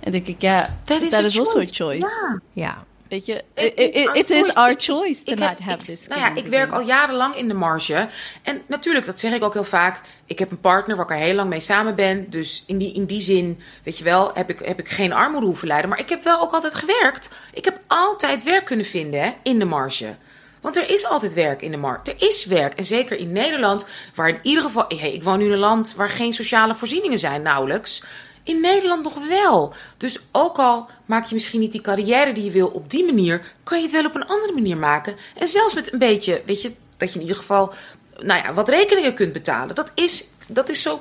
En 0.01 0.13
denk 0.13 0.27
ik, 0.27 0.41
ja, 0.41 0.79
That 0.85 1.03
is 1.03 1.11
that 1.11 1.23
a 1.23 1.25
is 1.25 1.39
also 1.39 1.59
a 1.59 1.65
choice. 1.65 1.75
choice. 1.75 2.01
Ja. 2.01 2.41
Ja. 2.53 2.85
Weet 3.13 3.27
je, 3.27 3.45
It 3.55 3.73
it, 3.77 4.11
it- 4.15 4.31
is 4.31 4.55
our 4.55 4.75
choice. 4.79 5.21
Ik- 5.21 5.27
to 5.27 5.33
ik 5.33 5.39
not 5.39 5.49
heb- 5.49 5.59
have 5.59 5.79
ik- 5.79 5.85
this 5.85 6.07
Nou 6.09 6.21
ja, 6.21 6.35
ik 6.35 6.47
werk 6.47 6.73
al 6.73 6.81
jarenlang 6.81 7.35
in 7.35 7.49
de 7.49 7.55
marge. 7.55 8.09
En 8.43 8.63
natuurlijk, 8.67 9.07
dat 9.07 9.21
zeg 9.21 9.33
ik 9.33 9.45
ook 9.45 9.53
heel 9.53 9.65
vaak. 9.65 10.01
Ik 10.27 10.39
heb 10.39 10.51
een 10.51 10.61
partner 10.61 10.97
waar 10.97 11.05
ik 11.05 11.11
er 11.11 11.17
heel 11.17 11.35
lang 11.35 11.49
mee 11.49 11.61
samen 11.61 11.95
ben. 11.95 12.31
Dus 12.31 12.63
in 12.67 12.79
die, 12.79 12.93
in 12.95 13.05
die 13.05 13.21
zin, 13.21 13.61
weet 13.83 13.99
je 13.99 14.05
wel, 14.05 14.31
heb 14.35 14.51
ik, 14.51 14.59
heb 14.59 14.79
ik 14.79 14.89
geen 14.89 15.13
armoede 15.13 15.47
hoeven 15.47 15.69
lijden. 15.69 15.89
Maar 15.89 15.99
ik 15.99 16.09
heb 16.09 16.23
wel 16.23 16.41
ook 16.41 16.53
altijd 16.53 16.75
gewerkt. 16.75 17.33
Ik 17.55 17.65
heb 17.65 17.79
altijd 17.87 18.43
werk 18.43 18.65
kunnen 18.65 18.87
vinden 18.87 19.21
hè, 19.23 19.31
in 19.43 19.59
de 19.59 19.65
marge. 19.65 20.15
Want 20.61 20.77
er 20.77 20.91
is 20.91 21.07
altijd 21.07 21.35
werk 21.35 21.63
in 21.63 21.71
de 21.71 21.77
markt. 21.77 22.09
Er 22.09 22.15
is 22.19 22.45
werk. 22.45 22.75
En 22.75 22.85
zeker 22.85 23.19
in 23.19 23.33
Nederland, 23.33 23.87
waar 24.15 24.29
in 24.29 24.39
ieder 24.43 24.63
geval. 24.63 24.85
Hey, 24.89 25.13
ik 25.13 25.23
woon 25.23 25.39
nu 25.39 25.45
in 25.45 25.53
een 25.53 25.59
land 25.59 25.95
waar 25.95 26.09
geen 26.11 26.33
sociale 26.33 26.75
voorzieningen 26.75 27.19
zijn, 27.19 27.43
nauwelijks. 27.43 28.03
In 28.45 28.61
Nederland 28.61 29.03
nog 29.03 29.29
wel. 29.29 29.75
Dus 29.97 30.19
ook 30.33 30.59
al 30.59 30.89
maak 31.07 31.25
je 31.25 31.35
misschien 31.35 31.61
niet 31.61 31.73
die 31.73 31.81
carrière 31.81 32.33
die 32.33 32.45
je 32.45 32.51
wil 32.51 32.69
op 32.69 32.91
die 32.91 33.05
manier, 33.05 33.53
kan 33.63 33.79
je 33.79 33.85
het 33.85 33.93
wel 33.93 34.05
op 34.05 34.15
een 34.15 34.27
andere 34.27 34.53
manier 34.53 34.77
maken. 34.77 35.17
En 35.39 35.47
zelfs 35.47 35.75
met 35.75 35.93
een 35.93 35.99
beetje, 35.99 36.43
weet 36.47 36.63
je, 36.63 36.73
dat 36.97 37.09
je 37.09 37.15
in 37.15 37.21
ieder 37.21 37.37
geval, 37.37 37.73
nou 38.19 38.43
ja, 38.43 38.53
wat 38.53 38.69
rekeningen 38.69 39.15
kunt 39.15 39.33
betalen. 39.33 39.75
Dat 39.75 39.93
is, 39.95 40.25
dat 40.47 40.69
is 40.69 40.83
zo 40.83 41.01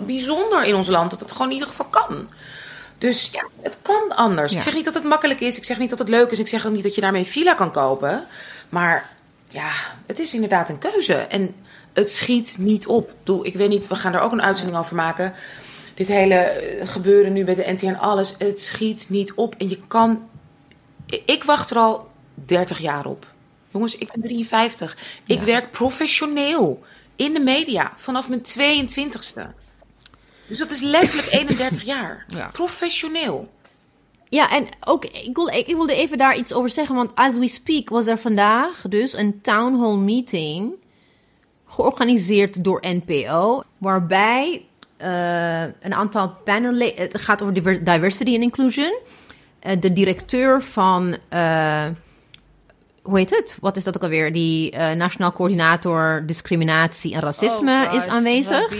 bijzonder 0.00 0.64
in 0.64 0.74
ons 0.74 0.88
land 0.88 1.10
dat 1.10 1.20
het 1.20 1.32
gewoon 1.32 1.46
in 1.46 1.52
ieder 1.52 1.68
geval 1.68 1.86
kan. 1.86 2.28
Dus 2.98 3.28
ja, 3.32 3.44
het 3.62 3.78
kan 3.82 4.16
anders. 4.16 4.52
Ja. 4.52 4.58
Ik 4.58 4.64
zeg 4.64 4.74
niet 4.74 4.84
dat 4.84 4.94
het 4.94 5.04
makkelijk 5.04 5.40
is. 5.40 5.56
Ik 5.56 5.64
zeg 5.64 5.78
niet 5.78 5.90
dat 5.90 5.98
het 5.98 6.08
leuk 6.08 6.30
is. 6.30 6.38
Ik 6.38 6.48
zeg 6.48 6.66
ook 6.66 6.72
niet 6.72 6.82
dat 6.82 6.94
je 6.94 7.00
daarmee 7.00 7.20
een 7.20 7.26
villa 7.26 7.54
kan 7.54 7.72
kopen. 7.72 8.26
Maar 8.68 9.10
ja, 9.48 9.70
het 10.06 10.18
is 10.18 10.34
inderdaad 10.34 10.68
een 10.68 10.78
keuze. 10.78 11.14
En 11.14 11.54
het 11.92 12.10
schiet 12.10 12.56
niet 12.58 12.86
op. 12.86 13.12
Bedoel, 13.18 13.46
Ik 13.46 13.54
weet 13.54 13.68
niet, 13.68 13.88
we 13.88 13.94
gaan 13.94 14.14
er 14.14 14.20
ook 14.20 14.32
een 14.32 14.42
uitzending 14.42 14.78
over 14.78 14.96
maken. 14.96 15.34
Dit 15.96 16.06
hele 16.06 16.62
gebeuren 16.84 17.32
nu 17.32 17.44
bij 17.44 17.54
de 17.54 17.72
NTN 17.72 17.94
alles. 17.94 18.34
Het 18.38 18.60
schiet 18.60 19.06
niet 19.08 19.34
op. 19.34 19.54
En 19.58 19.68
je 19.68 19.78
kan... 19.86 20.28
Ik 21.24 21.44
wacht 21.44 21.70
er 21.70 21.76
al 21.76 22.08
30 22.34 22.78
jaar 22.78 23.06
op. 23.06 23.26
Jongens, 23.70 23.96
ik 23.96 24.12
ben 24.12 24.22
53. 24.22 24.96
Ik 25.26 25.38
Ja. 25.38 25.44
werk 25.44 25.70
professioneel 25.70 26.82
in 27.16 27.32
de 27.32 27.40
media 27.40 27.92
vanaf 27.96 28.28
mijn 28.28 28.40
22ste. 28.42 29.42
Dus 30.46 30.58
dat 30.58 30.70
is 30.70 30.80
letterlijk 30.80 31.32
31 31.40 31.82
jaar. 31.82 32.24
Ja. 32.28 32.48
Professioneel. 32.52 33.48
Ja, 34.28 34.50
en 34.50 34.68
ook, 34.80 35.04
ik, 35.04 35.36
wil, 35.36 35.46
ik 35.48 35.66
wilde 35.66 35.94
even 35.94 36.16
daar 36.18 36.36
iets 36.36 36.52
over 36.52 36.70
zeggen, 36.70 36.94
want 36.94 37.14
as 37.14 37.34
we 37.34 37.48
speak 37.48 37.88
was 37.88 38.06
er 38.06 38.18
vandaag 38.18 38.84
dus 38.88 39.12
een 39.12 39.40
town 39.40 39.78
hall 39.80 39.96
meeting 39.96 40.72
georganiseerd 41.66 42.64
door 42.64 42.84
NPO, 42.86 43.62
waarbij 43.78 44.64
eh, 44.96 45.62
een 45.62 45.94
aantal 45.94 46.28
panelleden, 46.44 47.02
het 47.02 47.18
gaat 47.18 47.42
over 47.42 47.54
diver- 47.54 47.84
diversity 47.84 48.34
and 48.34 48.42
inclusion, 48.42 48.98
Eh, 49.60 49.80
de 49.80 49.92
directeur 49.92 50.62
van, 50.62 51.16
eh, 51.28 51.86
hoe 53.02 53.18
heet 53.18 53.30
het? 53.30 53.56
Wat 53.60 53.76
is 53.76 53.84
dat 53.84 53.96
ook 53.96 54.02
alweer? 54.02 54.32
Die 54.32 54.76
Nationaal 54.76 55.32
Coördinator 55.32 56.22
Discriminatie 56.26 57.14
en 57.14 57.20
Racisme 57.20 57.86
Oh, 57.88 57.94
is 57.94 58.06
aanwezig. 58.06 58.74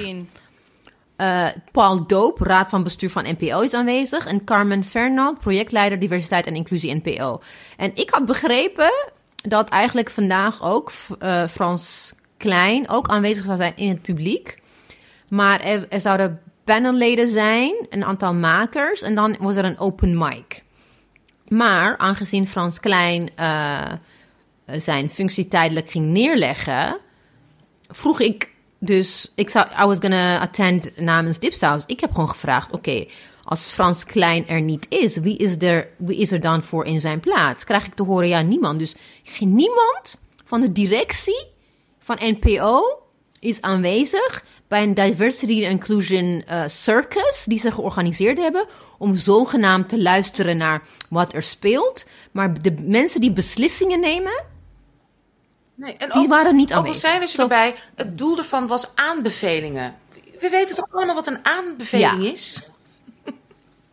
Paul 1.72 2.06
Doop, 2.06 2.40
raad 2.40 2.68
van 2.70 2.82
bestuur 2.82 3.10
van 3.10 3.24
NPO, 3.38 3.60
is 3.60 3.74
aanwezig. 3.74 4.26
En 4.26 4.44
Carmen 4.44 4.84
Fernald, 4.84 5.38
projectleider 5.38 5.98
diversiteit 5.98 6.46
en 6.46 6.54
inclusie 6.56 6.94
NPO. 7.02 7.40
En 7.76 7.90
ik 7.94 8.10
had 8.10 8.26
begrepen 8.26 8.92
dat 9.34 9.68
eigenlijk 9.68 10.10
vandaag 10.10 10.62
ook 10.62 10.92
Frans 11.50 12.12
Klein 12.36 12.88
ook 12.88 13.08
aanwezig 13.08 13.44
zou 13.44 13.56
zijn 13.56 13.72
in 13.76 13.88
het 13.88 14.02
publiek. 14.02 14.58
Maar 15.29 15.61
er, 15.61 16.01
zouden 16.01 16.41
panelleden 16.64 17.29
zijn, 17.29 17.87
een 17.91 18.05
aantal 18.05 18.35
makers. 18.35 19.03
En 19.03 19.14
dan 19.14 19.37
was 19.41 19.57
er 19.57 19.64
een 19.64 19.79
open 19.79 20.18
mic. 20.18 20.62
Maar 21.49 21.97
aangezien 21.97 22.47
Frans 22.47 22.81
Klein 22.81 23.29
uh, 23.41 23.93
zijn 24.66 25.11
functie 25.11 25.49
tijdelijk 25.49 25.91
ging 25.91 26.07
neerleggen, 26.07 26.99
vroeg 27.89 28.20
ik 28.20 28.55
dus, 28.79 29.33
ik 29.35 29.51
zou, 29.51 29.66
I 29.83 29.87
was 29.87 29.99
gonna 30.01 30.41
attend 30.41 30.97
namens 30.97 31.39
Dipsaus. 31.39 31.83
Ik 31.87 32.01
heb 32.01 32.11
gewoon 32.11 32.29
gevraagd, 32.29 32.72
oké, 32.72 33.07
als 33.45 33.66
Frans 33.66 34.05
Klein 34.05 34.49
er 34.49 34.61
niet 34.61 34.87
is, 34.89 35.16
wie 35.16 35.37
is, 35.37 35.57
er, 35.57 35.89
wie 35.99 36.16
is 36.18 36.33
er 36.33 36.41
dan 36.41 36.62
voor 36.62 36.85
in 36.85 37.01
zijn 37.01 37.20
plaats? 37.20 37.64
Krijg 37.64 37.87
ik 37.87 37.95
te 37.95 38.03
horen, 38.03 38.29
ja, 38.29 38.41
niemand. 38.41 38.79
Dus 38.79 38.95
niemand 39.39 40.20
van 40.45 40.61
de 40.61 40.72
directie 40.72 41.47
van 42.01 42.18
NPO 42.20 43.03
is 43.41 43.61
aanwezig 43.61 44.45
bij 44.68 44.82
een 44.82 44.95
diversity 44.95 45.53
and 45.53 45.72
inclusion 45.72 46.45
uh, 46.51 46.62
circus 46.66 47.45
die 47.47 47.59
ze 47.59 47.70
georganiseerd 47.70 48.39
hebben 48.39 48.66
om 48.99 49.16
zogenaamd 49.16 49.89
te 49.89 50.03
luisteren 50.03 50.57
naar 50.57 50.82
wat 51.09 51.32
er 51.32 51.43
speelt. 51.43 52.05
Maar 52.32 52.62
de 52.62 52.74
mensen 52.82 53.20
die 53.20 53.32
beslissingen 53.32 54.01
nemen, 54.01 54.45
nee, 55.74 55.97
en 55.97 56.11
die 56.12 56.22
ook, 56.22 56.28
waren 56.28 56.57
niet 56.57 56.72
ook 56.72 56.78
aanwezig. 56.78 57.05
al 57.05 57.11
zijn 57.11 57.22
er 57.22 57.41
erbij, 57.41 57.74
het 57.95 58.18
doel 58.18 58.39
ervan 58.39 58.66
was 58.66 58.87
aanbevelingen. 58.95 59.95
We 60.41 60.49
weten 60.49 60.76
toch 60.76 60.87
allemaal 60.91 61.14
wat 61.14 61.26
een 61.26 61.45
aanbeveling 61.45 62.22
Ja. 62.22 62.30
is? 62.32 62.68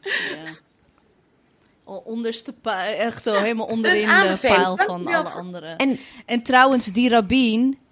Ja. 0.02 0.52
Al 1.84 1.98
onderste 2.06 2.54
echt 2.98 3.24
zo 3.24 3.34
helemaal 3.34 3.66
onderin 3.66 4.06
de 4.06 4.38
paal 4.41 4.78
van 4.78 5.08
alle 5.08 5.30
anderen. 5.30 5.78
En 5.78 6.00
En 6.26 6.44
trouwens, 6.44 6.86
die 6.86 7.10
rabbin, 7.10 7.72
eh, 7.72 7.83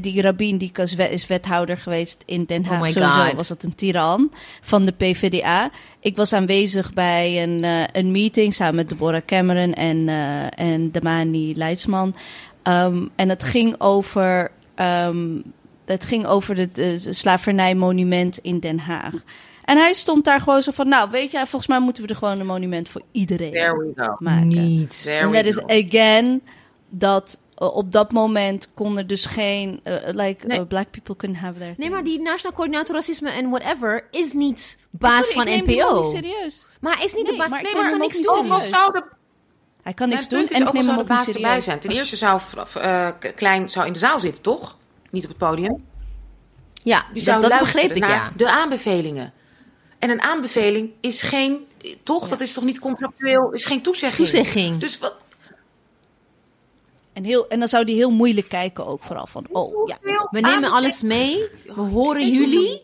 die 0.00 0.22
rabbin 0.22 0.58
die 0.58 0.70
is 0.74 0.94
wet- 0.94 1.10
is 1.10 1.26
wethouder 1.26 1.76
geweest 1.76 2.22
in 2.26 2.44
Den 2.44 2.64
Haag. 2.64 2.76
Oh 2.76 2.82
my 2.82 2.90
Sowieso 2.90 3.22
God. 3.24 3.32
was 3.34 3.48
dat 3.48 3.62
een 3.62 3.74
tiran 3.74 4.32
van 4.60 4.84
de 4.84 4.92
PvdA. 4.92 5.70
Ik 6.00 6.16
was 6.16 6.32
aanwezig 6.32 6.92
bij 6.92 7.42
een, 7.42 7.64
eh, 7.64 7.82
een 7.92 8.10
meeting 8.10 8.54
samen 8.54 8.74
met 8.74 8.88
Deborah 8.88 9.24
Cameron 9.26 9.72
en, 9.72 10.08
eh 10.08 10.60
en 10.72 10.92
Damani 10.92 11.54
Leidsman. 11.56 12.14
Ehm, 12.62 13.06
en 13.16 13.28
het 13.28 13.44
ging 13.44 13.74
over, 13.78 14.50
ehm, 14.74 15.40
het 15.84 16.04
ging 16.04 16.26
over 16.26 16.56
het 16.56 16.78
eh, 16.78 16.86
slavernijmonument 16.96 18.38
in 18.38 18.58
Den 18.58 18.78
Haag. 18.78 19.12
En 19.64 19.76
hij 19.76 19.92
stond 19.92 20.24
daar 20.24 20.40
gewoon 20.40 20.62
zo 20.62 20.70
van, 20.74 20.88
nou 20.88 21.10
weet 21.10 21.30
je, 21.32 21.38
volgens 21.38 21.66
mij 21.66 21.80
moeten 21.80 22.02
we 22.02 22.08
er 22.08 22.16
gewoon 22.16 22.38
een 22.38 22.46
monument 22.46 22.88
voor 22.88 23.02
iedereen 23.12 23.52
There 23.52 23.76
we 23.78 23.92
go. 23.96 24.14
maken. 24.18 24.48
niet. 24.48 25.02
There 25.02 25.18
En 25.18 25.32
dat 25.32 25.44
is 25.44 25.62
again 25.62 26.40
dat 26.88 27.38
uh, 27.62 27.76
op 27.76 27.92
dat 27.92 28.12
moment 28.12 28.68
kon 28.74 28.98
er 28.98 29.06
dus 29.06 29.26
geen 29.26 29.80
uh, 29.84 29.94
like 30.04 30.46
Nee. 30.46 30.58
uh, 30.60 30.66
black 30.66 30.90
people 30.90 31.16
couldn't 31.16 31.40
have 31.40 31.58
their 31.58 31.74
Nee, 31.76 31.90
maar 31.90 32.04
die 32.04 32.20
Nationaal 32.20 32.56
Coördinator 32.56 32.94
Racisme 32.94 33.30
en 33.30 33.50
whatever 33.50 34.06
is 34.10 34.32
niet 34.32 34.78
baas 34.90 35.26
Sorry, 35.26 35.62
van 35.64 35.74
NPO. 35.74 36.00
niet 36.00 36.10
serieus. 36.10 36.68
Maar 36.80 36.96
hij 36.96 37.04
is 37.04 37.14
niet 37.14 37.22
Nee, 37.24 37.32
de 37.32 37.48
baas. 37.48 37.62
Nee, 37.62 37.74
maar 37.74 37.90
kan 37.90 37.98
niks 37.98 38.16
doen. 38.20 38.52
Ook 38.52 38.60
de 38.60 39.02
Hij 39.82 39.94
kan 39.94 40.08
niks 40.08 40.28
doen 40.28 40.48
en 40.48 40.66
ook 40.68 40.72
neem 40.72 40.86
hem 40.86 40.94
de 40.94 41.02
ook 41.02 41.08
niet 41.08 41.16
baas 41.16 41.34
erbij 41.34 41.60
zijn. 41.60 41.78
Ten 41.78 41.90
eerste 41.90 42.16
zou 42.16 42.40
eh, 42.74 43.08
Klein 43.34 43.68
zou 43.68 43.86
in 43.86 43.92
de 43.92 43.98
zaal 43.98 44.18
zitten, 44.18 44.42
toch? 44.42 44.76
Niet 45.10 45.22
op 45.22 45.28
het 45.28 45.38
podium. 45.38 45.84
Ja, 46.82 47.00
Die 47.00 47.14
dat, 47.14 47.22
zou 47.22 47.40
dat 47.40 47.50
luisteren 47.50 47.88
begreep 47.88 48.02
ik, 48.02 48.08
naar 48.08 48.24
ja. 48.24 48.32
de 48.36 48.50
aanbevelingen. 48.50 49.32
En 49.98 50.10
een 50.10 50.22
aanbeveling 50.22 50.90
is 51.00 51.22
geen, 51.22 51.66
toch? 52.02 52.28
Dat 52.28 52.40
is 52.40 52.52
toch 52.52 52.64
niet 52.64 52.78
contractueel, 52.78 53.52
is 53.52 53.64
geen 53.64 53.82
toezegging. 53.82 54.28
Toezegging. 54.28 54.78
Dus 54.78 54.98
wat, 54.98 55.14
En, 57.18 57.24
heel, 57.24 57.48
en 57.48 57.58
dan 57.58 57.68
zou 57.68 57.84
hij 57.84 57.94
heel 57.94 58.10
moeilijk 58.10 58.48
kijken 58.48 58.86
ook 58.86 59.02
vooral 59.02 59.26
van, 59.26 59.46
oh 59.52 59.88
ja, 59.88 59.98
We 60.30 60.40
nemen 60.40 60.70
alles 60.70 61.02
mee. 61.02 61.44
We 61.64 61.80
horen 61.80 62.28
jullie. 62.32 62.82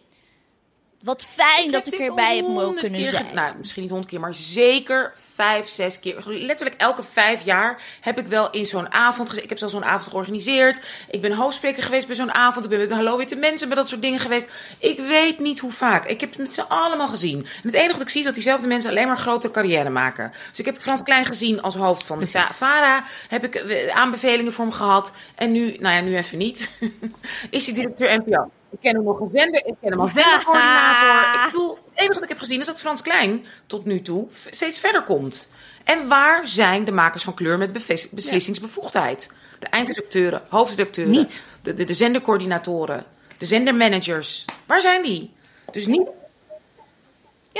Wat 1.05 1.25
fijn 1.25 1.71
dat 1.71 1.93
ik 1.93 1.99
erbij 2.01 2.37
heb 2.37 2.47
mogen 2.47 2.75
kunnen 2.75 3.01
keer 3.01 3.11
zijn. 3.11 3.35
nou, 3.35 3.55
misschien 3.59 3.83
niet 3.83 3.91
honderd 3.91 4.11
keer, 4.13 4.21
maar 4.21 4.35
zeker 4.35 5.13
vijf, 5.35 5.69
zes 5.69 6.01
keer. 6.01 6.23
Letterlijk 6.27 6.81
elke 6.81 7.03
vijf 7.03 7.45
jaar 7.45 7.83
heb 8.01 8.19
ik 8.19 8.27
wel 8.27 8.51
in 8.51 8.67
zo'n 8.67 8.93
avond 8.93 9.29
gezeten. 9.29 9.43
Ik 9.43 9.49
heb 9.49 9.59
zelfs 9.59 9.75
zo'n 9.75 9.85
avond 9.85 10.11
georganiseerd. 10.11 10.81
Ik 11.11 11.21
ben 11.21 11.33
hoofdspreker 11.33 11.83
geweest 11.83 12.07
bij 12.07 12.17
zo'n 12.17 12.33
avond. 12.35 12.65
Ik 12.65 12.71
ben 12.71 12.79
met 12.79 12.91
Hallo 12.91 13.17
Witte 13.17 13.37
Mensen 13.37 13.69
bij 13.69 13.77
dat 13.77 13.89
soort 13.89 14.03
dingen 14.03 14.19
geweest. 14.19 14.51
Ik 14.79 14.99
weet 14.99 15.39
niet 15.39 15.59
hoe 15.59 15.73
vaak. 15.73 16.05
Ik 16.05 16.21
heb 16.21 16.31
het 16.31 16.39
met 16.39 16.53
ze 16.53 16.65
allemaal 16.69 17.09
gezien. 17.09 17.39
En 17.39 17.47
het 17.63 17.75
enige 17.75 17.93
wat 17.93 18.03
ik 18.03 18.09
zie 18.09 18.19
is 18.21 18.25
dat 18.27 18.35
diezelfde 18.35 18.67
mensen 18.67 18.91
alleen 18.91 19.07
maar 19.07 19.19
grote 19.19 19.51
carrière 19.51 19.91
maken. 19.91 20.33
Dus 20.51 20.59
ik 20.59 20.65
heb 20.65 20.79
Frans 20.79 21.03
Klein 21.03 21.25
gezien 21.25 21.63
als 21.63 21.75
hoofd 21.75 22.07
van 22.07 22.19
de 22.21 22.27
Va- 22.27 22.53
VARA. 22.53 23.05
Heb 23.29 23.45
ik 23.45 23.55
eh, 23.55 23.97
aanbevelingen 23.97 24.53
voor 24.53 24.65
hem 24.65 24.75
gehad. 24.75 25.13
En 25.35 25.53
nu, 25.53 25.77
nou 25.81 25.95
ja, 25.95 26.01
nu 26.01 26.17
even 26.17 26.39
niet. 26.39 26.71
is 27.51 27.67
hij 27.67 27.75
directeur 27.75 28.19
NPO. 28.19 28.51
Ik 28.75 28.81
ken 28.81 28.95
hem 28.95 29.05
nog 29.05 29.21
een 29.21 29.31
zender. 29.33 29.67
Ik 29.67 29.75
ken 29.81 29.91
hem 29.91 30.01
als 30.01 30.13
zendercoördinator. 30.13 31.09
Ik 31.35 31.53
het 31.91 31.99
enige 31.99 32.15
wat 32.15 32.23
ik 32.23 32.29
heb 32.29 32.39
gezien 32.39 32.61
is 32.61 32.67
dat 32.67 32.81
Frans 32.81 33.03
Klein 33.03 33.45
tot 33.67 33.85
nu 33.85 34.03
toe 34.03 34.29
steeds 34.51 34.79
verder 34.79 35.03
komt. 35.03 35.51
En 35.85 36.09
waar 36.09 36.49
zijn 36.49 36.85
de 36.85 36.93
makers 36.93 37.23
van 37.23 37.35
kleur 37.35 37.59
met 37.59 37.73
beslissingsbevoegdheid? 38.13 39.35
De 39.59 39.67
eindredacteuren, 39.67 40.43
hoofdredacteuren, 40.49 41.13
Niet. 41.13 41.45
De, 41.63 41.75
de, 41.75 41.85
de 41.85 41.95
zendercoördinatoren, 41.95 43.05
de 43.39 43.47
zendermanagers. 43.47 44.45
Waar 44.67 44.81
zijn 44.81 45.03
die? 45.03 45.33
Dus 45.71 45.87
niet 45.87 46.09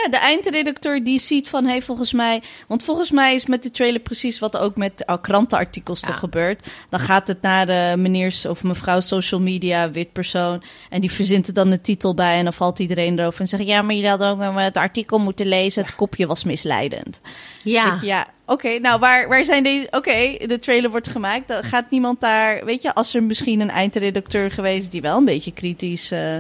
Ja, 0.03 0.09
de 0.11 0.17
eindredacteur 0.17 1.05
die 1.05 1.19
ziet 1.19 1.49
van, 1.49 1.65
hey, 1.65 1.83
volgens 1.83 2.13
mij... 2.13 2.43
Want 2.69 2.83
volgens 2.83 3.11
mij 3.11 3.35
is 3.35 3.47
met 3.47 3.63
de 3.63 3.71
trailer 3.71 4.01
precies 4.01 4.39
wat 4.39 4.57
ook 4.57 4.77
met 4.77 5.03
oh, 5.07 5.23
krantenartikels 5.23 6.01
Ja. 6.01 6.07
toch 6.07 6.19
gebeurt. 6.19 6.67
Dan 6.89 7.01
gaat 7.01 7.29
het 7.29 7.43
naar 7.43 7.67
de 7.67 7.95
meneers 7.99 8.47
of 8.47 8.63
mevrouw 8.63 9.01
social 9.01 9.41
media, 9.41 9.91
wit 9.91 10.13
persoon. 10.13 10.63
En 10.91 11.01
die 11.01 11.11
verzint 11.11 11.47
er 11.47 11.55
dan 11.55 11.71
een 11.71 11.81
titel 11.81 12.15
bij 12.15 12.37
en 12.39 12.45
dan 12.45 12.53
valt 12.53 12.79
iedereen 12.79 13.19
erover. 13.19 13.41
En 13.41 13.49
zegt, 13.49 13.65
ja, 13.65 13.83
maar 13.83 13.95
je 13.95 14.09
had 14.09 14.23
ook 14.23 14.41
het 14.55 14.77
artikel 14.77 15.19
moeten 15.19 15.47
lezen. 15.47 15.83
Het 15.85 15.95
kopje 15.95 16.27
was 16.27 16.45
misleidend. 16.45 17.21
Ja. 17.63 17.99
Je, 18.01 18.07
ja, 18.07 18.27
oké, 18.47 18.79
nou 18.79 19.01
waar, 19.01 19.29
waar 19.29 19.45
zijn 19.45 19.63
deze... 19.63 19.87
Oké, 19.91 20.37
de 20.47 20.59
trailer 20.61 20.91
wordt 20.91 21.09
gemaakt. 21.09 21.49
Dan 21.49 21.63
gaat 21.63 21.91
niemand 21.91 22.21
daar... 22.21 22.65
Weet 22.65 22.83
je, 22.83 22.95
als 22.95 23.15
er 23.15 23.23
misschien 23.23 23.61
een 23.61 23.71
eindredacteur 23.71 24.51
geweest 24.51 24.91
die 24.91 25.01
wel 25.01 25.17
een 25.17 25.25
beetje 25.25 25.53
kritisch 25.53 26.11
eh, 26.11 26.37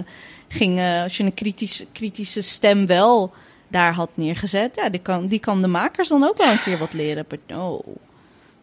ging... 0.48 0.78
eh, 0.78 1.02
als 1.02 1.16
je 1.16 1.24
een 1.24 1.34
kritisch, 1.34 1.84
kritische 1.92 2.42
stem 2.42 2.86
wel 2.86 3.32
daar 3.74 3.92
had 3.94 4.10
neergezet... 4.14 4.74
Ja, 4.74 4.88
die 4.88 5.00
kan, 5.00 5.26
die 5.26 5.38
kan 5.38 5.62
de 5.62 5.68
makers 5.68 6.08
dan 6.08 6.24
ook 6.24 6.36
wel 6.36 6.50
een 6.50 6.62
keer 6.62 6.78
wat 6.78 6.92
leren. 6.92 7.24
But 7.28 7.38
no. 7.46 7.82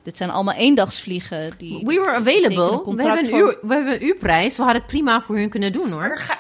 Dit 0.04 0.18
zijn 0.18 0.30
allemaal 0.30 0.54
eendagsvliegen. 0.56 1.52
Die, 1.58 1.82
We 1.86 1.94
were 2.00 2.12
available. 2.12 2.96
We 2.96 3.04
hebben, 3.04 3.26
een 3.26 3.30
voor- 3.30 3.40
uur, 3.40 3.58
we 3.62 3.74
hebben 3.74 3.94
een 3.94 4.06
uurprijs. 4.06 4.58
We 4.58 4.64
hadden 4.64 4.82
het 4.82 4.92
prima 4.92 5.22
voor 5.22 5.36
hun 5.36 5.50
kunnen 5.50 5.72
doen 5.72 5.92
hoor. 5.92 6.18
Ga- 6.18 6.40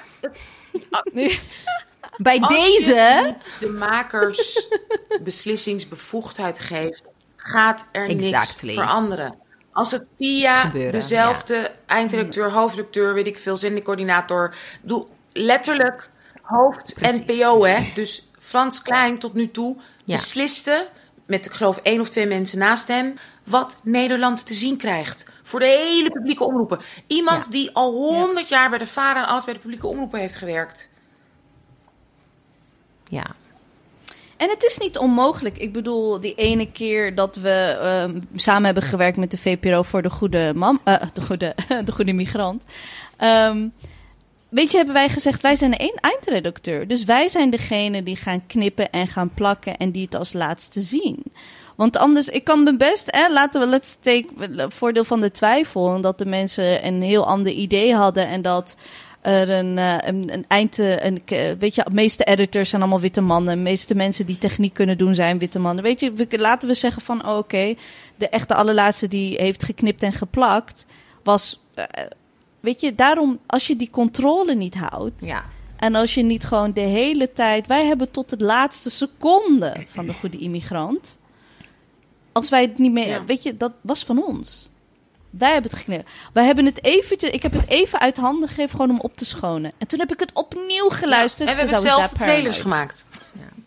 Bij 2.17 2.39
Als 2.39 2.53
deze. 2.53 3.35
de 3.59 3.67
makers 3.69 4.67
beslissingsbevoegdheid 5.23 6.59
geeft, 6.59 7.11
gaat 7.35 7.87
er 7.91 8.09
Exactly. 8.09 8.67
niks 8.69 8.81
veranderen. 8.81 9.35
Als 9.71 9.91
het 9.91 10.05
via 10.17 10.61
Gebeuren, 10.61 10.91
dezelfde 10.91 11.71
eindredacteur, 11.85 12.51
hoofdredacteur, 12.51 13.13
weet 13.13 13.27
ik 13.27 13.37
veel, 13.37 13.57
zendercoördinator, 13.57 14.45
ik 14.45 14.79
bedoel 14.81 15.07
letterlijk 15.33 16.09
hoofd 16.41 16.93
Precies. 16.99 17.19
NPO, 17.25 17.63
hè? 17.65 17.91
Dus 17.93 18.27
Frans 18.41 18.81
Klein 18.81 19.17
tot 19.17 19.33
nu 19.33 19.51
toe 19.51 19.75
Ja. 20.05 20.15
besliste 20.15 20.87
met, 21.25 21.45
ik 21.45 21.51
geloof, 21.51 21.77
één 21.83 22.01
of 22.01 22.09
twee 22.09 22.25
mensen 22.25 22.57
naast 22.59 22.87
hem, 22.87 23.13
wat 23.43 23.77
Nederland 23.83 24.45
te 24.45 24.53
zien 24.53 24.77
krijgt. 24.77 25.25
Voor 25.43 25.59
de 25.59 25.65
hele 25.65 26.09
publieke 26.09 26.43
omroepen. 26.43 26.79
Iemand 27.07 27.45
Ja. 27.45 27.51
die 27.51 27.71
al 27.75 27.91
honderd 27.91 28.49
jaar 28.49 28.69
bij 28.69 28.79
de 28.79 28.87
VARA 28.87 29.19
en 29.23 29.27
alles 29.27 29.43
bij 29.43 29.53
de 29.53 29.59
publieke 29.59 29.87
omroepen 29.87 30.19
heeft 30.19 30.35
gewerkt. 30.35 30.89
Ja. 33.07 33.25
En 34.37 34.49
het 34.49 34.63
is 34.63 34.77
niet 34.77 34.97
onmogelijk. 34.97 35.57
Ik 35.57 35.73
bedoel, 35.73 36.19
die 36.19 36.35
ene 36.35 36.71
keer 36.71 37.15
dat 37.15 37.35
we 37.35 37.77
ehm, 37.81 38.21
samen 38.35 38.65
hebben 38.65 38.83
gewerkt 38.83 39.17
met 39.17 39.31
de 39.31 39.37
VPRO 39.37 39.81
voor 39.83 40.01
de 40.01 40.09
goede 40.09 40.51
mam, 40.55 40.79
eh, 40.83 40.95
de, 41.13 41.21
goede, 41.21 41.55
de 41.85 41.91
goede 41.91 42.13
migrant. 42.13 42.63
Ehm, 43.17 43.67
weet 44.51 44.71
je, 44.71 44.77
hebben 44.77 44.95
wij 44.95 45.09
gezegd, 45.09 45.41
wij 45.41 45.55
zijn 45.55 45.71
de 45.71 45.77
één 45.77 45.95
eindredacteur. 45.95 46.87
Dus 46.87 47.03
wij 47.03 47.27
zijn 47.27 47.49
degene 47.49 48.03
die 48.03 48.15
gaan 48.15 48.45
knippen 48.47 48.91
en 48.91 49.07
gaan 49.07 49.33
plakken 49.33 49.77
en 49.77 49.91
die 49.91 50.05
het 50.05 50.15
als 50.15 50.33
laatste 50.33 50.81
zien. 50.81 51.23
Want 51.75 51.97
anders, 51.97 52.29
ik 52.29 52.43
kan 52.43 52.63
me 52.63 52.77
best, 52.77 53.07
hè, 53.07 53.31
laten 53.31 53.61
we, 53.61 53.67
let's 53.67 53.97
take 54.01 54.25
voordeel 54.69 55.03
van 55.03 55.21
de 55.21 55.31
twijfel. 55.31 55.95
En 55.95 56.01
dat 56.01 56.17
de 56.17 56.25
mensen 56.25 56.85
een 56.85 57.01
heel 57.01 57.27
ander 57.27 57.51
idee 57.51 57.95
hadden 57.95 58.27
en 58.27 58.41
dat 58.41 58.75
er 59.21 59.49
een, 59.49 59.77
eh, 59.77 59.97
een, 59.97 60.33
een 60.33 60.45
eind, 60.47 60.79
eh, 60.79 61.05
een, 61.05 61.21
weet 61.59 61.75
je, 61.75 61.83
de 61.83 61.93
meeste 61.93 62.23
editors 62.23 62.69
zijn 62.69 62.81
allemaal 62.81 62.99
witte 62.99 63.21
mannen. 63.21 63.55
De 63.55 63.61
meeste 63.61 63.95
mensen 63.95 64.25
die 64.25 64.37
techniek 64.37 64.73
kunnen 64.73 64.97
doen 64.97 65.15
zijn 65.15 65.37
witte 65.39 65.59
mannen. 65.59 65.83
Weet 65.83 65.99
je, 65.99 66.25
laten 66.29 66.67
we 66.67 66.73
zeggen 66.73 67.01
van, 67.01 67.27
oh, 67.27 67.37
oké, 67.37 67.75
de 68.15 68.29
echte 68.29 68.55
allerlaatste 68.55 69.07
die 69.07 69.35
heeft 69.41 69.63
geknipt 69.63 70.03
en 70.03 70.13
geplakt, 70.13 70.85
was, 71.23 71.59
eh, 71.73 71.85
weet 72.61 72.81
je, 72.81 72.95
daarom, 72.95 73.39
als 73.45 73.67
je 73.67 73.75
die 73.75 73.89
controle 73.89 74.55
niet 74.55 74.75
houdt, 74.75 75.25
Ja. 75.25 75.43
en 75.77 75.95
als 75.95 76.13
je 76.13 76.21
niet 76.21 76.43
gewoon 76.43 76.73
de 76.73 76.79
hele 76.81 77.33
tijd. 77.33 77.67
Wij 77.67 77.85
hebben 77.85 78.11
tot 78.11 78.31
het 78.31 78.41
laatste 78.41 78.89
seconde 78.89 79.85
van 79.87 80.05
de 80.05 80.13
goede 80.13 80.37
immigrant. 80.37 81.17
Als 82.31 82.49
wij 82.49 82.61
het 82.61 82.77
niet 82.77 82.91
meer. 82.91 83.07
Ja. 83.07 83.25
Weet 83.25 83.43
je, 83.43 83.57
dat 83.57 83.71
was 83.81 84.03
van 84.03 84.23
ons. 84.23 84.69
Wij 85.29 85.51
hebben 85.51 85.71
het 85.71 85.79
geknipt. 85.79 86.09
Wij 86.33 86.45
hebben 86.45 86.65
het 86.65 86.83
eventjes. 86.83 87.29
Ik 87.29 87.43
heb 87.43 87.51
het 87.51 87.67
even 87.67 87.99
uit 87.99 88.17
handen 88.17 88.49
gegeven 88.49 88.69
gewoon 88.69 88.89
om 88.89 88.99
op 88.99 89.17
te 89.17 89.25
schonen. 89.25 89.71
En 89.77 89.87
toen 89.87 89.99
heb 89.99 90.11
ik 90.11 90.19
het 90.19 90.33
opnieuw 90.33 90.89
geluisterd. 90.89 91.49
En 91.49 91.55
we 91.55 91.61
hebben 91.61 91.79
zelf 91.81 92.09
de 92.09 92.17
trailers 92.17 92.59
gemaakt. 92.59 93.05
We 93.11 93.60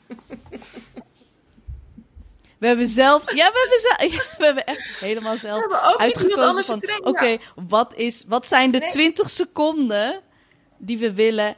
We 2.65 2.71
hebben 2.71 2.89
zelf, 2.89 3.35
ja, 3.35 3.51
we 3.53 3.69
hebben, 3.99 4.09
zelf, 4.19 4.35
we 4.39 4.45
hebben 4.45 4.65
echt 4.67 4.99
helemaal 5.01 5.37
zelf 5.37 5.55
We 5.55 5.61
hebben 5.61 5.83
ook 5.93 6.01
niet 6.01 6.31
iemand 6.31 6.57
uitgekozen 6.57 6.81
van, 6.81 7.07
oké, 7.09 7.37
wat 7.69 7.95
is, 7.97 8.25
wat 8.29 8.49
zijn 8.49 8.69
de 8.71 8.79
Nee. 8.79 8.91
20 8.91 9.31
seconden 9.31 10.21
die 10.79 10.99
we 10.99 11.13
willen? 11.15 11.57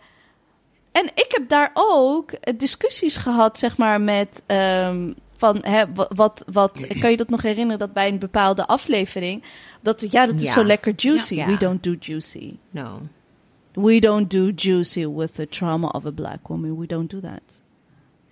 En 0.93 1.05
ik 1.15 1.27
heb 1.29 1.49
daar 1.49 1.71
ook 1.75 2.31
eh, 2.33 2.55
discussies 2.59 3.17
gehad, 3.17 3.59
zeg 3.59 3.77
maar, 3.77 4.01
met 4.01 4.43
ehm, 4.47 5.13
van, 5.37 5.59
hè, 5.63 5.93
wa- 5.95 6.11
wat, 6.15 6.45
wat, 6.53 6.87
kan 7.01 7.11
je 7.11 7.17
dat 7.17 7.29
nog 7.29 7.43
herinneren 7.43 7.79
dat 7.79 7.93
bij 7.93 8.09
een 8.09 8.19
bepaalde 8.19 8.67
aflevering, 8.67 9.43
dat, 9.83 10.11
ja, 10.11 10.27
dat 10.27 10.35
is 10.35 10.43
Ja. 10.43 10.53
zo 10.53 10.65
lekker 10.65 10.93
juicy. 10.97 11.35
Ja. 11.35 11.47
We 11.47 11.57
don't 11.57 11.83
do 11.83 11.95
juicy. 12.01 12.57
No. 12.71 13.01
We 13.73 14.01
don't 14.01 14.31
do 14.31 14.51
juicy 14.55 15.07
with 15.09 15.35
the 15.35 15.49
trauma 15.49 15.87
of 15.89 16.05
a 16.07 16.11
black 16.11 16.49
woman. 16.49 16.79
We 16.79 16.87
don't 16.87 17.11
do 17.11 17.21
that. 17.21 17.61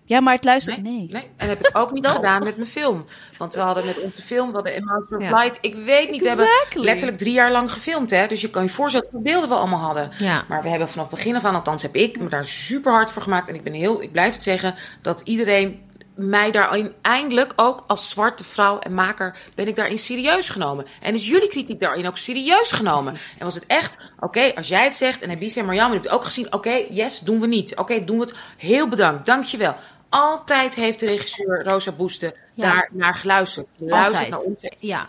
Ja, 0.06 0.20
maar 0.20 0.34
het 0.34 0.44
luistert, 0.44 0.82
Nee, 0.82 0.92
nee. 0.92 1.08
nee. 1.10 1.22
En 1.36 1.48
dat 1.48 1.58
heb 1.58 1.66
ik 1.66 1.78
ook 1.78 1.92
niet 1.92 2.06
gedaan 2.16 2.44
met 2.44 2.56
mijn 2.56 2.68
film. 2.68 3.04
Want 3.38 3.54
we 3.54 3.60
hadden 3.60 3.86
met 3.86 4.00
onze 4.00 4.22
film, 4.22 4.48
we 4.48 4.54
hadden 4.54 4.72
Emotion 4.72 5.18
of 5.18 5.22
Ja. 5.22 5.30
Light. 5.42 5.58
Ik 5.60 5.74
weet 5.74 6.10
niet, 6.10 6.22
we 6.22 6.28
hebben 6.28 6.48
letterlijk 6.74 7.18
drie 7.18 7.32
jaar 7.32 7.52
lang 7.52 7.72
gefilmd. 7.72 8.10
Hè? 8.10 8.26
Dus 8.26 8.40
je 8.40 8.50
kan 8.50 8.62
je 8.62 8.68
voorstellen 8.68 9.08
hoeveel 9.10 9.32
beelden 9.32 9.48
we 9.48 9.54
allemaal 9.54 9.80
hadden. 9.80 10.10
Ja. 10.18 10.44
Maar 10.48 10.62
we 10.62 10.68
hebben 10.68 10.88
vanaf 10.88 11.06
het 11.10 11.14
begin 11.14 11.36
af 11.36 11.44
aan, 11.44 11.54
althans 11.54 11.82
heb 11.82 11.94
ik 11.94 12.20
me 12.20 12.28
daar 12.28 12.44
super 12.44 12.92
hard 12.92 13.10
voor 13.10 13.22
gemaakt. 13.22 13.48
En 13.48 13.54
ik 13.54 13.62
ben 13.62 13.72
heel, 13.72 14.02
ik 14.02 14.12
blijf 14.12 14.32
het 14.32 14.42
zeggen, 14.42 14.74
dat 15.02 15.20
iedereen 15.20 15.82
mij 16.14 16.50
daarin 16.50 16.92
eindelijk 17.02 17.52
ook 17.56 17.84
als 17.86 18.10
zwarte 18.10 18.44
vrouw 18.44 18.78
en 18.78 18.94
maker 18.94 19.36
ben 19.54 19.68
ik 19.68 19.76
daarin 19.76 19.98
serieus 19.98 20.48
genomen. 20.48 20.86
En 21.00 21.14
is 21.14 21.28
jullie 21.28 21.48
kritiek 21.48 21.80
daarin 21.80 22.06
ook 22.06 22.18
serieus 22.18 22.72
genomen? 22.72 23.12
En 23.38 23.44
was 23.44 23.54
het 23.54 23.66
echt, 23.66 23.98
oké, 24.18 24.52
als 24.54 24.68
jij 24.68 24.84
het 24.84 24.96
zegt 24.96 25.22
en 25.22 25.30
Ebise 25.30 25.60
en 25.60 25.66
Marjam, 25.66 25.92
heb 25.92 26.02
je 26.02 26.10
ook 26.10 26.24
gezien, 26.24 26.52
oké, 26.52 26.82
yes, 26.90 27.20
doen 27.20 27.40
we 27.40 27.46
niet. 27.46 27.76
Oké, 27.76 28.04
doen 28.04 28.18
we 28.18 28.24
het. 28.24 28.34
Heel 28.56 28.88
bedankt, 28.88 29.26
dankjewel. 29.26 29.74
Altijd 30.20 30.74
heeft 30.74 31.00
de 31.00 31.06
regisseur 31.06 31.64
Rosa 31.64 31.92
Boeste 31.92 32.34
Ja. 32.54 32.72
daar 32.72 32.88
naar 32.92 33.14
geluisterd. 33.14 33.66
Altijd. 33.90 34.28
naar 34.28 34.38
ons. 34.38 34.58
Ja. 34.78 35.08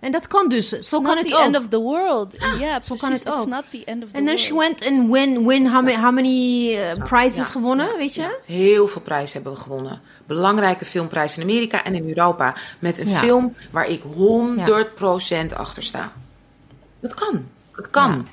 En 0.00 0.12
dat 0.12 0.26
kan 0.26 0.48
dus. 0.48 0.68
Zo 0.68 1.00
kan 1.00 1.14
not 1.14 1.18
het 1.18 1.28
the 1.28 1.36
ook. 1.36 1.42
end 1.44 1.56
of 1.58 1.68
the 1.68 1.78
world. 1.80 2.34
Ja, 2.58 2.80
zo 2.80 2.94
kan 2.94 3.12
het 3.12 3.20
It's 3.26 3.38
ook. 3.40 3.46
not 3.46 3.64
the 3.70 3.82
end 3.84 4.02
of 4.04 4.10
the 4.10 4.16
And 4.16 4.26
then 4.26 4.36
world. 4.36 4.38
she 4.40 4.54
went 4.54 4.86
and 4.86 5.10
win, 5.10 5.46
win 5.46 5.66
how 5.66 5.84
many, 5.84 5.96
how 6.02 6.12
many 6.12 6.74
uh, 6.74 6.92
prizes 7.04 7.36
Ja. 7.36 7.42
gewonnen, 7.44 7.96
weet 7.96 8.14
je? 8.14 8.38
Heel 8.44 8.88
veel 8.88 9.00
prijzen 9.02 9.34
hebben 9.34 9.52
we 9.52 9.58
gewonnen. 9.60 10.00
Belangrijke 10.26 10.84
filmprijzen 10.84 11.42
in 11.42 11.48
Amerika 11.48 11.84
en 11.84 11.94
in 11.94 12.08
Europa. 12.08 12.54
Met 12.78 12.98
een 12.98 13.08
Ja. 13.08 13.18
film 13.18 13.54
waar 13.70 13.88
ik 13.88 14.02
100% 14.02 15.54
achter 15.56 15.82
sta. 15.82 16.12
Dat 17.00 17.14
kan. 17.14 17.46
Dat 17.76 17.90
kan. 17.90 18.28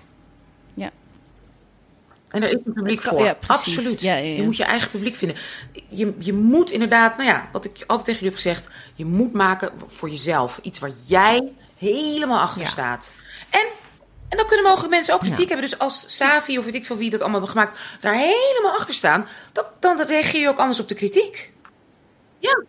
En 2.34 2.44
er 2.44 2.50
is 2.50 2.60
een 2.66 2.74
publiek 2.74 3.02
kan- 3.02 3.10
voor. 3.18 3.26
ja. 3.26 3.38
Absoluut. 3.48 4.02
Ja, 4.02 4.16
ja, 4.16 4.24
ja. 4.24 4.36
Je 4.36 4.44
moet 4.44 4.58
je 4.58 4.64
eigen 4.64 4.90
publiek 4.90 5.16
vinden. 5.16 5.38
Je, 5.88 6.14
je 6.20 6.34
moet 6.34 6.72
inderdaad, 6.72 7.18
nou 7.18 7.30
ja, 7.30 7.50
wat 7.52 7.66
ik 7.66 7.72
altijd 7.88 8.06
tegen 8.08 8.14
jullie 8.26 8.36
heb 8.36 8.36
gezegd. 8.36 8.70
Je 8.96 9.06
moet 9.06 9.34
maken 9.34 9.72
voor 9.88 10.10
jezelf. 10.10 10.60
Iets 10.62 10.80
waar 10.80 10.92
jij 11.08 11.52
helemaal 11.78 12.40
achter 12.40 12.62
Ja. 12.64 12.70
staat. 12.70 13.14
En, 13.50 13.66
en 14.30 14.38
dan 14.38 14.48
kunnen 14.48 14.66
mogen 14.66 14.90
mensen 14.90 15.14
ook 15.14 15.20
kritiek 15.20 15.40
Ja. 15.50 15.56
hebben. 15.56 15.70
Dus 15.70 15.80
als 15.80 16.06
Savi 16.18 16.58
of 16.58 16.66
weet 16.66 16.76
ik 16.76 16.86
van 16.86 16.98
wie 16.98 17.10
dat 17.10 17.22
allemaal 17.22 17.42
hebben 17.42 17.62
gemaakt, 17.62 17.80
daar 18.02 18.14
helemaal 18.16 18.72
achter 18.78 18.94
staan. 18.94 19.28
Dan, 19.52 19.66
dan 19.80 20.02
reageer 20.02 20.42
je 20.42 20.50
ook 20.50 20.58
anders 20.60 20.80
op 20.80 20.88
de 20.88 20.96
kritiek. 20.96 21.52
Ja, 22.40 22.64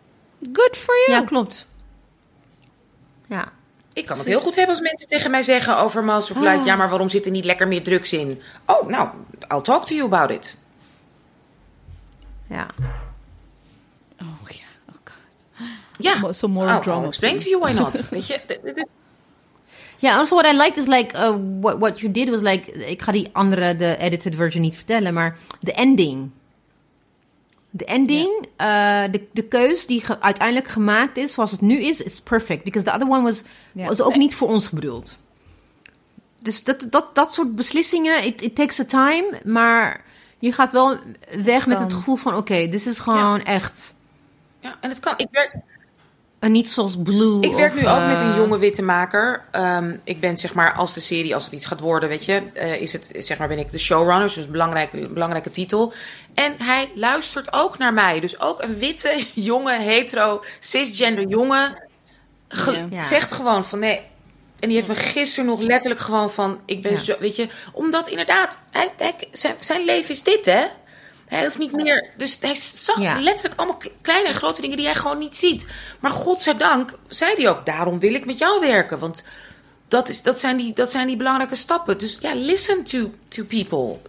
Good 0.53 0.77
for 0.77 0.95
you. 1.07 1.19
Ja, 1.19 1.25
klopt. 1.27 1.67
Ja. 3.27 3.51
Ik 3.95 4.05
kan 4.05 4.17
het 4.17 4.27
heel 4.27 4.39
goed 4.39 4.55
hebben 4.55 4.75
als 4.75 4.83
mensen 4.83 5.07
tegen 5.07 5.31
mij 5.31 5.41
zeggen 5.41 5.77
over 5.77 6.03
Master 6.03 6.35
of 6.35 6.41
Light. 6.41 6.59
Ah. 6.59 6.65
Ja, 6.65 6.75
maar 6.75 6.89
waarom 6.89 7.09
zit 7.09 7.25
er 7.25 7.31
niet 7.31 7.45
lekker 7.45 7.67
meer 7.67 7.83
drugs 7.83 8.13
in? 8.13 8.41
Oh, 8.65 8.87
nou, 8.87 9.09
I'll 9.51 9.61
talk 9.61 9.85
to 9.85 9.95
you 9.95 10.05
about 10.13 10.29
it. 10.29 10.57
Ja. 12.49 12.67
Oh 14.21 14.49
ja, 14.49 14.65
oh 14.89 14.95
god. 15.03 15.67
Ja, 15.97 16.31
some 16.31 16.53
more 16.53 16.67
I'll- 16.77 16.81
drama, 16.81 16.99
I'll 17.01 17.07
explain 17.07 17.37
to 17.37 17.49
you 17.49 17.61
why 17.61 17.71
not. 17.71 18.09
Weet 18.09 18.27
je, 18.27 18.85
Ja, 19.97 20.17
also 20.17 20.35
what 20.35 20.53
I 20.53 20.57
liked 20.57 20.77
is 20.77 20.87
like, 20.87 21.15
uh, 21.17 21.35
what, 21.61 21.77
what 21.79 21.99
you 21.99 22.11
did 22.11 22.29
was 22.29 22.41
like, 22.41 22.71
ik 22.71 23.01
ga 23.01 23.11
die 23.11 23.29
andere, 23.31 23.75
de 23.75 23.97
edited 23.97 24.35
version 24.35 24.61
niet 24.61 24.75
vertellen, 24.75 25.13
maar 25.13 25.37
de 25.59 25.71
ending. 25.73 26.29
De 27.77 27.85
ending, 27.85 28.45
eh, 28.55 29.03
de, 29.11 29.27
de 29.31 29.43
keus 29.43 29.85
die 29.85 30.01
ge- 30.01 30.21
uiteindelijk 30.21 30.67
gemaakt 30.67 31.17
is, 31.17 31.33
zoals 31.33 31.51
het 31.51 31.61
nu 31.61 31.77
is, 31.77 32.01
is 32.01 32.21
perfect. 32.21 32.63
Because 32.63 32.85
the 32.87 32.93
other 32.93 33.07
one 33.09 33.21
was, 33.23 33.41
Ja. 33.71 33.85
was 33.87 34.01
ook 34.01 34.15
niet 34.15 34.35
voor 34.35 34.47
ons 34.47 34.69
bedoeld. 34.69 35.17
Dus 36.41 36.63
dat, 36.63 36.87
dat, 36.89 37.15
dat 37.15 37.33
soort 37.33 37.55
beslissingen, 37.55 38.23
it, 38.23 38.41
it 38.41 38.55
takes 38.55 38.79
a 38.79 38.85
time, 38.85 39.39
maar 39.43 40.03
je 40.39 40.51
gaat 40.51 40.71
wel 40.71 40.97
weg 41.43 41.67
met 41.67 41.79
het 41.79 41.93
gevoel 41.93 42.15
van, 42.15 42.35
oké, 42.35 42.67
dit 42.67 42.85
is 42.85 42.99
gewoon 42.99 43.43
echt, 43.43 43.95
ja, 44.59 44.77
en 44.81 44.89
het 44.89 44.99
kan. 44.99 45.13
Ik 45.17 45.27
werk, 45.31 45.55
en 46.45 46.51
niet 46.51 46.71
zoals 46.71 46.95
Blue. 47.03 47.41
ik 47.41 47.55
werk 47.55 47.73
of, 47.73 47.79
nu 47.81 47.87
ook 47.87 48.05
met 48.07 48.19
een 48.19 48.29
eh, 48.31 48.35
jonge 48.35 48.57
witte 48.57 48.81
maker. 48.81 49.43
Ehm, 49.51 49.97
ik 50.03 50.19
ben 50.19 50.37
zeg 50.37 50.53
maar, 50.53 50.73
als 50.73 50.93
de 50.93 50.99
serie, 50.99 51.33
als 51.33 51.43
het 51.43 51.53
iets 51.53 51.65
gaat 51.65 51.79
worden, 51.79 52.09
weet 52.09 52.25
je, 52.25 52.41
eh, 52.53 52.81
is 52.81 52.93
het, 52.93 53.11
zeg 53.17 53.37
maar, 53.37 53.47
ben 53.47 53.59
ik 53.59 53.71
de 53.71 53.77
showrunner, 53.77 54.21
dus 54.27 54.35
een 54.35 54.51
belangrijke, 54.51 55.07
belangrijke 55.07 55.51
titel. 55.51 55.93
En 56.33 56.53
hij 56.57 56.91
luistert 56.95 57.53
ook 57.53 57.77
naar 57.77 57.93
mij. 57.93 58.19
Dus 58.19 58.39
ook 58.39 58.61
een 58.61 58.77
witte, 58.77 59.23
jonge, 59.33 59.79
hetero, 59.79 60.43
cisgender 60.59 61.27
jongen 61.27 61.83
ge- 62.47 62.71
Ja. 62.71 62.85
Ja. 62.89 63.01
zegt 63.01 63.31
gewoon 63.31 63.65
van 63.65 63.79
nee. 63.79 64.01
En 64.59 64.67
die 64.71 64.77
heeft 64.77 64.87
me 64.89 64.95
gisteren 64.95 65.45
nog 65.45 65.59
letterlijk 65.59 66.01
gewoon 66.01 66.31
van, 66.31 66.59
ik 66.65 66.81
ben 66.81 66.91
Ja. 66.91 66.99
zo, 66.99 67.15
weet 67.19 67.35
je, 67.35 67.47
omdat 67.73 68.07
inderdaad, 68.07 68.59
hij, 68.71 68.89
hij, 68.97 69.13
zijn, 69.31 69.55
zijn 69.59 69.85
leven 69.85 70.09
is 70.09 70.23
dit, 70.23 70.45
hè? 70.45 70.63
Hij 71.25 71.43
hoeft 71.43 71.57
niet 71.57 71.71
meer. 71.71 72.09
Dus 72.15 72.37
hij 72.41 72.55
zag 72.55 72.99
Ja. 72.99 73.19
letterlijk 73.19 73.59
allemaal 73.59 73.81
kleine 74.01 74.27
en 74.27 74.33
grote 74.35 74.61
dingen 74.61 74.77
die 74.77 74.85
hij 74.85 74.95
gewoon 74.95 75.17
niet 75.17 75.35
ziet. 75.35 75.67
Maar 75.99 76.11
godzijdank 76.11 76.93
zei 77.07 77.35
hij 77.35 77.49
ook: 77.49 77.65
daarom 77.65 77.99
wil 77.99 78.13
ik 78.13 78.25
met 78.25 78.37
jou 78.37 78.59
werken. 78.59 78.99
Want 78.99 79.23
dat, 79.87 80.09
is, 80.09 80.21
dat, 80.21 80.39
zijn, 80.39 80.57
die, 80.57 80.73
dat 80.73 80.91
zijn 80.91 81.07
die 81.07 81.15
belangrijke 81.15 81.55
stappen. 81.55 81.97
Dus 81.97 82.17
ja, 82.21 82.33
listen 82.33 82.83
to, 82.83 83.11
to 83.27 83.43
people. 83.43 83.99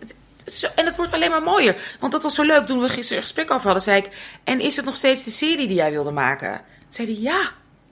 Zo- 0.46 0.68
En 0.74 0.84
het 0.86 0.96
wordt 0.96 1.12
alleen 1.12 1.30
maar 1.30 1.42
mooier. 1.42 1.96
Want 2.00 2.12
dat 2.12 2.22
was 2.22 2.34
zo 2.34 2.42
leuk 2.42 2.66
toen 2.66 2.80
we 2.80 2.88
gisteren 2.88 3.16
een 3.16 3.22
gesprek 3.28 3.50
over 3.50 3.64
hadden. 3.64 3.82
Zei 3.82 3.98
ik: 3.98 4.08
En 4.44 4.60
is 4.60 4.76
het 4.76 4.84
nog 4.84 4.96
steeds 4.96 5.24
de 5.24 5.30
serie 5.30 5.66
die 5.66 5.76
jij 5.76 5.90
wilde 5.90 6.10
maken? 6.10 6.52
Toen 6.80 6.92
zei 6.92 7.12
hij: 7.12 7.20
Ja. 7.22 7.40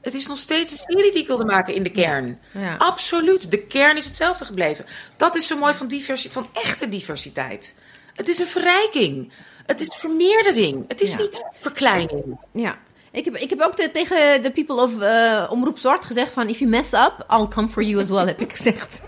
Het 0.00 0.14
is 0.14 0.26
nog 0.26 0.38
steeds 0.38 0.70
de 0.72 0.92
serie 0.92 1.12
die 1.12 1.20
ik 1.20 1.26
wilde 1.26 1.44
maken 1.44 1.74
in 1.74 1.82
de 1.82 1.90
kern. 1.90 2.40
Ja. 2.52 2.76
Absoluut. 2.76 3.50
De 3.50 3.58
kern 3.66 3.96
is 3.96 4.04
hetzelfde 4.04 4.44
gebleven. 4.44 4.84
Dat 5.16 5.34
is 5.36 5.46
zo 5.46 5.56
mooi 5.56 5.74
van, 5.74 5.86
diversi 5.86 6.30
van 6.30 6.48
echte 6.52 6.88
diversiteit. 6.88 7.74
Het 8.14 8.28
is 8.28 8.38
een 8.38 8.46
verrijking. 8.46 9.32
Het 9.66 9.80
is 9.80 9.88
vermeerdering. 9.98 10.84
Het 10.88 11.00
is 11.00 11.12
Ja. 11.12 11.18
niet 11.18 11.44
verkleining. 11.52 12.38
Ja. 12.52 12.78
Ik 13.10 13.24
heb, 13.24 13.36
ik 13.36 13.50
heb 13.50 13.60
ook 13.60 13.76
de- 13.76 13.90
tegen 13.92 14.42
de 14.42 14.50
people 14.50 14.82
of 14.82 15.00
eh, 15.00 15.46
Omroep 15.50 15.78
Zwart 15.78 16.04
gezegd 16.04 16.32
van... 16.32 16.48
If 16.48 16.58
you 16.58 16.70
mess 16.70 16.92
up, 16.92 17.24
I'll 17.30 17.48
come 17.48 17.68
for 17.68 17.82
you 17.82 18.02
as 18.02 18.08
well, 18.08 18.26
heb 18.26 18.40
ik 18.40 18.52
gezegd. 18.52 19.00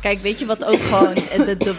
Kijk, 0.00 0.20
weet 0.22 0.38
je 0.38 0.46
wat 0.46 0.64
ook 0.64 0.78
gewoon... 0.80 1.14
eh, 1.14 1.46
De, 1.46 1.56
de, 1.56 1.74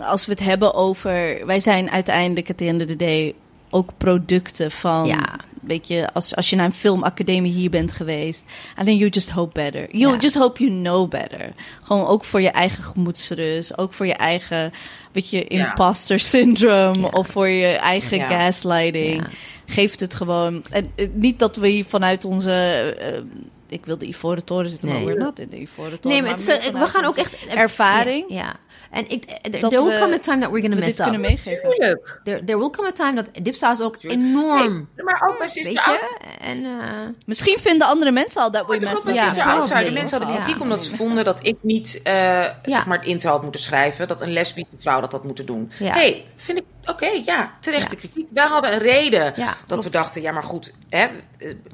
als 0.00 0.26
we 0.26 0.32
het 0.32 0.40
hebben 0.40 0.74
over... 0.74 1.46
Wij 1.46 1.60
zijn 1.60 1.90
uiteindelijk, 1.90 2.50
at 2.50 2.56
the 2.58 2.64
end 2.66 2.80
of 2.80 2.86
the 2.86 2.96
day... 2.96 3.34
ook 3.70 3.90
producten 3.96 4.70
van... 4.70 5.06
Ja. 5.06 5.38
Weet 5.66 5.88
je, 5.88 6.12
als, 6.12 6.34
als 6.36 6.50
je 6.50 6.56
naar 6.56 6.64
een 6.66 6.72
filmacademie 6.72 7.52
hier 7.52 7.70
bent 7.70 7.92
geweest... 7.92 8.44
then 8.84 8.96
you 8.96 9.10
just 9.10 9.30
hope 9.30 9.52
better. 9.62 9.96
You 9.96 10.12
Ja. 10.14 10.18
just 10.20 10.34
hope 10.36 10.64
you 10.64 10.80
know 10.80 11.08
better. 11.10 11.52
Gewoon 11.82 12.06
ook 12.06 12.24
voor 12.24 12.40
je 12.40 12.50
eigen 12.50 12.84
gemoedsrust. 12.84 13.78
Ook 13.78 13.92
voor 13.92 14.06
je 14.06 14.14
eigen, 14.14 14.72
weet 15.12 15.30
je, 15.30 15.44
imposter 15.44 16.20
syndrome. 16.20 17.10
Of 17.12 17.26
voor 17.28 17.48
je 17.48 17.66
eigen 17.66 18.16
Ja. 18.16 18.26
gaslighting. 18.26 19.26
Geeft 19.66 20.00
het 20.00 20.14
gewoon... 20.14 20.64
En, 20.70 20.90
eh, 20.94 21.08
niet 21.12 21.38
dat 21.38 21.56
we 21.56 21.68
hier 21.68 21.84
vanuit 21.84 22.24
onze... 22.24 22.52
eh, 23.00 23.20
ik 23.68 23.86
wil 23.86 23.98
de 23.98 24.06
Ivoren 24.06 24.44
Toren 24.44 24.70
zitten, 24.70 24.88
maar 24.88 24.96
Nee. 24.96 25.06
we're 25.06 25.18
not 25.18 25.38
in 25.38 25.48
de 25.48 25.60
Ivoren 25.60 26.00
Toren. 26.00 26.08
Nee, 26.22 26.22
maar 26.22 26.38
het 26.40 26.70
we 26.72 26.86
gaan 26.86 27.04
ook 27.04 27.16
echt... 27.16 27.46
Ervaring. 27.46 28.24
Ja. 28.28 28.36
ja. 28.36 28.54
En 28.90 29.08
ik, 29.08 29.24
there 29.24 29.68
will 29.84 29.98
come 30.00 30.14
a 30.14 30.18
time 30.18 30.40
that 30.40 30.50
we're 30.50 30.60
gonna 30.60 30.76
we 30.76 30.80
mess 30.84 30.96
dit 30.96 31.06
kunnen 31.06 31.20
up. 31.24 31.28
meegeven. 31.28 31.70
Tuurlijk. 31.70 32.20
There, 32.24 32.44
there 32.44 32.58
will 32.58 32.70
come 32.70 32.88
a 32.88 32.92
time 32.92 33.14
dat 33.14 33.44
Dipsaus 33.44 33.80
ook 33.80 33.96
enorm... 34.00 34.88
Nee, 34.96 35.04
maar 35.04 35.22
ook 35.28 35.38
ook. 35.38 35.98
je? 36.00 36.16
En... 36.40 36.64
eh, 36.64 37.08
Misschien 37.26 37.58
vinden 37.58 37.86
andere 37.88 38.10
mensen 38.10 38.42
al 38.42 38.50
dat 38.50 38.66
we 38.66 38.72
Maar 38.72 38.80
mensen... 38.80 39.04
met 39.04 39.14
Ja, 39.14 39.56
probably. 39.58 39.92
Mensen 39.92 40.18
hadden 40.18 40.36
kritiek 40.42 40.60
omdat 40.62 40.84
ze 40.84 40.90
vonden 40.96 41.24
dat 41.24 41.46
ik 41.46 41.56
niet 41.60 42.00
eh, 42.02 42.44
zeg 42.62 42.86
maar 42.86 42.98
het 42.98 43.06
intro 43.06 43.30
had 43.30 43.42
moeten 43.42 43.60
schrijven. 43.60 44.08
Dat 44.08 44.20
een 44.20 44.32
lesbische 44.32 44.74
vrouw 44.78 45.00
dat 45.00 45.12
had 45.12 45.24
moeten 45.24 45.46
doen. 45.46 45.70
Hey, 45.74 46.24
vind 46.36 46.58
ik 46.58 46.64
oké, 46.84 47.08
ja, 47.24 47.52
terechte 47.60 47.96
kritiek. 47.96 48.26
Wij 48.30 48.46
hadden 48.46 48.72
een 48.72 48.78
reden 48.78 49.32
Ja, 49.36 49.46
dat 49.46 49.56
klopt. 49.66 49.82
we 49.84 49.90
dachten, 49.90 50.22
ja 50.22 50.32
maar 50.32 50.42
goed, 50.42 50.72
hè, 50.88 51.06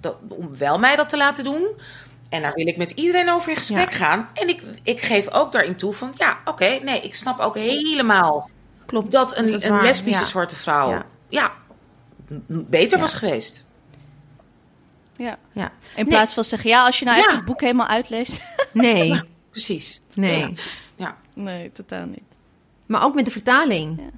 dat, 0.00 0.16
om 0.28 0.56
wel 0.56 0.78
mij 0.78 0.96
dat 0.96 1.08
te 1.08 1.16
laten 1.16 1.44
doen. 1.44 1.66
En 2.28 2.42
daar 2.42 2.52
wil 2.52 2.66
ik 2.66 2.76
met 2.76 2.90
iedereen 2.90 3.30
over 3.30 3.50
in 3.50 3.56
gesprek 3.56 3.90
Ja. 3.90 3.96
gaan. 3.96 4.28
En 4.34 4.48
ik, 4.48 4.62
ik 4.82 5.00
geef 5.00 5.30
ook 5.30 5.52
daarin 5.52 5.76
toe 5.76 5.92
van, 5.94 6.12
ja, 6.16 6.38
oké, 6.44 6.78
nee, 6.82 7.00
ik 7.00 7.14
snap 7.14 7.38
ook 7.38 7.54
helemaal 7.56 8.50
Klopt. 8.86 9.12
dat 9.12 9.36
een, 9.36 9.50
Dat 9.50 9.62
een 9.62 9.70
waar, 9.70 9.82
lesbische 9.82 10.20
ja. 10.22 10.26
zwarte 10.26 10.56
vrouw, 10.56 10.90
Ja. 10.90 11.04
ja, 11.28 11.52
beter 12.46 12.96
Ja. 12.98 13.02
was 13.04 13.14
geweest. 13.14 13.66
Ja. 15.16 15.38
Ja. 15.52 15.64
In 15.64 15.70
Nee. 15.94 16.04
plaats 16.04 16.34
van 16.34 16.44
zeggen, 16.44 16.70
ja, 16.70 16.84
als 16.84 16.98
je 16.98 17.04
nou 17.04 17.16
Ja. 17.16 17.24
echt 17.24 17.34
het 17.36 17.44
boek 17.44 17.60
helemaal 17.60 17.86
uitleest. 17.86 18.40
Nee, 18.72 19.20
Precies. 19.50 20.00
nee. 20.14 20.38
Ja. 20.40 20.48
Ja. 20.96 21.16
nee, 21.34 21.72
totaal 21.72 22.06
niet. 22.06 22.22
Maar 22.86 23.04
ook 23.04 23.14
met 23.14 23.24
de 23.24 23.30
vertaling. 23.30 23.98
Ja. 24.00 24.08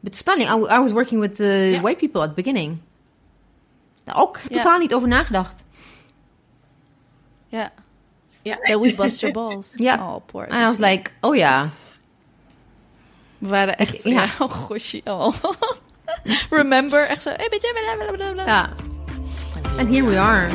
But 0.00 0.16
stunning. 0.16 0.50
I, 0.50 0.54
I 0.54 0.78
was 0.78 0.90
working 0.92 1.20
with 1.20 1.40
uh, 1.40 1.72
Ja. 1.72 1.80
white 1.80 1.96
people 1.98 2.20
at 2.20 2.28
the 2.28 2.34
beginning. 2.34 2.78
Ook 4.14 4.38
Ja. 4.48 4.56
totaal 4.56 4.78
niet 4.78 4.94
over 4.94 5.08
nagedacht. 5.08 5.64
Ja. 7.48 7.70
Ja. 8.42 8.56
We 8.62 8.94
bust 8.96 9.20
your 9.20 9.34
balls. 9.34 9.72
Ja. 9.88 10.14
Oh, 10.14 10.26
poor. 10.26 10.44
En 10.44 10.60
I 10.60 10.64
was 10.64 10.78
like, 10.78 11.10
oh 11.20 11.36
ja. 11.36 11.68
We 13.38 13.48
waren 13.48 13.76
echt... 13.76 14.02
Ja. 14.02 14.10
Ja. 14.22 14.28
Oh, 14.38 14.50
gosje. 14.52 15.00
Oh. 15.04 15.34
Remember? 16.50 17.06
Echt 17.06 17.22
zo... 17.22 17.30
Hey, 17.30 17.48
blablabla. 17.98 18.46
Ja. 18.46 18.70
And 19.78 19.88
here 19.88 20.04
we 20.06 20.18
are. 20.18 20.48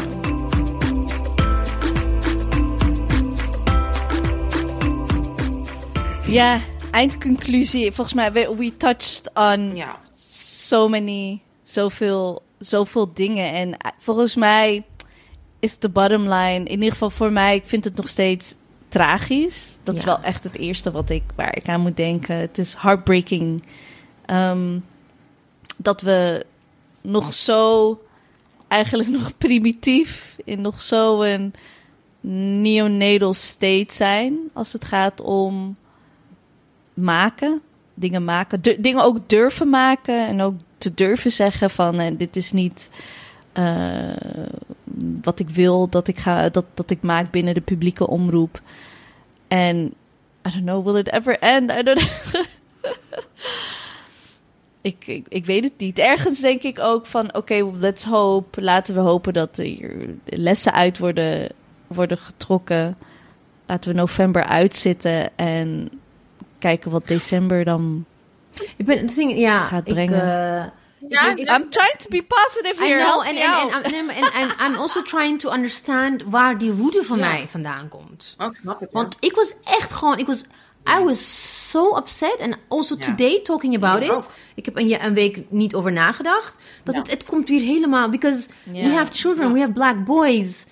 Ja, 6.28 6.62
eindconclusie. 6.92 7.92
Volgens 7.92 8.16
mij, 8.16 8.32
we, 8.32 8.56
we 8.56 8.78
touched 8.78 9.30
on 9.34 9.76
Ja. 9.76 10.00
so 10.70 10.88
many, 10.88 11.42
zoveel, 11.64 12.42
zoveel 12.58 13.14
dingen. 13.14 13.54
En 13.54 13.78
eh, 13.78 13.92
volgens 14.00 14.36
mij 14.36 14.86
is 15.60 15.80
de 15.80 15.90
bottom 15.90 16.22
line, 16.22 16.64
in 16.64 16.70
ieder 16.70 16.92
geval 16.92 17.10
voor 17.10 17.32
mij, 17.32 17.56
ik 17.56 17.66
vind 17.66 17.84
het 17.84 17.96
nog 17.96 18.08
steeds 18.08 18.56
tragisch. 18.90 19.78
Dat 19.84 19.96
is 19.96 20.04
wel 20.04 20.20
echt 20.22 20.44
het 20.44 20.58
eerste 20.58 20.92
wat 20.92 21.10
ik, 21.10 21.24
waar 21.36 21.56
ik 21.56 21.68
aan 21.68 21.82
moet 21.82 21.98
denken. 21.98 22.36
Het 22.36 22.58
is 22.58 22.76
heartbreaking 22.76 23.64
ehm, 24.26 24.80
dat 25.78 26.02
we 26.02 26.46
nog 27.02 27.34
zo, 27.34 28.00
eigenlijk 28.68 29.10
nog 29.10 29.38
primitief, 29.38 30.38
in 30.44 30.62
nog 30.62 30.82
zo'n 30.82 31.54
neonatal 32.62 33.34
state 33.34 33.94
zijn 33.94 34.38
als 34.54 34.74
het 34.74 34.86
gaat 34.86 35.22
om 35.22 35.76
maken, 36.94 37.62
dingen 38.00 38.24
maken, 38.24 38.62
dingen 38.62 39.04
ook 39.04 39.30
durven 39.30 39.70
maken 39.70 40.28
en 40.28 40.42
ook 40.42 40.54
te 40.78 40.94
durven 40.94 41.32
zeggen 41.32 41.70
van 41.70 42.00
eh, 42.00 42.12
dit 42.18 42.36
is 42.36 42.52
niet 42.52 42.90
eh, 43.54 44.16
wat 45.22 45.40
ik 45.40 45.50
wil 45.50 45.90
dat 45.90 46.08
ik 46.08 46.18
ga 46.18 46.50
dat, 46.50 46.66
dat 46.74 46.90
ik 46.90 47.02
maak 47.02 47.32
binnen 47.32 47.54
de 47.54 47.62
publieke 47.62 48.08
omroep. 48.08 48.62
En 49.48 49.94
I 50.48 50.52
don't 50.52 50.64
know, 50.64 50.86
will 50.86 50.96
it 50.96 51.12
ever 51.12 51.40
end? 51.40 51.72
I 51.72 51.84
don't 51.84 52.00
ik, 54.82 55.08
ik, 55.08 55.26
ik 55.30 55.46
weet 55.46 55.64
het 55.64 55.78
niet. 55.78 56.00
Ergens 56.00 56.40
denk 56.40 56.62
ik 56.62 56.80
ook 56.80 57.06
van 57.06 57.36
oké, 57.36 57.72
let's 57.78 58.04
hope. 58.04 58.62
Laten 58.62 58.94
we 58.94 59.00
hopen 59.00 59.34
dat 59.34 59.58
er 59.58 60.10
lessen 60.26 60.74
uit 60.74 60.98
worden, 60.98 61.50
worden 61.88 62.18
getrokken. 62.18 62.98
Laten 63.66 63.92
we 63.92 63.96
november 63.96 64.44
uitzitten 64.44 65.38
en 65.38 65.90
kijken 66.60 66.92
wat 66.92 67.08
december 67.08 67.64
dan 67.64 68.06
Ik 68.78 68.86
ben, 68.86 68.98
het 68.98 69.16
ding, 69.16 69.38
ja, 69.38 69.60
Gaat 69.60 69.88
ik, 69.88 69.94
brengen. 69.94 70.22
eh, 70.22 70.66
Ja, 71.10 71.30
ik- 71.36 71.50
I'm 71.50 71.70
trying 71.70 71.96
to 71.98 72.10
be 72.10 72.24
positive 72.28 72.84
I 72.84 72.88
here. 72.88 73.04
know, 73.04 73.24
Help 73.24 73.26
and, 73.26 73.74
and, 73.76 73.86
and, 73.86 73.94
and, 73.96 74.12
and, 74.34 74.34
and 74.60 74.72
I'm 74.72 74.82
also 74.82 75.02
trying 75.02 75.40
to 75.40 75.52
understand 75.52 76.24
waar 76.24 76.58
die 76.58 76.72
woede 76.72 77.04
van 77.04 77.18
Ja. 77.18 77.28
mij 77.30 77.48
vandaan 77.50 77.88
komt. 77.90 78.36
Oh. 78.38 78.50
Want 78.92 79.16
ik 79.20 79.36
was 79.36 79.54
echt 79.64 79.92
gewoon, 79.94 80.18
ik 80.18 80.26
was, 80.26 80.44
I 81.00 81.04
was 81.04 81.70
so 81.70 81.98
upset. 81.98 82.40
And 82.40 82.58
also 82.68 82.96
Ja. 83.00 83.06
today 83.06 83.40
talking 83.44 83.76
about 83.76 83.98
Ik 84.02 84.04
it. 84.04 84.12
ook. 84.12 84.24
Ik 84.56 84.66
heb 84.66 84.78
een, 84.78 85.14
week 85.14 85.40
niet 85.50 85.76
over 85.76 85.92
nagedacht. 85.92 86.56
Dat 86.84 86.96
Ja. 86.96 87.02
het, 87.02 87.10
het 87.12 87.26
komt 87.26 87.50
weer 87.50 87.62
helemaal, 87.62 88.10
because 88.10 88.48
Ja. 88.72 88.84
we 88.84 88.94
have 88.94 89.14
children, 89.14 89.48
Ja. 89.48 89.54
we 89.54 89.60
have 89.60 89.72
black 89.72 90.06
boys. 90.06 90.66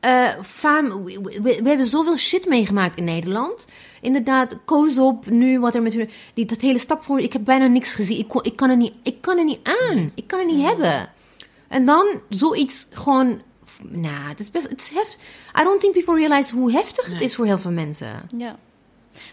Eh, 0.00 0.28
fam, 0.42 1.04
we, 1.04 1.20
we- 1.42 1.60
we 1.62 1.68
hebben 1.68 1.86
zoveel 1.86 2.16
shit 2.16 2.46
meegemaakt 2.46 2.96
in 2.96 3.04
Nederland. 3.04 3.66
Inderdaad, 4.04 4.56
koos 4.64 4.98
op 4.98 5.26
nu 5.30 5.60
wat 5.60 5.74
er 5.74 5.82
met 5.82 5.92
hun- 5.94 6.10
die, 6.34 6.44
dat 6.44 6.60
hele 6.60 6.78
stap 6.78 7.02
voor. 7.02 7.20
Ik 7.20 7.32
heb 7.32 7.44
bijna 7.44 7.66
niks 7.66 7.92
gezien. 7.94 8.18
Ik, 8.18 8.28
kon, 8.28 8.44
ik, 8.44 8.56
kan, 8.56 8.70
er 8.70 8.76
niet, 8.76 8.92
ik 9.02 9.20
kan 9.20 9.38
er 9.38 9.44
niet 9.44 9.60
aan. 9.62 10.10
Ik 10.14 10.26
kan 10.26 10.38
het 10.38 10.48
niet 10.48 10.64
hebben. 10.66 11.08
En 11.68 11.84
dan 11.84 12.06
zoiets 12.28 12.86
gewoon. 12.90 13.40
Nou, 13.82 14.28
het 14.28 14.40
is 14.40 14.50
best. 14.50 14.68
Het 14.68 14.80
is 14.80 14.88
heft. 14.88 15.18
I 15.60 15.62
don't 15.64 15.80
think 15.80 15.92
people 15.94 16.14
realize 16.14 16.54
hoe 16.54 16.72
heftig 16.72 17.06
het 17.06 17.20
is 17.20 17.34
voor 17.34 17.46
heel 17.46 17.58
veel 17.58 17.70
mensen. 17.70 18.08
Ja. 18.36 18.56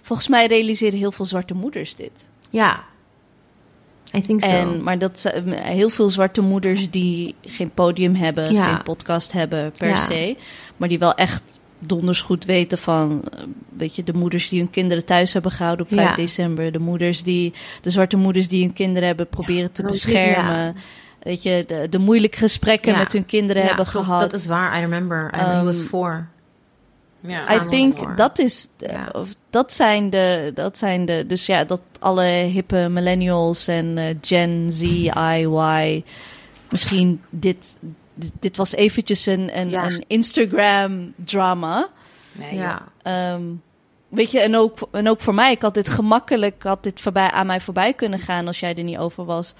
Volgens 0.01 0.27
mij 0.27 0.47
realiseren 0.47 0.99
heel 0.99 1.11
veel 1.11 1.25
zwarte 1.25 1.53
moeders 1.53 1.95
dit. 1.95 2.27
Ja. 2.49 2.83
I 4.15 4.21
think 4.21 4.43
so. 4.43 4.51
En, 4.51 4.83
maar 4.83 4.97
dat 4.99 5.31
heel 5.51 5.89
veel 5.89 6.09
zwarte 6.09 6.41
moeders 6.41 6.89
die 6.89 7.35
geen 7.41 7.71
podium 7.73 8.15
hebben, 8.15 8.53
Ja. 8.53 8.63
geen 8.73 8.83
podcast 8.83 9.31
hebben 9.31 9.71
per 9.77 9.87
Ja. 9.87 9.97
se. 9.99 10.37
Maar 10.77 10.89
die 10.89 10.99
wel 10.99 11.15
echt 11.15 11.43
donders 11.87 12.21
goed 12.21 12.45
weten 12.45 12.77
van, 12.77 13.23
eh, 13.33 13.39
weet 13.77 13.95
je, 13.95 14.03
de 14.03 14.13
moeders 14.13 14.49
die 14.49 14.59
hun 14.59 14.69
kinderen 14.69 15.05
thuis 15.05 15.33
hebben 15.33 15.51
gehouden 15.51 15.85
op 15.85 15.91
5 15.93 16.09
Ja. 16.09 16.15
december. 16.15 16.71
De 16.71 16.79
moeders 16.79 17.23
die, 17.23 17.53
de 17.81 17.89
zwarte 17.89 18.17
moeders 18.17 18.47
die 18.47 18.63
hun 18.63 18.73
kinderen 18.73 19.07
hebben 19.07 19.27
proberen 19.27 19.71
te 19.71 19.83
beschermen. 19.83 20.55
ja. 20.65 20.73
Weet 21.23 21.43
je, 21.43 21.63
de, 21.67 21.87
de 21.89 21.97
moeilijke 21.99 22.37
gesprekken 22.37 22.91
Ja. 22.91 22.97
met 22.97 23.13
hun 23.13 23.25
kinderen 23.25 23.61
Ja, 23.61 23.67
hebben 23.67 23.85
klopt, 23.85 24.05
gehad. 24.05 24.21
Dat 24.21 24.33
is 24.33 24.45
waar. 24.45 24.77
I 24.77 24.79
remember. 24.81 25.17
I 25.35 25.37
remember 25.37 25.57
he 25.57 25.63
was 25.63 25.79
four. 25.79 26.27
Ja. 27.19 27.55
I 27.55 27.65
think 27.67 28.17
dat 28.17 28.39
is, 28.39 28.67
Ja. 28.77 29.09
of 29.11 29.29
dat 29.49 29.73
zijn 29.73 30.09
de, 30.09 30.51
dat 30.55 30.77
zijn 30.77 31.05
de, 31.05 31.23
dus 31.27 31.45
ja, 31.45 31.63
dat 31.63 31.81
alle 31.99 32.23
hippe 32.23 32.87
millennials 32.91 33.67
en 33.67 33.97
eh, 33.97 34.15
Gen 34.21 34.69
Z, 34.71 34.81
I, 34.81 35.11
Y, 35.47 36.03
misschien 36.69 37.21
dit, 37.29 37.75
dit 38.39 38.57
was 38.57 38.71
eventjes 38.75 39.25
een, 39.25 39.57
een, 39.59 39.69
Ja. 39.69 39.85
een 39.85 40.03
Instagram 40.07 41.13
drama. 41.15 41.87
Nee, 42.31 42.55
Ja. 42.55 42.81
Ehm, 43.03 43.41
weet 44.09 44.31
je, 44.31 44.39
en 44.39 44.55
ook, 44.55 44.79
en 44.91 45.09
ook 45.09 45.21
voor 45.21 45.33
mij, 45.33 45.51
ik 45.51 45.61
had 45.61 45.73
dit 45.73 45.89
gemakkelijk, 45.89 46.63
had 46.63 46.83
dit 46.83 47.01
voorbij, 47.01 47.31
aan 47.31 47.45
mij 47.47 47.61
voorbij 47.61 47.93
kunnen 47.93 48.19
gaan 48.19 48.47
als 48.47 48.59
jij 48.59 48.75
er 48.75 48.83
niet 48.83 48.97
over 48.97 49.25
was. 49.25 49.53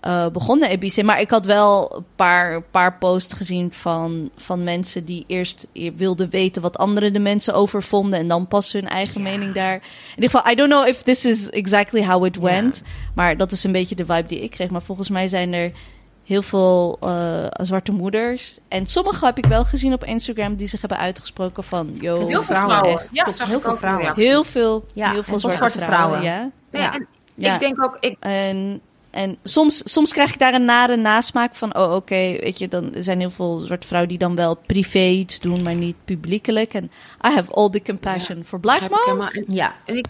eh 0.00 0.26
begonnen 0.28 0.70
EBC. 0.70 1.02
Maar 1.02 1.20
ik 1.20 1.30
had 1.30 1.46
wel 1.46 1.96
een 1.96 2.04
paar, 2.16 2.62
paar 2.62 2.98
posts 2.98 3.34
gezien 3.34 3.72
van, 3.72 4.30
van 4.36 4.64
mensen 4.64 5.04
die 5.04 5.24
eerst 5.26 5.66
e- 5.72 5.90
wilden 5.96 6.30
weten 6.30 6.62
wat 6.62 6.78
anderen 6.78 7.12
de 7.12 7.18
mensen 7.18 7.54
over 7.54 7.82
vonden. 7.82 8.18
En 8.18 8.28
dan 8.28 8.46
pas 8.48 8.72
hun 8.72 8.88
eigen 8.88 9.22
mening 9.22 9.54
daar. 9.54 9.74
In 9.74 9.82
ieder 10.22 10.30
geval, 10.30 10.52
I 10.52 10.54
don't 10.54 10.70
know 10.70 10.88
if 10.88 11.02
this 11.02 11.24
is 11.24 11.50
exactly 11.50 12.04
how 12.06 12.24
it 12.24 12.36
went. 12.36 12.82
Maar 13.14 13.36
dat 13.36 13.52
is 13.52 13.64
een 13.64 13.72
beetje 13.72 13.94
de 13.94 14.04
vibe 14.06 14.26
die 14.28 14.40
ik 14.42 14.50
kreeg. 14.50 14.70
Maar 14.70 14.82
volgens 14.82 15.08
mij 15.08 15.26
zijn 15.28 15.52
er 15.52 15.72
heel 16.28 16.42
veel 16.42 16.96
eh, 17.00 17.44
zwarte 17.64 17.92
moeders. 17.92 18.58
En 18.68 18.86
sommige 18.86 19.24
heb 19.24 19.38
ik 19.38 19.46
wel 19.46 19.64
gezien 19.64 19.92
op 19.92 20.04
Instagram 20.04 20.54
die 20.56 20.66
zich 20.66 20.80
hebben 20.80 20.98
uitgesproken 20.98 21.64
van... 21.64 21.90
Yo, 22.00 22.16
Heel 22.16 22.26
veel 22.28 22.42
vrouwen. 22.42 22.70
vrouwen. 22.70 22.92
echt. 23.00 23.08
Ja, 23.12 23.24
heel 23.46 23.60
veel 23.60 23.76
vrouwen. 23.76 24.12
Heel 24.14 24.44
veel, 24.44 24.84
Ja, 24.92 25.10
heel 25.10 25.22
veel 25.22 25.34
en 25.34 25.40
zwarte, 25.40 25.58
zwarte 25.58 25.78
vrouwen. 25.78 26.18
vrouwen. 26.18 26.22
Ja. 26.42 26.50
Nee, 26.70 26.82
Ja. 26.82 26.92
en 26.94 27.06
Ja. 27.34 27.54
Ik 27.54 27.60
denk 27.60 27.82
ook, 27.84 27.96
ik, 28.00 28.16
En, 28.20 28.80
en 29.10 29.36
soms, 29.44 29.92
soms 29.92 30.12
krijg 30.12 30.32
ik 30.32 30.38
daar 30.38 30.54
een 30.54 30.64
nare 30.64 30.96
nasmaak 30.96 31.54
van... 31.54 31.76
oh, 31.76 31.94
oké, 31.94 32.14
weet 32.14 32.58
je, 32.58 32.68
dan 32.68 32.94
er 32.94 33.02
zijn 33.02 33.20
heel 33.20 33.30
veel 33.30 33.58
zwarte 33.58 33.86
vrouwen... 33.86 34.08
die 34.10 34.18
dan 34.18 34.34
wel 34.34 34.54
privé 34.54 34.98
iets 35.06 35.40
doen, 35.40 35.62
maar 35.62 35.74
niet 35.74 35.96
publiekelijk. 36.04 36.74
En 36.74 36.84
I 37.26 37.30
have 37.34 37.52
all 37.52 37.70
the 37.70 37.82
compassion 37.82 38.42
for 38.46 38.60
black 38.60 38.80
moms. 39.06 39.42
Ja. 39.46 39.74
En 39.84 39.96
ik, 39.96 40.06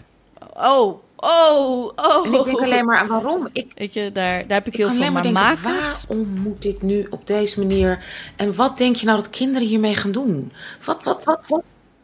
Oh, 0.57 0.99
oh, 1.21 1.91
oh. 1.95 2.25
en 2.25 2.33
ik 2.33 2.43
denk 2.43 2.59
alleen 2.59 2.85
maar 2.85 2.97
aan 2.97 3.07
waarom. 3.07 3.47
Ik, 3.51 3.71
Weet 3.75 3.93
je, 3.93 4.11
daar, 4.11 4.47
daar 4.47 4.57
heb 4.57 4.67
ik 4.67 4.73
ik 4.73 4.79
heel 4.79 4.87
kan 4.87 4.95
veel. 4.95 5.05
alleen 5.05 5.33
Maar 5.33 5.57
makers... 5.63 6.05
waarom 6.07 6.27
moet 6.27 6.61
dit 6.61 6.81
nu 6.81 7.07
op 7.09 7.27
deze 7.27 7.59
manier? 7.59 8.05
En 8.35 8.55
wat 8.55 8.77
denk 8.77 8.95
je 8.95 9.05
nou 9.05 9.17
dat 9.17 9.29
kinderen 9.29 9.67
hiermee 9.67 9.95
gaan 9.95 10.11
doen? 10.11 10.51
Wat, 10.85 11.03
wat, 11.03 11.23
wat, 11.23 11.47
wat? 11.47 11.63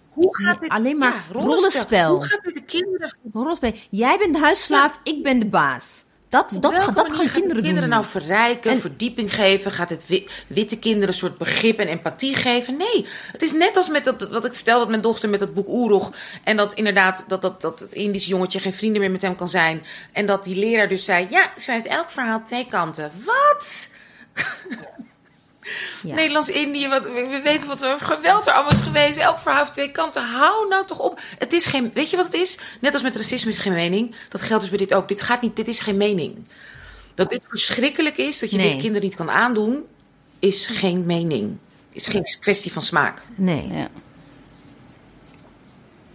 Hoe 0.10 0.38
gaat 0.38 0.60
dit? 0.60 0.70
alleen 0.70 0.98
maar 0.98 1.26
Ja, 1.28 1.40
rollenspel. 1.40 2.10
Hoe 2.10 2.26
gaat 2.26 2.44
dit 2.44 2.54
de 2.54 2.64
kinderen 2.64 3.16
Rollenspel. 3.34 3.72
Jij 3.90 4.18
bent 4.18 4.34
de 4.34 4.40
huisslaaf, 4.40 5.00
ik 5.04 5.24
ben 5.24 5.40
de 5.40 5.46
baas. 5.46 6.05
Dat, 6.36 6.62
dat, 6.62 6.62
dat 6.96 7.12
gaan 7.14 7.24
het 7.24 7.32
kinderen 7.32 7.48
doen. 7.56 7.64
kinderen 7.64 7.90
nou 7.90 8.06
verrijken, 8.06 8.72
En- 8.72 8.80
verdieping 8.80 9.34
geven? 9.34 9.72
Gaat 9.72 9.90
het 9.90 10.08
wi- 10.08 10.28
witte 10.48 10.80
kinderen 10.80 11.08
een 11.08 11.14
soort 11.14 11.38
begrip 11.38 11.80
en 11.80 11.88
empathie 11.88 12.36
geven? 12.36 12.78
Nee, 12.78 13.06
het 13.32 13.42
is 13.42 13.54
net 13.54 13.78
als 13.78 13.90
met 13.90 14.04
dat, 14.06 14.30
wat 14.30 14.46
ik 14.46 14.54
vertelde 14.54 14.80
met 14.82 14.90
mijn 14.90 15.02
dochter 15.02 15.30
met 15.30 15.40
dat 15.40 15.54
boek 15.54 15.68
Oerog. 15.68 16.12
En 16.44 16.58
dat 16.58 16.74
inderdaad, 16.74 17.26
dat, 17.28 17.42
dat, 17.42 17.62
dat 17.62 17.80
het 17.80 17.94
Indische 17.94 18.30
jongetje 18.30 18.60
geen 18.60 18.74
vrienden 18.74 19.02
meer 19.02 19.12
met 19.12 19.22
hem 19.22 19.36
kan 19.36 19.50
zijn. 19.50 19.84
En 20.12 20.26
dat 20.26 20.44
die 20.44 20.56
leraar 20.56 20.88
dus 20.88 21.06
zei, 21.06 21.28
ja, 21.30 21.52
ze 21.58 21.72
heeft 21.72 21.86
elk 21.86 22.10
verhaal 22.12 22.42
twee 22.44 22.68
kanten. 22.68 23.12
Wat? 23.26 23.90
Ja. 26.04 26.16
Nederlands-Indië, 26.16 26.88
wat- 26.88 27.04
we 27.04 27.28
we 27.30 27.42
weten 27.44 27.68
wat 27.68 27.82
er 27.82 28.00
geweld 28.00 28.48
er 28.48 28.54
allemaal 28.54 28.72
is 28.72 28.80
geweest. 28.80 29.18
Elk 29.18 29.40
verhaal 29.40 29.60
heeft 29.60 29.74
twee 29.74 29.92
kanten. 29.92 30.24
Hou 30.24 30.68
nou 30.68 30.86
toch 30.86 31.00
op. 31.00 31.20
Het 31.38 31.54
is 31.54 31.66
geen, 31.66 31.92
weet 31.94 32.10
je 32.10 32.16
wat 32.16 32.26
het 32.26 32.34
is? 32.34 32.60
Net 32.82 32.94
als 32.94 33.02
met 33.02 33.16
racisme 33.16 33.52
is 33.52 33.58
geen 33.58 33.74
mening. 33.74 34.16
Dat 34.30 34.42
geldt 34.42 34.62
dus 34.62 34.70
bij 34.70 34.80
dit 34.80 34.94
ook. 34.94 35.08
Dit 35.08 35.22
gaat 35.22 35.42
niet, 35.42 35.56
dit 35.56 35.68
is 35.68 35.80
geen 35.80 35.98
mening. 35.98 36.48
Dat 37.14 37.30
dit 37.30 37.42
verschrikkelijk 37.48 38.18
is, 38.18 38.40
dat 38.40 38.52
je 38.52 38.58
Nee. 38.58 38.72
dit 38.72 38.82
kinderen 38.82 39.04
niet 39.08 39.16
kan 39.16 39.30
aandoen, 39.32 39.84
is 40.40 40.66
geen 40.66 41.06
mening. 41.06 41.58
Is 41.92 42.08
geen 42.08 42.24
kwestie 42.40 42.72
van 42.74 42.82
smaak. 42.82 43.22
Nee, 43.36 43.68
Ja. 43.68 43.88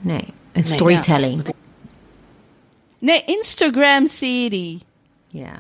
nee. 0.01 0.25
En 0.53 0.65
storytelling. 0.65 1.47
ja. 1.47 1.53
Nee, 2.99 3.25
Instagram 3.27 4.07
serie. 4.07 4.83
Ja. 5.29 5.59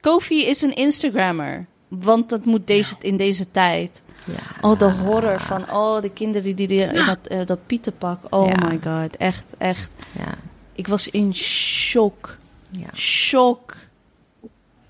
Kofi 0.00 0.44
is 0.46 0.62
een 0.62 0.74
Instagrammer. 0.74 1.66
Want 1.88 2.28
dat 2.30 2.44
moet 2.44 2.66
deze, 2.66 2.94
in 3.00 3.16
deze 3.16 3.50
tijd. 3.50 4.02
ja. 4.26 4.34
Oh, 4.68 4.78
de 4.78 4.90
horror 4.90 5.40
van 5.40 5.70
oh, 5.70 6.00
de 6.02 6.10
kinderen 6.10 6.56
die, 6.56 6.66
die 6.66 6.80
in 6.82 7.06
dat, 7.06 7.18
eh, 7.26 7.46
dat 7.46 7.66
pietenpak. 7.66 8.18
Oh 8.34 8.48
Ja. 8.48 8.66
my 8.68 8.78
god, 8.82 9.16
echt, 9.16 9.44
echt. 9.58 9.90
Ja. 10.18 10.34
Ik 10.72 10.86
was 10.88 11.08
in 11.08 11.34
shock. 11.34 12.36
Ja. 12.70 12.88
Shock. 12.94 13.76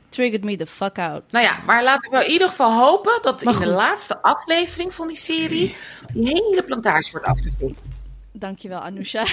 Triggered 0.09 0.45
me 0.45 0.57
the 0.57 0.67
fuck 0.67 0.99
out. 0.99 1.23
Nou 1.31 1.45
ja, 1.45 1.59
maar 1.67 1.83
laten 1.83 2.11
we 2.11 2.25
in 2.25 2.31
ieder 2.31 2.49
geval 2.49 2.73
hopen 2.89 3.19
dat 3.23 3.45
Maar 3.45 3.55
in 3.55 3.61
de 3.61 3.67
laatste 3.67 4.23
aflevering 4.23 4.95
van 4.95 5.09
die 5.09 5.17
serie 5.17 5.77
die 6.13 6.27
hele 6.27 6.63
plantage 6.67 7.11
wordt 7.11 7.27
afgevinkt. 7.27 7.81
Dankjewel, 8.33 8.81
Anousha. 8.81 9.25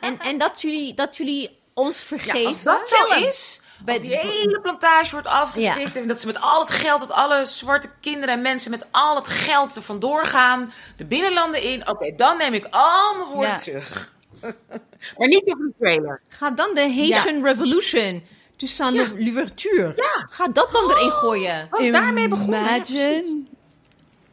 En, 0.00 0.18
en 0.18 0.38
dat, 0.38 0.60
jullie, 0.62 0.94
dat 0.94 1.16
jullie 1.16 1.58
ons 1.74 1.98
Ja, 2.00 2.04
vergeven. 2.06 2.46
als 2.46 2.62
dat 2.62 2.88
zo 2.88 3.14
is, 3.28 3.60
Bij- 3.84 3.94
als 3.94 4.02
die 4.02 4.16
hele 4.16 4.60
plantage 4.60 5.10
wordt 5.10 5.26
afgevinkt 5.26 5.96
en 5.96 6.08
dat 6.08 6.20
ze 6.20 6.26
met 6.26 6.40
al 6.40 6.60
het 6.60 6.70
geld, 6.70 7.00
dat 7.00 7.10
alle 7.10 7.46
zwarte 7.46 7.88
kinderen 8.00 8.34
en 8.34 8.42
mensen 8.42 8.70
met 8.70 8.86
al 8.90 9.16
het 9.16 9.26
geld 9.26 9.76
er 9.76 9.82
vandoor 9.82 10.24
gaan, 10.24 10.72
de 10.96 11.04
binnenlanden 11.04 11.62
in, 11.62 11.88
oké, 11.88 12.12
dan 12.16 12.36
neem 12.36 12.54
ik 12.54 12.66
al 12.70 13.14
mijn 13.16 13.28
woorden 13.28 13.50
Ja. 13.50 13.58
terug. 13.58 14.12
maar 15.18 15.28
niet 15.28 15.42
over 15.52 15.64
de 15.66 15.72
trailer. 15.78 16.20
Ga 16.28 16.50
dan 16.50 16.74
de 16.74 16.80
Haitian 16.80 17.44
Revolution. 17.44 18.22
Toussaint 18.56 18.96
Ja. 18.96 19.06
Louverture. 19.24 19.92
Ja. 19.96 20.26
Ga 20.30 20.48
dat 20.48 20.68
dan 20.72 20.90
erin 20.90 21.10
gooien. 21.10 21.66
Was 21.70 21.90
daarmee 21.90 22.28
begonnen? 22.28 22.60
Ja. 22.62 22.74
Imagine. 22.74 23.42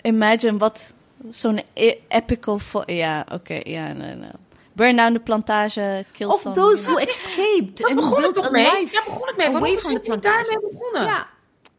imagine 0.01 0.57
wat 0.57 0.93
zo'n 1.29 1.61
e- 1.73 1.95
epical... 2.07 2.59
Ja, 2.85 3.25
oké. 3.31 3.59
ja, 3.63 3.93
nee, 3.93 4.15
nee. 4.15 4.29
Burn 4.77 4.95
down 4.95 5.13
de 5.13 5.19
plantage, 5.19 6.05
kill 6.11 6.27
Of 6.27 6.41
some- 6.41 6.55
those 6.55 6.89
who 6.89 6.97
escaped 6.97 7.77
Daar 7.77 7.87
and 7.89 7.95
begon 7.95 8.11
het 8.11 8.19
built 8.21 8.33
toch 8.33 8.45
a 8.45 8.49
mee? 8.49 8.63
life 8.79 8.93
Ja, 8.93 9.01
begon 9.05 9.27
het 9.27 9.37
mee. 9.37 9.47
Waarom 9.49 9.65
is 9.69 9.85
het 9.85 10.03
the 10.05 10.11
niet 10.11 10.21
daarmee 10.21 10.59
begonnen? 10.59 11.03
Ja. 11.03 11.27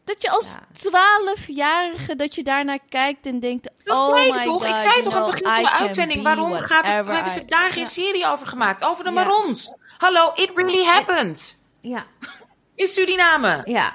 Dat 0.03 0.21
je 0.21 0.29
als 0.29 0.55
twaalfjarige 0.71 2.15
dat 2.15 2.35
je 2.35 2.43
daarnaar 2.43 2.79
kijkt 2.89 3.25
en 3.25 3.39
denkt... 3.39 3.69
Dat 3.83 3.97
oh 3.99 4.19
ik 4.19 4.33
my 4.33 4.43
toch? 4.43 4.53
God, 4.53 4.69
ik 4.69 4.77
zei 4.77 5.01
toch 5.01 5.15
aan 5.15 5.21
het 5.23 5.31
begin 5.31 5.53
van 5.53 5.63
de 5.63 5.71
uitzending. 5.71 6.23
Waarom 6.23 6.51
gaat 6.53 6.87
het, 6.87 7.05
hebben 7.07 7.31
ze 7.31 7.45
daar 7.45 7.71
geen 7.71 7.81
Ja. 7.81 7.87
serie 7.87 8.27
over 8.27 8.47
gemaakt? 8.47 8.83
Over 8.83 9.03
de 9.03 9.11
Ja. 9.11 9.15
Marons. 9.23 9.73
Hallo, 9.97 10.31
it 10.35 10.51
really 10.55 10.83
happened. 10.85 11.63
Ja. 11.81 12.05
In 12.75 12.87
Suriname. 12.87 13.61
Ja. 13.65 13.93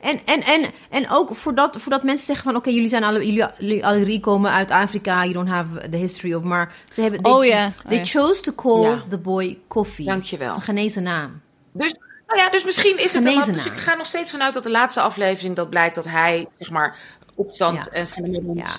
En, 0.00 0.20
en, 0.24 0.42
en, 0.42 0.70
en 0.90 1.10
ook 1.10 1.34
voordat, 1.36 1.76
voordat 1.80 2.02
mensen 2.02 2.26
zeggen 2.26 2.44
van... 2.44 2.56
oké, 2.56 2.70
jullie 2.70 2.88
zijn 2.88 3.04
alle, 3.04 3.26
jullie, 3.26 3.46
jullie 3.58 3.86
alle 3.86 4.00
drie 4.00 4.20
komen 4.20 4.50
uit 4.50 4.70
Afrika... 4.70 5.20
you 5.22 5.32
don't 5.32 5.48
have 5.48 5.88
the 5.90 5.96
history 5.96 6.34
of... 6.34 6.42
maar 6.42 6.74
ze 6.92 7.00
hebben... 7.00 7.22
They, 7.22 7.32
Oh 7.32 7.44
ja, 7.44 7.66
oh 7.66 7.88
they 7.88 7.98
ja. 7.98 8.04
chose 8.04 8.40
to 8.42 8.52
call 8.54 8.82
Ja. 8.82 9.04
the 9.08 9.18
boy 9.18 9.58
Koffie. 9.68 10.06
Dankjewel. 10.06 10.48
Dat 10.48 10.56
is 10.56 10.68
een 10.68 10.74
genezen 10.74 11.02
naam. 11.02 11.40
Dus, 11.72 11.96
nou 12.26 12.40
ja, 12.40 12.50
dus 12.50 12.64
misschien 12.64 12.98
is 12.98 13.12
het 13.12 13.22
Genezen 13.26 13.52
Dus 13.52 13.64
naam. 13.64 13.74
ik 13.74 13.80
ga 13.80 13.90
er 13.92 13.96
nog 13.98 14.06
steeds 14.06 14.30
vanuit 14.30 14.54
dat 14.54 14.62
de 14.62 14.70
laatste 14.70 15.00
aflevering 15.00 15.56
dat 15.56 15.70
blijkt 15.70 15.94
dat 15.94 16.04
hij, 16.08 16.46
zeg 16.58 16.70
maar, 16.70 16.96
opstand 17.34 17.84
Ja. 17.84 17.90
en 17.90 18.08
van 18.08 18.22
de 18.22 18.30
Marons. 18.30 18.78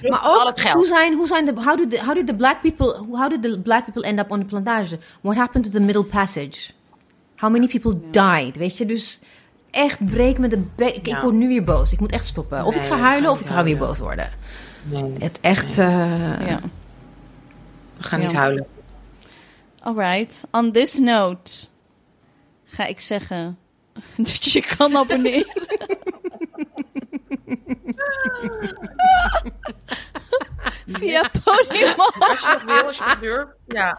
Ja. 0.00 0.10
Maar 0.10 0.18
al 0.18 0.40
ook, 0.40 0.46
het 0.46 0.60
geld. 0.60 0.74
hoe 0.74 0.86
zijn, 0.86 1.14
hoe 1.14 1.26
zijn 1.26 1.44
de, 1.44 1.52
how 1.62 1.76
did 1.76 1.90
the, 1.90 2.04
how 2.04 2.14
did 2.14 2.26
the 2.26 2.34
black 2.34 2.60
people, 2.60 3.06
how 3.12 3.28
did 3.30 3.42
the 3.42 3.60
black 3.60 3.84
people 3.84 4.02
end 4.02 4.18
up 4.18 4.30
on 4.30 4.38
the 4.38 4.44
plantage? 4.44 4.98
What 5.20 5.36
happened 5.36 5.64
to 5.64 5.70
the 5.70 5.80
middle 5.80 6.04
passage? 6.04 6.72
How 7.36 7.50
many 7.50 7.66
people 7.66 8.00
died? 8.10 8.56
Weet 8.56 8.78
je, 8.78 8.86
dus 8.86 9.18
echt 9.76 10.06
breek 10.06 10.38
me 10.38 10.48
de 10.48 10.64
bek. 10.74 10.94
Ik, 10.96 11.16
word 11.20 11.34
nu 11.34 11.48
weer 11.48 11.64
boos. 11.64 11.92
Ik 11.92 12.00
moet 12.00 12.12
echt 12.12 12.26
stoppen. 12.26 12.64
Of 12.64 12.74
Nee, 12.74 12.82
ik 12.82 12.88
ga 12.88 12.98
huilen 12.98 13.30
of 13.30 13.40
ik 13.40 13.46
ga 13.46 13.62
weer 13.62 13.76
boos 13.76 13.98
worden. 13.98 14.30
Nee, 14.82 15.12
Het 15.18 15.38
echt, 15.40 15.78
eh, 15.78 16.46
Ja. 16.46 16.60
we 17.96 18.02
gaan 18.02 18.20
niet 18.20 18.32
huilen. 18.34 18.66
Alright. 19.80 20.44
On 20.50 20.72
this 20.72 20.94
note 20.98 21.52
ga 22.64 22.86
ik 22.86 23.00
zeggen 23.00 23.58
dat 24.16 24.44
je 24.44 24.60
je 24.60 24.76
kan 24.76 24.96
abonneren. 24.96 25.46
Via 30.86 31.30
Podimo. 31.44 32.04
Als 32.18 32.40
je 32.40 32.46
dat 32.46 32.62
wil, 32.74 32.82
als 32.86 32.96
je 32.98 33.04
dat 33.04 33.20
durft. 33.20 33.52
Ja. 33.66 33.98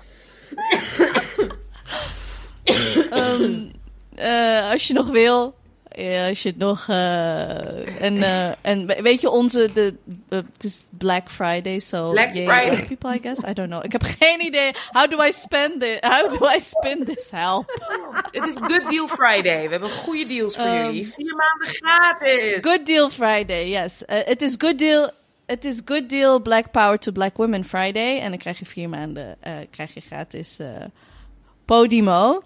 Ehm, 3.09 3.69
eh, 4.15 4.69
als 4.71 4.87
je 4.87 4.93
nog 4.93 5.07
wil. 5.07 5.55
Ja, 5.99 6.27
als 6.27 6.43
je 6.43 6.49
het 6.49 6.57
nog. 6.57 6.85
eh, 6.87 8.01
en, 8.01 8.23
eh, 8.23 8.49
en 8.61 8.87
we- 8.87 9.01
weet 9.01 9.21
je, 9.21 9.29
onze. 9.29 9.69
de 9.73 9.93
eh, 10.29 10.39
Het 10.53 10.63
is 10.63 10.83
Black 10.89 11.29
Friday, 11.31 11.79
so. 11.79 12.11
Black 12.11 12.29
Friday. 12.31 12.85
people, 12.87 13.15
I 13.15 13.19
guess. 13.21 13.39
I 13.49 13.53
don't 13.53 13.69
know. 13.69 13.85
Ik 13.85 13.91
heb 13.91 14.03
geen 14.03 14.45
idee. 14.45 14.71
How 14.91 15.11
do 15.11 15.23
I 15.23 15.31
spend 15.31 15.83
it? 15.83 15.97
How 16.05 16.39
do 16.39 16.47
I 16.55 16.59
spend 16.59 17.05
this 17.05 17.27
help? 17.31 17.65
Het 18.31 18.47
is 18.47 18.55
Good 18.55 18.87
Deal 18.87 19.07
Friday. 19.07 19.63
We 19.65 19.71
hebben 19.71 19.91
goede 19.91 20.25
deals 20.25 20.55
voor 20.55 20.65
Ehm. 20.65 20.83
jullie. 20.85 21.13
Vier 21.13 21.35
maanden 21.35 21.75
gratis. 21.75 22.57
Good 22.61 22.85
Deal 22.85 23.09
Friday, 23.09 23.69
yes. 23.69 24.03
Het 24.05 24.41
is 24.41 24.55
Good 24.57 24.79
Deal. 24.79 25.09
Het 25.45 25.65
is 25.65 25.81
Good 25.85 26.09
Deal 26.09 26.39
Black 26.41 26.71
Power 26.71 26.99
to 26.99 27.11
Black 27.11 27.37
Women 27.37 27.63
Friday. 27.65 28.19
En 28.19 28.29
dan 28.29 28.37
krijg 28.39 28.59
je 28.59 28.65
vier 28.65 28.89
maanden 28.89 29.35
eh, 29.39 29.53
krijg 29.71 29.93
je 29.93 29.99
gratis 30.01 30.59
eh, 30.59 30.67
Podimo. 31.65 32.41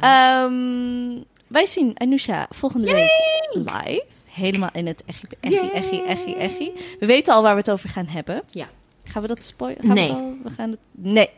Ehm, 0.00 1.10
wij 1.50 1.66
zien 1.66 1.92
Anousha 1.94 2.46
volgende 2.50 2.92
week 2.92 3.48
live. 3.52 4.04
Helemaal 4.30 4.68
in 4.72 4.86
het 4.86 5.02
echi, 5.06 5.26
echi, 5.40 5.68
echi, 5.70 6.02
echi, 6.02 6.34
echi. 6.34 6.72
We 7.00 7.06
weten 7.06 7.34
al 7.34 7.42
waar 7.42 7.52
we 7.54 7.58
het 7.60 7.70
over 7.70 7.88
gaan 7.88 8.06
hebben. 8.06 8.42
Ja. 8.50 8.68
Gaan 9.04 9.22
we 9.22 9.28
dat 9.28 9.44
spoilen? 9.44 9.84
Gaan 9.84 9.94
Nee. 9.94 10.08
We, 10.08 10.14
al- 10.14 10.36
we 10.42 10.50
gaan 10.50 10.70
het... 10.70 10.78
Nee. 10.92 11.30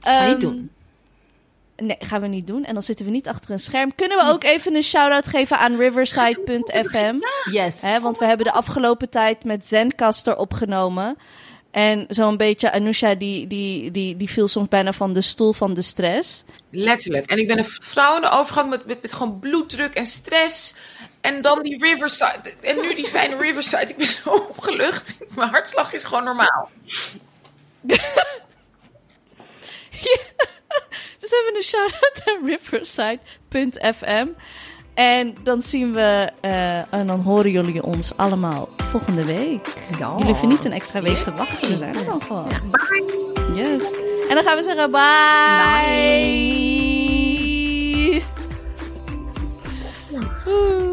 Ga 0.00 0.22
je 0.22 0.34
niet 0.34 0.42
Ehm, 0.44 0.52
doen. 0.52 0.70
Nee, 1.76 1.96
gaan 2.00 2.20
we 2.20 2.26
niet 2.26 2.46
doen. 2.46 2.64
En 2.64 2.72
dan 2.74 2.82
zitten 2.82 3.04
we 3.06 3.10
niet 3.12 3.28
achter 3.28 3.50
een 3.50 3.58
scherm. 3.58 3.94
Kunnen 3.94 4.16
we 4.18 4.30
ook 4.32 4.44
even 4.44 4.74
een 4.74 4.82
shout-out 4.82 5.26
geven 5.28 5.58
aan 5.58 5.76
riverside.fm? 5.76 7.14
Yes. 7.50 7.80
Want 8.02 8.18
we 8.18 8.24
hebben 8.24 8.46
de 8.46 8.52
afgelopen 8.52 9.10
tijd 9.10 9.44
met 9.44 9.66
Zencaster 9.66 10.36
opgenomen. 10.36 11.16
En 11.78 12.06
zo'n 12.08 12.36
beetje 12.36 12.72
Anousha, 12.72 13.14
die, 13.14 13.46
die, 13.46 13.90
die, 13.90 14.16
die 14.16 14.30
viel 14.30 14.48
soms 14.48 14.68
bijna 14.68 14.92
van 14.92 15.12
de 15.12 15.20
stoel 15.20 15.52
van 15.52 15.74
de 15.74 15.82
stress. 15.82 16.44
Letterlijk. 16.70 17.30
En 17.30 17.38
ik 17.38 17.46
ben 17.46 17.58
een 17.58 17.64
vrouw 17.64 18.16
in 18.16 18.20
de 18.20 18.30
overgang 18.30 18.70
met, 18.70 18.86
met, 18.86 19.02
met 19.02 19.12
gewoon 19.12 19.38
bloeddruk 19.38 19.94
en 19.94 20.06
stress. 20.06 20.74
En 21.20 21.40
dan 21.40 21.62
die 21.62 21.84
Riverside. 21.84 22.52
En 22.62 22.80
nu 22.80 22.94
die 22.94 23.04
fijne 23.06 23.36
Riverside. 23.36 23.86
Ik 23.86 23.96
ben 23.96 24.06
zo 24.06 24.30
opgelucht. 24.30 25.16
Mijn 25.36 25.50
hartslag 25.50 25.92
is 25.92 26.04
gewoon 26.04 26.24
normaal. 26.24 26.70
Dus 31.18 31.30
hebben 31.30 31.52
we 31.52 31.56
een 31.56 31.62
shout-out 31.62 32.22
naar 32.24 32.38
riverside.fm. 32.44 34.28
En 34.98 35.34
dan 35.42 35.62
zien 35.62 35.92
we 35.92 36.30
eh, 36.40 36.92
en 36.92 37.06
dan 37.06 37.20
horen 37.20 37.50
jullie 37.50 37.82
ons 37.82 38.16
allemaal 38.16 38.68
volgende 38.76 39.24
week. 39.24 39.66
Ja. 39.98 40.10
Jullie 40.10 40.26
hoeven 40.26 40.48
niet 40.48 40.64
een 40.64 40.72
extra 40.72 41.00
week 41.00 41.16
te 41.16 41.32
wachten. 41.32 41.68
We 41.68 41.76
zijn 41.76 41.94
er 41.94 42.04
dan 42.04 42.22
gewoon. 42.22 42.48
Bye. 42.48 43.04
Yes. 43.54 43.82
En 44.28 44.34
dan 44.34 44.44
gaan 44.44 44.56
we 44.56 44.62
zeggen 44.62 44.90
bye. 44.90 45.02
bye. 50.44 50.87